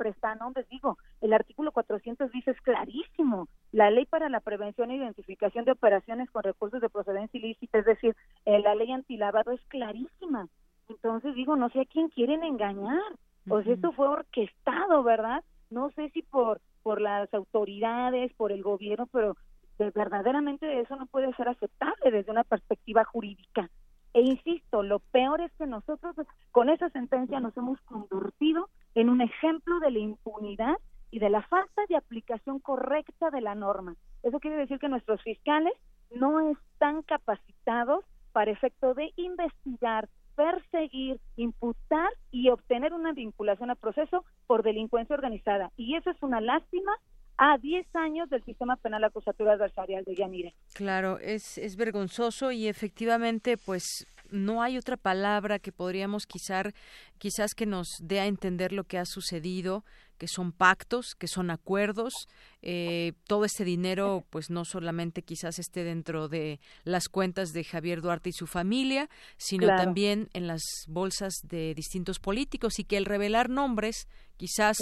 les 0.54 0.68
digo, 0.70 0.96
el 1.20 1.34
artículo 1.34 1.72
400 1.72 2.32
dice 2.32 2.52
es 2.52 2.60
clarísimo, 2.62 3.48
la 3.72 3.90
ley 3.90 4.06
para 4.06 4.30
la 4.30 4.40
prevención 4.40 4.90
e 4.90 4.96
identificación 4.96 5.66
de 5.66 5.72
operaciones 5.72 6.30
con 6.30 6.42
recursos 6.42 6.80
de 6.80 6.88
procedencia 6.88 7.38
ilícita, 7.38 7.78
es 7.78 7.84
decir, 7.84 8.16
eh, 8.46 8.60
la 8.60 8.74
ley 8.74 8.90
antilavado 8.92 9.52
es 9.52 9.60
clarísima. 9.68 10.48
Entonces 10.88 11.34
digo, 11.34 11.56
no 11.56 11.68
sé 11.68 11.80
a 11.80 11.84
quién 11.84 12.08
quieren 12.08 12.42
engañar, 12.44 13.02
o 13.48 13.62
sea, 13.62 13.74
esto 13.74 13.92
fue 13.92 14.08
orquestado, 14.08 15.02
¿verdad? 15.02 15.44
No 15.68 15.90
sé 15.90 16.08
si 16.10 16.22
por 16.22 16.62
por 16.86 17.00
las 17.00 17.34
autoridades, 17.34 18.32
por 18.34 18.52
el 18.52 18.62
gobierno, 18.62 19.08
pero 19.10 19.36
verdaderamente 19.76 20.78
eso 20.78 20.94
no 20.94 21.06
puede 21.06 21.34
ser 21.34 21.48
aceptable 21.48 22.12
desde 22.12 22.30
una 22.30 22.44
perspectiva 22.44 23.02
jurídica. 23.02 23.68
E 24.14 24.20
insisto, 24.20 24.84
lo 24.84 25.00
peor 25.00 25.40
es 25.40 25.50
que 25.58 25.66
nosotros 25.66 26.14
con 26.52 26.70
esa 26.70 26.88
sentencia 26.90 27.40
nos 27.40 27.56
hemos 27.56 27.80
convertido 27.80 28.68
en 28.94 29.10
un 29.10 29.20
ejemplo 29.20 29.80
de 29.80 29.90
la 29.90 29.98
impunidad 29.98 30.76
y 31.10 31.18
de 31.18 31.28
la 31.28 31.42
falta 31.42 31.82
de 31.88 31.96
aplicación 31.96 32.60
correcta 32.60 33.30
de 33.30 33.40
la 33.40 33.56
norma. 33.56 33.96
Eso 34.22 34.38
quiere 34.38 34.56
decir 34.56 34.78
que 34.78 34.88
nuestros 34.88 35.20
fiscales 35.22 35.72
no 36.12 36.38
están 36.52 37.02
capacitados 37.02 38.04
para 38.30 38.52
efecto 38.52 38.94
de 38.94 39.10
investigar, 39.16 40.08
perseguir, 40.36 41.18
imputar 41.36 42.08
y 42.30 42.50
obtener 42.50 42.92
una 42.92 43.12
vinculación 43.12 43.70
al 43.70 43.76
proceso 43.76 44.24
por 44.46 44.62
delincuencia 44.62 45.16
organizada. 45.16 45.72
Y 45.76 45.96
eso 45.96 46.10
es 46.10 46.22
una 46.22 46.40
lástima 46.40 46.92
a 47.38 47.58
10 47.58 47.86
años 47.96 48.30
del 48.30 48.44
sistema 48.44 48.76
penal 48.76 49.04
acusatorio 49.04 49.52
adversarial 49.52 50.04
de 50.04 50.14
Yanire. 50.14 50.54
Claro, 50.74 51.18
es, 51.18 51.58
es 51.58 51.76
vergonzoso 51.76 52.52
y 52.52 52.68
efectivamente, 52.68 53.56
pues 53.56 54.06
no 54.30 54.62
hay 54.62 54.78
otra 54.78 54.96
palabra 54.96 55.58
que 55.58 55.72
podríamos 55.72 56.26
quizás, 56.26 56.72
quizás 57.18 57.54
que 57.54 57.66
nos 57.66 57.88
dé 58.02 58.20
a 58.20 58.26
entender 58.26 58.72
lo 58.72 58.84
que 58.84 58.98
ha 58.98 59.04
sucedido 59.04 59.84
que 60.18 60.28
son 60.28 60.52
pactos, 60.52 61.14
que 61.14 61.26
son 61.26 61.50
acuerdos. 61.50 62.28
Eh, 62.62 63.12
todo 63.26 63.44
este 63.44 63.64
dinero, 63.64 64.24
pues 64.30 64.50
no 64.50 64.64
solamente 64.64 65.22
quizás 65.22 65.58
esté 65.58 65.84
dentro 65.84 66.28
de 66.28 66.60
las 66.84 67.08
cuentas 67.08 67.52
de 67.52 67.64
Javier 67.64 68.00
Duarte 68.00 68.30
y 68.30 68.32
su 68.32 68.46
familia, 68.46 69.08
sino 69.36 69.66
también 69.68 70.28
en 70.32 70.46
las 70.46 70.62
bolsas 70.88 71.34
de 71.44 71.74
distintos 71.74 72.18
políticos 72.18 72.78
y 72.78 72.84
que 72.84 72.96
el 72.96 73.04
revelar 73.04 73.48
nombres, 73.48 74.08
quizás 74.36 74.78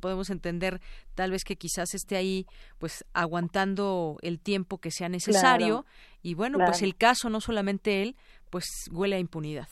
podemos 0.00 0.30
entender 0.30 0.80
tal 1.14 1.30
vez 1.30 1.44
que 1.44 1.56
quizás 1.56 1.94
esté 1.94 2.16
ahí, 2.16 2.46
pues 2.78 3.04
aguantando 3.12 4.16
el 4.22 4.40
tiempo 4.40 4.78
que 4.78 4.90
sea 4.90 5.08
necesario. 5.08 5.84
Y 6.22 6.34
bueno, 6.34 6.58
pues 6.64 6.82
el 6.82 6.96
caso, 6.96 7.28
no 7.30 7.40
solamente 7.40 8.02
él, 8.02 8.16
pues 8.50 8.66
huele 8.92 9.16
a 9.16 9.18
impunidad. 9.18 9.68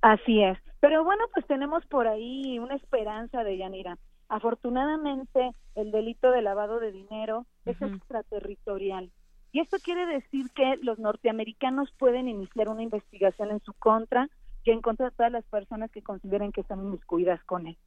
Así 0.00 0.42
es. 0.42 0.58
Pero 0.80 1.02
bueno, 1.04 1.24
pues 1.34 1.46
tenemos 1.46 1.84
por 1.86 2.06
ahí 2.06 2.58
una 2.58 2.76
esperanza 2.76 3.42
de 3.42 3.58
Yanira. 3.58 3.98
Afortunadamente, 4.28 5.52
el 5.74 5.90
delito 5.90 6.30
de 6.30 6.42
lavado 6.42 6.80
de 6.80 6.92
dinero 6.92 7.46
es 7.64 7.80
extraterritorial. 7.80 9.10
Y 9.52 9.60
esto 9.60 9.78
quiere 9.82 10.06
decir 10.06 10.50
que 10.54 10.76
los 10.82 10.98
norteamericanos 10.98 11.90
pueden 11.98 12.28
iniciar 12.28 12.68
una 12.68 12.82
investigación 12.82 13.50
en 13.50 13.60
su 13.60 13.72
contra 13.72 14.28
y 14.64 14.70
en 14.70 14.82
contra 14.82 15.06
de 15.06 15.16
todas 15.16 15.32
las 15.32 15.44
personas 15.46 15.90
que 15.90 16.02
consideren 16.02 16.52
que 16.52 16.60
están 16.60 16.80
inmiscuidas 16.80 17.42
con 17.44 17.66
él. 17.66 17.78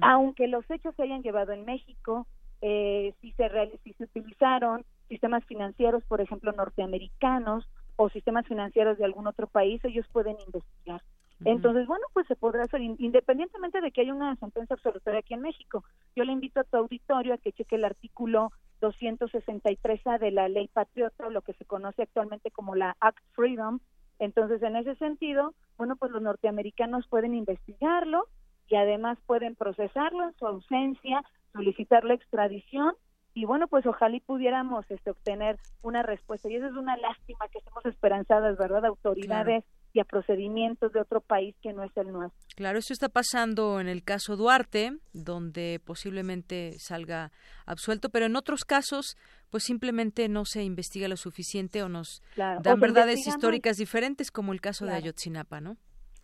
Aunque 0.00 0.48
los 0.48 0.70
hechos 0.70 0.94
se 0.96 1.02
hayan 1.02 1.22
llevado 1.22 1.52
en 1.52 1.64
México, 1.64 2.26
eh, 2.60 3.14
si, 3.20 3.32
se 3.32 3.50
si 3.82 3.92
se 3.94 4.04
utilizaron 4.04 4.84
sistemas 5.08 5.44
financieros, 5.44 6.04
por 6.04 6.20
ejemplo, 6.20 6.52
norteamericanos 6.52 7.68
o 7.96 8.08
sistemas 8.08 8.46
financieros 8.46 8.98
de 8.98 9.04
algún 9.04 9.26
otro 9.26 9.46
país, 9.46 9.82
ellos 9.84 10.06
pueden 10.12 10.36
investigar. 10.46 11.02
Entonces, 11.44 11.86
bueno, 11.86 12.04
pues 12.12 12.26
se 12.26 12.36
podrá 12.36 12.62
hacer 12.64 12.80
independientemente 12.80 13.80
de 13.80 13.90
que 13.90 14.02
haya 14.02 14.14
una 14.14 14.36
sentencia 14.36 14.74
absolutoria 14.74 15.20
aquí 15.20 15.34
en 15.34 15.40
México. 15.40 15.84
Yo 16.14 16.24
le 16.24 16.32
invito 16.32 16.60
a 16.60 16.64
tu 16.64 16.76
auditorio 16.76 17.34
a 17.34 17.38
que 17.38 17.52
cheque 17.52 17.76
el 17.76 17.84
artículo 17.84 18.52
263A 18.80 20.18
de 20.18 20.30
la 20.30 20.48
Ley 20.48 20.68
Patriota, 20.68 21.28
lo 21.30 21.42
que 21.42 21.54
se 21.54 21.64
conoce 21.64 22.02
actualmente 22.02 22.50
como 22.50 22.74
la 22.74 22.96
Act 23.00 23.22
Freedom. 23.32 23.80
Entonces, 24.18 24.62
en 24.62 24.76
ese 24.76 24.94
sentido, 24.96 25.54
bueno, 25.76 25.96
pues 25.96 26.12
los 26.12 26.22
norteamericanos 26.22 27.08
pueden 27.08 27.34
investigarlo 27.34 28.26
y 28.68 28.76
además 28.76 29.18
pueden 29.26 29.56
procesarlo 29.56 30.24
en 30.24 30.34
su 30.34 30.46
ausencia, 30.46 31.24
solicitar 31.52 32.04
la 32.04 32.14
extradición 32.14 32.94
y 33.34 33.46
bueno, 33.46 33.66
pues 33.66 33.86
ojalá 33.86 34.14
y 34.14 34.20
pudiéramos 34.20 34.88
este, 34.90 35.10
obtener 35.10 35.58
una 35.82 36.02
respuesta. 36.02 36.48
Y 36.50 36.56
eso 36.56 36.66
es 36.66 36.74
una 36.74 36.96
lástima 36.98 37.48
que 37.48 37.58
estemos 37.58 37.84
esperanzadas, 37.86 38.58
¿verdad? 38.58 38.84
Autoridades 38.84 39.64
y 39.92 40.00
a 40.00 40.04
procedimientos 40.04 40.92
de 40.92 41.00
otro 41.00 41.20
país 41.20 41.54
que 41.62 41.72
no 41.72 41.84
es 41.84 41.94
el 41.96 42.12
nuestro. 42.12 42.38
Claro, 42.56 42.78
eso 42.78 42.92
está 42.92 43.08
pasando 43.08 43.80
en 43.80 43.88
el 43.88 44.02
caso 44.02 44.36
Duarte, 44.36 44.98
donde 45.12 45.80
posiblemente 45.84 46.78
salga 46.78 47.30
absuelto, 47.66 48.08
pero 48.08 48.26
en 48.26 48.36
otros 48.36 48.64
casos, 48.64 49.16
pues 49.50 49.64
simplemente 49.64 50.28
no 50.28 50.44
se 50.44 50.62
investiga 50.62 51.08
lo 51.08 51.16
suficiente 51.16 51.82
o 51.82 51.88
nos 51.88 52.22
dan 52.36 52.80
verdades 52.80 53.26
históricas 53.26 53.76
diferentes, 53.76 54.30
como 54.30 54.52
el 54.52 54.60
caso 54.60 54.86
de 54.86 54.94
Ayotzinapa, 54.94 55.60
¿no? 55.60 55.76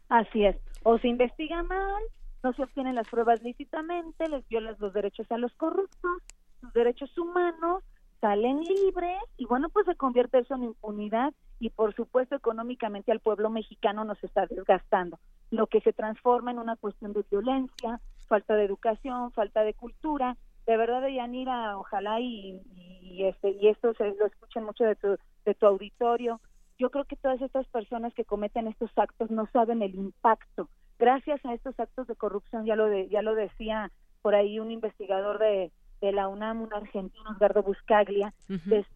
Así 0.08 0.44
es. 0.44 0.56
O 0.84 0.98
se 0.98 1.08
investiga 1.08 1.62
mal, 1.62 2.02
no 2.42 2.52
se 2.54 2.62
obtienen 2.62 2.94
las 2.94 3.08
pruebas 3.08 3.42
lícitamente, 3.42 4.28
les 4.28 4.46
violan 4.48 4.76
los 4.78 4.92
derechos 4.94 5.30
a 5.30 5.36
los 5.36 5.52
corruptos, 5.54 6.22
sus 6.60 6.72
derechos 6.72 7.16
humanos, 7.18 7.84
salen 8.20 8.60
libres 8.60 9.18
y 9.36 9.44
bueno, 9.44 9.68
pues 9.68 9.86
se 9.86 9.94
convierte 9.94 10.38
eso 10.38 10.54
en 10.54 10.64
impunidad 10.64 11.32
y 11.60 11.70
por 11.70 11.94
supuesto 11.94 12.36
económicamente 12.36 13.12
al 13.12 13.20
pueblo 13.20 13.50
mexicano 13.50 14.04
nos 14.04 14.22
está 14.22 14.46
desgastando, 14.46 15.18
lo 15.50 15.66
que 15.66 15.80
se 15.80 15.92
transforma 15.92 16.50
en 16.50 16.58
una 16.58 16.76
cuestión 16.76 17.12
de 17.12 17.24
violencia, 17.30 18.00
falta 18.26 18.54
de 18.54 18.64
educación, 18.64 19.32
falta 19.32 19.62
de 19.62 19.74
cultura. 19.74 20.36
De 20.66 20.76
verdad, 20.76 21.08
Yanira, 21.08 21.78
ojalá 21.78 22.20
y, 22.20 22.60
y, 23.00 23.24
este, 23.24 23.50
y 23.50 23.68
esto 23.68 23.94
se 23.94 24.14
lo 24.14 24.26
escuchen 24.26 24.64
mucho 24.64 24.84
de 24.84 24.96
tu, 24.96 25.16
de 25.44 25.54
tu 25.54 25.66
auditorio. 25.66 26.40
Yo 26.78 26.90
creo 26.90 27.06
que 27.06 27.16
todas 27.16 27.40
estas 27.40 27.66
personas 27.68 28.12
que 28.14 28.24
cometen 28.24 28.68
estos 28.68 28.90
actos 28.96 29.30
no 29.30 29.46
saben 29.52 29.82
el 29.82 29.94
impacto. 29.94 30.68
Gracias 30.98 31.44
a 31.44 31.54
estos 31.54 31.78
actos 31.80 32.06
de 32.06 32.16
corrupción, 32.16 32.66
ya 32.66 32.76
lo, 32.76 32.86
de, 32.86 33.08
ya 33.08 33.22
lo 33.22 33.34
decía 33.34 33.90
por 34.20 34.34
ahí 34.34 34.58
un 34.58 34.70
investigador 34.70 35.38
de, 35.38 35.72
de 36.00 36.12
la 36.12 36.28
UNAM, 36.28 36.62
un 36.62 36.72
argentino, 36.72 37.32
Edgardo 37.36 37.62
Buscaglia, 37.62 38.32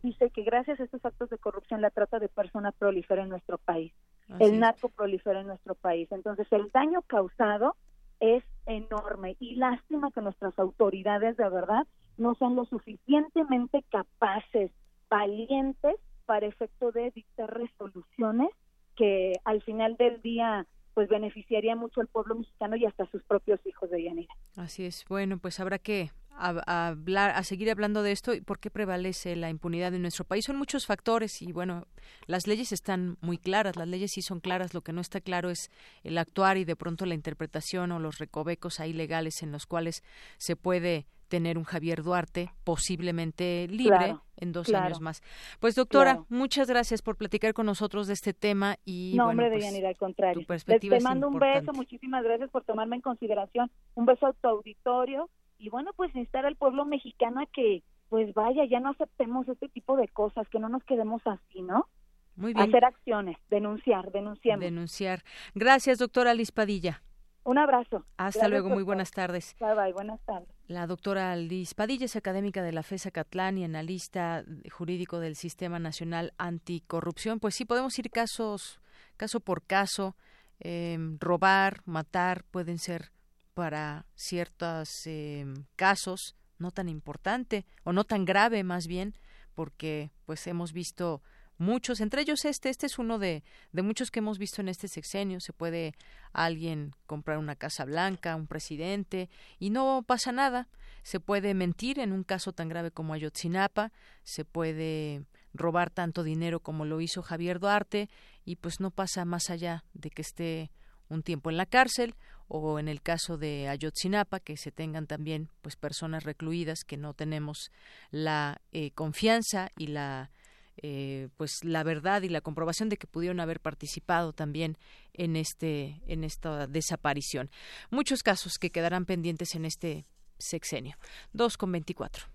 dice 0.03 0.31
que 0.31 0.43
gracias 0.43 0.81
a 0.81 0.85
estos 0.85 1.05
actos 1.05 1.31
de 1.31 1.39
corrupción 1.39 1.81
la 1.81 1.91
trata 1.91 2.19
de 2.19 2.29
personas 2.29 2.74
prolifera 2.79 3.23
en 3.23 3.29
nuestro 3.29 3.59
país, 3.59 3.93
el 4.39 4.61
narco 4.61 4.89
prolifera 4.89 5.41
en 5.41 5.49
nuestro 5.49 5.74
país. 5.74 6.11
Entonces, 6.12 6.47
el 6.53 6.70
daño 6.70 7.03
causado 7.03 7.77
es 8.20 8.45
enorme 8.66 9.37
y 9.41 9.57
lástima 9.57 10.11
que 10.12 10.20
nuestras 10.20 10.57
autoridades 10.59 11.37
de 11.37 11.49
verdad 11.49 11.87
no 12.16 12.35
sean 12.37 12.55
lo 12.55 12.65
suficientemente 12.66 13.85
capaces, 13.91 14.70
valientes, 15.11 15.97
para 16.24 16.47
efecto 16.47 16.93
de 16.93 17.11
dictar 17.11 17.53
resoluciones 17.53 18.49
que 18.97 19.35
al 19.45 19.61
final 19.62 19.97
del 19.97 20.23
día 20.23 20.66
pues 20.95 21.09
beneficiaría 21.09 21.74
mucho 21.74 22.01
al 22.01 22.07
pueblo 22.07 22.35
mexicano 22.35 22.77
y 22.77 22.85
hasta 22.85 23.07
sus 23.07 23.23
propios 23.24 23.59
hijos 23.66 23.91
de 23.91 24.05
Yanira. 24.05 24.35
Así 24.57 24.85
es. 24.85 25.05
Bueno, 25.09 25.39
pues 25.39 25.59
habrá 25.59 25.79
que 25.79 26.11
a, 26.37 26.89
hablar, 26.89 27.31
a 27.31 27.43
seguir 27.43 27.71
hablando 27.71 28.03
de 28.03 28.13
esto 28.13 28.35
y 28.35 28.41
por 28.41 28.59
qué 28.59 28.71
prevalece 28.71 29.37
la 29.37 29.51
impunidad 29.51 29.95
en 29.95 30.03
nuestro 30.03 30.25
país. 30.25 30.45
Son 30.45 30.57
muchos 30.57 30.87
factores 30.87 31.43
y 31.43 31.53
bueno, 31.53 31.87
las 32.27 32.47
leyes 32.47 32.73
están 32.73 33.17
muy 33.21 33.39
claras, 33.39 33.77
las 33.77 33.89
leyes 33.89 34.13
sí 34.13 34.23
son 34.23 34.41
claras, 34.41 34.75
lo 34.75 34.83
que 34.83 34.93
no 34.93 35.01
está 35.01 35.21
claro 35.21 35.51
es 35.51 35.71
el 36.03 36.19
actuar 36.19 36.57
y 36.57 36.65
de 36.65 36.77
pronto 36.77 37.07
la 37.07 37.15
interpretación 37.15 37.93
o 37.93 37.99
los 37.99 38.19
recovecos 38.19 38.81
ahí 38.81 38.93
legales 38.93 39.43
en 39.43 39.53
los 39.53 39.67
cuales 39.67 40.03
se 40.39 40.57
puede 40.57 41.07
tener 41.33 41.57
un 41.57 41.65
Javier 41.65 42.03
Duarte 42.03 42.53
posiblemente 42.63 43.67
libre 43.69 44.17
en 44.37 44.53
dos 44.53 44.69
años 44.75 45.01
más. 45.01 45.23
Pues 45.61 45.75
doctora, 45.75 46.25
muchas 46.29 46.69
gracias 46.69 47.01
por 47.01 47.17
platicar 47.17 47.55
con 47.55 47.65
nosotros 47.65 48.07
de 48.07 48.13
este 48.13 48.35
tema 48.35 48.77
y 48.85 49.15
no, 49.17 49.25
bueno, 49.25 49.45
hombre, 49.45 49.59
pues, 49.59 49.83
al 49.83 49.97
contrario. 49.97 50.47
te 50.47 51.01
mando 51.01 51.29
un 51.29 51.39
beso, 51.39 51.73
muchísimas 51.73 52.23
gracias 52.23 52.51
por 52.51 52.65
tomarme 52.65 52.97
en 52.97 53.03
consideración, 53.03 53.71
un 53.95 54.05
beso 54.05 54.27
a 54.27 54.35
tu 54.35 54.47
auditorio 54.47 55.31
y 55.62 55.68
bueno, 55.68 55.93
pues 55.94 56.12
instar 56.16 56.44
al 56.44 56.56
pueblo 56.56 56.84
mexicano 56.84 57.40
a 57.40 57.47
que 57.47 57.84
pues 58.09 58.34
vaya, 58.34 58.64
ya 58.68 58.80
no 58.80 58.90
aceptemos 58.90 59.48
este 59.48 59.68
tipo 59.68 59.97
de 59.97 60.09
cosas, 60.09 60.48
que 60.48 60.59
no 60.59 60.68
nos 60.68 60.82
quedemos 60.84 61.22
así, 61.24 61.62
¿no? 61.62 61.86
Muy 62.34 62.52
bien. 62.52 62.68
Hacer 62.68 62.84
acciones, 62.84 63.39
denunciar, 63.48 64.10
denunciar. 64.10 64.59
Denunciar. 64.59 65.22
Gracias, 65.55 65.98
doctora 65.98 66.34
Liz 66.34 66.51
Padilla. 66.51 67.02
Un 67.44 67.59
abrazo. 67.59 68.05
Hasta 68.16 68.48
luego, 68.48 68.70
muy 68.70 68.82
buenas 68.82 69.12
tardes. 69.12 69.55
Bye 69.60 69.74
bye, 69.74 69.93
buenas 69.93 70.20
tardes. 70.26 70.48
La 70.66 70.89
doctora 70.89 71.34
Liz 71.36 71.74
Padilla 71.74 72.06
es 72.06 72.16
académica 72.16 72.62
de 72.62 72.72
la 72.72 72.82
FESA 72.82 73.12
Catlán 73.12 73.56
y 73.56 73.64
analista 73.64 74.44
jurídico 74.72 75.20
del 75.20 75.36
Sistema 75.36 75.78
Nacional 75.78 76.32
Anticorrupción. 76.39 77.39
Pues 77.39 77.55
sí, 77.55 77.64
podemos 77.64 77.97
ir 78.01 78.10
casos, 78.10 78.80
caso 79.16 79.39
por 79.39 79.62
caso. 79.62 80.16
Em, 80.59 81.18
robar, 81.20 81.82
matar, 81.86 82.44
pueden 82.51 82.78
ser 82.78 83.12
para 83.55 84.07
ciertos 84.15 85.07
em, 85.07 85.65
casos 85.77 86.37
no 86.59 86.70
tan 86.70 86.89
importante 86.89 87.66
o 87.85 87.93
no 87.93 88.05
tan 88.05 88.24
grave 88.24 88.65
más 88.65 88.87
bien, 88.87 89.15
porque 89.55 90.12
pues 90.27 90.47
hemos 90.47 90.73
visto 90.73 91.23
muchos, 91.59 92.01
entre 92.01 92.23
ellos 92.23 92.45
este, 92.45 92.70
este 92.70 92.87
es 92.87 92.99
uno 92.99 93.19
de, 93.19 93.45
de 93.73 93.83
muchos 93.83 94.11
que 94.11 94.20
hemos 94.20 94.39
visto 94.39 94.61
en 94.61 94.69
este 94.69 94.89
sexenio. 94.89 95.41
Se 95.41 95.53
puede 95.53 95.95
alguien 96.33 96.95
comprar 97.07 97.39
una 97.39 97.57
casa 97.57 97.85
blanca, 97.85 98.37
un 98.37 98.47
presidente, 98.47 99.31
y 99.59 99.70
no 99.70 100.05
pasa 100.07 100.33
nada. 100.33 100.69
Se 101.03 101.20
puede 101.20 101.55
mentir 101.55 101.99
en 101.99 102.12
un 102.12 102.24
caso 102.24 102.53
tan 102.53 102.69
grave 102.69 102.91
como 102.91 103.15
Ayotzinapa, 103.15 103.93
se 104.23 104.45
puede 104.45 105.24
robar 105.55 105.91
tanto 105.91 106.23
dinero 106.23 106.61
como 106.61 106.85
lo 106.85 107.01
hizo 107.01 107.23
Javier 107.23 107.59
Duarte, 107.59 108.09
y 108.45 108.57
pues 108.57 108.81
no 108.81 108.91
pasa 108.91 109.24
más 109.24 109.51
allá 109.51 109.85
de 109.95 110.11
que 110.11 110.23
esté 110.23 110.70
un 111.09 111.23
tiempo 111.23 111.51
en 111.51 111.57
la 111.57 111.66
cárcel 111.66 112.15
o 112.55 112.79
en 112.79 112.87
el 112.87 113.01
caso 113.01 113.39
de 113.39 113.66
Ayotzinapa 113.69 114.39
que 114.39 114.59
se 114.59 114.70
tengan 114.70 115.07
también 115.07 115.49
pues 115.62 115.74
personas 115.74 116.24
recluidas 116.24 116.85
que 116.85 116.99
no 116.99 117.15
tenemos 117.15 117.70
la 118.11 118.61
eh, 118.73 118.91
confianza 118.91 119.70
y 119.79 119.87
la 119.87 120.31
eh, 120.77 121.29
pues 121.39 121.65
la 121.65 121.83
verdad 121.83 122.20
y 122.20 122.29
la 122.29 122.43
comprobación 122.43 122.91
de 122.91 122.99
que 122.99 123.07
pudieron 123.07 123.41
haber 123.41 123.59
participado 123.61 124.35
también 124.35 124.77
en 125.15 125.37
este 125.37 126.03
en 126.07 126.24
esta 126.24 126.66
desaparición. 126.66 127.51
Muchos 127.91 128.23
casos 128.23 128.59
que 128.59 128.70
quedarán 128.70 129.07
pendientes 129.07 129.55
en 129.55 129.65
este 129.65 130.05
sexenio. 130.39 130.99
2 131.33 131.57
con 131.57 131.73
24. 131.73 132.27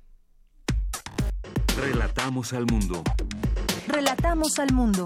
Relatamos 1.78 2.54
al 2.54 2.66
mundo. 2.66 3.04
Relatamos 3.88 4.58
al 4.58 4.74
mundo. 4.74 5.06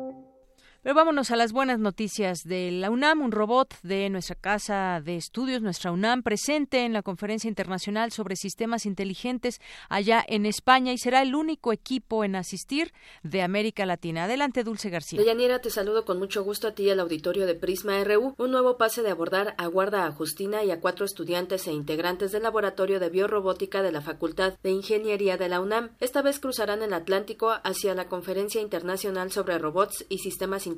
Pero 0.83 0.95
vámonos 0.95 1.29
a 1.29 1.35
las 1.35 1.51
buenas 1.51 1.77
noticias 1.77 2.39
de 2.43 2.71
la 2.71 2.89
UNAM. 2.89 3.21
Un 3.21 3.31
robot 3.31 3.75
de 3.83 4.09
nuestra 4.09 4.33
casa 4.33 4.99
de 4.99 5.15
estudios, 5.15 5.61
nuestra 5.61 5.91
UNAM, 5.91 6.23
presente 6.23 6.85
en 6.85 6.91
la 6.91 7.03
Conferencia 7.03 7.47
Internacional 7.47 8.11
sobre 8.11 8.35
Sistemas 8.35 8.87
Inteligentes 8.87 9.61
allá 9.89 10.25
en 10.27 10.47
España 10.47 10.91
y 10.91 10.97
será 10.97 11.21
el 11.21 11.35
único 11.35 11.71
equipo 11.71 12.23
en 12.23 12.35
asistir 12.35 12.93
de 13.21 13.43
América 13.43 13.85
Latina. 13.85 14.23
Adelante, 14.23 14.63
Dulce 14.63 14.89
García. 14.89 15.19
Deyanira, 15.19 15.61
te 15.61 15.69
saludo 15.69 16.03
con 16.03 16.17
mucho 16.17 16.43
gusto 16.43 16.69
a 16.69 16.71
ti 16.73 16.85
y 16.85 16.89
al 16.89 16.99
auditorio 16.99 17.45
de 17.45 17.53
Prisma 17.53 18.03
RU. 18.03 18.33
Un 18.39 18.49
nuevo 18.49 18.77
pase 18.77 19.03
de 19.03 19.11
abordar 19.11 19.53
aguarda 19.59 20.07
a 20.07 20.11
Justina 20.11 20.63
y 20.63 20.71
a 20.71 20.79
cuatro 20.79 21.05
estudiantes 21.05 21.67
e 21.67 21.73
integrantes 21.73 22.31
del 22.31 22.41
Laboratorio 22.41 22.99
de 22.99 23.11
Biorrobótica 23.11 23.83
de 23.83 23.91
la 23.91 24.01
Facultad 24.01 24.57
de 24.63 24.71
Ingeniería 24.71 25.37
de 25.37 25.47
la 25.47 25.61
UNAM. 25.61 25.91
Esta 25.99 26.23
vez 26.23 26.39
cruzarán 26.39 26.81
el 26.81 26.93
Atlántico 26.93 27.53
hacia 27.63 27.93
la 27.93 28.07
Conferencia 28.07 28.61
Internacional 28.61 29.31
sobre 29.31 29.59
Robots 29.59 30.07
y 30.09 30.17
Sistemas 30.17 30.63
inteligentes 30.63 30.70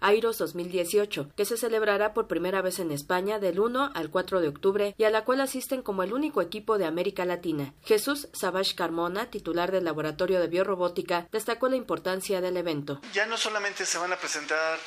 AIROS 0.00 0.38
2018, 0.38 1.30
que 1.36 1.44
se 1.44 1.56
celebrará 1.56 2.14
por 2.14 2.26
primera 2.26 2.62
vez 2.62 2.78
en 2.78 2.90
España 2.90 3.38
del 3.38 3.60
1 3.60 3.92
al 3.94 4.10
4 4.10 4.40
de 4.40 4.48
octubre 4.48 4.94
y 4.96 5.04
a 5.04 5.10
la 5.10 5.24
cual 5.24 5.40
asisten 5.40 5.82
como 5.82 6.02
el 6.02 6.12
único 6.12 6.42
equipo 6.42 6.78
de 6.78 6.86
América 6.86 7.24
Latina. 7.24 7.74
Jesús 7.84 8.28
Savage 8.32 8.74
Carmona, 8.74 9.30
titular 9.30 9.72
del 9.72 9.84
Laboratorio 9.84 10.40
de 10.40 10.48
Biorrobótica, 10.48 11.28
destacó 11.32 11.68
la 11.68 11.76
importancia 11.76 12.40
del 12.40 12.56
evento. 12.56 13.00
Ya 13.12 13.26
no 13.26 13.36
solamente 13.36 13.86
se 13.86 13.98
van 13.98 14.12
a 14.12 14.18
presentar 14.18 14.78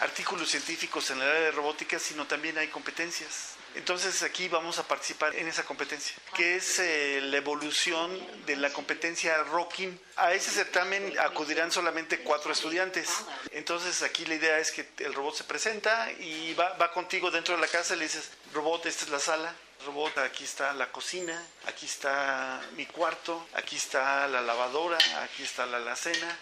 artículos 0.00 0.48
científicos 0.48 1.10
en 1.10 1.18
el 1.18 1.28
área 1.28 1.40
de 1.42 1.50
robótica, 1.50 1.98
sino 1.98 2.26
también 2.26 2.56
hay 2.58 2.68
competencias. 2.68 3.57
Entonces 3.78 4.24
aquí 4.24 4.48
vamos 4.48 4.80
a 4.80 4.88
participar 4.88 5.36
en 5.36 5.46
esa 5.46 5.64
competencia, 5.64 6.16
que 6.34 6.56
es 6.56 6.80
eh, 6.80 7.20
la 7.22 7.36
evolución 7.36 8.10
de 8.44 8.56
la 8.56 8.70
competencia 8.72 9.40
Rocking. 9.44 9.98
A 10.16 10.34
ese 10.34 10.50
certamen 10.50 11.16
acudirán 11.20 11.70
solamente 11.70 12.18
cuatro 12.18 12.50
estudiantes. 12.50 13.08
Entonces 13.52 14.02
aquí 14.02 14.26
la 14.26 14.34
idea 14.34 14.58
es 14.58 14.72
que 14.72 14.88
el 14.98 15.14
robot 15.14 15.36
se 15.36 15.44
presenta 15.44 16.10
y 16.10 16.54
va, 16.54 16.72
va 16.72 16.90
contigo 16.90 17.30
dentro 17.30 17.54
de 17.54 17.60
la 17.60 17.68
casa 17.68 17.94
y 17.94 17.98
le 17.98 18.06
dices, 18.06 18.32
robot, 18.52 18.84
esta 18.86 19.04
es 19.04 19.10
la 19.10 19.20
sala, 19.20 19.54
robot, 19.86 20.18
aquí 20.18 20.42
está 20.42 20.72
la 20.72 20.90
cocina, 20.90 21.40
aquí 21.66 21.86
está 21.86 22.60
mi 22.76 22.84
cuarto, 22.84 23.46
aquí 23.54 23.76
está 23.76 24.26
la 24.26 24.40
lavadora, 24.40 24.98
aquí 25.22 25.44
está 25.44 25.66
la 25.66 25.76
alacena, 25.76 26.36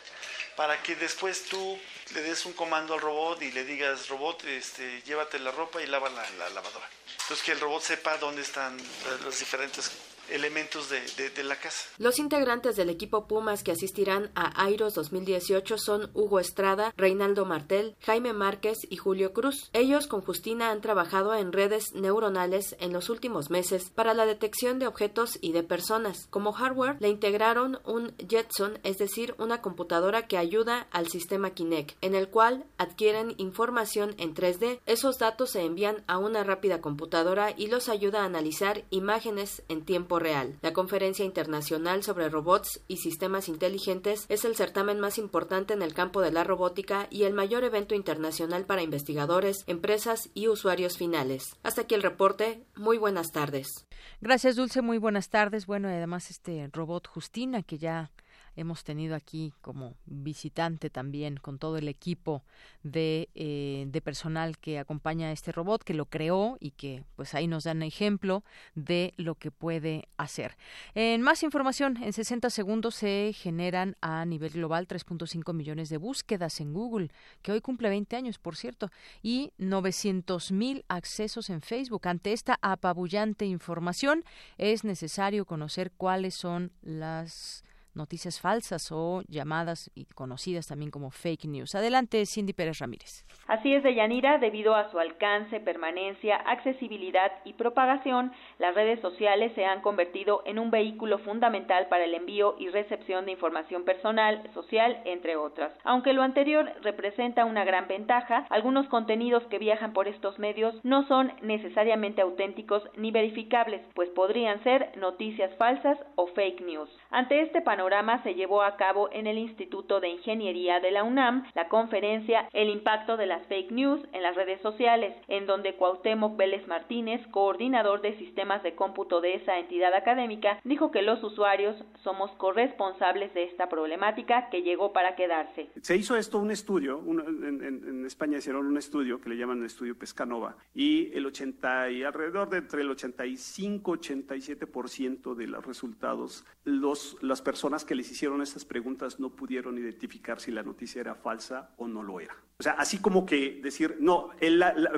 para 0.57 0.83
que 0.83 0.97
después 0.97 1.45
tú 1.45 1.79
le 2.15 2.23
des 2.23 2.47
un 2.47 2.55
comando 2.55 2.95
al 2.95 3.01
robot 3.03 3.43
y 3.43 3.53
le 3.53 3.65
digas, 3.65 4.09
robot, 4.09 4.43
este, 4.45 5.03
llévate 5.03 5.39
la 5.39 5.51
ropa 5.51 5.83
y 5.83 5.87
lava 5.87 6.09
la, 6.09 6.29
la 6.31 6.49
lavadora. 6.49 6.89
Entonces 7.27 7.45
que 7.45 7.51
el 7.51 7.59
robot 7.59 7.83
sepa 7.83 8.19
dónde 8.19 8.43
están 8.43 8.77
los 9.25 9.37
diferentes 9.41 9.91
elementos 10.31 10.91
de, 10.91 11.45
la 11.45 11.57
casa. 11.57 11.89
Los 11.99 12.19
integrantes 12.19 12.77
del 12.77 12.91
equipo 12.91 13.27
Pumas 13.27 13.63
que 13.63 13.73
asistirán 13.73 14.31
a 14.35 14.65
Airos 14.65 14.95
2018 14.95 15.79
son 15.79 16.11
Hugo 16.15 16.41
Estrada, 16.41 16.93
Reinaldo 16.97 17.45
Martel, 17.45 17.97
Jaime 18.01 18.33
Márquez 18.33 18.79
y 18.89 18.97
Julio 18.97 19.33
Cruz. 19.33 19.71
Ellos 19.73 20.07
con 20.07 20.23
Justina 20.23 20.71
han 20.71 20.81
trabajado 20.81 21.35
en 21.35 21.53
redes 21.53 21.93
neuronales 21.95 22.77
en 22.81 22.93
los 22.93 23.11
últimos 23.11 23.51
meses 23.51 23.91
para 23.91 24.15
la 24.15 24.27
detección 24.27 24.79
de 24.79 24.87
objetos 24.87 25.39
y 25.41 25.53
de 25.53 25.63
personas. 25.63 26.27
Como 26.31 26.53
hardware 26.53 26.97
le 27.01 27.09
integraron 27.09 27.79
un 27.85 28.15
Jetson, 28.17 28.79
es 28.83 28.99
decir, 28.99 29.35
una 29.39 29.63
computadora 29.63 30.27
que 30.27 30.39
ayuda 30.39 30.87
al 30.91 31.09
sistema 31.09 31.51
Kinect, 31.51 31.97
en 32.01 32.15
el 32.15 32.29
cual 32.29 32.65
adquieren 32.79 33.35
información 33.39 34.15
en 34.19 34.35
3D. 34.35 34.81
Esos 34.87 35.19
datos 35.19 35.51
se 35.51 35.63
envían 35.63 36.03
a 36.07 36.19
una 36.19 36.45
rápida 36.45 36.81
computadora 36.81 37.55
y 37.57 37.69
los 37.69 37.89
ayuda 37.89 38.23
a 38.23 38.27
analizar 38.27 38.85
imágenes 38.91 39.63
en 39.69 39.85
tiempo 39.85 40.16
real. 40.19 40.59
La 40.63 40.73
Conferencia 40.73 41.25
Internacional 41.25 42.03
sobre 42.03 42.29
Robots 42.29 42.81
y 42.89 42.99
Sistemas 42.99 43.49
Inteligentes 43.49 44.27
es 44.29 44.45
el 44.45 44.57
certamen 44.57 45.01
más 45.01 45.19
importante 45.19 45.75
en 45.75 45.83
el 45.83 45.95
campo 45.95 46.21
de 46.21 46.31
la 46.31 46.45
robótica 46.45 47.07
y 47.11 47.25
el 47.25 47.35
mayor 47.35 47.65
evento 47.65 47.95
internacional 47.95 48.67
para 48.67 48.83
investigadores, 48.83 49.65
empresas 49.67 50.31
y 50.35 50.49
usuarios 50.49 50.97
finales. 50.97 51.57
Hasta 51.63 51.83
aquí 51.83 51.95
el 51.95 52.03
reporte. 52.03 52.63
Muy 52.77 52.99
buenas 52.99 53.33
tardes. 53.33 53.87
Gracias, 54.21 54.57
Dulce. 54.57 54.83
Muy 54.83 54.99
buenas 54.99 55.29
tardes. 55.29 55.67
Bueno, 55.67 55.89
además 55.89 56.31
este 56.31 56.69
robot 56.73 57.07
Justina 57.07 57.63
que 57.63 57.79
ya 57.79 58.11
hemos 58.57 58.85
tenido 58.85 59.15
aquí 59.15 59.53
como 59.61 59.95
visitante 60.07 60.91
también 60.91 61.37
con 61.37 61.59
todo 61.59 61.77
el 61.77 61.89
equipo 61.89 62.43
de, 62.83 63.29
eh, 63.35 63.87
de 63.89 64.01
personal 64.01 64.59
que 64.59 64.79
acompaña 64.79 65.29
a 65.29 65.33
este 65.33 65.53
robot, 65.53 65.85
que 65.85 65.95
lo 65.95 66.07
creó 66.07 66.57
y 66.61 66.73
que 66.73 67.05
pues 67.17 67.35
ahí 67.35 67.47
nos 67.47 67.65
dan 67.65 67.83
ejemplo 67.83 68.43
de 68.75 69.15
lo 69.17 69.35
que 69.35 69.51
puede 69.51 70.09
hacer. 70.17 70.57
En 70.95 71.23
más 71.23 71.43
información, 71.43 72.03
en 72.03 72.13
60 72.13 72.51
segundos 72.51 72.95
se 72.95 73.33
generan 73.35 73.97
a 74.01 74.25
nivel 74.25 74.51
global 74.51 74.89
3.5 74.89 75.53
millones 75.53 75.89
de 75.89 75.97
búsquedas 75.97 76.61
en 76.61 76.73
Google, 76.73 77.11
que 77.43 77.53
hoy 77.53 77.61
cumple 77.61 77.89
20 77.89 78.17
años, 78.17 78.39
por 78.39 78.57
cierto, 78.57 78.91
y 79.23 79.53
900 79.59 80.53
mil 80.53 80.85
accesos 80.89 81.51
en 81.51 81.61
Facebook. 81.61 82.09
Ante 82.09 82.33
esta 82.33 82.59
apabullante 82.63 83.45
información, 83.45 84.25
es 84.59 84.85
necesario 84.85 85.45
conocer 85.45 85.93
cuáles 85.97 86.35
son 86.35 86.73
las 86.83 87.65
noticias 87.97 88.41
falsas 88.41 88.93
o 88.93 89.23
llamadas 89.29 89.91
y 89.95 90.05
conocidas 90.05 90.67
también 90.67 90.91
como 90.91 91.11
fake 91.11 91.47
news. 91.47 91.75
Adelante, 91.75 92.25
Cindy 92.27 92.53
Pérez 92.53 92.79
Ramírez. 92.79 93.25
Así 93.47 93.73
es, 93.73 93.83
Deyanira, 93.83 94.39
debido 94.39 94.75
a 94.75 94.91
su 94.91 94.99
alcance, 94.99 95.61
permanencia, 95.61 96.37
accesibilidad 96.37 97.33
y 97.45 97.53
propagación, 97.55 98.33
las 98.59 98.75
redes 98.75 99.01
sociales 99.01 99.53
se 99.55 99.65
han 99.65 99.83
convertido 99.83 100.43
en 100.47 100.59
un 100.59 100.71
vehículo 100.71 101.19
fundamental 101.21 101.87
para 101.89 102.05
el 102.05 102.15
envío 102.15 102.57
y 102.59 102.69
recepción 102.69 103.25
de 103.25 103.33
información 103.33 103.85
personal, 103.85 104.43
social, 104.53 105.01
entre 105.05 105.37
otras. 105.37 105.73
Aunque 105.85 106.13
lo 106.13 106.23
anterior 106.23 106.71
representa 106.83 107.45
una 107.45 107.65
gran 107.65 107.87
ventaja, 107.87 108.47
algunos 108.51 108.89
contenidos 108.89 109.45
que 109.45 109.59
viajan 109.59 109.93
por 109.93 110.09
estos 110.09 110.39
medios 110.39 110.75
no 110.83 111.07
son 111.07 111.33
necesariamente 111.43 112.23
auténticos 112.23 112.83
ni 112.97 113.13
verificables, 113.13 113.81
pues 113.95 114.11
podrían 114.11 114.63
ser 114.65 114.93
noticias 114.97 115.55
falsas 115.57 115.99
o 116.17 116.27
fake 116.27 116.63
news. 116.63 116.91
Ante 117.11 117.43
este 117.43 117.63
panorama 117.63 117.86
se 118.23 118.35
llevó 118.35 118.63
a 118.63 118.77
cabo 118.77 119.09
en 119.13 119.27
el 119.27 119.39
Instituto 119.39 120.01
de 120.01 120.09
Ingeniería 120.09 120.81
de 120.81 120.91
la 120.91 121.05
UNAM 121.05 121.45
la 121.55 121.69
conferencia 121.69 122.49
El 122.53 122.69
impacto 122.69 123.17
de 123.17 123.27
las 123.27 123.47
fake 123.47 123.71
news 123.71 124.01
en 124.13 124.23
las 124.23 124.35
redes 124.35 124.61
sociales, 124.61 125.15
en 125.29 125.47
donde 125.47 125.75
Cuauhtémoc 125.75 126.37
Vélez 126.37 126.67
Martínez, 126.67 127.21
coordinador 127.31 128.01
de 128.01 128.17
sistemas 128.19 128.63
de 128.63 128.75
cómputo 128.75 129.21
de 129.21 129.35
esa 129.35 129.59
entidad 129.59 129.95
académica, 129.95 130.61
dijo 130.65 130.91
que 130.91 131.03
los 131.03 131.23
usuarios 131.23 131.77
somos 132.03 132.31
corresponsables 132.33 133.33
de 133.35 133.45
esta 133.45 133.69
problemática 133.69 134.49
que 134.51 134.63
llegó 134.63 134.93
para 134.93 135.15
quedarse. 135.15 135.69
Se 135.81 135.97
hizo 135.97 136.17
esto 136.17 136.39
un 136.39 136.51
estudio, 136.51 137.03
en, 137.07 138.05
España 138.07 138.39
hicieron 138.39 138.67
un 138.67 138.77
estudio 138.77 139.21
que 139.21 139.29
le 139.31 139.37
llaman 139.37 139.59
el 139.59 139.67
estudio 139.67 139.99
Pescanova, 139.99 140.57
y 140.75 141.13
el 141.13 141.27
80 141.27 141.91
y 141.91 142.03
alrededor 142.03 142.49
de 142.51 142.59
entre 142.59 142.83
el 142.83 142.91
85 142.91 143.97
87% 143.97 145.35
de 145.35 145.47
los 145.47 145.65
resultados, 145.65 146.45
los, 146.65 147.17
las 147.23 147.43
personas 147.43 147.76
que 147.85 147.95
les 147.95 148.11
hicieron 148.11 148.43
estas 148.43 148.65
preguntas 148.65 149.21
no 149.21 149.31
pudieron 149.31 149.79
identificar 149.79 150.41
si 150.41 150.51
la 150.51 150.63
noticia 150.63 151.01
era 151.01 151.15
falsa 151.15 151.75
o 151.77 151.87
no 151.87 152.03
lo 152.03 152.21
era. 152.21 152.37
O 152.59 152.63
sea, 152.63 152.73
así 152.73 152.99
como 152.99 153.27
que 153.27 153.61
decir, 153.63 153.97
no, 154.01 154.31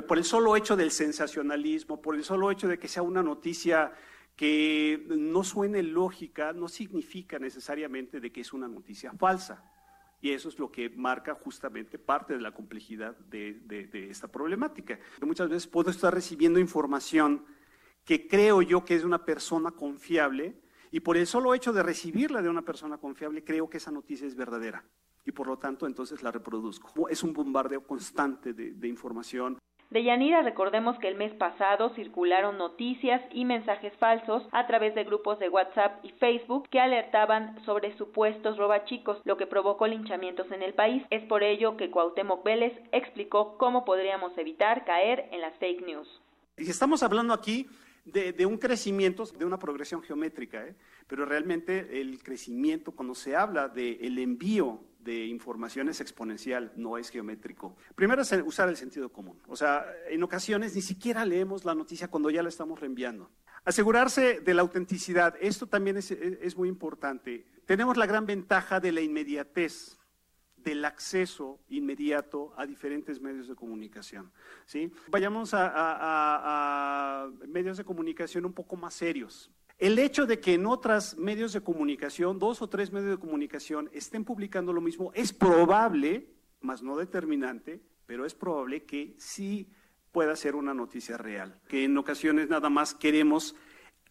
por 0.07 0.17
el 0.17 0.23
solo 0.23 0.55
hecho 0.55 0.75
del 0.75 0.91
sensacionalismo, 0.91 2.01
por 2.01 2.15
el 2.15 2.23
solo 2.23 2.51
hecho 2.51 2.67
de 2.67 2.79
que 2.79 2.87
sea 2.87 3.01
una 3.01 3.21
noticia 3.21 3.91
que 4.35 5.05
no 5.09 5.43
suene 5.43 5.83
lógica, 5.83 6.53
no 6.53 6.69
significa 6.69 7.37
necesariamente 7.39 8.19
de 8.19 8.31
que 8.31 8.41
es 8.41 8.53
una 8.53 8.67
noticia 8.67 9.11
falsa. 9.13 9.63
Y 10.21 10.31
eso 10.31 10.49
es 10.49 10.59
lo 10.59 10.71
que 10.71 10.89
marca 10.89 11.33
justamente 11.33 11.97
parte 11.97 12.33
de 12.33 12.41
la 12.41 12.51
complejidad 12.51 13.17
de, 13.17 13.53
de 13.53 14.09
esta 14.09 14.27
problemática. 14.27 14.99
Muchas 15.21 15.49
veces 15.49 15.67
puedo 15.67 15.89
estar 15.91 16.13
recibiendo 16.13 16.59
información 16.59 17.45
que 18.05 18.27
creo 18.27 18.61
yo 18.61 18.83
que 18.83 18.95
es 18.95 19.03
una 19.03 19.23
persona 19.23 19.71
confiable, 19.71 20.55
y 20.91 20.99
por 21.01 21.17
el 21.17 21.27
solo 21.27 21.53
hecho 21.53 21.73
de 21.73 21.83
recibirla 21.83 22.41
de 22.41 22.49
una 22.49 22.61
persona 22.61 22.97
confiable, 22.97 23.43
creo 23.43 23.69
que 23.69 23.77
esa 23.77 23.91
noticia 23.91 24.27
es 24.27 24.35
verdadera. 24.35 24.83
Y 25.25 25.31
por 25.31 25.47
lo 25.47 25.57
tanto, 25.57 25.85
entonces 25.85 26.23
la 26.23 26.31
reproduzco. 26.31 27.09
Es 27.09 27.23
un 27.23 27.33
bombardeo 27.33 27.83
constante 27.83 28.53
de, 28.53 28.71
de 28.71 28.87
información. 28.87 29.59
De 29.89 30.03
Yanira, 30.03 30.43
recordemos 30.43 30.99
que 30.99 31.07
el 31.07 31.15
mes 31.15 31.33
pasado 31.33 31.89
circularon 31.95 32.59
noticias 32.59 33.23
y 33.31 33.43
mensajes 33.43 33.91
falsos 33.97 34.43
a 34.51 34.67
través 34.67 34.93
de 34.93 35.03
grupos 35.03 35.39
de 35.39 35.49
WhatsApp 35.49 36.05
y 36.05 36.11
Facebook 36.11 36.69
que 36.69 36.79
alertaban 36.79 37.63
sobre 37.65 37.97
supuestos 37.97 38.57
robachicos, 38.57 39.19
lo 39.23 39.35
que 39.37 39.47
provocó 39.47 39.87
linchamientos 39.87 40.51
en 40.51 40.61
el 40.61 40.75
país. 40.75 41.03
Es 41.09 41.23
por 41.23 41.41
ello 41.41 41.75
que 41.75 41.89
Cuauhtémoc 41.89 42.43
Vélez 42.43 42.73
explicó 42.91 43.57
cómo 43.57 43.83
podríamos 43.83 44.37
evitar 44.37 44.85
caer 44.85 45.27
en 45.31 45.41
las 45.41 45.57
fake 45.57 45.83
news. 45.83 46.21
Y 46.55 46.69
estamos 46.69 47.01
hablando 47.01 47.33
aquí 47.33 47.67
de, 48.11 48.45
un 48.45 48.57
crecimiento, 48.57 49.25
de 49.25 49.45
una 49.45 49.59
progresión 49.59 50.01
geométrica, 50.01 50.65
¿eh? 50.65 50.75
pero 51.07 51.25
realmente 51.25 52.01
el 52.01 52.21
crecimiento, 52.23 52.91
cuando 52.91 53.15
se 53.15 53.35
habla 53.35 53.67
del 53.67 54.17
envío 54.17 54.83
de 54.99 55.25
información 55.25 55.89
es 55.89 56.01
exponencial, 56.01 56.71
no 56.75 56.97
es 56.97 57.09
geométrico. 57.09 57.75
Primero 57.95 58.21
es 58.21 58.31
usar 58.45 58.69
el 58.69 58.77
sentido 58.77 59.09
común. 59.09 59.39
O 59.47 59.55
sea, 59.55 59.85
en 60.09 60.21
ocasiones 60.23 60.75
ni 60.75 60.81
siquiera 60.81 61.25
leemos 61.25 61.65
la 61.65 61.73
noticia 61.75 62.09
cuando 62.09 62.29
ya 62.29 62.43
la 62.43 62.49
estamos 62.49 62.79
reenviando. 62.79 63.31
Asegurarse 63.63 64.39
de 64.39 64.53
la 64.53 64.61
autenticidad, 64.61 65.35
esto 65.39 65.67
también 65.67 65.97
es 65.97 66.57
muy 66.57 66.69
importante. 66.69 67.45
Tenemos 67.65 67.97
la 67.97 68.05
gran 68.05 68.25
ventaja 68.25 68.79
de 68.79 68.91
la 68.91 69.01
inmediatez 69.01 69.98
del 70.63 70.85
acceso 70.85 71.59
inmediato 71.69 72.53
a 72.57 72.65
diferentes 72.65 73.19
medios 73.21 73.47
de 73.47 73.55
comunicación. 73.55 74.31
¿sí? 74.65 74.91
Vayamos 75.07 75.51
a, 75.53 77.29
medios 77.47 77.77
de 77.77 77.83
comunicación 77.83 78.45
un 78.45 78.53
poco 78.53 78.75
más 78.75 78.93
serios. 78.93 79.51
El 79.77 79.97
hecho 79.97 80.25
de 80.25 80.39
que 80.39 80.55
en 80.55 80.65
otros 80.65 81.17
medios 81.17 81.53
de 81.53 81.61
comunicación, 81.61 82.37
dos 82.37 82.61
o 82.61 82.67
tres 82.67 82.91
medios 82.91 83.11
de 83.11 83.17
comunicación, 83.17 83.89
estén 83.93 84.25
publicando 84.25 84.73
lo 84.73 84.81
mismo, 84.81 85.11
es 85.13 85.31
probable, 85.31 86.27
más 86.59 86.83
no 86.83 86.97
determinante, 86.97 87.81
pero 88.05 88.25
es 88.25 88.35
probable 88.35 88.83
que 88.83 89.15
sí 89.17 89.69
pueda 90.11 90.35
ser 90.35 90.55
una 90.55 90.73
noticia 90.73 91.17
real. 91.17 91.61
Que 91.67 91.85
en 91.85 91.97
ocasiones 91.97 92.49
nada 92.49 92.69
más 92.69 92.93
queremos 92.93 93.55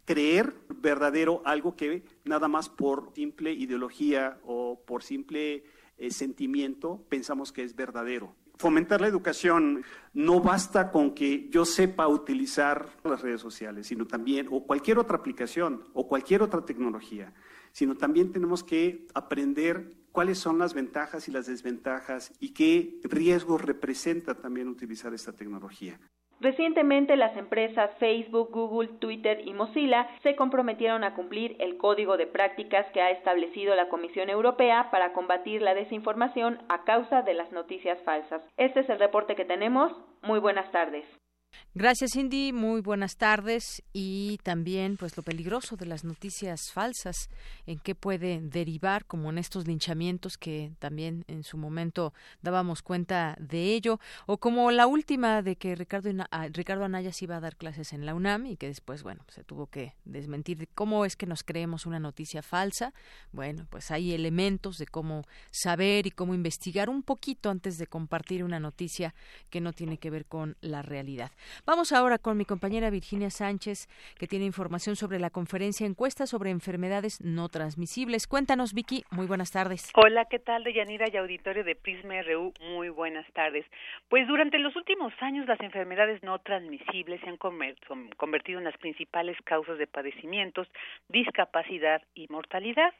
creer 0.08 0.54
verdadero 0.70 1.42
algo 1.44 1.76
que 1.76 2.02
nada 2.24 2.48
más 2.48 2.70
por 2.70 3.12
simple 3.14 3.52
ideología 3.52 4.40
o 4.42 4.82
por 4.86 5.02
simple 5.02 5.64
eh, 5.98 6.10
sentimiento 6.10 7.04
pensamos 7.08 7.52
que 7.52 7.62
es 7.62 7.74
verdadero. 7.74 8.34
Fomentar 8.56 9.00
la 9.00 9.06
educación 9.06 9.84
no 10.14 10.40
basta 10.40 10.90
con 10.90 11.14
que 11.14 11.48
yo 11.48 11.64
sepa 11.64 12.08
utilizar 12.08 12.88
las 13.04 13.22
redes 13.22 13.40
sociales, 13.40 13.86
sino 13.86 14.06
también, 14.06 14.48
o 14.50 14.64
cualquier 14.64 14.98
otra 14.98 15.16
aplicación, 15.16 15.84
o 15.92 16.08
cualquier 16.08 16.42
otra 16.42 16.64
tecnología, 16.64 17.32
sino 17.70 17.96
también 17.96 18.32
tenemos 18.32 18.64
que 18.64 19.06
aprender 19.14 19.96
cuáles 20.10 20.38
son 20.38 20.58
las 20.58 20.74
ventajas 20.74 21.28
y 21.28 21.30
las 21.30 21.46
desventajas 21.46 22.32
y 22.40 22.48
qué 22.50 22.98
riesgos 23.04 23.62
representa 23.62 24.34
también 24.34 24.66
utilizar 24.66 25.14
esta 25.14 25.32
tecnología. 25.32 26.00
Recientemente 26.40 27.16
las 27.16 27.36
empresas 27.36 27.90
Facebook, 27.98 28.50
Google, 28.52 28.88
Twitter 29.00 29.40
y 29.44 29.54
Mozilla 29.54 30.08
se 30.22 30.36
comprometieron 30.36 31.02
a 31.02 31.14
cumplir 31.14 31.56
el 31.58 31.76
código 31.76 32.16
de 32.16 32.28
prácticas 32.28 32.86
que 32.92 33.02
ha 33.02 33.10
establecido 33.10 33.74
la 33.74 33.88
Comisión 33.88 34.30
Europea 34.30 34.88
para 34.92 35.12
combatir 35.12 35.62
la 35.62 35.74
desinformación 35.74 36.58
a 36.68 36.84
causa 36.84 37.22
de 37.22 37.34
las 37.34 37.50
noticias 37.50 38.00
falsas. 38.04 38.42
Este 38.56 38.80
es 38.80 38.88
el 38.88 39.00
reporte 39.00 39.34
que 39.34 39.44
tenemos. 39.44 39.92
Muy 40.22 40.38
buenas 40.38 40.70
tardes. 40.70 41.04
Gracias, 41.78 42.10
Cindy. 42.14 42.52
Muy 42.52 42.80
buenas 42.80 43.16
tardes. 43.16 43.84
Y 43.92 44.40
también, 44.42 44.96
pues, 44.96 45.16
lo 45.16 45.22
peligroso 45.22 45.76
de 45.76 45.86
las 45.86 46.02
noticias 46.02 46.72
falsas, 46.72 47.30
en 47.66 47.78
qué 47.78 47.94
puede 47.94 48.40
derivar, 48.42 49.04
como 49.04 49.30
en 49.30 49.38
estos 49.38 49.68
linchamientos 49.68 50.38
que 50.38 50.72
también 50.80 51.24
en 51.28 51.44
su 51.44 51.56
momento 51.56 52.12
dábamos 52.42 52.82
cuenta 52.82 53.36
de 53.38 53.74
ello, 53.74 54.00
o 54.26 54.38
como 54.38 54.72
la 54.72 54.88
última 54.88 55.40
de 55.40 55.54
que 55.54 55.76
Ricardo, 55.76 56.10
ah, 56.32 56.48
Ricardo 56.48 56.84
Anaya 56.84 57.12
se 57.12 57.26
iba 57.26 57.36
a 57.36 57.40
dar 57.40 57.54
clases 57.54 57.92
en 57.92 58.04
la 58.04 58.14
UNAM 58.16 58.46
y 58.46 58.56
que 58.56 58.66
después, 58.66 59.04
bueno, 59.04 59.24
se 59.28 59.44
tuvo 59.44 59.68
que 59.68 59.94
desmentir. 60.04 60.68
¿Cómo 60.74 61.04
es 61.04 61.14
que 61.14 61.26
nos 61.26 61.44
creemos 61.44 61.86
una 61.86 62.00
noticia 62.00 62.42
falsa? 62.42 62.92
Bueno, 63.30 63.68
pues 63.70 63.92
hay 63.92 64.14
elementos 64.14 64.78
de 64.78 64.88
cómo 64.88 65.22
saber 65.52 66.08
y 66.08 66.10
cómo 66.10 66.34
investigar 66.34 66.90
un 66.90 67.04
poquito 67.04 67.50
antes 67.50 67.78
de 67.78 67.86
compartir 67.86 68.42
una 68.42 68.58
noticia 68.58 69.14
que 69.48 69.60
no 69.60 69.72
tiene 69.72 69.98
que 69.98 70.10
ver 70.10 70.26
con 70.26 70.56
la 70.60 70.82
realidad. 70.82 71.30
Vamos 71.68 71.92
ahora 71.92 72.16
con 72.16 72.38
mi 72.38 72.46
compañera 72.46 72.88
Virginia 72.88 73.28
Sánchez, 73.28 73.88
que 74.18 74.26
tiene 74.26 74.46
información 74.46 74.96
sobre 74.96 75.18
la 75.18 75.28
conferencia 75.28 75.86
encuesta 75.86 76.26
sobre 76.26 76.48
enfermedades 76.48 77.20
no 77.20 77.50
transmisibles. 77.50 78.26
Cuéntanos, 78.26 78.72
Vicky. 78.72 79.04
Muy 79.10 79.26
buenas 79.26 79.52
tardes. 79.52 79.92
Hola, 79.94 80.24
¿qué 80.30 80.38
tal, 80.38 80.64
Deyanira 80.64 81.04
y 81.12 81.18
auditorio 81.18 81.64
de 81.64 81.76
Prisma 81.76 82.22
RU? 82.22 82.54
Muy 82.70 82.88
buenas 82.88 83.30
tardes. 83.34 83.66
Pues 84.08 84.26
durante 84.26 84.58
los 84.58 84.74
últimos 84.76 85.12
años, 85.20 85.46
las 85.46 85.60
enfermedades 85.60 86.22
no 86.22 86.38
transmisibles 86.38 87.20
se 87.20 87.28
han 87.28 87.36
convertido 87.36 88.58
en 88.60 88.64
las 88.64 88.78
principales 88.78 89.36
causas 89.44 89.76
de 89.76 89.86
padecimientos, 89.86 90.68
discapacidad 91.10 92.00
y 92.14 92.28
mortalidad. 92.28 92.94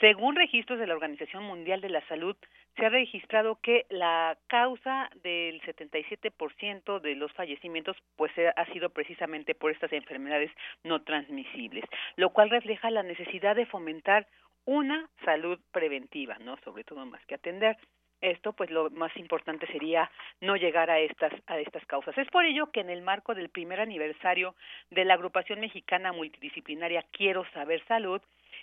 Según 0.00 0.36
registros 0.36 0.78
de 0.78 0.86
la 0.86 0.94
Organización 0.94 1.44
Mundial 1.44 1.80
de 1.80 1.88
la 1.88 2.06
Salud, 2.06 2.36
se 2.76 2.86
ha 2.86 2.88
registrado 2.88 3.58
que 3.60 3.84
la 3.90 4.38
causa 4.46 5.10
del 5.22 5.60
77% 5.62 7.00
de 7.00 7.14
los 7.16 7.32
fallecimientos 7.32 7.96
pues 8.16 8.30
ha 8.54 8.64
sido 8.66 8.90
precisamente 8.90 9.56
por 9.56 9.72
estas 9.72 9.92
enfermedades 9.92 10.52
no 10.84 11.02
transmisibles, 11.02 11.84
lo 12.16 12.30
cual 12.30 12.50
refleja 12.50 12.90
la 12.90 13.02
necesidad 13.02 13.56
de 13.56 13.66
fomentar 13.66 14.28
una 14.64 15.08
salud 15.24 15.58
preventiva, 15.72 16.38
¿no? 16.40 16.56
Sobre 16.58 16.84
todo 16.84 17.04
más 17.06 17.24
que 17.26 17.34
atender 17.34 17.76
esto 18.20 18.52
pues 18.52 18.70
lo 18.70 18.90
más 18.90 19.16
importante 19.16 19.66
sería 19.66 20.10
no 20.40 20.56
llegar 20.56 20.90
a 20.90 20.98
estas 20.98 21.32
a 21.46 21.58
estas 21.58 21.84
causas. 21.86 22.16
Es 22.18 22.28
por 22.28 22.44
ello 22.44 22.70
que 22.70 22.80
en 22.80 22.90
el 22.90 23.02
marco 23.02 23.34
del 23.34 23.48
primer 23.48 23.80
aniversario 23.80 24.54
de 24.90 25.04
la 25.04 25.14
agrupación 25.14 25.60
mexicana 25.60 26.12
multidisciplinaria 26.12 27.04
Quiero 27.12 27.44
saber 27.52 27.84
salud 27.86 28.20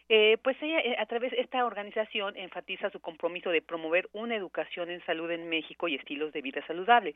eh, 0.07 0.37
pues 0.43 0.55
ella, 0.61 0.79
eh, 0.79 0.95
a 0.99 1.05
través 1.07 1.31
de 1.31 1.41
esta 1.41 1.65
organización 1.65 2.37
enfatiza 2.37 2.91
su 2.91 2.99
compromiso 2.99 3.49
de 3.49 3.61
promover 3.61 4.07
una 4.13 4.35
educación 4.35 4.91
en 4.91 5.03
salud 5.05 5.31
en 5.31 5.49
México 5.49 5.87
y 5.87 5.95
estilos 5.95 6.31
de 6.31 6.41
vida 6.41 6.65
saludable, 6.67 7.15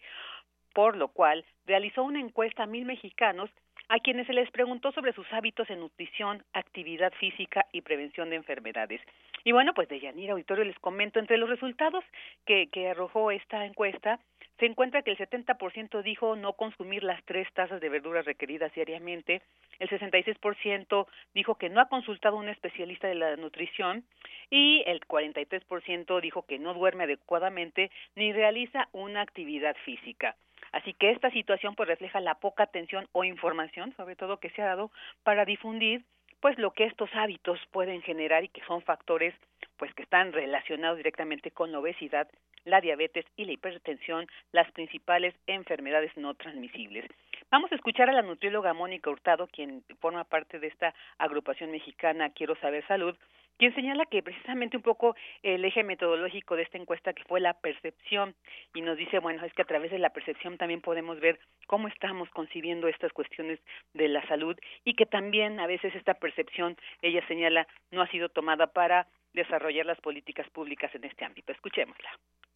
por 0.73 0.97
lo 0.97 1.09
cual 1.09 1.45
realizó 1.67 2.03
una 2.03 2.19
encuesta 2.19 2.63
a 2.63 2.67
mil 2.67 2.85
mexicanos 2.85 3.49
a 3.89 3.99
quienes 3.99 4.27
se 4.27 4.33
les 4.33 4.49
preguntó 4.51 4.91
sobre 4.91 5.13
sus 5.13 5.25
hábitos 5.33 5.69
en 5.69 5.79
nutrición, 5.79 6.43
actividad 6.53 7.11
física 7.13 7.65
y 7.71 7.81
prevención 7.81 8.29
de 8.29 8.37
enfermedades. 8.37 9.01
Y 9.43 9.51
bueno, 9.51 9.73
pues 9.73 9.87
de 9.89 9.99
Yanira 9.99 10.33
Auditorio 10.33 10.63
les 10.65 10.77
comento, 10.79 11.19
entre 11.19 11.37
los 11.37 11.49
resultados 11.49 12.03
que, 12.45 12.67
que 12.67 12.89
arrojó 12.89 13.31
esta 13.31 13.65
encuesta, 13.65 14.19
se 14.59 14.65
encuentra 14.65 15.01
que 15.01 15.11
el 15.11 15.17
70% 15.17 16.03
dijo 16.03 16.35
no 16.35 16.53
consumir 16.53 17.03
las 17.03 17.23
tres 17.23 17.47
tazas 17.53 17.79
de 17.79 17.87
verduras 17.87 18.25
requeridas 18.25 18.73
diariamente, 18.73 19.41
el 19.79 19.89
66% 19.89 21.07
dijo 21.33 21.55
que 21.55 21.69
no 21.69 21.79
ha 21.79 21.87
consultado 21.87 22.35
a 22.35 22.39
un 22.39 22.49
especialista 22.49 23.07
de 23.07 23.15
la 23.15 23.37
nutrición 23.37 24.03
y 24.49 24.83
el 24.85 24.99
43% 25.01 26.19
dijo 26.21 26.45
que 26.45 26.59
no 26.59 26.73
duerme 26.73 27.05
adecuadamente 27.05 27.89
ni 28.15 28.33
realiza 28.33 28.89
una 28.91 29.21
actividad 29.21 29.75
física. 29.85 30.35
Así 30.73 30.93
que 30.93 31.11
esta 31.11 31.31
situación 31.31 31.75
pues 31.75 31.87
refleja 31.87 32.19
la 32.19 32.35
poca 32.35 32.63
atención 32.63 33.07
o 33.13 33.23
información, 33.23 33.93
sobre 33.95 34.15
todo 34.15 34.39
que 34.39 34.49
se 34.51 34.61
ha 34.61 34.65
dado 34.65 34.91
para 35.23 35.45
difundir 35.45 36.03
pues 36.41 36.57
lo 36.57 36.71
que 36.71 36.85
estos 36.85 37.09
hábitos 37.13 37.59
pueden 37.71 38.01
generar 38.01 38.43
y 38.43 38.49
que 38.49 38.63
son 38.65 38.81
factores 38.81 39.33
pues 39.77 39.93
que 39.93 40.03
están 40.03 40.33
relacionados 40.33 40.97
directamente 40.97 41.51
con 41.51 41.71
la 41.71 41.79
obesidad, 41.79 42.27
la 42.65 42.81
diabetes 42.81 43.25
y 43.37 43.45
la 43.45 43.53
hipertensión, 43.53 44.27
las 44.51 44.69
principales 44.71 45.33
enfermedades 45.47 46.11
no 46.17 46.33
transmisibles. 46.33 47.05
Vamos 47.49 47.71
a 47.71 47.75
escuchar 47.75 48.09
a 48.09 48.13
la 48.13 48.21
nutrióloga 48.21 48.73
Mónica 48.73 49.09
Hurtado, 49.09 49.47
quien 49.47 49.83
forma 49.99 50.23
parte 50.23 50.59
de 50.59 50.67
esta 50.67 50.93
agrupación 51.17 51.71
mexicana 51.71 52.29
Quiero 52.29 52.55
Saber 52.57 52.85
Salud, 52.87 53.15
quien 53.59 53.75
señala 53.75 54.05
que 54.05 54.23
precisamente 54.23 54.77
un 54.77 54.83
poco 54.83 55.15
el 55.43 55.63
eje 55.65 55.83
metodológico 55.83 56.55
de 56.55 56.63
esta 56.63 56.77
encuesta 56.77 57.13
que 57.13 57.25
fue 57.25 57.41
la 57.41 57.53
percepción 57.53 58.33
y 58.73 58.81
nos 58.81 58.97
dice, 58.97 59.19
bueno, 59.19 59.45
es 59.45 59.53
que 59.53 59.61
a 59.61 59.65
través 59.65 59.91
de 59.91 59.99
la 59.99 60.11
percepción 60.11 60.57
también 60.57 60.79
podemos 60.79 61.19
ver 61.19 61.39
cómo 61.67 61.89
estamos 61.89 62.29
concibiendo 62.29 62.87
estas 62.87 63.11
cuestiones 63.11 63.59
de 63.93 64.07
la 64.07 64.25
salud 64.27 64.57
y 64.85 64.95
que 64.95 65.05
también 65.05 65.59
a 65.59 65.67
veces 65.67 65.93
esta 65.93 66.13
percepción, 66.13 66.77
ella 67.01 67.21
señala, 67.27 67.67
no 67.91 68.01
ha 68.01 68.07
sido 68.07 68.29
tomada 68.29 68.67
para 68.67 69.07
desarrollar 69.33 69.85
las 69.85 69.99
políticas 69.99 70.49
públicas 70.51 70.95
en 70.95 71.03
este 71.03 71.25
ámbito. 71.25 71.51
Escuchémosla. 71.51 72.09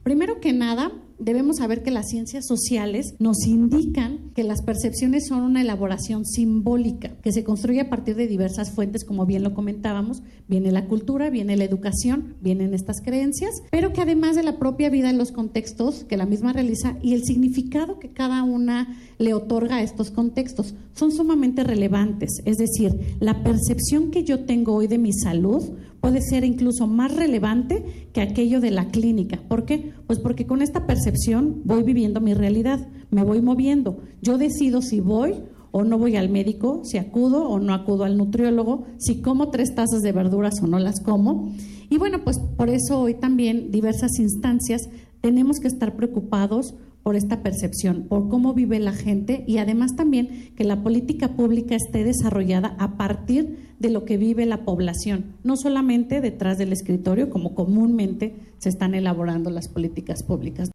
Primero 0.04 0.42
que 0.42 0.52
nada, 0.52 0.92
debemos 1.18 1.58
saber 1.58 1.82
que 1.82 1.92
las 1.92 2.10
ciencias 2.10 2.46
sociales 2.46 3.16
nos 3.20 3.48
indican 3.48 4.32
que 4.36 4.44
las 4.44 4.62
percepciones 4.62 5.28
son 5.28 5.44
una 5.44 5.62
elaboración 5.62 6.26
simbólica 6.26 7.16
que 7.22 7.32
se 7.32 7.46
construye 7.46 7.80
a 7.80 7.90
partir 7.90 8.18
de 8.18 8.28
diversas 8.28 8.72
fuentes, 8.72 9.06
como 9.06 9.26
bien 9.26 9.44
lo 9.44 9.54
comentábamos. 9.54 10.22
Viene 10.50 10.74
la 10.74 10.88
cultura, 10.88 11.30
viene 11.30 11.56
la 11.56 11.64
educación, 11.64 12.36
vienen 12.42 12.74
estas 12.74 13.00
creencias, 13.00 13.52
pero 13.72 13.94
que 13.94 14.02
además 14.02 14.36
de 14.36 14.44
la 14.44 14.60
propia 14.60 14.90
vida 14.90 15.10
en 15.10 15.18
los 15.18 15.32
contextos 15.32 16.04
que 16.04 16.18
la 16.18 16.26
misma 16.26 16.52
realiza 16.52 16.98
y 17.02 17.14
el 17.14 17.24
significado 17.24 18.00
que 18.00 18.12
cada 18.12 18.44
una 18.44 18.98
le 19.20 19.34
otorga 19.34 19.78
a 19.78 19.84
estos 19.84 20.12
contextos 20.12 20.76
son 20.94 21.14
sumamente 21.14 21.64
relevantes. 21.64 22.42
Es 22.44 22.58
decir, 22.58 23.16
la 23.22 23.42
percepción 23.42 24.12
que 24.12 24.26
yo 24.26 24.44
tengo 24.44 24.76
hoy 24.76 24.88
de 24.88 24.98
mi 24.98 25.14
salud 25.14 25.64
puede 26.04 26.20
ser 26.20 26.44
incluso 26.44 26.86
más 26.86 27.16
relevante 27.16 28.10
que 28.12 28.20
aquello 28.20 28.60
de 28.60 28.72
la 28.72 28.90
clínica. 28.90 29.40
¿Por 29.48 29.64
qué? 29.64 29.94
Pues 30.06 30.20
porque 30.20 30.46
con 30.46 30.62
esta 30.62 30.86
percepción 30.86 31.62
voy 31.64 31.82
viviendo 31.84 32.20
mi 32.20 32.34
realidad, 32.34 32.90
me 33.10 33.24
voy 33.24 33.42
moviendo. 33.42 34.02
Yo 34.22 34.38
decido 34.38 34.82
si 34.82 35.00
voy 35.00 35.36
o 35.72 35.86
no 35.86 35.98
voy 35.98 36.18
al 36.18 36.28
médico, 36.28 36.82
si 36.84 36.98
acudo 36.98 37.48
o 37.48 37.58
no 37.58 37.74
acudo 37.74 38.04
al 38.04 38.18
nutriólogo, 38.18 38.84
si 38.98 39.22
como 39.22 39.50
tres 39.50 39.76
tazas 39.76 40.02
de 40.02 40.12
verduras 40.12 40.62
o 40.62 40.68
no 40.68 40.78
las 40.78 41.00
como. 41.00 41.54
Y 41.90 41.98
bueno, 41.98 42.26
pues 42.26 42.38
por 42.58 42.70
eso 42.70 43.00
hoy 43.00 43.14
también 43.14 43.72
diversas 43.72 44.20
instancias 44.20 44.82
tenemos 45.22 45.62
que 45.62 45.70
estar 45.70 45.96
preocupados 45.96 46.76
por 47.02 47.16
esta 47.16 47.44
percepción, 47.44 48.08
por 48.10 48.28
cómo 48.28 48.54
vive 48.54 48.80
la 48.80 48.94
gente 48.94 49.44
y 49.48 49.58
además 49.58 49.96
también 49.96 50.52
que 50.56 50.64
la 50.64 50.84
política 50.84 51.36
pública 51.36 51.76
esté 51.76 52.04
desarrollada 52.04 52.76
a 52.80 52.98
partir 52.98 53.73
de 53.84 53.92
lo 53.92 54.06
que 54.06 54.18
vive 54.18 54.46
la 54.46 54.64
población, 54.64 55.36
no 55.44 55.58
solamente 55.58 56.22
detrás 56.22 56.58
del 56.58 56.72
escritorio, 56.72 57.30
como 57.30 57.54
comúnmente 57.54 58.34
se 58.58 58.70
están 58.70 58.96
elaborando 58.96 59.50
las 59.50 59.68
políticas 59.68 60.24
públicas. 60.24 60.72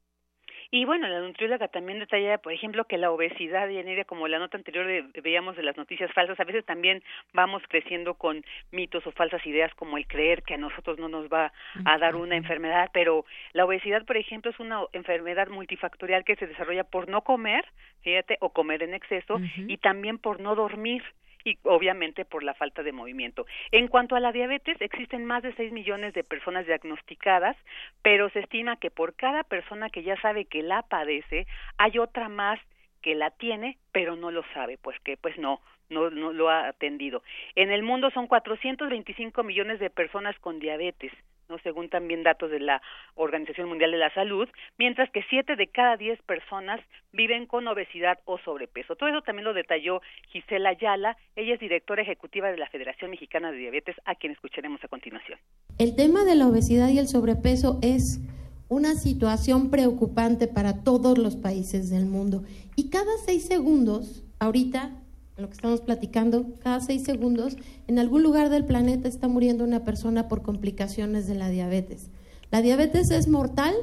Y 0.70 0.84
bueno, 0.84 1.08
la 1.08 1.20
nutrióloga 1.20 1.68
también 1.68 1.98
detalla, 1.98 2.36
por 2.36 2.52
ejemplo, 2.52 2.84
que 2.84 2.98
la 2.98 3.10
obesidad, 3.10 3.66
y 3.70 4.04
como 4.04 4.28
la 4.28 4.38
nota 4.38 4.58
anterior 4.58 4.86
veíamos 5.22 5.56
de 5.56 5.62
las 5.62 5.78
noticias 5.78 6.12
falsas, 6.12 6.38
a 6.38 6.44
veces 6.44 6.66
también 6.66 7.02
vamos 7.32 7.62
creciendo 7.70 8.12
con 8.12 8.44
mitos 8.70 9.06
o 9.06 9.12
falsas 9.12 9.46
ideas 9.46 9.72
como 9.74 9.96
el 9.96 10.06
creer 10.06 10.42
que 10.42 10.54
a 10.54 10.58
nosotros 10.58 10.98
no 10.98 11.08
nos 11.08 11.28
va 11.30 11.54
a 11.86 11.98
dar 11.98 12.14
una 12.16 12.36
enfermedad, 12.36 12.90
pero 12.92 13.24
la 13.54 13.64
obesidad, 13.64 14.04
por 14.04 14.18
ejemplo, 14.18 14.50
es 14.50 14.60
una 14.60 14.82
enfermedad 14.92 15.48
multifactorial 15.48 16.24
que 16.24 16.36
se 16.36 16.46
desarrolla 16.46 16.84
por 16.84 17.08
no 17.08 17.22
comer, 17.22 17.64
fíjate, 18.02 18.36
o 18.40 18.50
comer 18.50 18.82
en 18.82 18.92
exceso, 18.92 19.40
y 19.56 19.78
también 19.78 20.18
por 20.18 20.40
no 20.40 20.54
dormir 20.54 21.02
y 21.48 21.58
obviamente 21.64 22.24
por 22.24 22.42
la 22.42 22.54
falta 22.54 22.82
de 22.82 22.92
movimiento. 22.92 23.46
En 23.72 23.88
cuanto 23.88 24.16
a 24.16 24.20
la 24.20 24.32
diabetes, 24.32 24.76
existen 24.80 25.24
más 25.24 25.42
de 25.42 25.54
6 25.54 25.72
millones 25.72 26.14
de 26.14 26.24
personas 26.24 26.66
diagnosticadas, 26.66 27.56
pero 28.02 28.28
se 28.30 28.40
estima 28.40 28.76
que 28.76 28.90
por 28.90 29.14
cada 29.14 29.44
persona 29.44 29.90
que 29.90 30.02
ya 30.02 30.20
sabe 30.20 30.44
que 30.44 30.62
la 30.62 30.82
padece, 30.82 31.46
hay 31.78 31.98
otra 31.98 32.28
más 32.28 32.60
que 33.02 33.14
la 33.14 33.30
tiene, 33.30 33.78
pero 33.92 34.16
no 34.16 34.30
lo 34.30 34.44
sabe, 34.54 34.76
pues 34.76 34.98
que 35.00 35.16
pues 35.16 35.38
no, 35.38 35.60
no, 35.90 36.10
no 36.10 36.32
lo 36.32 36.48
ha 36.48 36.68
atendido. 36.68 37.22
En 37.54 37.70
el 37.70 37.82
mundo 37.82 38.10
son 38.10 38.26
425 38.26 39.42
millones 39.42 39.80
de 39.80 39.90
personas 39.90 40.38
con 40.40 40.58
diabetes, 40.58 41.12
no 41.48 41.58
según 41.60 41.88
también 41.88 42.22
datos 42.22 42.50
de 42.50 42.60
la 42.60 42.82
Organización 43.14 43.68
Mundial 43.68 43.90
de 43.90 43.98
la 43.98 44.12
Salud, 44.12 44.48
mientras 44.76 45.10
que 45.10 45.24
siete 45.30 45.56
de 45.56 45.66
cada 45.66 45.96
diez 45.96 46.20
personas 46.22 46.80
viven 47.12 47.46
con 47.46 47.66
obesidad 47.66 48.18
o 48.24 48.38
sobrepeso. 48.38 48.96
Todo 48.96 49.08
eso 49.08 49.22
también 49.22 49.44
lo 49.44 49.54
detalló 49.54 50.02
Gisela 50.28 50.70
Ayala, 50.70 51.16
ella 51.36 51.54
es 51.54 51.60
directora 51.60 52.02
ejecutiva 52.02 52.50
de 52.50 52.58
la 52.58 52.68
Federación 52.68 53.10
Mexicana 53.10 53.50
de 53.50 53.58
Diabetes, 53.58 53.96
a 54.04 54.14
quien 54.14 54.32
escucharemos 54.32 54.82
a 54.84 54.88
continuación. 54.88 55.38
El 55.78 55.96
tema 55.96 56.24
de 56.24 56.34
la 56.34 56.46
obesidad 56.46 56.88
y 56.88 56.98
el 56.98 57.08
sobrepeso 57.08 57.78
es 57.82 58.20
una 58.68 58.94
situación 58.94 59.70
preocupante 59.70 60.46
para 60.46 60.84
todos 60.84 61.16
los 61.16 61.36
países 61.36 61.88
del 61.88 62.04
mundo 62.04 62.42
y 62.76 62.90
cada 62.90 63.16
seis 63.24 63.46
segundos, 63.46 64.24
ahorita 64.38 65.02
lo 65.38 65.48
que 65.48 65.54
estamos 65.54 65.80
platicando, 65.80 66.46
cada 66.58 66.80
seis 66.80 67.04
segundos, 67.04 67.56
en 67.86 68.00
algún 68.00 68.24
lugar 68.24 68.50
del 68.50 68.64
planeta 68.64 69.06
está 69.06 69.28
muriendo 69.28 69.62
una 69.62 69.84
persona 69.84 70.26
por 70.26 70.42
complicaciones 70.42 71.28
de 71.28 71.36
la 71.36 71.48
diabetes. 71.48 72.10
¿La 72.50 72.60
diabetes 72.60 73.12
es 73.12 73.28
mortal? 73.28 73.74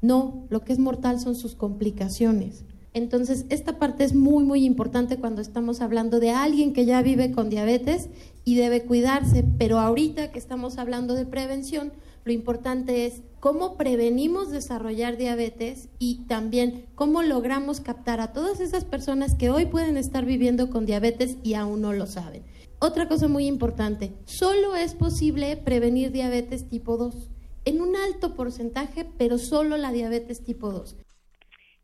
No, 0.00 0.46
lo 0.48 0.64
que 0.64 0.72
es 0.72 0.78
mortal 0.78 1.20
son 1.20 1.34
sus 1.34 1.54
complicaciones. 1.54 2.64
Entonces, 2.94 3.44
esta 3.50 3.78
parte 3.78 4.02
es 4.02 4.14
muy, 4.14 4.44
muy 4.44 4.64
importante 4.64 5.18
cuando 5.18 5.42
estamos 5.42 5.82
hablando 5.82 6.20
de 6.20 6.30
alguien 6.30 6.72
que 6.72 6.86
ya 6.86 7.02
vive 7.02 7.32
con 7.32 7.50
diabetes 7.50 8.08
y 8.44 8.54
debe 8.54 8.84
cuidarse, 8.84 9.44
pero 9.58 9.78
ahorita 9.78 10.32
que 10.32 10.38
estamos 10.38 10.78
hablando 10.78 11.14
de 11.14 11.26
prevención, 11.26 11.92
lo 12.28 12.32
importante 12.34 13.06
es 13.06 13.22
cómo 13.40 13.78
prevenimos 13.78 14.50
desarrollar 14.50 15.16
diabetes 15.16 15.88
y 15.98 16.26
también 16.26 16.84
cómo 16.94 17.22
logramos 17.22 17.80
captar 17.80 18.20
a 18.20 18.34
todas 18.34 18.60
esas 18.60 18.84
personas 18.84 19.34
que 19.34 19.48
hoy 19.48 19.64
pueden 19.64 19.96
estar 19.96 20.26
viviendo 20.26 20.68
con 20.68 20.84
diabetes 20.84 21.38
y 21.42 21.54
aún 21.54 21.80
no 21.80 21.94
lo 21.94 22.04
saben. 22.06 22.44
Otra 22.80 23.08
cosa 23.08 23.28
muy 23.28 23.46
importante, 23.46 24.12
solo 24.26 24.76
es 24.76 24.92
posible 24.92 25.56
prevenir 25.56 26.12
diabetes 26.12 26.68
tipo 26.68 26.98
2 26.98 27.30
en 27.64 27.80
un 27.80 27.96
alto 27.96 28.34
porcentaje, 28.34 29.06
pero 29.16 29.38
solo 29.38 29.78
la 29.78 29.90
diabetes 29.90 30.44
tipo 30.44 30.70
2. 30.70 30.96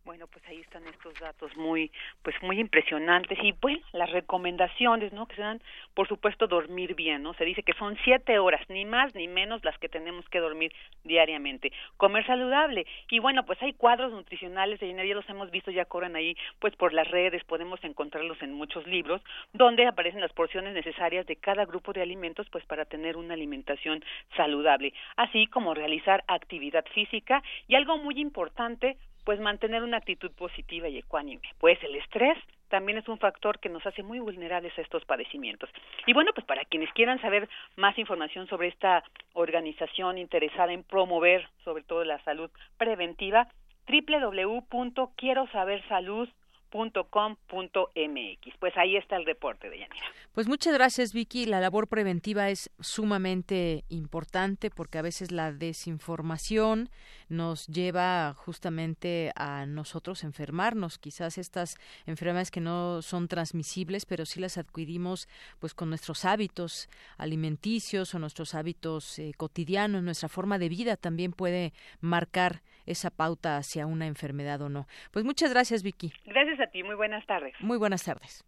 Bueno, 0.05 0.27
pues 0.27 0.47
ahí 0.49 0.61
están 0.61 0.87
estos 0.87 1.15
datos 1.19 1.57
muy, 1.57 1.91
pues 2.23 2.37
muy 2.43 2.61
impresionantes 2.61 3.39
y 3.43 3.53
bueno, 3.53 3.81
las 3.93 4.11
recomendaciones, 4.11 5.15
¿no? 5.15 5.27
Que 5.27 5.37
se 5.37 5.41
dan, 5.41 5.63
por 5.95 6.07
supuesto, 6.09 6.47
dormir 6.47 6.95
bien, 6.95 7.23
¿no? 7.23 7.33
Se 7.35 7.45
dice 7.47 7.63
que 7.63 7.73
son 7.73 7.97
siete 8.05 8.39
horas, 8.39 8.61
ni 8.69 8.85
más 8.85 9.15
ni 9.15 9.29
menos 9.29 9.65
las 9.65 9.79
que 9.79 9.89
tenemos 9.89 10.29
que 10.29 10.41
dormir 10.41 10.75
diariamente. 11.05 11.73
Comer 11.97 12.27
saludable 12.27 12.87
y 13.09 13.19
bueno, 13.19 13.47
pues 13.47 13.63
hay 13.63 13.73
cuadros 13.73 14.13
nutricionales 14.13 14.79
de 14.79 14.95
ya 14.95 15.15
los 15.15 15.29
hemos 15.31 15.51
visto, 15.51 15.71
ya 15.71 15.87
corren 15.87 16.17
ahí, 16.17 16.37
pues 16.59 16.77
por 16.77 16.93
las 16.93 17.11
redes, 17.11 17.43
podemos 17.45 17.83
encontrarlos 17.83 18.43
en 18.43 18.53
muchos 18.53 18.87
libros, 18.87 19.23
donde 19.55 19.87
aparecen 19.87 20.21
las 20.21 20.35
porciones 20.35 20.75
necesarias 20.75 21.25
de 21.27 21.37
cada 21.37 21.65
grupo 21.65 21.95
de 21.95 22.03
alimentos, 22.03 22.47
pues 22.51 22.67
para 22.67 22.85
tener 22.85 23.17
una 23.17 23.33
alimentación 23.33 24.05
saludable, 24.37 24.93
así 25.17 25.47
como 25.47 25.73
realizar 25.73 26.25
actividad 26.29 26.85
física 26.93 27.43
y 27.69 27.75
algo 27.75 27.97
muy 27.97 28.21
importante, 28.21 28.99
pues 29.25 29.41
mantener 29.41 29.83
una 29.83 29.97
actitud 29.97 30.31
positiva 30.33 30.89
y 30.89 30.99
ecuánime. 30.99 31.43
Pues 31.59 31.83
el 31.83 31.97
estrés 31.97 32.39
también 32.69 32.99
es 32.99 33.09
un 33.09 33.19
factor 33.19 33.59
que 33.59 33.69
nos 33.69 33.85
hace 33.87 34.03
muy 34.03 34.19
vulnerables 34.19 34.77
a 34.79 34.83
estos 34.83 35.05
padecimientos. 35.05 35.71
Y 36.07 36.13
bueno, 36.13 36.33
pues 36.35 36.47
para 36.47 36.65
quienes 36.65 36.93
quieran 36.93 37.21
saber 37.21 37.49
más 37.77 37.97
información 37.99 38.49
sobre 38.49 38.69
esta 38.69 39.05
organización 39.33 40.19
interesada 40.19 40.73
en 40.73 40.83
promover 40.83 41.49
sobre 41.65 41.85
todo 41.85 42.05
la 42.05 42.23
salud 42.25 42.51
preventiva, 42.77 43.49
www.quierosabersalud.com 43.89 46.44
.com.mx. 46.75 48.57
Pues 48.59 48.77
ahí 48.77 48.97
está 48.97 49.17
el 49.17 49.25
reporte 49.25 49.71
de 49.71 49.79
Yanira. 49.79 50.07
Pues 50.33 50.49
muchas 50.49 50.75
gracias, 50.75 51.13
Vicky. 51.13 51.47
La 51.47 51.61
labor 51.61 51.87
preventiva 51.87 52.51
es 52.51 52.69
sumamente 52.81 53.85
importante 53.89 54.71
porque 54.71 54.99
a 54.99 55.03
veces 55.03 55.31
la 55.31 55.53
desinformación 55.53 56.91
nos 57.29 57.69
lleva 57.69 58.35
justamente 58.35 59.31
a 59.37 59.67
nosotros 59.67 60.25
enfermarnos. 60.25 60.99
Quizás 60.99 61.39
estas 61.39 61.77
enfermedades 62.07 62.51
que 62.51 62.61
no 62.61 63.01
son 63.03 63.29
transmisibles, 63.29 64.07
pero 64.07 64.27
sí 64.27 64.41
las 64.41 64.59
adquirimos 64.59 65.29
pues 65.61 65.75
con 65.75 65.89
nuestros 65.91 66.25
hábitos 66.25 66.89
alimenticios 67.17 68.13
o 68.15 68.19
nuestros 68.19 68.57
hábitos 68.57 69.21
eh, 69.21 69.33
cotidianos, 69.37 70.03
nuestra 70.03 70.29
forma 70.29 70.59
de 70.59 70.69
vida 70.69 70.97
también 70.97 71.33
puede 71.33 71.73
marcar 72.01 72.63
esa 72.87 73.11
pauta 73.11 73.57
hacia 73.57 73.87
una 73.87 74.07
enfermedad 74.07 74.61
o 74.63 74.69
no. 74.69 74.87
Pues 75.11 75.25
muchas 75.25 75.51
gracias, 75.51 75.83
Vicky. 75.83 76.13
Gracias 76.27 76.61
a 76.61 76.64
ti, 76.69 76.83
muy 76.83 76.95
buenas 76.95 77.27
tardes. 77.27 77.55
Muy 77.61 77.79
buenas 77.79 78.05
tardes. 78.05 78.45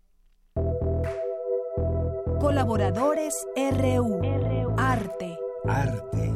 Colaboradores 2.40 3.46
RU. 3.56 4.20
Arte. 4.78 5.36
Arte. 5.68 6.32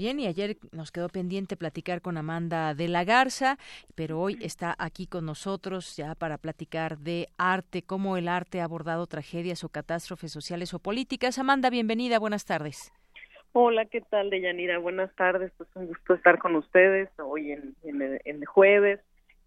Bien, 0.00 0.18
y 0.18 0.26
ayer 0.26 0.56
nos 0.72 0.92
quedó 0.92 1.10
pendiente 1.10 1.58
platicar 1.58 2.00
con 2.00 2.16
Amanda 2.16 2.72
de 2.72 2.88
la 2.88 3.04
Garza, 3.04 3.58
pero 3.94 4.18
hoy 4.18 4.38
está 4.40 4.74
aquí 4.78 5.06
con 5.06 5.26
nosotros 5.26 5.94
ya 5.94 6.14
para 6.14 6.38
platicar 6.38 6.96
de 6.96 7.28
arte, 7.36 7.82
cómo 7.82 8.16
el 8.16 8.28
arte 8.28 8.62
ha 8.62 8.64
abordado 8.64 9.06
tragedias 9.06 9.62
o 9.62 9.68
catástrofes 9.68 10.32
sociales 10.32 10.72
o 10.72 10.78
políticas. 10.78 11.38
Amanda, 11.38 11.68
bienvenida, 11.68 12.18
buenas 12.18 12.46
tardes. 12.46 12.92
Hola, 13.52 13.84
¿qué 13.86 14.00
tal, 14.00 14.30
Deyanira? 14.30 14.78
Buenas 14.78 15.12
tardes, 15.16 15.50
pues 15.56 15.68
un 15.74 15.88
gusto 15.88 16.14
estar 16.14 16.38
con 16.38 16.54
ustedes 16.54 17.08
hoy 17.18 17.50
en, 17.50 17.74
en, 17.82 18.44
jueves. 18.44 19.00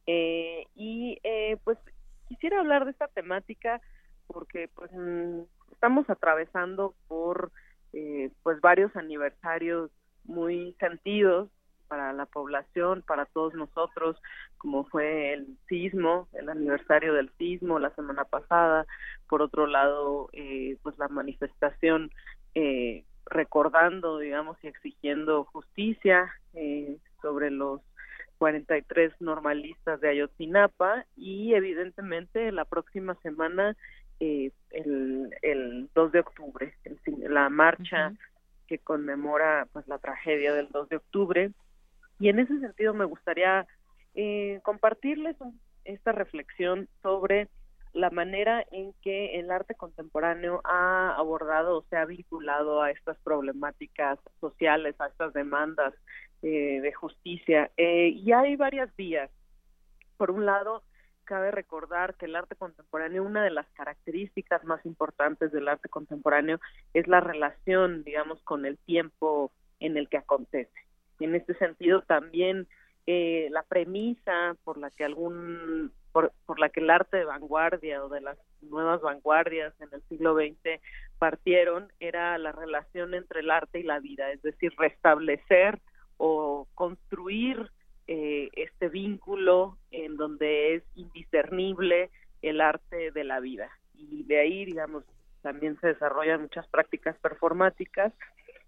Eh, 0.07 0.65
y 0.75 1.19
eh, 1.23 1.57
pues 1.63 1.77
quisiera 2.27 2.59
hablar 2.59 2.84
de 2.84 2.91
esta 2.91 3.07
temática 3.07 3.80
porque 4.27 4.69
pues 4.75 4.91
mm, 4.91 5.43
estamos 5.71 6.09
atravesando 6.09 6.93
por 7.07 7.53
eh, 7.93 8.30
pues 8.43 8.59
varios 8.59 8.93
aniversarios 8.97 9.89
muy 10.25 10.75
sentidos 10.81 11.49
para 11.88 12.11
la 12.11 12.25
población, 12.25 13.03
para 13.07 13.25
todos 13.25 13.53
nosotros, 13.53 14.17
como 14.57 14.84
fue 14.85 15.31
el 15.31 15.57
sismo, 15.69 16.27
el 16.34 16.49
aniversario 16.49 17.13
del 17.13 17.30
sismo 17.38 17.80
la 17.80 17.91
semana 17.91 18.25
pasada, 18.25 18.85
por 19.30 19.41
otro 19.41 19.65
lado, 19.65 20.30
eh, 20.34 20.77
pues 20.84 20.97
la 20.97 21.07
manifestación 21.07 22.11
eh, 22.55 23.05
recordando, 23.26 24.20
digamos, 24.20 24.58
y 24.64 24.68
exigiendo 24.68 25.45
justicia 25.45 26.34
eh, 26.54 26.98
sobre 27.22 27.52
los 27.52 27.82
43 28.38 29.14
normalistas 29.22 30.02
de 30.02 30.10
Ayotzinapa 30.10 31.06
y 31.16 31.54
evidentemente 31.54 32.52
la 32.52 32.66
próxima 32.66 33.16
semana 33.24 33.76
eh, 34.20 34.52
el, 34.72 35.34
el 35.41 35.90
2 35.95 36.12
de 36.12 36.20
octubre, 36.20 36.74
la 37.30 37.50
marcha 37.50 38.14
que 38.68 38.80
conmemora 38.80 39.68
pues 39.72 39.88
la 39.88 39.98
tragedia 39.98 40.54
del 40.54 40.70
2 40.70 40.90
de 40.90 40.95
octubre. 40.98 41.52
Y 42.20 42.30
en 42.30 42.40
ese 42.40 42.60
sentido 42.60 42.94
me 42.94 43.06
gustaría 43.06 43.66
eh, 44.16 44.60
compartirles 44.64 45.36
esta 45.86 46.12
reflexión 46.12 46.88
sobre 47.02 47.50
la 47.94 48.10
manera 48.10 48.65
en 48.72 48.94
que 49.02 49.40
el 49.40 49.52
arte 49.52 49.76
contemporáneo 49.76 50.61
ha 50.64 51.15
abordado 51.15 51.78
o 51.78 51.84
se 51.90 51.95
ha 51.95 52.06
vinculado 52.06 52.82
a 52.82 52.91
estas 52.91 53.18
problemáticas 53.20 54.20
sociales, 54.41 54.99
a 54.99 55.07
estas 55.07 55.32
demandas 55.34 55.94
eh, 56.41 56.82
de 56.82 56.94
justicia. 56.94 57.72
Eh, 57.78 58.10
y 58.10 58.32
hay 58.32 58.56
varias 58.56 58.94
vías. 58.95 59.30
Por 60.18 60.32
un 60.32 60.45
lado, 60.45 60.84
cabe 61.24 61.52
recordar 61.52 62.15
que 62.15 62.26
el 62.26 62.36
arte 62.36 62.56
contemporáneo, 62.56 63.24
una 63.24 63.44
de 63.44 63.52
las 63.52 63.68
características 63.74 64.64
más 64.64 64.84
importantes 64.86 65.52
del 65.52 65.68
arte 65.68 65.88
contemporáneo 65.88 66.60
es 66.94 67.07
la 67.07 67.20
relación, 67.20 68.03
digamos, 68.03 68.41
con 68.44 68.65
el 68.65 68.78
tiempo 68.80 69.52
en 69.80 69.98
el 69.98 70.10
que 70.10 70.18
acontece. 70.18 70.72
En 71.20 71.36
este 71.36 71.53
sentido 71.56 72.02
también 72.02 72.68
eh, 73.06 73.49
la 73.52 73.64
premisa 73.64 74.56
por 74.64 74.78
la 74.78 74.90
que 74.90 75.03
algún 75.03 75.91
por, 76.14 76.31
por 76.45 76.60
la 76.60 76.69
que 76.69 76.80
el 76.80 76.90
arte 76.90 77.18
de 77.18 77.26
vanguardia 77.26 78.03
o 78.03 78.07
de 78.07 78.22
las 78.22 78.38
nuevas 78.61 79.02
vanguardias 79.02 79.73
en 79.81 79.90
el 79.91 80.02
siglo 80.03 80.35
XX 80.35 80.80
partieron 81.19 81.91
era 81.99 82.38
la 82.38 82.53
relación 82.53 83.14
entre 83.14 83.41
el 83.41 83.52
arte 83.52 83.80
y 83.80 83.84
la 83.84 83.99
vida, 83.99 84.31
es 84.31 84.41
decir, 84.41 84.73
restablecer 84.77 85.80
o 86.18 86.68
construir 86.76 87.69
eh, 88.07 88.49
este 88.56 88.90
vínculo 88.90 89.77
en 89.91 90.18
donde 90.18 90.76
es 90.76 90.84
indiscernible 90.95 92.10
el 92.41 92.61
arte 92.61 93.11
de 93.11 93.23
la 93.23 93.40
vida. 93.40 93.69
Y 93.95 94.23
de 94.23 94.40
ahí, 94.40 94.65
digamos, 94.65 95.03
también 95.41 95.80
se 95.80 95.88
desarrollan 95.88 96.41
muchas 96.41 96.68
prácticas 96.68 97.18
performáticas, 97.19 98.14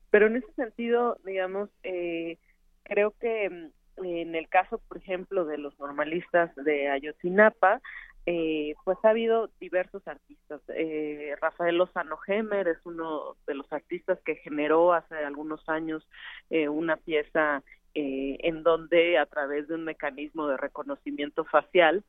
pero 0.09 0.27
en 0.27 0.37
ese 0.37 0.51
sentido, 0.53 1.17
digamos, 1.25 1.69
eh, 1.83 2.37
creo 2.83 3.13
que 3.19 3.49
mm, 3.49 3.69
en 3.97 4.35
el 4.35 4.47
caso, 4.49 4.79
por 4.87 4.97
ejemplo, 4.97 5.45
de 5.45 5.57
los 5.57 5.77
normalistas 5.79 6.53
de 6.55 6.89
Ayotzinapa, 6.89 7.81
eh, 8.25 8.73
pues 8.83 8.97
ha 9.03 9.09
habido 9.09 9.49
diversos 9.59 10.07
artistas. 10.07 10.61
Eh, 10.69 11.35
Rafael 11.39 11.77
Lozano 11.77 12.17
Gemer 12.17 12.67
es 12.67 12.79
uno 12.83 13.35
de 13.45 13.53
los 13.53 13.71
artistas 13.71 14.19
que 14.25 14.35
generó 14.37 14.93
hace 14.93 15.15
algunos 15.15 15.67
años 15.69 16.07
eh, 16.49 16.67
una 16.67 16.97
pieza 16.97 17.61
eh, 17.93 18.37
en 18.41 18.63
donde 18.63 19.17
a 19.17 19.25
través 19.25 19.67
de 19.67 19.75
un 19.75 19.83
mecanismo 19.83 20.47
de 20.47 20.57
reconocimiento 20.57 21.45
facial 21.45 22.03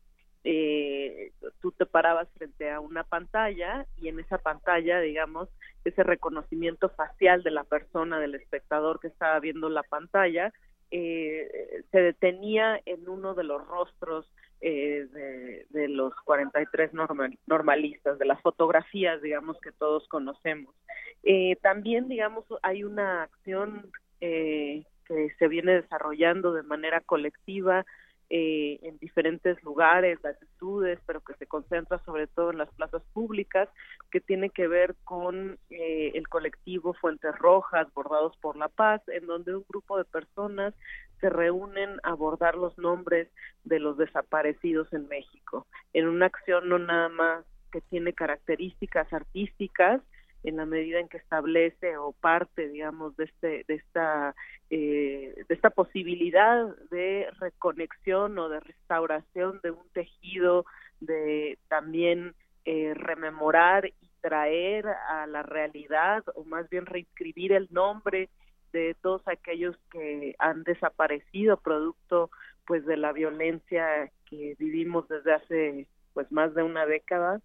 eh, 0.48 1.32
tú 1.60 1.72
te 1.72 1.86
parabas 1.86 2.28
frente 2.34 2.70
a 2.70 2.78
una 2.78 3.02
pantalla 3.02 3.84
y 3.96 4.08
en 4.08 4.20
esa 4.20 4.38
pantalla, 4.38 5.00
digamos, 5.00 5.48
ese 5.84 6.04
reconocimiento 6.04 6.88
facial 6.90 7.42
de 7.42 7.50
la 7.50 7.64
persona, 7.64 8.20
del 8.20 8.36
espectador 8.36 9.00
que 9.00 9.08
estaba 9.08 9.40
viendo 9.40 9.68
la 9.68 9.82
pantalla, 9.82 10.52
eh, 10.90 11.84
se 11.90 12.00
detenía 12.00 12.80
en 12.84 13.08
uno 13.08 13.34
de 13.34 13.44
los 13.44 13.66
rostros 13.66 14.30
eh, 14.60 15.06
de, 15.12 15.66
de, 15.70 15.88
los 15.88 16.14
43 16.24 16.94
normal, 16.94 17.38
normalistas, 17.46 18.18
de 18.18 18.24
las 18.24 18.40
fotografías, 18.40 19.20
digamos, 19.20 19.60
que 19.60 19.72
todos 19.72 20.08
conocemos. 20.08 20.74
Eh, 21.22 21.56
también, 21.60 22.08
digamos, 22.08 22.44
hay 22.62 22.84
una 22.84 23.24
acción 23.24 23.90
eh, 24.20 24.84
que 25.04 25.30
se 25.38 25.48
viene 25.48 25.72
desarrollando 25.72 26.52
de 26.52 26.62
manera 26.62 27.00
colectiva 27.00 27.84
eh, 28.28 28.78
en 28.82 28.98
diferentes 28.98 29.62
lugares, 29.62 30.18
latitudes, 30.22 30.98
pero 31.06 31.20
que 31.20 31.34
se 31.34 31.46
concentra 31.46 31.98
sobre 32.04 32.26
todo 32.26 32.50
en 32.50 32.58
las 32.58 32.70
plazas 32.74 33.02
públicas, 33.12 33.68
que 34.10 34.20
tiene 34.20 34.50
que 34.50 34.66
ver 34.66 34.96
con 35.04 35.58
eh, 35.70 36.12
el 36.14 36.28
colectivo 36.28 36.94
Fuentes 36.94 37.36
Rojas, 37.38 37.86
Bordados 37.94 38.36
por 38.38 38.56
la 38.56 38.68
Paz, 38.68 39.00
en 39.08 39.26
donde 39.26 39.54
un 39.54 39.64
grupo 39.68 39.96
de 39.98 40.04
personas 40.04 40.74
se 41.20 41.30
reúnen 41.30 42.00
a 42.02 42.10
abordar 42.10 42.56
los 42.56 42.76
nombres 42.78 43.28
de 43.64 43.78
los 43.78 43.96
desaparecidos 43.96 44.92
en 44.92 45.08
México, 45.08 45.66
en 45.92 46.08
una 46.08 46.26
acción 46.26 46.68
no 46.68 46.78
nada 46.78 47.08
más 47.08 47.44
que 47.72 47.80
tiene 47.80 48.12
características 48.12 49.12
artísticas, 49.12 50.00
en 50.47 50.56
la 50.56 50.64
medida 50.64 51.01
en 51.01 51.09
que 51.09 51.18
establece 51.18 51.97
o 51.98 52.12
parte 52.12 52.68
digamos 52.68 53.16
de 53.16 53.24
este 53.24 53.64
de 53.66 53.74
esta 53.74 54.35
eh, 54.70 55.44
de 55.48 55.55
esta 55.55 55.70
posibilidad 55.70 56.74
de 56.90 57.28
reconexión 57.40 58.39
o 58.39 58.48
de 58.48 58.60
restauración 58.60 59.60
de 59.62 59.73
un 59.73 59.89
tejido 59.93 60.64
de 61.01 61.59
también 61.68 62.35
eh, 62.64 62.94
rememorar 62.94 63.86
y 63.86 64.10
traer 64.20 64.86
a 64.86 65.27
la 65.27 65.43
realidad 65.43 66.24
o 66.35 66.44
más 66.44 66.68
bien 66.70 66.86
reescribir 66.86 67.52
el 67.52 67.68
nombre 67.70 68.28
de 68.73 68.97
todos 69.02 69.27
aquellos 69.27 69.77
que 69.90 70.36
han 70.39 70.62
desaparecido 70.62 71.56
producto 71.56 72.31
pues 72.66 72.85
de 72.86 72.97
la 72.97 73.12
violencia 73.12 74.10
que 74.28 74.55
vivimos 74.59 75.09
desde 75.09 75.35
hace 75.35 75.86
pues 76.12 76.31
más 76.32 76.55
de 76.55 76.62
una 76.62 76.86
década. 76.86 77.40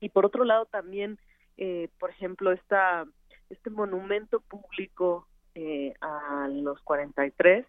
Y 0.00 0.08
por 0.08 0.26
otro 0.26 0.44
lado 0.44 0.66
también 0.66 1.18
eh, 1.56 1.88
por 1.98 2.10
ejemplo, 2.10 2.52
esta, 2.52 3.06
este 3.50 3.70
monumento 3.70 4.40
público 4.40 5.26
eh, 5.54 5.94
a 6.00 6.48
los 6.50 6.80
43, 6.82 7.66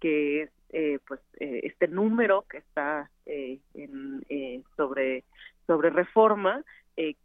que 0.00 0.42
es 0.42 0.50
eh, 0.70 0.98
pues 1.06 1.20
eh, 1.40 1.60
este 1.64 1.88
número 1.88 2.44
que 2.48 2.58
está 2.58 3.10
eh, 3.24 3.58
en, 3.74 4.24
eh, 4.28 4.62
sobre 4.76 5.24
sobre 5.66 5.90
reforma 5.90 6.62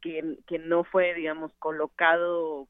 que, 0.02 0.38
que 0.46 0.60
no 0.60 0.84
fue 0.84 1.16
digamos 1.16 1.52
colocado 1.58 2.68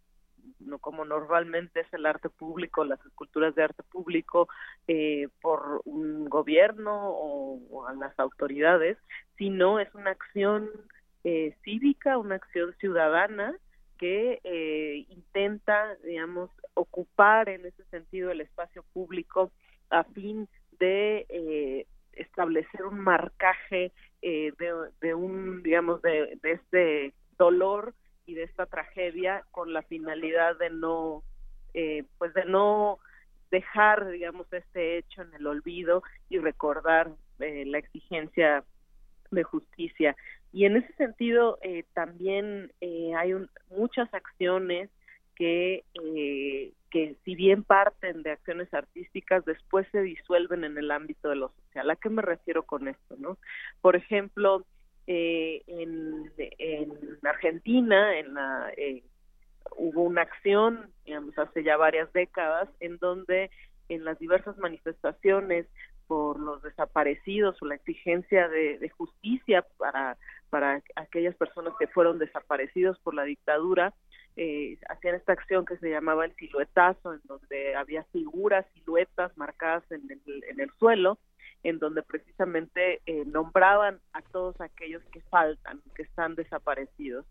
no 0.60 0.80
como 0.80 1.06
normalmente 1.06 1.82
es 1.82 1.94
el 1.94 2.06
arte 2.06 2.30
público, 2.30 2.86
las 2.86 3.04
esculturas 3.06 3.56
de 3.56 3.64
arte 3.64 3.84
público 3.84 4.48
eh, 4.88 5.28
por 5.42 5.82
un 5.86 6.26
gobierno 6.26 7.10
o, 7.10 7.88
a 7.88 7.94
las 7.94 8.18
autoridades, 8.20 8.98
sino 9.38 9.80
es 9.80 9.94
una 9.94 10.12
acción 10.12 10.70
eh, 11.24 11.56
cívica, 11.64 12.18
una 12.18 12.36
acción 12.36 12.74
ciudadana 12.80 13.56
que 13.98 14.40
eh, 14.44 15.06
intenta, 15.10 15.96
digamos, 16.04 16.50
ocupar 16.74 17.50
en 17.50 17.66
ese 17.66 17.84
sentido 17.86 18.32
el 18.32 18.42
espacio 18.42 18.84
público 18.94 19.52
a 19.90 20.04
fin 20.04 20.48
de 20.80 21.26
eh, 21.30 21.88
establecer 22.14 22.84
un 22.86 23.00
marcaje 23.00 23.92
eh, 24.22 24.54
de, 25.02 25.14
un, 25.14 25.64
digamos, 25.64 26.02
de, 26.02 26.38
de 26.42 26.52
este 26.52 27.14
dolor 27.38 27.94
y 28.26 28.36
de 28.36 28.44
esta 28.44 28.66
tragedia 28.66 29.44
con 29.52 29.74
la 29.74 29.82
finalidad 29.84 30.58
de 30.58 30.70
no, 30.70 31.24
eh, 31.74 32.06
pues 32.18 32.34
de 32.34 32.46
no 32.46 33.00
dejar, 33.52 34.10
digamos, 34.10 34.52
este 34.52 34.98
hecho 34.98 35.22
en 35.22 35.34
el 35.34 35.46
olvido 35.46 36.04
y 36.30 36.40
recordar 36.40 37.12
eh, 37.40 37.66
la 37.66 37.78
exigencia 37.78 38.64
de 39.34 39.44
justicia. 39.44 40.16
Y 40.52 40.66
en 40.66 40.78
ese 40.78 40.94
sentido, 40.94 41.58
eh, 41.62 41.84
también 41.94 42.72
eh, 42.82 43.14
hay 43.16 43.34
muchas 43.70 44.14
acciones 44.14 44.90
que, 45.36 45.84
que 46.92 47.16
si 47.26 47.34
bien 47.34 47.64
parten 47.64 48.22
de 48.22 48.32
acciones 48.32 48.72
artísticas, 48.72 49.44
después 49.46 49.88
se 49.92 50.02
disuelven 50.02 50.64
en 50.64 50.78
el 50.78 50.92
ámbito 50.92 51.30
de 51.30 51.38
lo 51.38 51.50
social. 51.50 51.90
¿A 51.90 51.96
qué 51.96 52.10
me 52.10 52.22
refiero 52.22 52.64
con 52.64 52.88
esto? 52.88 53.16
no 53.18 53.40
Por 53.82 53.96
ejemplo, 53.96 54.64
en, 55.08 56.32
en 56.38 56.92
Argentina, 57.24 58.20
en 58.20 58.36
la 58.36 58.72
hubo 59.76 60.04
una 60.04 60.22
acción, 60.22 60.92
digamos, 61.06 61.38
hace 61.38 61.64
ya 61.64 61.78
varias 61.78 62.12
décadas, 62.14 62.70
en 62.80 62.98
donde 62.98 63.50
en 63.90 64.06
las 64.06 64.20
diversas 64.20 64.58
manifestaciones 64.58 65.68
por 66.08 66.40
los 66.40 66.62
desaparecidos 66.62 67.62
o 67.62 67.66
la 67.66 67.76
exigencia 67.76 68.48
de, 68.48 68.90
justicia 68.90 69.66
para, 69.78 70.18
para 70.50 70.82
aquellas 70.96 71.36
personas 71.36 71.74
que 71.80 71.88
fueron 71.88 72.20
desaparecidos 72.20 73.00
por 73.00 73.14
la 73.14 73.24
dictadura, 73.24 73.94
eh, 74.36 74.78
hacían 74.90 75.16
esta 75.16 75.34
acción 75.34 75.66
que 75.66 75.78
se 75.78 75.90
llamaba 75.90 76.26
el 76.26 76.36
siluetazo, 76.36 77.14
en 77.14 77.22
donde 77.26 77.76
había 77.76 78.04
figuras, 78.06 78.66
siluetas 78.74 79.36
marcadas 79.38 79.84
en 79.92 80.02
el, 80.10 80.44
en 80.50 80.60
el 80.60 80.72
suelo, 80.80 81.20
en 81.64 81.80
donde 81.80 82.04
precisamente 82.04 83.02
eh, 83.06 83.24
nombraban 83.26 84.00
a 84.12 84.22
todos 84.22 84.60
aquellos 84.60 85.04
que 85.12 85.22
faltan, 85.22 85.82
que 85.96 86.04
están 86.04 86.36
desaparecidos. 86.36 87.26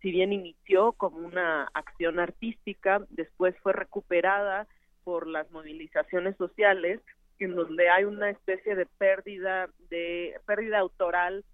Si 0.00 0.10
bien 0.10 0.32
inició 0.32 0.92
como 0.92 1.18
una 1.18 1.68
acción 1.74 2.18
artística, 2.18 3.04
después 3.10 3.56
fue 3.62 3.72
recuperada 3.72 4.66
por 5.04 5.26
las 5.26 5.50
movilizaciones 5.50 6.36
sociales, 6.36 7.00
en 7.44 7.54
donde 7.54 7.88
hay 7.88 8.04
una 8.04 8.30
especie 8.30 8.74
de 8.74 8.86
pérdida 8.86 9.68
de 9.90 10.38
pérdida 10.46 10.78
autoral, 10.78 11.44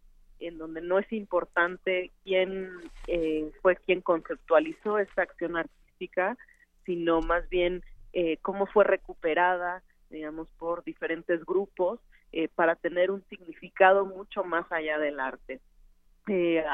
en 0.41 0.59
donde 0.59 0.81
no 0.81 0.99
es 0.99 1.11
importante 1.13 2.11
quién 2.23 2.71
eh, 3.07 3.51
fue 3.63 3.77
quien 3.77 4.01
conceptualizó 4.01 4.99
esta 4.99 5.23
acción 5.23 5.57
artística, 5.57 6.37
sino 6.85 7.21
más 7.21 7.49
bien 7.49 7.83
eh, 8.13 8.39
cómo 8.39 8.67
fue 8.67 8.85
recuperada, 8.85 9.83
digamos, 10.11 10.49
por 10.59 10.85
diferentes 10.85 11.45
grupos 11.45 12.01
eh, 12.33 12.49
para 12.55 12.75
tener 12.75 13.11
un 13.11 13.23
significado 13.29 14.05
mucho 14.05 14.43
más 14.43 14.71
allá 14.73 14.99
del 14.99 15.21
arte. 15.21 15.61
Eh, 16.27 16.65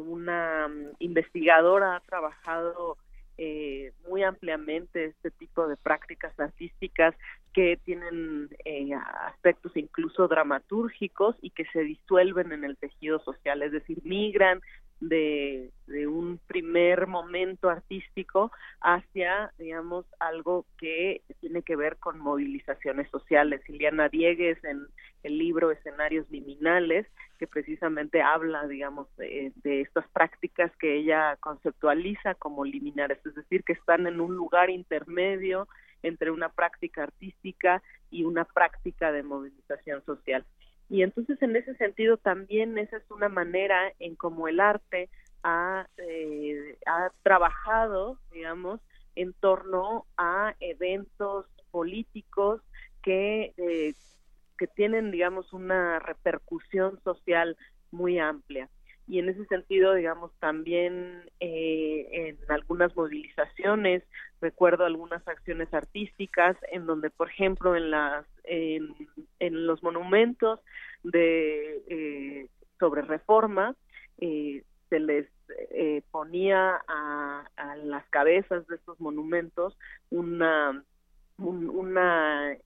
una 0.00 0.68
mm, 0.68 0.96
investigadora 0.98 1.96
ha 1.96 2.00
trabajado 2.00 2.98
eh, 3.38 3.92
muy 4.08 4.24
ampliamente 4.24 5.06
este 5.06 5.30
tipo 5.30 5.68
de 5.68 5.76
prácticas 5.76 6.38
artísticas 6.40 7.14
que 7.56 7.78
tienen 7.86 8.50
eh, 8.66 8.90
aspectos 9.24 9.74
incluso 9.78 10.28
dramatúrgicos 10.28 11.36
y 11.40 11.48
que 11.48 11.64
se 11.72 11.80
disuelven 11.80 12.52
en 12.52 12.64
el 12.64 12.76
tejido 12.76 13.18
social, 13.20 13.62
es 13.62 13.72
decir, 13.72 13.98
migran 14.04 14.60
de, 15.00 15.70
de 15.86 16.06
un 16.06 16.38
primer 16.46 17.06
momento 17.06 17.70
artístico 17.70 18.52
hacia, 18.82 19.54
digamos, 19.56 20.04
algo 20.18 20.66
que 20.76 21.22
tiene 21.40 21.62
que 21.62 21.76
ver 21.76 21.96
con 21.96 22.18
movilizaciones 22.18 23.08
sociales. 23.08 23.62
Iliana 23.70 24.10
Diegues 24.10 24.62
en 24.62 24.86
el 25.22 25.38
libro 25.38 25.70
Escenarios 25.70 26.30
Liminales, 26.30 27.06
que 27.38 27.46
precisamente 27.46 28.20
habla, 28.20 28.66
digamos, 28.66 29.08
de, 29.16 29.50
de 29.62 29.80
estas 29.80 30.06
prácticas 30.10 30.70
que 30.76 30.94
ella 30.96 31.36
conceptualiza 31.40 32.34
como 32.34 32.66
liminares, 32.66 33.24
es 33.24 33.34
decir, 33.34 33.64
que 33.64 33.72
están 33.72 34.06
en 34.06 34.20
un 34.20 34.36
lugar 34.36 34.68
intermedio 34.68 35.66
entre 36.02 36.30
una 36.30 36.48
práctica 36.48 37.02
artística 37.04 37.82
y 38.10 38.24
una 38.24 38.44
práctica 38.44 39.12
de 39.12 39.22
movilización 39.22 40.04
social. 40.04 40.44
Y 40.88 41.02
entonces 41.02 41.40
en 41.42 41.56
ese 41.56 41.74
sentido 41.76 42.16
también 42.16 42.78
esa 42.78 42.98
es 42.98 43.10
una 43.10 43.28
manera 43.28 43.92
en 43.98 44.14
cómo 44.14 44.48
el 44.48 44.60
arte 44.60 45.08
ha, 45.42 45.86
eh, 45.96 46.78
ha 46.86 47.10
trabajado, 47.22 48.18
digamos, 48.32 48.80
en 49.14 49.32
torno 49.32 50.06
a 50.16 50.54
eventos 50.60 51.46
políticos 51.70 52.60
que, 53.02 53.52
eh, 53.56 53.94
que 54.58 54.66
tienen, 54.68 55.10
digamos, 55.10 55.52
una 55.52 55.98
repercusión 55.98 57.00
social 57.02 57.56
muy 57.90 58.18
amplia 58.18 58.68
y 59.08 59.18
en 59.20 59.28
ese 59.28 59.44
sentido, 59.46 59.94
digamos, 59.94 60.32
también 60.40 61.22
eh, 61.40 62.08
en 62.12 62.50
algunas 62.50 62.94
movilizaciones, 62.96 64.02
recuerdo 64.40 64.84
algunas 64.84 65.26
acciones 65.28 65.72
artísticas 65.72 66.56
en 66.72 66.86
donde, 66.86 67.10
por 67.10 67.30
ejemplo, 67.30 67.76
en 67.76 67.90
las 67.90 68.26
en, 68.44 68.94
en 69.38 69.66
los 69.66 69.82
monumentos 69.82 70.60
de 71.02 71.82
eh, 71.88 72.48
sobre 72.78 73.02
reforma 73.02 73.74
eh, 74.18 74.64
se 74.88 75.00
les 75.00 75.28
eh, 75.70 76.02
ponía 76.10 76.80
a, 76.88 77.48
a, 77.56 77.76
las 77.76 78.04
cabezas 78.10 78.66
de 78.66 78.76
estos 78.76 79.00
monumentos 79.00 79.76
una 80.10 80.82
una 81.38 82.56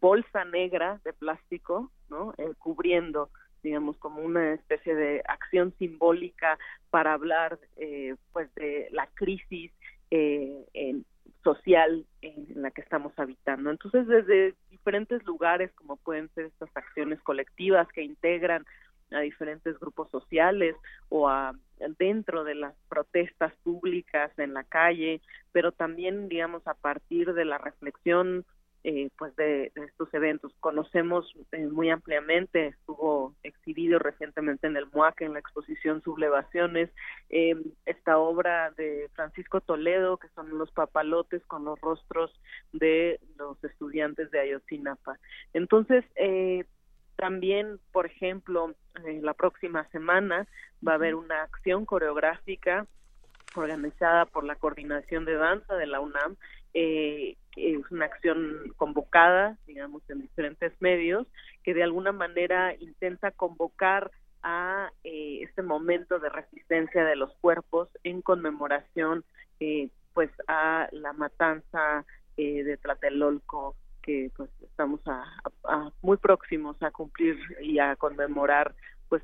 bolsa 0.00 0.44
negra 0.44 1.00
de 1.04 1.12
plástico, 1.12 1.90
¿no? 2.08 2.34
Eh, 2.38 2.52
cubriendo 2.58 3.30
digamos, 3.62 3.96
como 3.98 4.22
una 4.22 4.54
especie 4.54 4.94
de 4.94 5.22
acción 5.26 5.74
simbólica 5.78 6.58
para 6.90 7.12
hablar, 7.12 7.58
eh, 7.76 8.16
pues, 8.32 8.52
de 8.54 8.88
la 8.92 9.06
crisis 9.14 9.72
eh, 10.10 10.64
en, 10.74 11.04
social 11.42 12.04
en, 12.22 12.62
la 12.62 12.70
que 12.70 12.80
estamos 12.82 13.12
habitando. 13.16 13.70
Entonces, 13.70 14.06
desde 14.06 14.54
diferentes 14.70 15.24
lugares, 15.24 15.72
como 15.72 15.96
pueden 15.96 16.28
ser 16.34 16.46
estas 16.46 16.70
acciones 16.74 17.20
colectivas 17.22 17.88
que 17.88 18.02
integran 18.02 18.64
a 19.10 19.20
diferentes 19.20 19.78
grupos 19.78 20.08
sociales 20.10 20.76
o 21.08 21.28
a 21.28 21.52
dentro 21.98 22.44
de 22.44 22.54
las 22.54 22.74
protestas 22.88 23.52
públicas 23.64 24.30
en 24.38 24.54
la 24.54 24.64
calle, 24.64 25.20
pero 25.52 25.72
también, 25.72 26.28
digamos, 26.28 26.66
a 26.66 26.74
partir 26.74 27.32
de 27.34 27.44
la 27.44 27.58
reflexión 27.58 28.44
eh, 28.84 29.10
pues 29.18 29.34
de, 29.36 29.72
estos 29.74 30.12
eventos. 30.14 30.52
Conocemos 30.60 31.32
eh, 31.52 31.66
muy 31.66 31.90
ampliamente, 31.90 32.68
estuvo 32.68 33.34
exhibido 33.42 33.98
recientemente 33.98 34.66
en 34.66 34.76
el 34.76 34.86
MUAC 34.92 35.20
en 35.22 35.34
la 35.34 35.38
exposición 35.38 36.02
Sublevaciones, 36.02 36.90
eh, 37.28 37.56
esta 37.86 38.18
obra 38.18 38.70
de 38.76 39.10
Francisco 39.14 39.60
Toledo, 39.60 40.16
que 40.16 40.28
son 40.28 40.56
los 40.58 40.70
papalotes 40.72 41.44
con 41.46 41.64
los 41.64 41.80
rostros 41.80 42.32
de 42.72 43.20
los 43.36 43.62
estudiantes 43.64 44.30
de 44.30 44.40
Ayotzinapa. 44.40 45.18
Entonces, 45.52 46.04
eh, 46.16 46.64
también, 47.16 47.78
por 47.92 48.06
ejemplo, 48.06 48.74
la 49.04 49.34
próxima 49.34 49.86
semana 49.90 50.46
va 50.86 50.92
a 50.92 50.94
haber 50.94 51.14
una 51.14 51.42
acción 51.42 51.84
coreográfica 51.84 52.86
organizada 53.56 54.24
por 54.26 54.44
la 54.44 54.56
Coordinación 54.56 55.24
de 55.26 55.34
Danza 55.34 55.74
de 55.74 55.86
la 55.86 56.00
UNAM 56.00 56.36
eh, 56.72 57.36
una 57.90 58.06
acción 58.06 58.72
convocada, 58.76 59.56
digamos, 59.66 60.02
en 60.08 60.20
diferentes 60.20 60.72
medios, 60.80 61.26
que 61.62 61.74
de 61.74 61.82
alguna 61.82 62.12
manera 62.12 62.74
intenta 62.78 63.30
convocar 63.30 64.10
a 64.42 64.90
eh, 65.04 65.40
este 65.42 65.62
momento 65.62 66.18
de 66.18 66.30
resistencia 66.30 67.04
de 67.04 67.16
los 67.16 67.34
cuerpos 67.40 67.88
en 68.04 68.22
conmemoración, 68.22 69.24
eh, 69.60 69.90
pues, 70.14 70.30
a 70.48 70.88
la 70.92 71.12
matanza 71.12 72.04
eh, 72.36 72.64
de 72.64 72.76
Tlatelolco 72.78 73.76
que 74.02 74.30
pues 74.34 74.50
estamos 74.62 75.00
a, 75.06 75.90
muy 76.02 76.16
próximos 76.16 76.82
a 76.82 76.90
cumplir 76.90 77.36
y 77.60 77.78
a 77.78 77.96
conmemorar 77.96 78.74
pues 79.08 79.22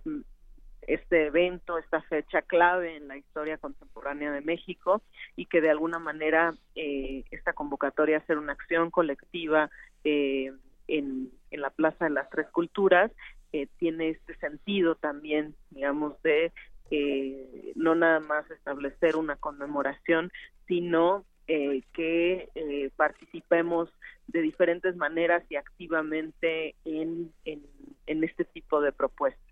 este 0.87 1.27
evento, 1.27 1.79
esta 1.79 2.03
fecha 2.03 2.43
clave 2.43 2.97
en 2.97 3.09
la 3.09 3.17
historia 3.17 3.59
contemporánea 3.59 4.33
de 4.33 4.41
México 4.41 5.03
y 5.35 5.47
que 5.47 5.61
de 5.61 5.71
alguna 5.71 5.99
manera 5.99 6.55
eh, 6.75 7.25
esta 7.31 7.53
convocatoria 7.53 8.19
hacer 8.19 8.39
una 8.39 8.53
acción 8.53 8.91
colectiva 8.91 9.71
eh, 10.05 10.53
en, 10.89 11.31
en, 11.51 11.61
la 11.61 11.71
Plaza 11.71 12.05
de 12.05 12.13
las 12.13 12.31
Tres 12.31 12.47
Culturas 12.51 13.11
eh, 13.53 13.67
tiene 13.79 14.11
este 14.11 14.37
sentido 14.37 14.95
también, 14.95 15.55
digamos, 15.71 16.21
de 16.23 16.53
eh, 16.91 17.73
no 17.75 17.95
nada 17.95 18.21
más 18.21 18.49
establecer 18.51 19.17
una 19.17 19.37
conmemoración, 19.37 20.31
sino 20.69 21.25
eh, 21.49 21.83
que 21.93 22.49
eh, 22.55 22.91
participemos 22.97 23.89
de 24.29 24.43
diferentes 24.43 24.97
maneras 24.97 25.45
y 25.49 25.57
activamente 25.57 26.75
en, 26.85 27.33
en, 27.45 27.63
en 28.07 28.25
este 28.25 28.45
tipo 28.45 28.81
de 28.81 28.93
propuestas. 28.93 29.46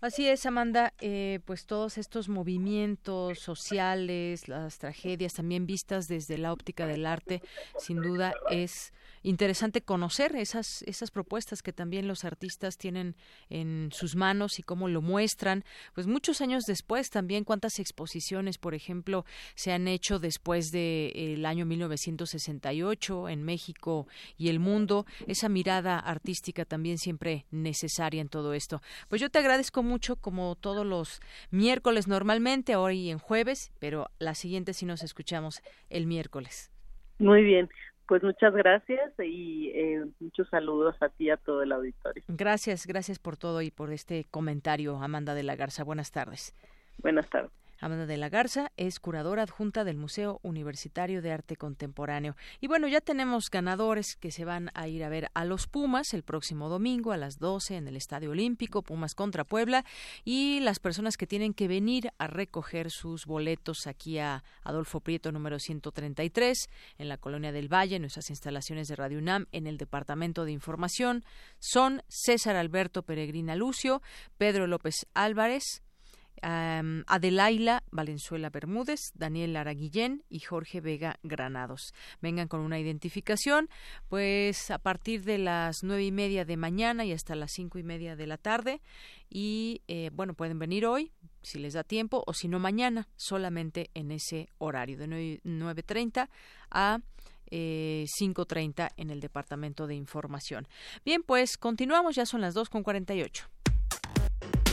Así 0.00 0.26
es, 0.26 0.46
Amanda, 0.46 0.94
eh, 1.00 1.40
pues 1.44 1.66
todos 1.66 1.98
estos 1.98 2.30
movimientos 2.30 3.38
sociales, 3.38 4.48
las 4.48 4.78
tragedias 4.78 5.34
también 5.34 5.66
vistas 5.66 6.08
desde 6.08 6.38
la 6.38 6.54
óptica 6.54 6.86
del 6.86 7.04
arte, 7.04 7.42
sin 7.78 8.00
duda 8.00 8.32
es 8.50 8.94
interesante 9.22 9.82
conocer 9.82 10.34
esas, 10.36 10.82
esas 10.82 11.10
propuestas 11.10 11.62
que 11.62 11.74
también 11.74 12.08
los 12.08 12.24
artistas 12.24 12.78
tienen 12.78 13.14
en 13.50 13.90
sus 13.92 14.16
manos 14.16 14.58
y 14.58 14.62
cómo 14.62 14.88
lo 14.88 15.02
muestran. 15.02 15.64
Pues 15.94 16.06
muchos 16.06 16.40
años 16.40 16.64
después 16.64 17.10
también 17.10 17.44
cuántas 17.44 17.78
exposiciones, 17.78 18.56
por 18.56 18.74
ejemplo, 18.74 19.24
se 19.54 19.72
han 19.72 19.88
hecho 19.88 20.18
después 20.18 20.70
del 20.70 21.12
el 21.14 21.46
año 21.46 21.66
1968 21.66 23.28
en 23.28 23.42
México 23.42 24.06
y 24.38 24.48
el 24.48 24.58
mundo. 24.60 25.04
Esa 25.26 25.48
mirada 25.48 25.98
artística 25.98 26.64
también 26.64 26.96
siempre 26.96 27.44
necesaria 27.50 28.22
en 28.22 28.28
todo 28.28 28.54
esto. 28.54 28.80
Pues 29.08 29.20
yo 29.20 29.30
te 29.30 29.38
agradezco 29.38 29.82
mucho 29.90 30.16
como 30.16 30.54
todos 30.54 30.86
los 30.86 31.20
miércoles 31.50 32.06
normalmente, 32.06 32.76
hoy 32.76 33.10
en 33.10 33.18
jueves, 33.18 33.72
pero 33.80 34.06
la 34.18 34.34
siguiente 34.34 34.72
sí 34.72 34.86
nos 34.86 35.02
escuchamos 35.02 35.62
el 35.90 36.06
miércoles. 36.06 36.70
Muy 37.18 37.42
bien. 37.42 37.68
Pues 38.06 38.22
muchas 38.22 38.54
gracias 38.54 39.12
y 39.20 39.70
eh, 39.74 40.04
muchos 40.18 40.48
saludos 40.48 40.96
a 41.00 41.08
ti 41.10 41.26
y 41.26 41.30
a 41.30 41.36
todo 41.36 41.62
el 41.62 41.70
auditorio. 41.70 42.24
Gracias, 42.26 42.86
gracias 42.86 43.18
por 43.18 43.36
todo 43.36 43.62
y 43.62 43.70
por 43.70 43.92
este 43.92 44.24
comentario, 44.30 44.96
Amanda 44.96 45.34
de 45.34 45.44
la 45.44 45.54
Garza. 45.54 45.84
Buenas 45.84 46.10
tardes. 46.10 46.54
Buenas 46.98 47.28
tardes. 47.30 47.59
Amanda 47.80 48.06
de 48.06 48.16
la 48.16 48.28
Garza 48.28 48.72
es 48.76 49.00
curadora 49.00 49.42
adjunta 49.42 49.84
del 49.84 49.96
Museo 49.96 50.38
Universitario 50.42 51.22
de 51.22 51.32
Arte 51.32 51.56
Contemporáneo. 51.56 52.36
Y 52.60 52.66
bueno, 52.66 52.88
ya 52.88 53.00
tenemos 53.00 53.50
ganadores 53.50 54.16
que 54.16 54.30
se 54.30 54.44
van 54.44 54.70
a 54.74 54.86
ir 54.88 55.02
a 55.02 55.08
ver 55.08 55.30
a 55.34 55.44
los 55.44 55.66
Pumas 55.66 56.14
el 56.14 56.22
próximo 56.22 56.68
domingo 56.68 57.12
a 57.12 57.16
las 57.16 57.38
12 57.38 57.76
en 57.76 57.88
el 57.88 57.96
Estadio 57.96 58.30
Olímpico, 58.30 58.82
Pumas 58.82 59.14
contra 59.14 59.44
Puebla, 59.44 59.84
y 60.24 60.60
las 60.60 60.78
personas 60.78 61.16
que 61.16 61.26
tienen 61.26 61.54
que 61.54 61.68
venir 61.68 62.12
a 62.18 62.26
recoger 62.26 62.90
sus 62.90 63.26
boletos 63.26 63.86
aquí 63.86 64.18
a 64.18 64.44
Adolfo 64.62 65.00
Prieto 65.00 65.32
número 65.32 65.58
133 65.58 66.68
en 66.98 67.08
la 67.08 67.16
Colonia 67.16 67.52
del 67.52 67.72
Valle, 67.72 67.96
en 67.96 68.02
nuestras 68.02 68.30
instalaciones 68.30 68.88
de 68.88 68.96
Radio 68.96 69.18
UNAM 69.18 69.46
en 69.52 69.66
el 69.66 69.78
Departamento 69.78 70.44
de 70.44 70.52
Información 70.52 71.24
son 71.58 72.02
César 72.08 72.56
Alberto 72.56 73.02
Peregrina 73.02 73.56
Lucio, 73.56 74.02
Pedro 74.38 74.66
López 74.66 75.06
Álvarez, 75.14 75.82
Adelaila 76.42 77.82
Valenzuela 77.90 78.50
Bermúdez, 78.50 79.12
Daniel 79.14 79.56
Araguillén 79.56 80.24
y 80.28 80.40
Jorge 80.40 80.80
Vega 80.80 81.18
Granados. 81.22 81.92
Vengan 82.20 82.48
con 82.48 82.60
una 82.60 82.78
identificación, 82.78 83.68
pues 84.08 84.70
a 84.70 84.78
partir 84.78 85.24
de 85.24 85.38
las 85.38 85.82
nueve 85.82 86.04
y 86.04 86.12
media 86.12 86.44
de 86.44 86.56
mañana 86.56 87.04
y 87.04 87.12
hasta 87.12 87.34
las 87.34 87.52
cinco 87.52 87.78
y 87.78 87.82
media 87.82 88.16
de 88.16 88.26
la 88.26 88.38
tarde. 88.38 88.80
Y 89.28 89.82
eh, 89.88 90.10
bueno, 90.12 90.34
pueden 90.34 90.58
venir 90.58 90.86
hoy, 90.86 91.12
si 91.42 91.58
les 91.58 91.74
da 91.74 91.84
tiempo, 91.84 92.24
o 92.26 92.32
si 92.32 92.48
no 92.48 92.58
mañana, 92.58 93.08
solamente 93.16 93.90
en 93.94 94.10
ese 94.10 94.48
horario, 94.58 94.96
de 94.96 95.06
9.30 95.08 96.28
a 96.70 97.00
eh, 97.50 98.06
5.30 98.20 98.90
en 98.96 99.10
el 99.10 99.20
Departamento 99.20 99.86
de 99.86 99.94
Información. 99.94 100.66
Bien, 101.04 101.22
pues 101.22 101.56
continuamos, 101.56 102.16
ya 102.16 102.26
son 102.26 102.40
las 102.40 102.54
2.48. 102.54 103.59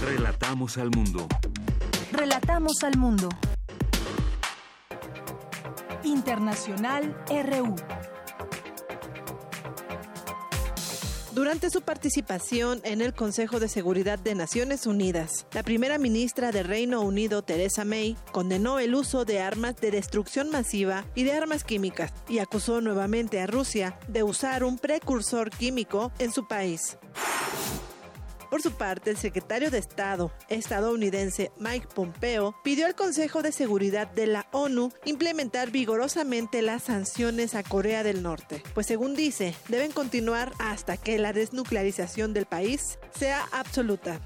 Relatamos 0.04 0.78
al 0.78 0.92
mundo. 0.92 1.28
Relatamos 2.12 2.84
al 2.84 2.98
mundo. 2.98 3.30
Internacional 6.04 7.18
RU. 7.28 7.76
Durante 11.34 11.70
su 11.70 11.82
participación 11.82 12.80
en 12.84 13.02
el 13.02 13.14
Consejo 13.14 13.60
de 13.60 13.70
Seguridad 13.70 14.20
de 14.20 14.36
Naciones 14.36 14.86
Unidas, 14.86 15.48
la 15.52 15.64
primera 15.64 15.98
ministra 15.98 16.52
de 16.52 16.64
Reino 16.64 17.02
Unido, 17.02 17.42
Theresa 17.42 17.84
May, 17.84 18.16
condenó 18.32 18.80
el 18.80 18.94
uso 18.94 19.26
de 19.26 19.40
armas 19.40 19.76
de 19.78 19.92
destrucción 19.92 20.50
masiva 20.52 21.06
y 21.16 21.24
de 21.24 21.34
armas 21.34 21.64
químicas 21.64 22.14
y 22.30 22.40
acusó 22.40 22.82
nuevamente 22.82 23.42
a 23.42 23.48
Rusia 23.48 24.00
de 24.08 24.24
usar 24.24 24.64
un 24.64 24.78
precursor 24.78 25.50
químico 25.50 26.12
en 26.20 26.32
su 26.32 26.48
país. 26.48 26.98
Por 28.50 28.62
su 28.62 28.72
parte, 28.72 29.10
el 29.10 29.18
secretario 29.18 29.70
de 29.72 29.78
Estado 29.78 30.32
estadounidense 30.48 31.52
Mike 31.58 31.88
Pompeo 31.94 32.56
pidió 32.64 32.86
al 32.86 32.96
Consejo 32.96 33.42
de 33.42 33.52
Seguridad 33.52 34.08
de 34.08 34.28
la 34.28 34.48
ONU 34.52 34.92
implementar 35.04 35.72
vigorosamente 35.72 36.62
las 36.62 36.84
sanciones 36.84 37.56
a 37.56 37.64
Corea 37.64 38.04
del 38.04 38.24
Norte, 38.24 38.64
pues 38.74 38.88
según 38.88 39.16
dice, 39.16 39.54
deben 39.68 39.92
continuar 39.92 40.54
hasta 40.60 40.96
que 40.96 41.18
la 41.18 41.34
desnuclearización 41.34 42.34
del 42.34 42.46
país 42.46 43.00
sea 43.14 43.48
absoluta. 43.52 44.22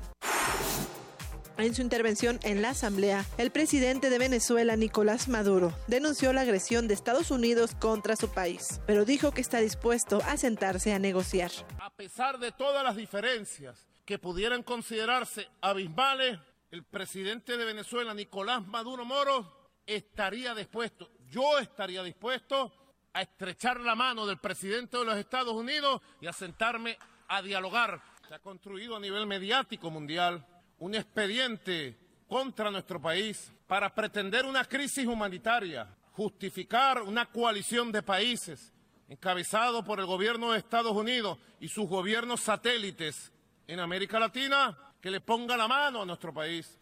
En 1.57 1.75
su 1.75 1.81
intervención 1.81 2.39
en 2.43 2.61
la 2.61 2.69
Asamblea, 2.69 3.25
el 3.37 3.51
presidente 3.51 4.09
de 4.09 4.17
Venezuela, 4.17 4.75
Nicolás 4.75 5.27
Maduro, 5.27 5.73
denunció 5.87 6.33
la 6.33 6.41
agresión 6.41 6.87
de 6.87 6.95
Estados 6.95 7.29
Unidos 7.29 7.75
contra 7.75 8.15
su 8.15 8.29
país, 8.29 8.81
pero 8.87 9.05
dijo 9.05 9.31
que 9.31 9.41
está 9.41 9.59
dispuesto 9.59 10.21
a 10.25 10.37
sentarse 10.37 10.91
a 10.93 10.99
negociar. 10.99 11.51
A 11.79 11.91
pesar 11.91 12.39
de 12.39 12.51
todas 12.51 12.83
las 12.83 12.95
diferencias 12.95 13.91
que 14.11 14.19
pudieran 14.19 14.61
considerarse 14.63 15.47
abismales, 15.61 16.37
el 16.69 16.83
presidente 16.83 17.55
de 17.55 17.63
Venezuela, 17.63 18.13
Nicolás 18.13 18.67
Maduro 18.67 19.05
Moro, 19.05 19.71
estaría 19.85 20.53
dispuesto, 20.53 21.11
yo 21.29 21.57
estaría 21.59 22.03
dispuesto 22.03 22.73
a 23.13 23.21
estrechar 23.21 23.79
la 23.79 23.95
mano 23.95 24.25
del 24.25 24.37
presidente 24.37 24.97
de 24.97 25.05
los 25.05 25.15
Estados 25.15 25.53
Unidos 25.53 26.01
y 26.19 26.27
a 26.27 26.33
sentarme 26.33 26.97
a 27.29 27.41
dialogar. 27.41 28.01
Se 28.27 28.35
ha 28.35 28.39
construido 28.39 28.97
a 28.97 28.99
nivel 28.99 29.25
mediático 29.27 29.89
mundial 29.89 30.45
un 30.79 30.93
expediente 30.93 31.97
contra 32.27 32.69
nuestro 32.69 33.01
país 33.01 33.53
para 33.65 33.95
pretender 33.95 34.45
una 34.45 34.65
crisis 34.65 35.07
humanitaria, 35.07 35.87
justificar 36.11 37.01
una 37.01 37.27
coalición 37.27 37.93
de 37.93 38.03
países 38.03 38.73
encabezado 39.07 39.85
por 39.85 40.01
el 40.01 40.05
gobierno 40.05 40.51
de 40.51 40.59
Estados 40.59 40.91
Unidos 40.91 41.37
y 41.61 41.69
sus 41.69 41.87
gobiernos 41.87 42.41
satélites 42.41 43.31
en 43.71 43.79
América 43.79 44.19
Latina 44.19 44.77
que 44.99 45.09
le 45.09 45.21
ponga 45.21 45.55
la 45.55 45.65
mano 45.65 46.01
a 46.01 46.05
nuestro 46.05 46.33
país. 46.33 46.77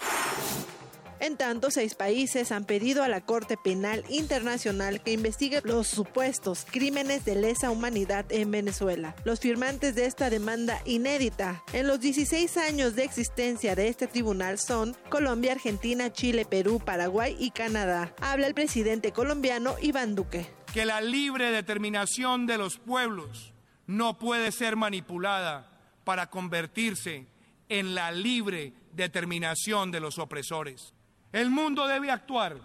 En 1.20 1.38
tanto, 1.38 1.70
seis 1.70 1.94
países 1.94 2.52
han 2.52 2.66
pedido 2.66 3.03
a 3.03 3.07
la 3.07 3.22
Corte 3.22 3.57
Penal 3.57 4.03
Internacional 4.10 5.03
que 5.03 5.11
investigue 5.11 5.61
los 5.64 5.88
supuestos 5.88 6.66
crímenes 6.66 7.26
de 7.26 7.36
lesa 7.36 7.70
humanidad 7.70 8.26
en 8.32 8.49
Venezuela. 8.49 9.16
Los 9.24 9.40
firmantes 9.40 9.94
de 9.94 10.06
esta 10.06 10.32
demanda 10.32 10.82
inédita 10.86 11.64
en 11.74 11.88
los 11.88 11.99
16 11.99 12.57
años 12.57 12.95
de 12.95 13.03
existencia 13.03 13.76
de 13.76 13.90
este 13.90 14.07
tribunal 14.07 14.57
son 14.57 14.95
Colombia, 15.10 15.52
Argentina, 15.52 16.11
Chile, 16.11 16.45
Perú, 16.45 16.82
Paraguay 16.84 17.36
y 17.38 17.52
Canadá. 17.52 18.16
Habla 18.20 18.48
el 18.48 18.56
presidente 18.56 19.11
colombiano 19.11 19.76
Iván 19.80 20.16
Duque. 20.16 20.49
Que 20.74 20.86
la 20.86 21.02
libre 21.02 21.52
determinación 21.52 22.48
de 22.48 22.57
los 22.57 22.78
pueblos 22.78 23.53
no 23.86 24.18
puede 24.18 24.52
ser 24.52 24.76
manipulada 24.76 25.79
para 26.04 26.30
convertirse 26.30 27.28
en 27.68 27.96
la 27.96 28.12
libre 28.12 28.74
determinación 28.94 29.92
de 29.92 30.00
los 30.00 30.18
opresores. 30.18 30.94
El 31.32 31.50
mundo 31.50 31.88
debe 31.88 32.12
actuar 32.12 32.58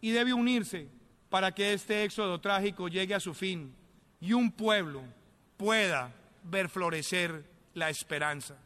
y 0.00 0.10
debe 0.10 0.32
unirse 0.32 0.88
para 1.28 1.52
que 1.52 1.72
este 1.72 2.04
éxodo 2.04 2.40
trágico 2.40 2.88
llegue 2.88 3.14
a 3.14 3.20
su 3.20 3.34
fin 3.34 3.74
y 4.20 4.32
un 4.32 4.52
pueblo 4.52 5.02
pueda 5.56 6.12
ver 6.44 6.68
florecer 6.68 7.44
la 7.74 7.90
esperanza. 7.90 8.56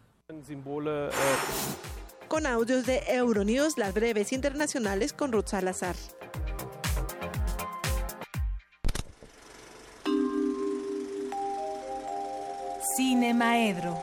Con 2.28 2.46
audios 2.46 2.86
de 2.86 3.02
Euronews, 3.08 3.76
las 3.78 3.92
breves 3.94 4.32
internacionales 4.32 5.12
con 5.12 5.32
Ruth 5.32 5.48
Salazar. 5.48 5.96
Cine 12.96 13.34
Maedro. 13.34 14.02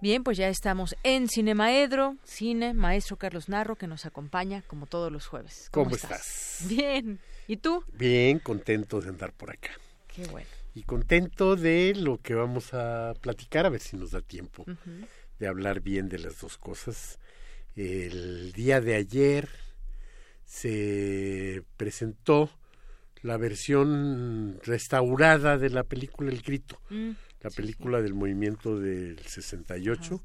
Bien, 0.00 0.22
pues 0.22 0.38
ya 0.38 0.48
estamos 0.48 0.96
en 1.02 1.28
Cinemaedro, 1.28 2.16
cine, 2.22 2.72
maestro 2.72 3.16
Carlos 3.16 3.48
Narro, 3.48 3.74
que 3.74 3.88
nos 3.88 4.06
acompaña 4.06 4.62
como 4.62 4.86
todos 4.86 5.10
los 5.10 5.26
jueves. 5.26 5.68
¿Cómo, 5.72 5.96
estás? 5.96 6.64
Bien. 6.68 7.18
¿Y 7.48 7.56
tú? 7.56 7.82
Bien, 7.94 8.38
contento 8.38 9.00
de 9.00 9.08
andar 9.08 9.32
por 9.32 9.50
acá. 9.50 9.70
Qué 10.06 10.24
bueno. 10.28 10.48
Y 10.74 10.84
contento 10.84 11.56
de 11.56 11.94
lo 11.96 12.18
que 12.18 12.34
vamos 12.34 12.72
a 12.74 13.14
platicar, 13.20 13.66
a 13.66 13.70
ver 13.70 13.80
si 13.80 13.96
nos 13.96 14.12
da 14.12 14.20
tiempo 14.20 14.64
de 15.40 15.46
hablar 15.48 15.80
bien 15.80 16.08
de 16.08 16.20
las 16.20 16.40
dos 16.40 16.58
cosas. 16.58 17.18
El 17.74 18.52
día 18.52 18.80
de 18.80 18.94
ayer 18.94 19.48
se 20.44 21.64
presentó 21.76 22.50
la 23.22 23.36
versión 23.36 24.58
restaurada 24.64 25.58
de 25.58 25.70
la 25.70 25.84
película 25.84 26.30
El 26.30 26.42
Grito. 26.42 26.80
Mm 26.90 27.12
la 27.42 27.50
película 27.50 28.02
del 28.02 28.14
movimiento 28.14 28.78
del 28.78 29.18
68, 29.20 30.22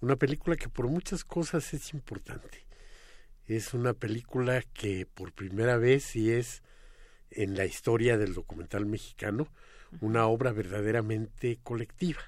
una 0.00 0.16
película 0.16 0.56
que 0.56 0.68
por 0.68 0.88
muchas 0.88 1.24
cosas 1.24 1.74
es 1.74 1.92
importante. 1.92 2.64
Es 3.46 3.74
una 3.74 3.92
película 3.92 4.62
que 4.62 5.06
por 5.06 5.32
primera 5.32 5.76
vez 5.76 6.14
y 6.16 6.30
es 6.30 6.62
en 7.30 7.56
la 7.56 7.64
historia 7.64 8.16
del 8.16 8.34
documental 8.34 8.86
mexicano 8.86 9.48
una 10.00 10.26
obra 10.26 10.52
verdaderamente 10.52 11.58
colectiva. 11.62 12.20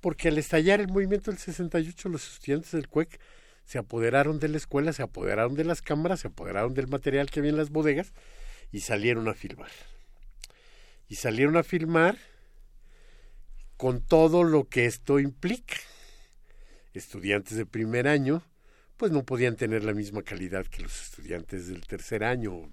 Porque 0.00 0.28
al 0.28 0.38
estallar 0.38 0.80
el 0.80 0.88
movimiento 0.88 1.30
del 1.30 1.38
68 1.38 2.08
los 2.08 2.34
estudiantes 2.34 2.72
del 2.72 2.88
CUEC 2.88 3.20
se 3.64 3.78
apoderaron 3.78 4.38
de 4.38 4.48
la 4.48 4.56
escuela, 4.56 4.92
se 4.92 5.02
apoderaron 5.02 5.54
de 5.54 5.64
las 5.64 5.80
cámaras, 5.80 6.20
se 6.20 6.28
apoderaron 6.28 6.74
del 6.74 6.88
material 6.88 7.30
que 7.30 7.40
había 7.40 7.50
en 7.50 7.56
las 7.56 7.70
bodegas 7.70 8.12
y 8.74 8.80
salieron 8.80 9.28
a 9.28 9.34
filmar. 9.34 9.70
Y 11.08 11.14
salieron 11.14 11.56
a 11.56 11.62
filmar 11.62 12.18
con 13.76 14.00
todo 14.00 14.42
lo 14.42 14.68
que 14.68 14.86
esto 14.86 15.20
implica. 15.20 15.76
Estudiantes 16.92 17.56
de 17.56 17.66
primer 17.66 18.08
año, 18.08 18.42
pues 18.96 19.12
no 19.12 19.22
podían 19.22 19.54
tener 19.54 19.84
la 19.84 19.94
misma 19.94 20.24
calidad 20.24 20.66
que 20.66 20.82
los 20.82 21.02
estudiantes 21.02 21.68
del 21.68 21.86
tercer 21.86 22.24
año. 22.24 22.68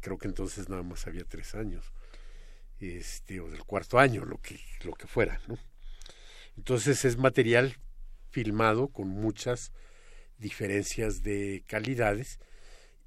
Creo 0.00 0.16
que 0.16 0.28
entonces 0.28 0.70
nada 0.70 0.82
más 0.82 1.06
había 1.06 1.24
tres 1.24 1.54
años, 1.54 1.84
este, 2.80 3.40
o 3.40 3.50
del 3.50 3.64
cuarto 3.64 3.98
año, 3.98 4.24
lo 4.24 4.38
que, 4.38 4.58
lo 4.82 4.94
que 4.94 5.06
fuera, 5.06 5.42
¿no? 5.46 5.58
Entonces 6.56 7.04
es 7.04 7.18
material 7.18 7.76
filmado 8.30 8.88
con 8.88 9.08
muchas 9.08 9.72
diferencias 10.38 11.22
de 11.22 11.64
calidades 11.66 12.40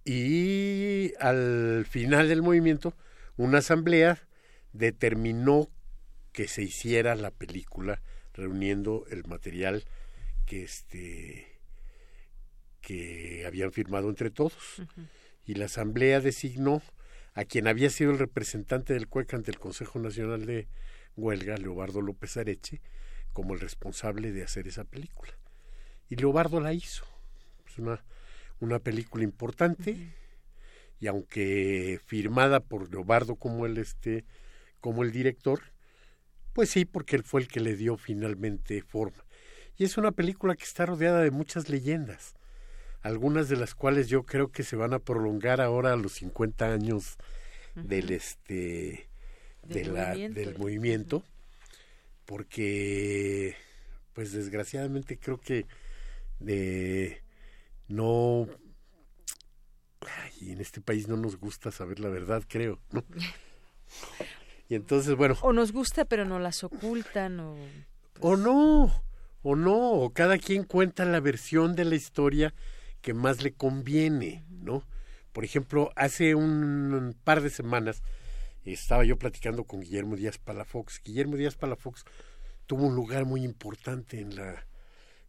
y 0.03 1.13
al 1.19 1.85
final 1.89 2.29
del 2.29 2.41
movimiento 2.41 2.95
una 3.37 3.59
asamblea 3.59 4.27
determinó 4.73 5.69
que 6.31 6.47
se 6.47 6.63
hiciera 6.63 7.15
la 7.15 7.31
película 7.31 8.01
reuniendo 8.33 9.05
el 9.09 9.25
material 9.25 9.83
que 10.45 10.63
este 10.63 11.59
que 12.81 13.43
habían 13.45 13.71
firmado 13.71 14.09
entre 14.09 14.31
todos 14.31 14.81
y 15.45 15.55
la 15.55 15.65
asamblea 15.65 16.19
designó 16.19 16.81
a 17.33 17.45
quien 17.45 17.67
había 17.67 17.89
sido 17.89 18.11
el 18.11 18.19
representante 18.19 18.93
del 18.93 19.07
CUEC 19.07 19.33
ante 19.35 19.51
el 19.51 19.59
Consejo 19.59 19.99
Nacional 19.99 20.45
de 20.45 20.67
Huelga, 21.15 21.57
Leobardo 21.57 22.01
López 22.01 22.35
Areche, 22.37 22.81
como 23.33 23.53
el 23.53 23.59
responsable 23.59 24.31
de 24.31 24.43
hacer 24.43 24.67
esa 24.67 24.83
película. 24.83 25.31
Y 26.09 26.15
Leobardo 26.17 26.59
la 26.59 26.73
hizo. 26.73 27.05
Es 27.67 27.77
una, 27.77 28.03
una 28.61 28.79
película 28.79 29.23
importante 29.23 29.97
y 30.99 31.07
aunque 31.07 31.99
firmada 32.05 32.59
por 32.61 32.89
Leobardo 32.89 33.35
como 33.35 33.65
el 33.65 33.77
este 33.77 34.23
como 34.79 35.03
el 35.03 35.11
director, 35.11 35.61
pues 36.53 36.69
sí, 36.69 36.85
porque 36.85 37.15
él 37.15 37.23
fue 37.23 37.41
el 37.41 37.47
que 37.47 37.59
le 37.59 37.75
dio 37.75 37.97
finalmente 37.97 38.81
forma. 38.81 39.23
Y 39.77 39.83
es 39.83 39.97
una 39.97 40.11
película 40.11 40.55
que 40.55 40.63
está 40.63 40.85
rodeada 40.85 41.21
de 41.21 41.31
muchas 41.31 41.69
leyendas, 41.69 42.33
algunas 43.01 43.49
de 43.49 43.57
las 43.57 43.75
cuales 43.75 44.07
yo 44.07 44.23
creo 44.23 44.51
que 44.51 44.63
se 44.63 44.75
van 44.75 44.93
a 44.93 44.99
prolongar 44.99 45.61
ahora 45.61 45.93
a 45.93 45.97
los 45.97 46.13
50 46.13 46.71
años 46.71 47.17
del 47.75 48.11
este 48.11 49.07
del, 49.63 49.93
la, 49.93 50.09
movimiento. 50.09 50.39
del 50.39 50.57
movimiento, 50.57 51.23
porque 52.25 53.55
pues 54.13 54.33
desgraciadamente 54.33 55.17
creo 55.17 55.39
que 55.39 55.65
de 56.39 57.21
no 57.91 58.47
y 60.41 60.51
en 60.51 60.59
este 60.59 60.81
país 60.81 61.07
no 61.07 61.17
nos 61.17 61.37
gusta 61.37 61.71
saber 61.71 61.99
la 61.99 62.09
verdad, 62.09 62.43
creo, 62.47 62.81
¿no? 62.91 63.03
Y 64.69 64.75
entonces, 64.75 65.15
bueno. 65.15 65.35
O 65.41 65.51
nos 65.51 65.73
gusta, 65.73 66.05
pero 66.05 66.23
no 66.23 66.39
las 66.39 66.63
ocultan, 66.63 67.41
o. 67.41 67.57
O 68.21 68.37
no, 68.37 69.03
o 69.41 69.55
no, 69.57 69.91
o 69.91 70.13
cada 70.13 70.37
quien 70.37 70.63
cuenta 70.63 71.03
la 71.03 71.19
versión 71.19 71.75
de 71.75 71.83
la 71.83 71.95
historia 71.95 72.53
que 73.01 73.13
más 73.13 73.43
le 73.43 73.51
conviene, 73.51 74.45
¿no? 74.49 74.87
Por 75.33 75.43
ejemplo, 75.43 75.91
hace 75.97 76.35
un 76.35 77.17
par 77.25 77.41
de 77.41 77.49
semanas 77.49 78.01
estaba 78.63 79.03
yo 79.03 79.17
platicando 79.17 79.65
con 79.65 79.81
Guillermo 79.81 80.15
Díaz 80.15 80.37
Palafox. 80.37 81.01
Guillermo 81.03 81.35
Díaz 81.35 81.55
Palafox 81.55 82.05
tuvo 82.65 82.85
un 82.85 82.95
lugar 82.95 83.25
muy 83.25 83.43
importante 83.43 84.21
en 84.21 84.37
la 84.37 84.65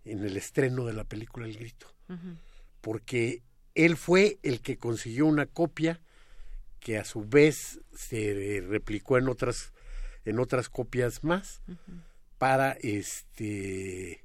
en 0.04 0.24
el 0.24 0.36
estreno 0.36 0.84
de 0.84 0.92
la 0.92 1.04
película 1.04 1.46
El 1.46 1.56
Grito, 1.56 1.92
porque 2.82 3.42
él 3.74 3.96
fue 3.96 4.38
el 4.42 4.60
que 4.60 4.76
consiguió 4.76 5.24
una 5.24 5.46
copia 5.46 6.02
que 6.78 6.98
a 6.98 7.04
su 7.04 7.24
vez 7.24 7.80
se 7.94 8.62
replicó 8.68 9.16
en 9.16 9.28
otras 9.28 9.72
en 10.24 10.38
otras 10.38 10.68
copias 10.68 11.24
más 11.24 11.62
para 12.38 12.72
este 12.72 14.24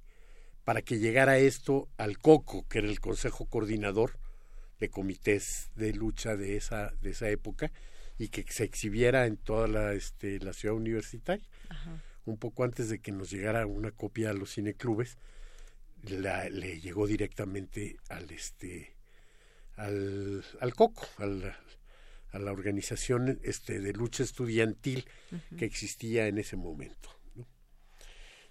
para 0.64 0.82
que 0.82 1.00
llegara 1.00 1.38
esto 1.38 1.88
al 1.98 2.18
COCO, 2.18 2.68
que 2.68 2.80
era 2.80 2.90
el 2.90 3.00
Consejo 3.00 3.46
Coordinador 3.46 4.20
de 4.80 4.90
comités 4.90 5.72
de 5.76 5.94
lucha 5.94 6.36
de 6.36 6.58
esa 6.58 6.92
de 7.02 7.12
esa 7.12 7.30
época 7.30 7.72
y 8.18 8.30
que 8.30 8.44
se 8.52 8.64
exhibiera 8.64 9.28
en 9.28 9.38
toda 9.38 9.68
la 9.68 9.94
este 9.94 10.40
la 10.40 10.54
ciudad 10.54 10.76
universitaria. 10.76 11.48
Un 12.26 12.38
poco 12.38 12.64
antes 12.66 12.90
de 12.90 13.00
que 13.00 13.12
nos 13.12 13.30
llegara 13.30 13.66
una 13.66 13.92
copia 13.92 14.32
a 14.32 14.34
los 14.34 14.56
cineclubes, 14.56 15.18
la, 16.04 16.50
le 16.50 16.80
llegó 16.80 17.08
directamente 17.08 17.98
al 18.10 18.32
este 18.32 18.96
al, 19.76 20.44
al 20.60 20.74
COCO, 20.74 21.08
al, 21.18 21.56
a 22.32 22.40
la 22.40 22.52
organización 22.52 23.40
este, 23.44 23.80
de 23.80 23.94
lucha 23.94 24.24
estudiantil 24.24 25.08
que 25.58 25.66
existía 25.66 26.28
en 26.28 26.38
ese 26.38 26.56
momento. 26.56 27.10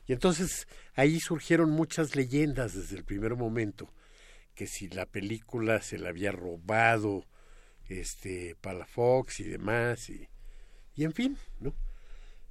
Y 0.07 0.13
entonces 0.13 0.69
ahí 0.95 1.19
surgieron 1.19 1.71
muchas 1.71 2.15
leyendas 2.15 2.75
desde 2.75 2.97
el 2.97 3.05
primer 3.05 3.35
momento, 3.35 3.93
que 4.55 4.69
si 4.69 4.89
la 4.89 5.07
película 5.07 5.83
se 5.83 5.99
la 5.99 6.11
había 6.11 6.31
robado 6.31 7.27
este 7.89 8.57
Palafox 8.61 9.41
y 9.41 9.45
demás, 9.45 10.09
y, 10.09 10.29
y 10.95 11.05
en 11.05 11.13
fin, 11.13 11.37
¿no? 11.59 11.75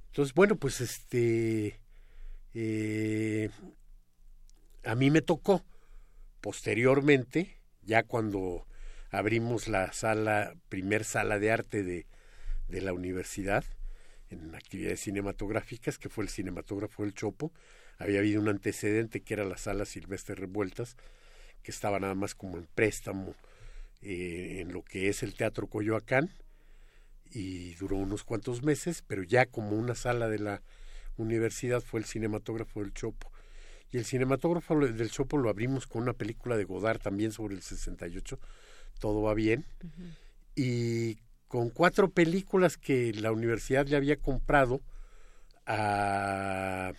Entonces, 0.08 0.34
bueno, 0.34 0.56
pues 0.56 0.80
este 0.80 1.80
eh, 2.54 3.50
a 4.86 4.94
mí 4.94 5.10
me 5.10 5.20
tocó 5.20 5.64
posteriormente, 6.40 7.58
ya 7.82 8.04
cuando 8.04 8.66
abrimos 9.10 9.66
la 9.66 9.92
sala, 9.92 10.54
primer 10.68 11.04
sala 11.04 11.38
de 11.40 11.50
arte 11.50 11.82
de, 11.82 12.06
la 12.68 12.92
universidad 12.92 13.64
en 14.30 14.54
actividades 14.54 15.00
cinematográficas, 15.00 15.98
que 15.98 16.08
fue 16.08 16.24
el 16.24 16.30
cinematógrafo 16.30 17.02
del 17.02 17.14
Chopo. 17.14 17.52
Había 17.98 18.20
habido 18.20 18.40
un 18.40 18.48
antecedente 18.48 19.22
que 19.22 19.34
era 19.34 19.44
la 19.44 19.56
sala 19.56 19.84
Silvestre 19.84 20.34
Revueltas, 20.34 20.96
que 21.62 21.70
estaba 21.70 21.98
nada 21.98 22.14
más 22.14 22.34
como 22.34 22.56
en 22.56 22.66
préstamo 22.74 23.34
eh, 24.02 24.58
en 24.60 24.72
lo 24.72 24.82
que 24.82 25.08
es 25.08 25.22
el 25.22 25.34
Teatro 25.34 25.66
Coyoacán, 25.68 26.30
y 27.30 27.74
duró 27.74 27.96
unos 27.96 28.22
cuantos 28.22 28.62
meses, 28.62 29.02
pero 29.06 29.24
ya 29.24 29.46
como 29.46 29.76
una 29.76 29.96
sala 29.96 30.28
de 30.28 30.38
la 30.38 30.62
universidad 31.16 31.80
fue 31.80 31.98
el 31.98 32.06
cinematógrafo 32.06 32.80
del 32.80 32.94
Chopo. 32.94 33.32
Y 33.92 33.98
el 33.98 34.04
cinematógrafo 34.04 34.78
del 34.78 35.10
Chopo 35.10 35.38
lo 35.38 35.48
abrimos 35.48 35.86
con 35.86 36.02
una 36.02 36.12
película 36.12 36.56
de 36.56 36.64
Godard 36.64 37.00
también 37.00 37.32
sobre 37.32 37.54
el 37.54 37.62
68, 37.62 38.38
todo 38.98 39.22
va 39.22 39.34
bien. 39.34 39.64
Y 40.54 41.18
con 41.48 41.70
cuatro 41.70 42.10
películas 42.10 42.76
que 42.76 43.12
la 43.12 43.32
universidad 43.32 43.86
le 43.86 43.96
había 43.96 44.16
comprado 44.16 44.80
a 45.66 46.92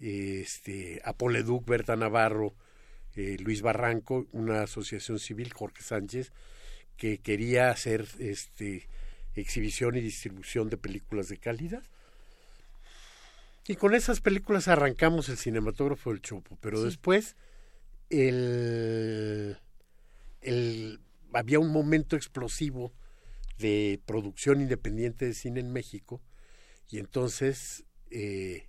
este 0.00 1.00
a 1.04 1.12
Poleduc, 1.12 1.66
Berta 1.66 1.96
Navarro, 1.96 2.54
eh, 3.14 3.36
Luis 3.40 3.62
Barranco, 3.62 4.26
una 4.32 4.62
asociación 4.62 5.18
civil, 5.18 5.52
Jorge 5.52 5.82
Sánchez, 5.82 6.32
que 6.96 7.18
quería 7.18 7.70
hacer 7.70 8.06
este 8.18 8.88
exhibición 9.34 9.96
y 9.96 10.00
distribución 10.00 10.68
de 10.68 10.76
películas 10.76 11.28
de 11.28 11.38
calidad. 11.38 11.82
Y 13.66 13.76
con 13.76 13.94
esas 13.94 14.20
películas 14.20 14.68
arrancamos 14.68 15.28
el 15.28 15.38
cinematógrafo 15.38 16.10
del 16.10 16.20
Chopo, 16.20 16.58
pero 16.60 16.82
después 16.82 17.36
el 18.10 19.58
el, 20.44 21.00
había 21.32 21.58
un 21.58 21.72
momento 21.72 22.16
explosivo 22.16 22.92
de 23.58 24.00
producción 24.06 24.60
independiente 24.60 25.24
de 25.24 25.34
cine 25.34 25.60
en 25.60 25.72
México 25.72 26.20
y 26.90 26.98
entonces 26.98 27.84
eh, 28.10 28.68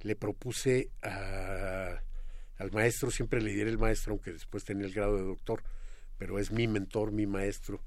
le 0.00 0.16
propuse 0.16 0.90
a, 1.02 2.02
al 2.58 2.72
maestro, 2.72 3.10
siempre 3.10 3.40
le 3.40 3.52
diré 3.52 3.70
el 3.70 3.78
maestro, 3.78 4.12
aunque 4.12 4.32
después 4.32 4.64
tenía 4.64 4.86
el 4.86 4.92
grado 4.92 5.16
de 5.16 5.22
doctor, 5.22 5.62
pero 6.18 6.38
es 6.38 6.50
mi 6.50 6.66
mentor, 6.66 7.12
mi 7.12 7.26
maestro, 7.26 7.82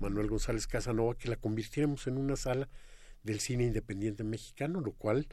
Manuel 0.00 0.28
González 0.28 0.66
Casanova, 0.66 1.16
que 1.16 1.28
la 1.28 1.36
convirtiéramos 1.36 2.06
en 2.08 2.18
una 2.18 2.36
sala 2.36 2.68
del 3.22 3.40
cine 3.40 3.64
independiente 3.64 4.24
mexicano, 4.24 4.80
lo 4.80 4.92
cual 4.92 5.28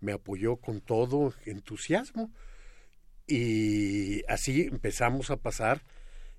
me 0.00 0.12
apoyó 0.12 0.56
con 0.56 0.80
todo 0.80 1.34
entusiasmo. 1.46 2.30
Y 3.26 4.24
así 4.26 4.62
empezamos 4.62 5.30
a 5.30 5.36
pasar 5.36 5.82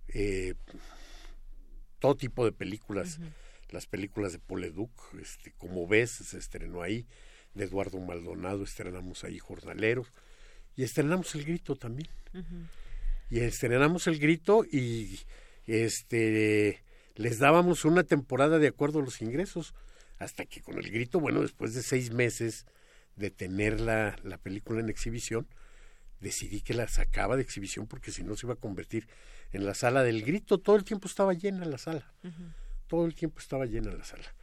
eh, 0.10 0.56
todo 2.00 2.16
tipo 2.16 2.44
de 2.44 2.52
películas, 2.52 3.20
las 3.70 3.86
películas 3.86 4.34
de 4.34 4.40
Poleduc, 4.40 4.92
este, 5.22 5.54
como 5.54 5.88
ves, 5.88 6.12
se 6.12 6.38
estrenó 6.38 6.82
ahí, 6.82 7.08
de 7.54 7.66
Eduardo 7.66 8.00
Maldonado, 8.00 8.64
estrenamos 8.64 9.24
ahí 9.24 9.40
Jornaleros, 9.40 10.12
y 10.76 10.84
estrenamos 10.84 11.34
El 11.36 11.46
Grito 11.46 11.76
también. 11.76 12.10
Y 13.30 13.40
estrenamos 13.40 14.08
El 14.08 14.20
Grito 14.20 14.66
y 14.66 15.20
este 15.68 16.84
les 17.16 17.40
dábamos 17.40 17.86
una 17.86 18.04
temporada 18.04 18.58
de 18.58 18.68
acuerdo 18.68 19.00
a 19.00 19.04
los 19.04 19.22
ingresos, 19.22 19.74
hasta 20.18 20.46
que 20.46 20.62
con 20.62 20.78
El 20.78 20.90
Grito, 20.92 21.20
bueno, 21.20 21.42
después 21.42 21.74
de 21.74 21.84
seis 21.84 22.12
meses 22.12 22.66
de 23.16 23.32
tener 23.32 23.80
la, 23.80 24.18
la 24.24 24.38
película 24.38 24.80
en 24.80 24.90
exhibición, 24.90 25.48
decidí 26.20 26.62
que 26.62 26.74
la 26.74 26.88
sacaba 26.88 27.36
de 27.36 27.42
exhibición 27.42 27.88
porque 27.88 28.12
si 28.12 28.24
no 28.24 28.36
se 28.36 28.46
iba 28.46 28.54
a 28.54 28.58
convertir 28.58 29.08
en 29.52 29.66
la 29.66 29.74
sala 29.74 30.04
del 30.04 30.24
grito. 30.24 30.60
Todo 30.60 30.76
el 30.76 30.84
tiempo 30.84 31.08
estaba 31.08 31.34
llena 31.34 31.66
la 31.66 31.78
sala. 31.78 32.14
Todo 32.88 33.06
el 33.06 33.16
tiempo 33.16 33.40
estaba 33.40 33.66
llena 33.66 33.92
la 33.92 34.04
sala. 34.04 34.34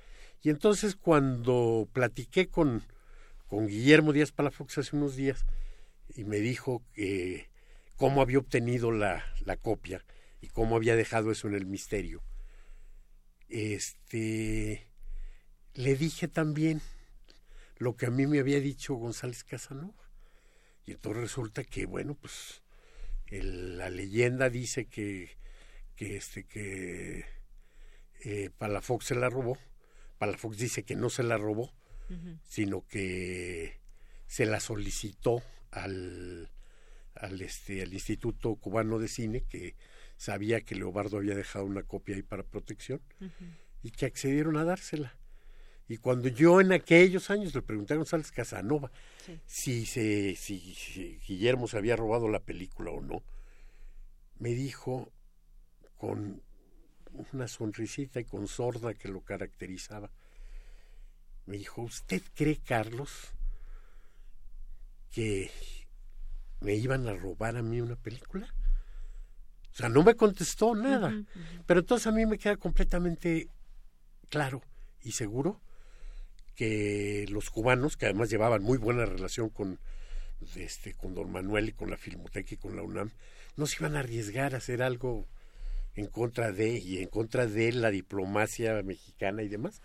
Y 0.42 0.50
entonces 0.50 0.96
cuando 0.96 1.88
platiqué 1.92 2.48
con, 2.48 2.82
con 3.46 3.66
Guillermo 3.66 4.12
Díaz 4.12 4.32
Palafox 4.32 4.78
hace 4.78 4.96
unos 4.96 5.16
días 5.16 5.44
y 6.14 6.24
me 6.24 6.38
dijo 6.38 6.82
que 6.94 7.48
cómo 7.96 8.22
había 8.22 8.38
obtenido 8.38 8.92
la, 8.92 9.24
la 9.44 9.56
copia 9.56 10.04
y 10.40 10.48
cómo 10.48 10.76
había 10.76 10.94
dejado 10.94 11.32
eso 11.32 11.48
en 11.48 11.54
el 11.54 11.66
misterio, 11.66 12.22
este 13.48 14.86
le 15.74 15.96
dije 15.96 16.28
también 16.28 16.80
lo 17.78 17.96
que 17.96 18.06
a 18.06 18.10
mí 18.10 18.26
me 18.26 18.40
había 18.40 18.60
dicho 18.60 18.94
González 18.94 19.44
Casanova. 19.44 20.10
Y 20.84 20.92
entonces 20.92 21.22
resulta 21.22 21.64
que, 21.64 21.86
bueno, 21.86 22.14
pues 22.14 22.62
la 23.30 23.90
leyenda 23.90 24.50
dice 24.50 24.86
que, 24.86 25.36
que 25.96 26.16
este 26.16 26.44
que 26.44 27.24
eh, 28.24 28.50
Palafox 28.56 29.06
se 29.06 29.14
la 29.14 29.28
robó. 29.28 29.58
Palafox 30.18 30.56
dice 30.56 30.82
que 30.84 30.96
no 30.96 31.10
se 31.10 31.22
la 31.22 31.36
robó, 31.36 31.72
sino 32.42 32.86
que 32.86 33.80
se 34.26 34.46
la 34.46 34.60
solicitó 34.60 35.42
al, 35.70 36.50
al, 37.14 37.40
este, 37.42 37.82
al 37.82 37.92
Instituto 37.92 38.56
Cubano 38.56 38.98
de 38.98 39.08
Cine, 39.08 39.44
que 39.48 39.76
sabía 40.16 40.62
que 40.62 40.74
Leobardo 40.74 41.18
había 41.18 41.34
dejado 41.34 41.64
una 41.64 41.82
copia 41.82 42.16
ahí 42.16 42.22
para 42.22 42.42
protección, 42.42 43.00
y 43.82 43.90
que 43.90 44.06
accedieron 44.06 44.56
a 44.56 44.64
dársela. 44.64 45.16
Y 45.88 45.96
cuando 45.96 46.28
yo 46.28 46.60
en 46.60 46.72
aquellos 46.72 47.30
años 47.30 47.54
le 47.54 47.62
pregunté 47.62 47.94
a 47.94 47.96
González 47.96 48.30
Casanova 48.30 48.90
si, 49.46 49.86
se, 49.86 50.36
si, 50.36 51.18
Guillermo 51.26 51.66
se 51.66 51.78
había 51.78 51.96
robado 51.96 52.28
la 52.28 52.40
película 52.40 52.90
o 52.90 53.00
no, 53.00 53.22
me 54.38 54.50
dijo 54.50 55.10
con 55.96 56.42
una 57.32 57.48
sonrisita 57.48 58.20
y 58.20 58.24
con 58.24 58.46
sorda 58.48 58.92
que 58.92 59.08
lo 59.08 59.22
caracterizaba, 59.22 60.10
me 61.46 61.56
dijo, 61.56 61.80
¿usted 61.80 62.22
cree, 62.34 62.58
Carlos, 62.58 63.32
que 65.10 65.50
me 66.60 66.74
iban 66.74 67.08
a 67.08 67.14
robar 67.14 67.56
a 67.56 67.62
mí 67.62 67.80
una 67.80 67.96
película? 67.96 68.54
O 69.72 69.74
sea, 69.74 69.88
no 69.88 70.02
me 70.02 70.14
contestó 70.14 70.74
nada. 70.74 71.14
Pero 71.66 71.80
entonces 71.80 72.06
a 72.06 72.12
mí 72.12 72.26
me 72.26 72.36
queda 72.36 72.56
completamente 72.56 73.48
claro 74.28 74.60
y 75.02 75.12
seguro 75.12 75.62
que 76.58 77.24
los 77.30 77.50
cubanos, 77.50 77.96
que 77.96 78.06
además 78.06 78.30
llevaban 78.30 78.64
muy 78.64 78.78
buena 78.78 79.04
relación 79.06 79.48
con, 79.48 79.78
este, 80.56 80.92
con 80.92 81.14
don 81.14 81.30
Manuel 81.30 81.68
y 81.68 81.72
con 81.72 81.88
la 81.88 81.96
Filmoteca 81.96 82.52
y 82.52 82.56
con 82.56 82.74
la 82.74 82.82
UNAM, 82.82 83.12
no 83.54 83.66
se 83.68 83.76
iban 83.76 83.94
a 83.94 84.00
arriesgar 84.00 84.54
a 84.54 84.58
hacer 84.58 84.82
algo 84.82 85.28
en 85.94 86.06
contra 86.06 86.50
de 86.50 86.76
y 86.76 86.98
en 86.98 87.06
contra 87.06 87.46
de 87.46 87.70
la 87.70 87.92
diplomacia 87.92 88.82
mexicana 88.82 89.44
y 89.44 89.48
demás. 89.48 89.82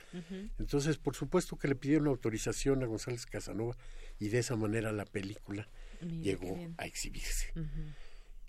Entonces, 0.58 0.98
por 0.98 1.16
supuesto 1.16 1.58
que 1.58 1.68
le 1.68 1.76
pidieron 1.76 2.08
autorización 2.08 2.82
a 2.82 2.88
González 2.88 3.28
Casanova 3.28 3.78
y 4.20 4.30
de 4.30 4.40
esa 4.40 4.56
manera 4.56 4.92
la 4.92 5.06
película 5.06 5.70
llegó 6.02 6.58
a 6.80 6.88
exhibirse. 6.88 7.54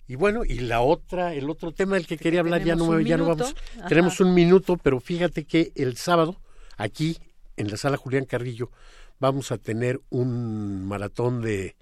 Y 0.07 0.15
bueno, 0.15 0.43
y 0.43 0.61
la 0.61 0.81
otra, 0.81 1.35
el 1.35 1.47
otro 1.47 1.73
tema 1.73 1.93
del 1.93 2.07
que 2.07 2.17
quería 2.17 2.39
hablar 2.39 2.63
ya 2.63 2.75
no, 2.75 2.99
ya 3.01 3.17
no 3.17 3.27
vamos. 3.27 3.55
Tenemos 3.87 4.19
un 4.19 4.33
minuto, 4.33 4.77
pero 4.77 4.99
fíjate 4.99 5.43
que 5.43 5.71
el 5.75 5.95
sábado 5.97 6.41
aquí 6.75 7.19
en 7.57 7.69
la 7.69 7.77
sala 7.77 7.97
Julián 7.97 8.25
Carrillo 8.25 8.71
vamos 9.19 9.51
a 9.51 9.57
tener 9.57 10.01
un 10.09 10.85
maratón 10.85 11.41
de, 11.41 11.75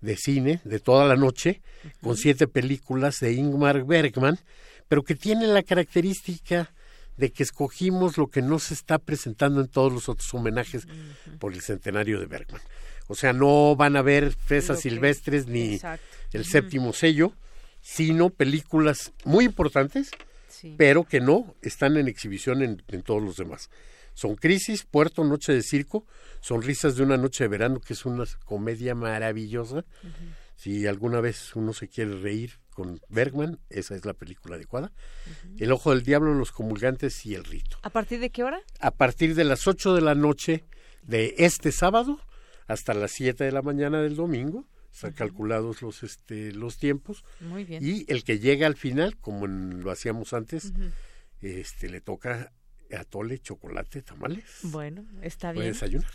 de 0.00 0.16
cine 0.16 0.60
de 0.64 0.80
toda 0.80 1.06
la 1.06 1.16
noche 1.16 1.62
con 2.02 2.16
siete 2.16 2.46
películas 2.46 3.20
de 3.20 3.32
Ingmar 3.32 3.84
Bergman, 3.84 4.38
pero 4.88 5.02
que 5.02 5.14
tiene 5.14 5.46
la 5.46 5.62
característica 5.62 6.72
de 7.16 7.30
que 7.30 7.42
escogimos 7.42 8.18
lo 8.18 8.28
que 8.28 8.42
no 8.42 8.58
se 8.58 8.74
está 8.74 8.98
presentando 8.98 9.60
en 9.60 9.68
todos 9.68 9.92
los 9.92 10.08
otros 10.08 10.32
homenajes 10.34 10.86
por 11.38 11.52
el 11.52 11.60
centenario 11.60 12.18
de 12.18 12.26
Bergman. 12.26 12.60
O 13.06 13.14
sea, 13.14 13.32
no 13.32 13.76
van 13.76 13.96
a 13.96 14.02
ver 14.02 14.32
Fresas 14.32 14.80
Silvestres 14.80 15.46
ni 15.46 15.80
el 16.32 16.44
séptimo 16.44 16.92
sello, 16.92 17.32
sino 17.80 18.30
películas 18.30 19.12
muy 19.24 19.44
importantes, 19.44 20.10
pero 20.76 21.04
que 21.04 21.20
no 21.20 21.54
están 21.60 21.96
en 21.96 22.08
exhibición 22.08 22.62
en 22.62 23.02
todos 23.02 23.22
los 23.22 23.36
demás. 23.36 23.68
Son 24.14 24.34
Crisis, 24.34 24.84
Puerto, 24.84 25.24
Noche 25.24 25.52
de 25.52 25.62
Circo, 25.62 26.06
Sonrisas 26.40 26.96
de 26.96 27.02
una 27.02 27.16
Noche 27.16 27.44
de 27.44 27.48
Verano, 27.48 27.80
que 27.80 27.92
es 27.94 28.04
una 28.04 28.24
comedia 28.44 28.94
maravillosa. 28.94 29.84
Si 30.56 30.86
alguna 30.86 31.20
vez 31.20 31.56
uno 31.56 31.72
se 31.72 31.88
quiere 31.88 32.18
reír 32.18 32.60
con 32.70 33.00
Bergman, 33.08 33.58
esa 33.68 33.94
es 33.94 34.04
la 34.04 34.14
película 34.14 34.56
adecuada. 34.56 34.92
El 35.58 35.72
Ojo 35.72 35.90
del 35.90 36.02
Diablo, 36.02 36.34
Los 36.34 36.52
Comulgantes 36.52 37.24
y 37.26 37.34
El 37.34 37.44
Rito. 37.44 37.78
¿A 37.82 37.90
partir 37.90 38.20
de 38.20 38.30
qué 38.30 38.44
hora? 38.44 38.60
A 38.80 38.92
partir 38.92 39.34
de 39.34 39.44
las 39.44 39.66
8 39.66 39.94
de 39.94 40.00
la 40.00 40.14
noche 40.14 40.64
de 41.02 41.34
este 41.38 41.72
sábado 41.72 42.20
hasta 42.66 42.94
las 42.94 43.12
7 43.12 43.44
de 43.44 43.52
la 43.52 43.62
mañana 43.62 44.00
del 44.00 44.16
domingo. 44.16 44.66
Están 44.92 45.12
calculados 45.12 45.80
los, 45.80 46.02
este, 46.02 46.52
los 46.52 46.76
tiempos. 46.76 47.24
Muy 47.40 47.64
bien. 47.64 47.82
Y 47.82 48.04
el 48.12 48.24
que 48.24 48.38
llega 48.38 48.66
al 48.66 48.76
final, 48.76 49.16
como 49.16 49.46
lo 49.46 49.90
hacíamos 49.90 50.34
antes, 50.34 50.72
este, 51.40 51.88
le 51.88 52.00
toca 52.00 52.52
atole, 52.96 53.38
chocolate, 53.38 54.02
tamales. 54.02 54.44
Bueno, 54.62 55.04
está 55.22 55.52
bien. 55.52 55.74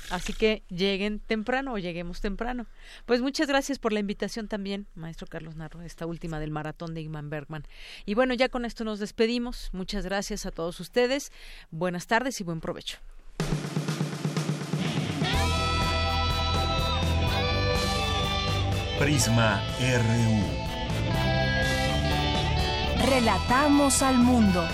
Así 0.09 0.33
que 0.33 0.63
lleguen 0.69 1.19
temprano 1.19 1.73
o 1.73 1.77
lleguemos 1.77 2.21
temprano. 2.21 2.67
Pues 3.05 3.21
muchas 3.21 3.47
gracias 3.47 3.79
por 3.79 3.93
la 3.93 3.99
invitación 3.99 4.47
también, 4.47 4.87
maestro 4.95 5.27
Carlos 5.27 5.55
Narro, 5.55 5.81
esta 5.81 6.05
última 6.05 6.39
del 6.39 6.51
maratón 6.51 6.93
de 6.93 7.01
Igman 7.01 7.29
Bergman. 7.29 7.63
Y 8.05 8.13
bueno, 8.13 8.33
ya 8.33 8.49
con 8.49 8.65
esto 8.65 8.83
nos 8.83 8.99
despedimos. 8.99 9.69
Muchas 9.73 10.05
gracias 10.05 10.45
a 10.45 10.51
todos 10.51 10.79
ustedes. 10.79 11.31
Buenas 11.71 12.07
tardes 12.07 12.39
y 12.41 12.43
buen 12.43 12.61
provecho. 12.61 12.97
Prisma 18.99 19.61
RU. 19.79 20.67
Relatamos 23.07 24.01
al 24.01 24.17
mundo. 24.17 24.67